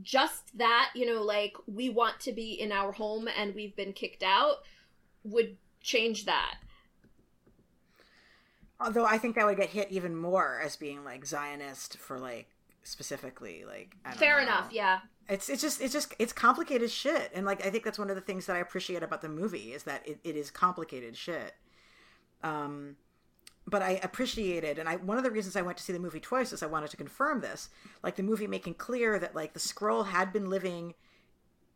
just 0.00 0.56
that, 0.56 0.90
you 0.94 1.04
know, 1.06 1.22
like 1.22 1.54
we 1.66 1.90
want 1.90 2.20
to 2.20 2.32
be 2.32 2.52
in 2.52 2.72
our 2.72 2.92
home 2.92 3.28
and 3.36 3.54
we've 3.54 3.76
been 3.76 3.92
kicked 3.92 4.22
out 4.22 4.56
would 5.24 5.56
change 5.82 6.24
that. 6.24 6.56
Although 8.80 9.04
I 9.04 9.18
think 9.18 9.36
that 9.36 9.46
would 9.46 9.58
get 9.58 9.68
hit 9.68 9.92
even 9.92 10.16
more 10.16 10.60
as 10.64 10.76
being 10.76 11.04
like 11.04 11.24
Zionist 11.26 11.98
for 11.98 12.18
like 12.18 12.48
specifically 12.82 13.64
like 13.64 13.94
I 14.04 14.10
don't 14.10 14.18
Fair 14.18 14.36
know. 14.38 14.42
enough, 14.44 14.72
yeah. 14.72 15.00
It's 15.28 15.48
it's 15.48 15.62
just 15.62 15.80
it's 15.80 15.92
just 15.92 16.14
it's 16.18 16.32
complicated 16.32 16.90
shit, 16.90 17.30
and 17.34 17.46
like 17.46 17.64
I 17.64 17.70
think 17.70 17.84
that's 17.84 17.98
one 17.98 18.10
of 18.10 18.16
the 18.16 18.22
things 18.22 18.46
that 18.46 18.56
I 18.56 18.58
appreciate 18.58 19.02
about 19.02 19.22
the 19.22 19.28
movie 19.28 19.72
is 19.72 19.84
that 19.84 20.06
it, 20.06 20.18
it 20.24 20.36
is 20.36 20.50
complicated 20.50 21.16
shit. 21.16 21.54
Um, 22.42 22.96
but 23.66 23.80
I 23.82 24.00
appreciated, 24.02 24.78
and 24.78 24.88
I 24.88 24.96
one 24.96 25.18
of 25.18 25.24
the 25.24 25.30
reasons 25.30 25.54
I 25.54 25.62
went 25.62 25.78
to 25.78 25.84
see 25.84 25.92
the 25.92 26.00
movie 26.00 26.18
twice 26.20 26.52
is 26.52 26.62
I 26.62 26.66
wanted 26.66 26.90
to 26.90 26.96
confirm 26.96 27.40
this, 27.40 27.68
like 28.02 28.16
the 28.16 28.22
movie 28.24 28.48
making 28.48 28.74
clear 28.74 29.18
that 29.20 29.34
like 29.36 29.52
the 29.52 29.60
Skrull 29.60 30.06
had 30.08 30.32
been 30.32 30.50
living, 30.50 30.94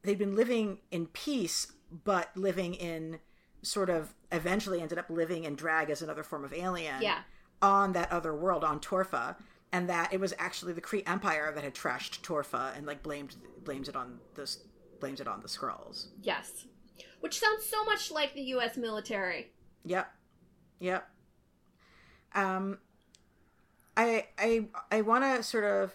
they'd 0.03 0.19
been 0.19 0.35
living 0.35 0.79
in 0.91 1.07
peace, 1.07 1.73
but 2.05 2.37
living 2.37 2.75
in 2.75 3.21
sort 3.63 3.89
of 3.89 4.15
eventually 4.33 4.81
ended 4.81 4.99
up 4.99 5.09
living 5.09 5.45
in 5.45 5.55
drag 5.55 5.89
as 5.89 6.03
another 6.03 6.23
form 6.25 6.45
of 6.45 6.53
alien 6.53 7.01
Yeah. 7.01 7.21
on 7.63 7.93
that 7.93 8.11
other 8.13 8.35
world 8.35 8.65
on 8.65 8.81
Torfa, 8.81 9.37
and 9.77 9.91
that 9.91 10.11
it 10.11 10.19
was 10.19 10.33
actually 10.39 10.73
the 10.73 10.81
Kree 10.81 11.07
Empire 11.07 11.53
that 11.55 11.63
had 11.63 11.75
trashed 11.75 12.23
Torfa 12.23 12.75
and 12.77 12.87
like 12.87 13.03
blamed 13.03 13.37
blamed 13.63 13.89
it 13.89 13.95
on 13.95 14.19
this 14.35 14.65
blames 15.01 15.21
it 15.21 15.29
on 15.29 15.43
the 15.43 15.49
Skrulls. 15.49 16.07
Yes. 16.23 16.65
Which 17.21 17.39
sounds 17.39 17.67
so 17.67 17.85
much 17.85 18.11
like 18.11 18.33
the 18.33 18.41
US 18.55 18.79
military. 18.79 19.53
Yep, 19.85 20.11
yep. 20.81 21.11
Um, 22.35 22.79
I 23.99 24.29
I 24.39 24.69
I 24.91 25.03
want 25.03 25.25
to 25.25 25.43
sort 25.43 25.65
of. 25.65 25.93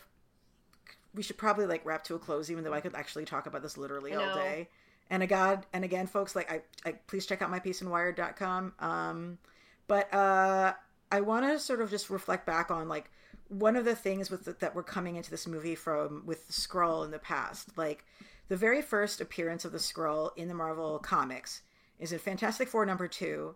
We 1.16 1.24
should 1.24 1.38
probably 1.38 1.66
like 1.66 1.84
wrap 1.84 2.04
to 2.06 2.16
a 2.16 2.20
close, 2.20 2.52
even 2.52 2.64
though 2.64 2.74
I 2.74 2.82
could 2.82 2.94
actually 2.94 3.26
talk 3.26 3.48
about 3.48 3.64
this 3.64 3.78
literally 3.78 4.14
all 4.14 4.36
day. 4.36 4.70
And 5.10 5.24
again, 5.24 5.64
and 5.74 5.84
again, 5.84 6.06
folks, 6.06 6.36
like 6.36 6.50
I, 6.50 6.62
I 6.88 6.94
please 7.08 7.26
check 7.26 7.42
out 7.42 7.50
my 7.50 7.60
piece 7.60 7.82
in 7.82 7.90
Wired.com. 7.90 8.74
Um, 8.80 9.40
but 9.88 10.14
uh, 10.14 10.74
I 11.12 11.22
want 11.22 11.46
to 11.48 11.60
sort 11.60 11.82
of 11.82 11.90
just 11.90 12.10
reflect 12.12 12.46
back 12.46 12.70
on 12.72 12.88
like 12.88 13.10
one 13.52 13.76
of 13.76 13.84
the 13.84 13.96
things 13.96 14.32
with 14.32 14.46
the, 14.46 14.54
that 14.54 14.74
we're 14.74 14.84
coming 14.84 15.18
into 15.18 15.30
this 15.30 15.46
movie 15.46 15.76
from 15.76 16.24
with 16.26 16.48
the 16.48 16.54
Skrull 16.54 17.04
in 17.04 17.12
the 17.12 17.20
past, 17.20 17.78
like 17.78 18.06
the 18.48 18.56
very 18.56 18.82
first 18.82 19.20
appearance 19.20 19.66
of 19.66 19.74
the 19.74 19.78
Skrull 19.78 20.32
in 20.38 20.48
the 20.48 20.54
Marvel 20.54 21.00
comics 21.00 21.62
is 22.00 22.14
in 22.14 22.20
Fantastic 22.20 22.70
Four 22.70 22.86
number 22.86 23.10
two, 23.10 23.56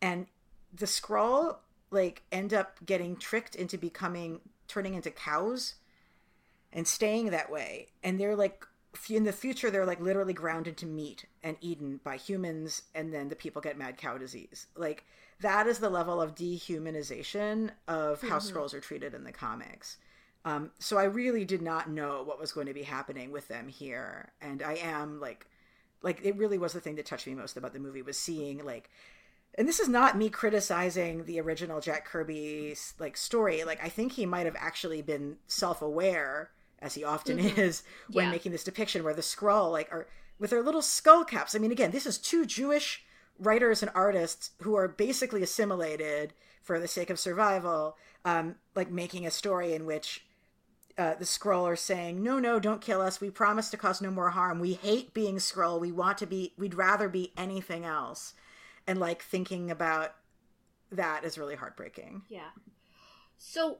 and 0.00 0.26
the 0.72 0.86
Skrull 0.86 1.56
like 1.90 2.22
end 2.30 2.54
up 2.54 2.78
getting 2.86 3.16
tricked 3.16 3.56
into 3.56 3.76
becoming 3.76 4.40
turning 4.68 4.94
into 4.94 5.10
cows 5.10 5.74
and 6.72 6.86
staying 6.86 7.30
that 7.30 7.50
way. 7.50 7.88
And 8.02 8.18
they're 8.18 8.36
like 8.36 8.64
in 9.10 9.24
the 9.24 9.32
future 9.32 9.70
they're 9.70 9.86
like 9.86 10.00
literally 10.00 10.34
ground 10.34 10.66
into 10.68 10.86
meat 10.86 11.24
and 11.42 11.56
eaten 11.60 11.98
by 12.04 12.16
humans 12.16 12.82
and 12.94 13.12
then 13.12 13.28
the 13.28 13.36
people 13.36 13.60
get 13.60 13.76
mad 13.76 13.96
cow 13.96 14.16
disease. 14.16 14.68
Like 14.76 15.04
that 15.42 15.66
is 15.66 15.78
the 15.78 15.90
level 15.90 16.20
of 16.20 16.34
dehumanization 16.34 17.70
of 17.88 18.20
how 18.22 18.38
Skrulls 18.38 18.74
are 18.74 18.80
treated 18.80 19.14
in 19.14 19.24
the 19.24 19.32
comics 19.32 19.98
um, 20.44 20.70
so 20.78 20.96
i 20.98 21.04
really 21.04 21.44
did 21.44 21.62
not 21.62 21.90
know 21.90 22.22
what 22.24 22.40
was 22.40 22.52
going 22.52 22.66
to 22.66 22.74
be 22.74 22.82
happening 22.82 23.30
with 23.30 23.46
them 23.48 23.68
here 23.68 24.32
and 24.40 24.62
i 24.62 24.74
am 24.74 25.20
like 25.20 25.46
like 26.02 26.20
it 26.24 26.36
really 26.36 26.58
was 26.58 26.72
the 26.72 26.80
thing 26.80 26.96
that 26.96 27.06
touched 27.06 27.26
me 27.26 27.34
most 27.34 27.56
about 27.56 27.72
the 27.72 27.78
movie 27.78 28.02
was 28.02 28.18
seeing 28.18 28.64
like 28.64 28.90
and 29.58 29.68
this 29.68 29.80
is 29.80 29.88
not 29.88 30.16
me 30.16 30.30
criticizing 30.30 31.24
the 31.26 31.38
original 31.38 31.78
Jack 31.78 32.06
Kirby's 32.06 32.94
like 32.98 33.18
story. 33.18 33.64
Like 33.64 33.84
I 33.84 33.90
think 33.90 34.12
he 34.12 34.24
might 34.24 34.46
have 34.46 34.56
actually 34.58 35.02
been 35.02 35.36
self-aware, 35.46 36.50
as 36.78 36.94
he 36.94 37.04
often 37.04 37.38
is, 37.38 37.82
when 38.10 38.24
Yeah. 38.24 38.30
making 38.30 38.52
this 38.52 38.64
depiction 38.64 39.04
where 39.04 39.12
the 39.12 39.20
Skrull 39.20 39.70
like 39.70 39.92
are 39.92 40.06
with 40.38 40.48
their 40.48 40.62
little 40.62 40.80
skull 40.80 41.24
caps. 41.24 41.54
I 41.54 41.58
mean, 41.58 41.70
again, 41.70 41.90
this 41.90 42.06
is 42.06 42.16
two 42.16 42.46
Jewish 42.46 43.04
writers 43.38 43.82
and 43.82 43.90
artists 43.94 44.50
who 44.62 44.74
are 44.74 44.88
basically 44.88 45.42
assimilated 45.42 46.32
for 46.62 46.78
the 46.78 46.88
sake 46.88 47.10
of 47.10 47.18
survival, 47.18 47.96
um, 48.24 48.56
like 48.74 48.90
making 48.90 49.26
a 49.26 49.30
story 49.30 49.74
in 49.74 49.84
which 49.84 50.24
uh, 50.98 51.14
the 51.14 51.24
Skrull 51.24 51.64
are 51.64 51.76
saying, 51.76 52.22
"No, 52.22 52.38
no, 52.38 52.60
don't 52.60 52.80
kill 52.80 53.00
us. 53.00 53.20
We 53.20 53.30
promise 53.30 53.70
to 53.70 53.76
cause 53.76 54.00
no 54.00 54.10
more 54.10 54.30
harm. 54.30 54.60
We 54.60 54.74
hate 54.74 55.14
being 55.14 55.36
Skrull. 55.36 55.80
We 55.80 55.92
want 55.92 56.18
to 56.18 56.26
be. 56.26 56.52
We'd 56.58 56.74
rather 56.74 57.08
be 57.08 57.32
anything 57.36 57.84
else." 57.84 58.34
And 58.86 59.00
like 59.00 59.22
thinking 59.22 59.70
about 59.70 60.14
that 60.90 61.24
is 61.24 61.38
really 61.38 61.56
heartbreaking. 61.56 62.22
Yeah. 62.28 62.50
So 63.38 63.78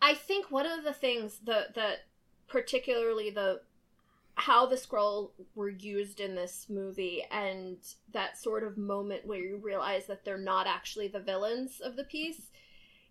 I 0.00 0.14
think 0.14 0.50
one 0.50 0.66
of 0.66 0.84
the 0.84 0.92
things 0.92 1.40
the 1.44 1.66
that 1.74 2.06
particularly 2.48 3.30
the 3.30 3.60
how 4.36 4.66
the 4.66 4.76
Skrull 4.76 5.30
were 5.54 5.70
used 5.70 6.20
in 6.20 6.34
this 6.34 6.66
movie 6.68 7.24
and 7.30 7.78
that 8.12 8.38
sort 8.38 8.62
of 8.62 8.76
moment 8.76 9.26
where 9.26 9.40
you 9.40 9.56
realize 9.56 10.06
that 10.06 10.24
they're 10.24 10.36
not 10.38 10.66
actually 10.66 11.08
the 11.08 11.20
villains 11.20 11.80
of 11.80 11.96
the 11.96 12.04
piece 12.04 12.50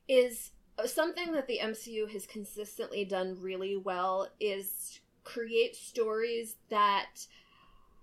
is 0.08 0.52
something 0.86 1.32
that 1.32 1.48
the 1.48 1.60
MCU 1.62 2.10
has 2.12 2.28
consistently 2.28 3.06
done 3.06 3.38
really 3.42 3.76
well 3.76 4.30
is 4.40 5.00
create 5.24 5.76
stories 5.76 6.58
that 6.70 7.26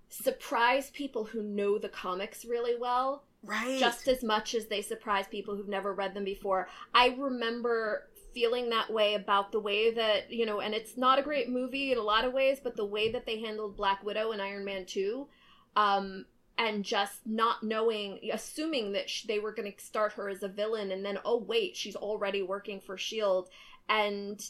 surprise 0.09 0.91
people 0.91 1.23
who 1.23 1.41
know 1.41 1.77
the 1.77 1.89
comics 1.89 2.45
really 2.45 2.75
well 2.77 3.23
Right. 3.45 3.77
just 3.79 4.07
as 4.07 4.23
much 4.23 4.55
as 4.55 4.67
they 4.67 4.81
surprise 4.81 5.27
people 5.27 5.55
who've 5.55 5.67
never 5.67 5.93
read 5.93 6.13
them 6.13 6.23
before. 6.23 6.69
I 6.93 7.15
remember 7.17 8.07
feeling 8.33 8.69
that 8.69 8.91
way 8.91 9.13
about 9.15 9.51
the 9.51 9.59
way 9.59 9.91
that, 9.91 10.31
you 10.31 10.45
know, 10.45 10.59
and 10.59 10.73
it's 10.73 10.97
not 10.97 11.19
a 11.19 11.23
great 11.23 11.49
movie 11.49 11.91
in 11.91 11.97
a 11.97 12.03
lot 12.03 12.25
of 12.25 12.33
ways, 12.33 12.59
but 12.63 12.75
the 12.75 12.85
way 12.85 13.11
that 13.11 13.25
they 13.25 13.39
handled 13.39 13.77
Black 13.77 14.03
Widow 14.03 14.31
and 14.31 14.41
Iron 14.41 14.65
Man 14.65 14.85
2, 14.85 15.27
um, 15.75 16.25
and 16.57 16.83
just 16.83 17.25
not 17.25 17.63
knowing, 17.63 18.19
assuming 18.31 18.91
that 18.93 19.09
sh- 19.09 19.23
they 19.23 19.39
were 19.39 19.53
going 19.53 19.71
to 19.71 19.83
start 19.83 20.13
her 20.13 20.29
as 20.29 20.43
a 20.43 20.47
villain, 20.47 20.91
and 20.91 21.05
then, 21.05 21.19
oh, 21.25 21.37
wait, 21.37 21.75
she's 21.75 21.95
already 21.95 22.41
working 22.41 22.79
for 22.79 22.95
S.H.I.E.L.D. 22.95 23.49
And 23.89 24.43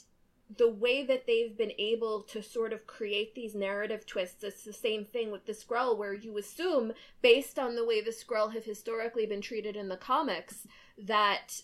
the 0.58 0.70
way 0.70 1.06
that 1.06 1.26
they've 1.26 1.58
been 1.58 1.72
able 1.78 2.22
to 2.22 2.44
sort 2.44 2.74
of 2.74 2.86
create 2.86 3.34
these 3.36 3.56
narrative 3.56 4.06
twists, 4.06 4.44
it's 4.44 4.64
the 4.64 4.74
same 4.74 5.06
thing 5.06 5.32
with 5.32 5.46
the 5.46 5.54
Skrull, 5.54 5.98
where 5.98 6.14
you 6.14 6.38
assume 6.38 6.94
based 7.22 7.58
on 7.58 7.76
the 7.76 7.86
way 7.86 8.02
the 8.02 8.12
Skrull 8.12 8.54
have 8.54 8.66
historically 8.66 9.26
been 9.26 9.42
treated 9.42 9.76
in 9.76 9.88
the 9.88 9.98
comics, 9.98 10.68
that 10.98 11.62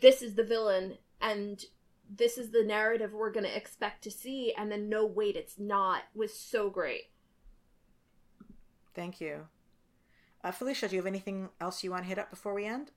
this 0.00 0.22
is 0.22 0.34
the 0.34 0.44
villain 0.44 0.98
and 1.20 1.64
this 2.16 2.36
is 2.36 2.50
the 2.50 2.64
narrative 2.64 3.12
we're 3.12 3.30
going 3.30 3.46
to 3.46 3.56
expect 3.56 4.02
to 4.04 4.10
see, 4.10 4.52
and 4.56 4.70
then 4.70 4.88
no, 4.88 5.06
wait, 5.06 5.36
it's 5.36 5.58
not, 5.58 6.02
was 6.14 6.34
so 6.36 6.68
great. 6.68 7.04
Thank 8.94 9.20
you. 9.20 9.46
Uh, 10.44 10.50
Felicia, 10.50 10.88
do 10.88 10.96
you 10.96 11.00
have 11.00 11.06
anything 11.06 11.48
else 11.60 11.82
you 11.82 11.90
want 11.90 12.02
to 12.02 12.08
hit 12.08 12.18
up 12.18 12.30
before 12.30 12.52
we 12.52 12.66
end? 12.66 12.90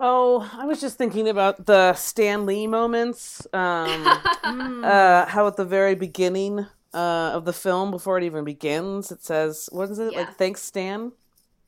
Oh, 0.00 0.50
I 0.54 0.64
was 0.64 0.80
just 0.80 0.98
thinking 0.98 1.28
about 1.28 1.66
the 1.66 1.94
Stan 1.94 2.46
Lee 2.46 2.66
moments. 2.66 3.46
Um, 3.52 4.06
uh, 4.84 5.26
how 5.26 5.46
at 5.46 5.56
the 5.56 5.64
very 5.64 5.94
beginning 5.94 6.66
uh, 6.92 7.30
of 7.32 7.44
the 7.44 7.52
film, 7.52 7.90
before 7.90 8.18
it 8.18 8.24
even 8.24 8.44
begins, 8.44 9.12
it 9.12 9.22
says, 9.22 9.68
"What 9.70 9.90
is 9.90 9.98
it? 9.98 10.12
Yeah. 10.12 10.20
Like, 10.20 10.36
thanks, 10.36 10.62
Stan." 10.62 11.12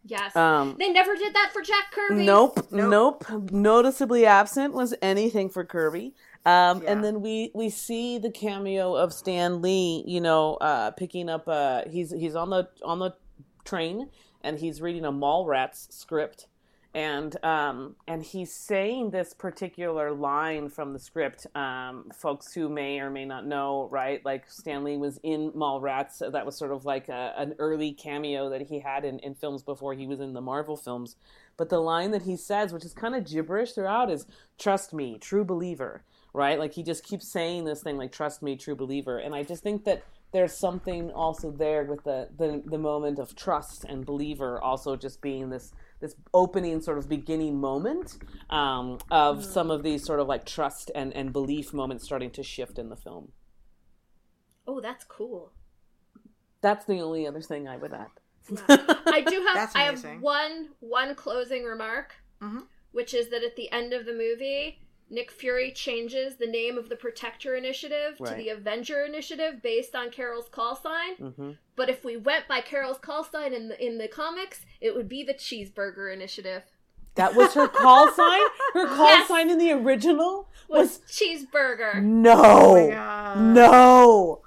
Yes. 0.09 0.35
Um, 0.35 0.77
they 0.79 0.91
never 0.91 1.15
did 1.15 1.35
that 1.35 1.51
for 1.53 1.63
Jack 1.63 1.93
Kirby. 1.93 2.25
Nope, 2.27 2.67
Nope. 2.73 3.25
nope, 3.31 3.51
Noticeably 3.53 4.27
absent 4.27 4.75
was 4.75 4.95
anything 5.01 5.49
for 5.49 5.65
Kirby. 5.65 6.15
Um, 6.45 6.83
Yeah. 6.83 6.93
And 6.93 7.05
then 7.05 7.21
we 7.21 7.51
we 7.55 7.69
see 7.71 8.19
the 8.19 8.31
cameo 8.31 8.95
of 8.95 9.13
Stan 9.13 9.61
Lee. 9.63 10.03
You 10.07 10.21
know, 10.21 10.55
uh, 10.55 10.91
picking 10.93 11.29
up. 11.29 11.47
Uh, 11.47 11.83
he's 11.89 12.11
he's 12.11 12.35
on 12.35 12.51
the 12.51 12.69
on 12.85 12.99
the 12.99 13.15
train 13.65 14.09
and 14.43 14.59
he's 14.59 14.81
reading 14.81 15.05
a 15.05 15.13
Mallrats 15.13 15.93
script. 15.93 16.47
And 16.95 17.43
um, 17.45 17.97
and 18.07 18.23
he's 18.23 18.53
saying 18.53 19.11
this 19.11 19.35
particular 19.35 20.11
line 20.11 20.71
from 20.71 20.95
the 20.95 20.99
script. 20.99 21.47
Um, 21.55 22.11
folks 22.15 22.53
who 22.55 22.69
may 22.69 22.99
or 22.99 23.11
may 23.11 23.25
not 23.25 23.47
know, 23.47 23.89
right? 23.91 24.25
Like 24.25 24.51
Stan 24.51 24.85
Lee 24.85 24.97
was 24.97 25.21
in 25.23 25.53
Mallrats. 25.53 26.13
So 26.13 26.31
that 26.31 26.47
was 26.47 26.57
sort 26.57 26.73
of 26.73 26.87
like 26.87 27.09
a, 27.09 27.35
an 27.37 27.55
early 27.59 27.93
cameo 27.93 28.49
that 28.51 28.63
he 28.63 28.81
had 28.81 29.05
in, 29.05 29.19
in 29.19 29.35
films 29.35 29.63
before 29.63 29.95
he 29.95 30.07
was 30.07 30.19
in 30.21 30.33
the 30.33 30.41
Marvel 30.41 30.77
films. 30.77 31.17
But 31.59 31.69
the 31.69 31.81
line 31.81 32.11
that 32.13 32.23
he 32.23 32.37
says, 32.37 32.73
which 32.73 32.85
is 32.85 32.95
kind 32.95 33.15
of 33.15 33.25
gibberish 33.25 33.73
throughout, 33.73 34.11
is 34.11 34.27
"Trust 34.59 34.95
me, 34.95 35.19
true 35.19 35.45
believer." 35.45 36.03
right? 36.33 36.59
Like 36.59 36.75
he 36.75 36.83
just 36.83 37.05
keeps 37.05 37.27
saying 37.27 37.65
this 37.65 37.83
thing 37.83 37.97
like 37.97 38.13
trust 38.13 38.43
me, 38.43 38.57
true 38.57 38.77
believer. 38.77 39.19
And 39.19 39.35
I 39.35 39.43
just 39.43 39.63
think 39.63 39.85
that 39.85 40.05
there's 40.33 40.53
something 40.53 41.11
also 41.11 41.51
there 41.51 41.85
with 41.85 42.05
the 42.05 42.29
the, 42.37 42.63
the 42.65 42.79
moment 42.79 43.19
of 43.19 43.35
trust 43.35 43.85
and 43.85 44.05
believer 44.05 44.61
also 44.61 44.97
just 44.97 45.21
being 45.21 45.51
this 45.51 45.73
this 46.01 46.15
opening 46.33 46.81
sort 46.81 46.99
of 46.99 47.09
beginning 47.09 47.61
moment 47.61 48.19
um, 48.51 48.99
of 49.11 49.39
mm. 49.39 49.45
some 49.45 49.71
of 49.71 49.83
these 49.83 50.05
sort 50.05 50.21
of 50.21 50.29
like 50.29 50.45
trust 50.45 50.91
and, 50.95 51.13
and 51.15 51.33
belief 51.33 51.73
moments 51.73 52.05
starting 52.05 52.31
to 52.33 52.43
shift 52.43 52.79
in 52.79 52.89
the 52.89 52.97
film. 52.97 53.33
Oh, 54.67 54.81
that's 54.81 55.05
cool. 55.05 55.53
That's 56.61 56.85
the 56.85 57.01
only 57.01 57.27
other 57.27 57.41
thing 57.41 57.69
I 57.69 57.77
would 57.77 57.93
add. 57.93 58.09
I 59.07 59.25
do 59.27 59.47
have 59.55 59.71
I 59.75 59.85
have 59.85 60.05
one 60.21 60.71
one 60.81 61.15
closing 61.15 61.65
remark, 61.65 62.15
mm-hmm. 62.41 62.61
which 62.93 63.15
is 63.15 63.29
that 63.31 63.43
at 63.43 63.57
the 63.57 63.71
end 63.71 63.93
of 63.93 64.07
the 64.07 64.13
movie, 64.13 64.81
Nick 65.11 65.31
Fury 65.31 65.73
changes 65.73 66.37
the 66.37 66.47
name 66.47 66.77
of 66.77 66.89
the 66.89 66.97
Protector 66.97 67.57
Initiative 67.57 68.17
right. 68.19 68.31
to 68.31 68.37
the 68.37 68.51
Avenger 68.51 69.05
Initiative 69.05 69.63
based 69.63 69.95
on 69.95 70.11
Carol's 70.11 70.49
call 70.49 70.77
sign. 70.77 71.17
Mm-hmm. 71.17 71.51
But 71.77 71.89
if 71.89 72.05
we 72.05 72.17
went 72.17 72.47
by 72.49 72.61
Carol's 72.61 72.99
call 72.99 73.25
sign 73.25 73.55
in 73.55 73.69
the 73.69 73.85
in 73.85 73.99
the 73.99 74.09
comics, 74.09 74.67
it 74.81 74.95
would 74.95 75.09
be 75.09 75.23
the 75.23 75.35
Cheeseburger 75.35 76.13
Initiative. 76.13 76.63
That 77.15 77.35
was 77.35 77.55
her 77.55 77.69
call 77.69 78.13
sign. 78.13 78.41
Her 78.75 78.87
call 78.87 79.09
yes. 79.09 79.29
sign 79.29 79.51
in 79.51 79.59
the 79.59 79.73
original 79.73 80.49
was, 80.69 81.01
was 81.01 81.11
cheeseburger. 81.11 82.03
No, 82.03 82.43
oh 82.45 83.35
no 83.41 84.43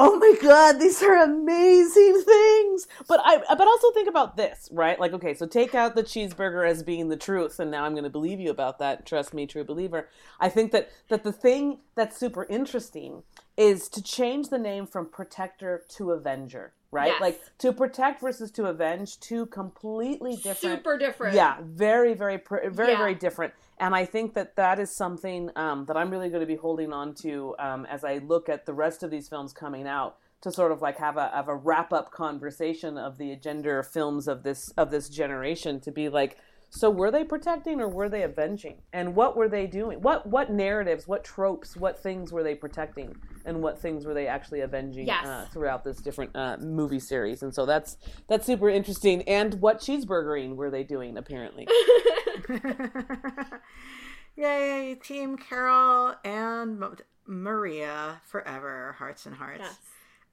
oh 0.00 0.18
my 0.18 0.34
god 0.40 0.80
these 0.80 1.02
are 1.02 1.22
amazing 1.22 2.22
things. 2.22 2.88
But 3.06 3.20
i 3.22 3.38
but 3.54 3.68
also 3.68 3.92
think 3.92 4.08
about 4.08 4.36
this 4.36 4.68
right? 4.72 4.98
Like 4.98 5.12
okay 5.12 5.34
so 5.34 5.46
take 5.46 5.74
out 5.74 5.94
the 5.94 6.02
cheeseburger 6.02 6.68
as 6.68 6.82
being 6.82 7.08
the 7.08 7.16
truth 7.16 7.60
and 7.60 7.70
now 7.70 7.84
i'm 7.84 7.92
going 7.92 8.04
to 8.04 8.10
believe 8.10 8.40
you 8.40 8.50
about 8.50 8.78
that. 8.78 9.06
Trust 9.06 9.34
me 9.34 9.46
true 9.46 9.64
believer. 9.64 10.08
I 10.40 10.48
think 10.48 10.72
that 10.72 10.90
that 11.08 11.22
the 11.22 11.32
thing 11.32 11.78
that's 11.94 12.16
super 12.16 12.44
interesting 12.46 13.22
is 13.56 13.88
to 13.90 14.02
change 14.02 14.48
the 14.48 14.58
name 14.58 14.86
from 14.86 15.06
protector 15.06 15.84
to 15.96 16.12
avenger 16.12 16.72
right? 16.92 17.12
Yes. 17.12 17.20
like 17.20 17.40
to 17.58 17.72
protect 17.72 18.20
versus 18.20 18.50
to 18.52 18.64
avenge 18.64 19.20
two 19.20 19.46
completely 19.46 20.36
different 20.36 20.80
super 20.80 20.98
different. 20.98 21.34
Yeah 21.36 21.58
very 21.62 22.14
very 22.14 22.40
very 22.48 22.92
yeah. 22.92 22.98
very 22.98 23.14
different 23.14 23.52
and 23.80 23.94
I 23.94 24.04
think 24.04 24.34
that 24.34 24.56
that 24.56 24.78
is 24.78 24.94
something 24.94 25.50
um, 25.56 25.86
that 25.86 25.96
I'm 25.96 26.10
really 26.10 26.28
going 26.28 26.42
to 26.42 26.46
be 26.46 26.56
holding 26.56 26.92
on 26.92 27.14
to 27.22 27.56
um, 27.58 27.86
as 27.86 28.04
I 28.04 28.18
look 28.18 28.48
at 28.48 28.66
the 28.66 28.74
rest 28.74 29.02
of 29.02 29.10
these 29.10 29.28
films 29.28 29.52
coming 29.52 29.88
out 29.88 30.18
to 30.42 30.52
sort 30.52 30.70
of 30.70 30.82
like 30.82 30.98
have 30.98 31.16
a 31.16 31.30
have 31.34 31.48
a 31.48 31.56
wrap 31.56 31.92
up 31.92 32.12
conversation 32.12 32.98
of 32.98 33.18
the 33.18 33.36
gender 33.36 33.82
films 33.82 34.28
of 34.28 34.42
this 34.42 34.70
of 34.76 34.90
this 34.90 35.08
generation 35.08 35.80
to 35.80 35.90
be 35.90 36.08
like 36.08 36.36
so 36.72 36.88
were 36.88 37.10
they 37.10 37.24
protecting 37.24 37.80
or 37.80 37.88
were 37.88 38.08
they 38.08 38.22
avenging? 38.22 38.76
And 38.92 39.16
what 39.16 39.36
were 39.36 39.48
they 39.48 39.66
doing? 39.66 40.00
What 40.00 40.26
what 40.26 40.50
narratives 40.50 41.06
what 41.08 41.24
tropes 41.24 41.76
what 41.76 42.00
things 42.00 42.32
were 42.32 42.44
they 42.44 42.54
protecting? 42.54 43.16
And 43.44 43.60
what 43.60 43.80
things 43.80 44.04
were 44.04 44.14
they 44.14 44.28
actually 44.28 44.60
avenging 44.60 45.06
yes. 45.06 45.26
uh, 45.26 45.46
throughout 45.52 45.82
this 45.82 45.96
different 45.96 46.36
uh, 46.36 46.58
movie 46.58 47.00
series? 47.00 47.42
And 47.42 47.52
so 47.52 47.66
that's 47.66 47.96
that's 48.28 48.46
super 48.46 48.70
interesting. 48.70 49.22
And 49.22 49.54
what 49.54 49.80
cheeseburgering 49.80 50.54
were 50.54 50.70
they 50.70 50.84
doing 50.84 51.18
apparently 51.18 51.66
Yay, 54.36 54.96
Team 55.02 55.36
Carol 55.36 56.14
and 56.24 56.82
Maria 57.26 58.20
forever, 58.24 58.94
hearts 58.98 59.26
and 59.26 59.36
hearts. 59.36 59.62
Yes. 59.62 59.78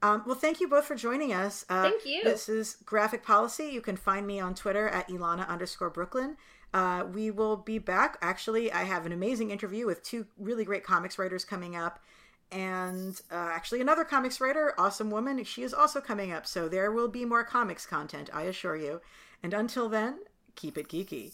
Um, 0.00 0.22
well, 0.26 0.36
thank 0.36 0.60
you 0.60 0.68
both 0.68 0.84
for 0.84 0.94
joining 0.94 1.32
us. 1.32 1.64
Uh, 1.68 1.82
thank 1.82 2.06
you. 2.06 2.22
This 2.22 2.48
is 2.48 2.76
Graphic 2.84 3.24
Policy. 3.24 3.64
You 3.64 3.80
can 3.80 3.96
find 3.96 4.26
me 4.26 4.38
on 4.38 4.54
Twitter 4.54 4.88
at 4.88 5.08
Elana 5.08 5.48
underscore 5.48 5.90
Brooklyn. 5.90 6.36
Uh, 6.72 7.04
we 7.12 7.30
will 7.30 7.56
be 7.56 7.78
back. 7.78 8.16
Actually, 8.22 8.70
I 8.70 8.84
have 8.84 9.06
an 9.06 9.12
amazing 9.12 9.50
interview 9.50 9.86
with 9.86 10.02
two 10.02 10.26
really 10.38 10.64
great 10.64 10.84
comics 10.84 11.18
writers 11.18 11.44
coming 11.44 11.74
up. 11.74 11.98
And 12.52 13.20
uh, 13.30 13.50
actually, 13.52 13.80
another 13.80 14.04
comics 14.04 14.40
writer, 14.40 14.72
awesome 14.78 15.10
woman, 15.10 15.42
she 15.44 15.62
is 15.62 15.74
also 15.74 16.00
coming 16.00 16.32
up. 16.32 16.46
So 16.46 16.68
there 16.68 16.92
will 16.92 17.08
be 17.08 17.24
more 17.24 17.44
comics 17.44 17.84
content, 17.84 18.30
I 18.32 18.42
assure 18.42 18.76
you. 18.76 19.00
And 19.42 19.52
until 19.52 19.88
then, 19.88 20.20
keep 20.54 20.78
it 20.78 20.88
geeky. 20.88 21.32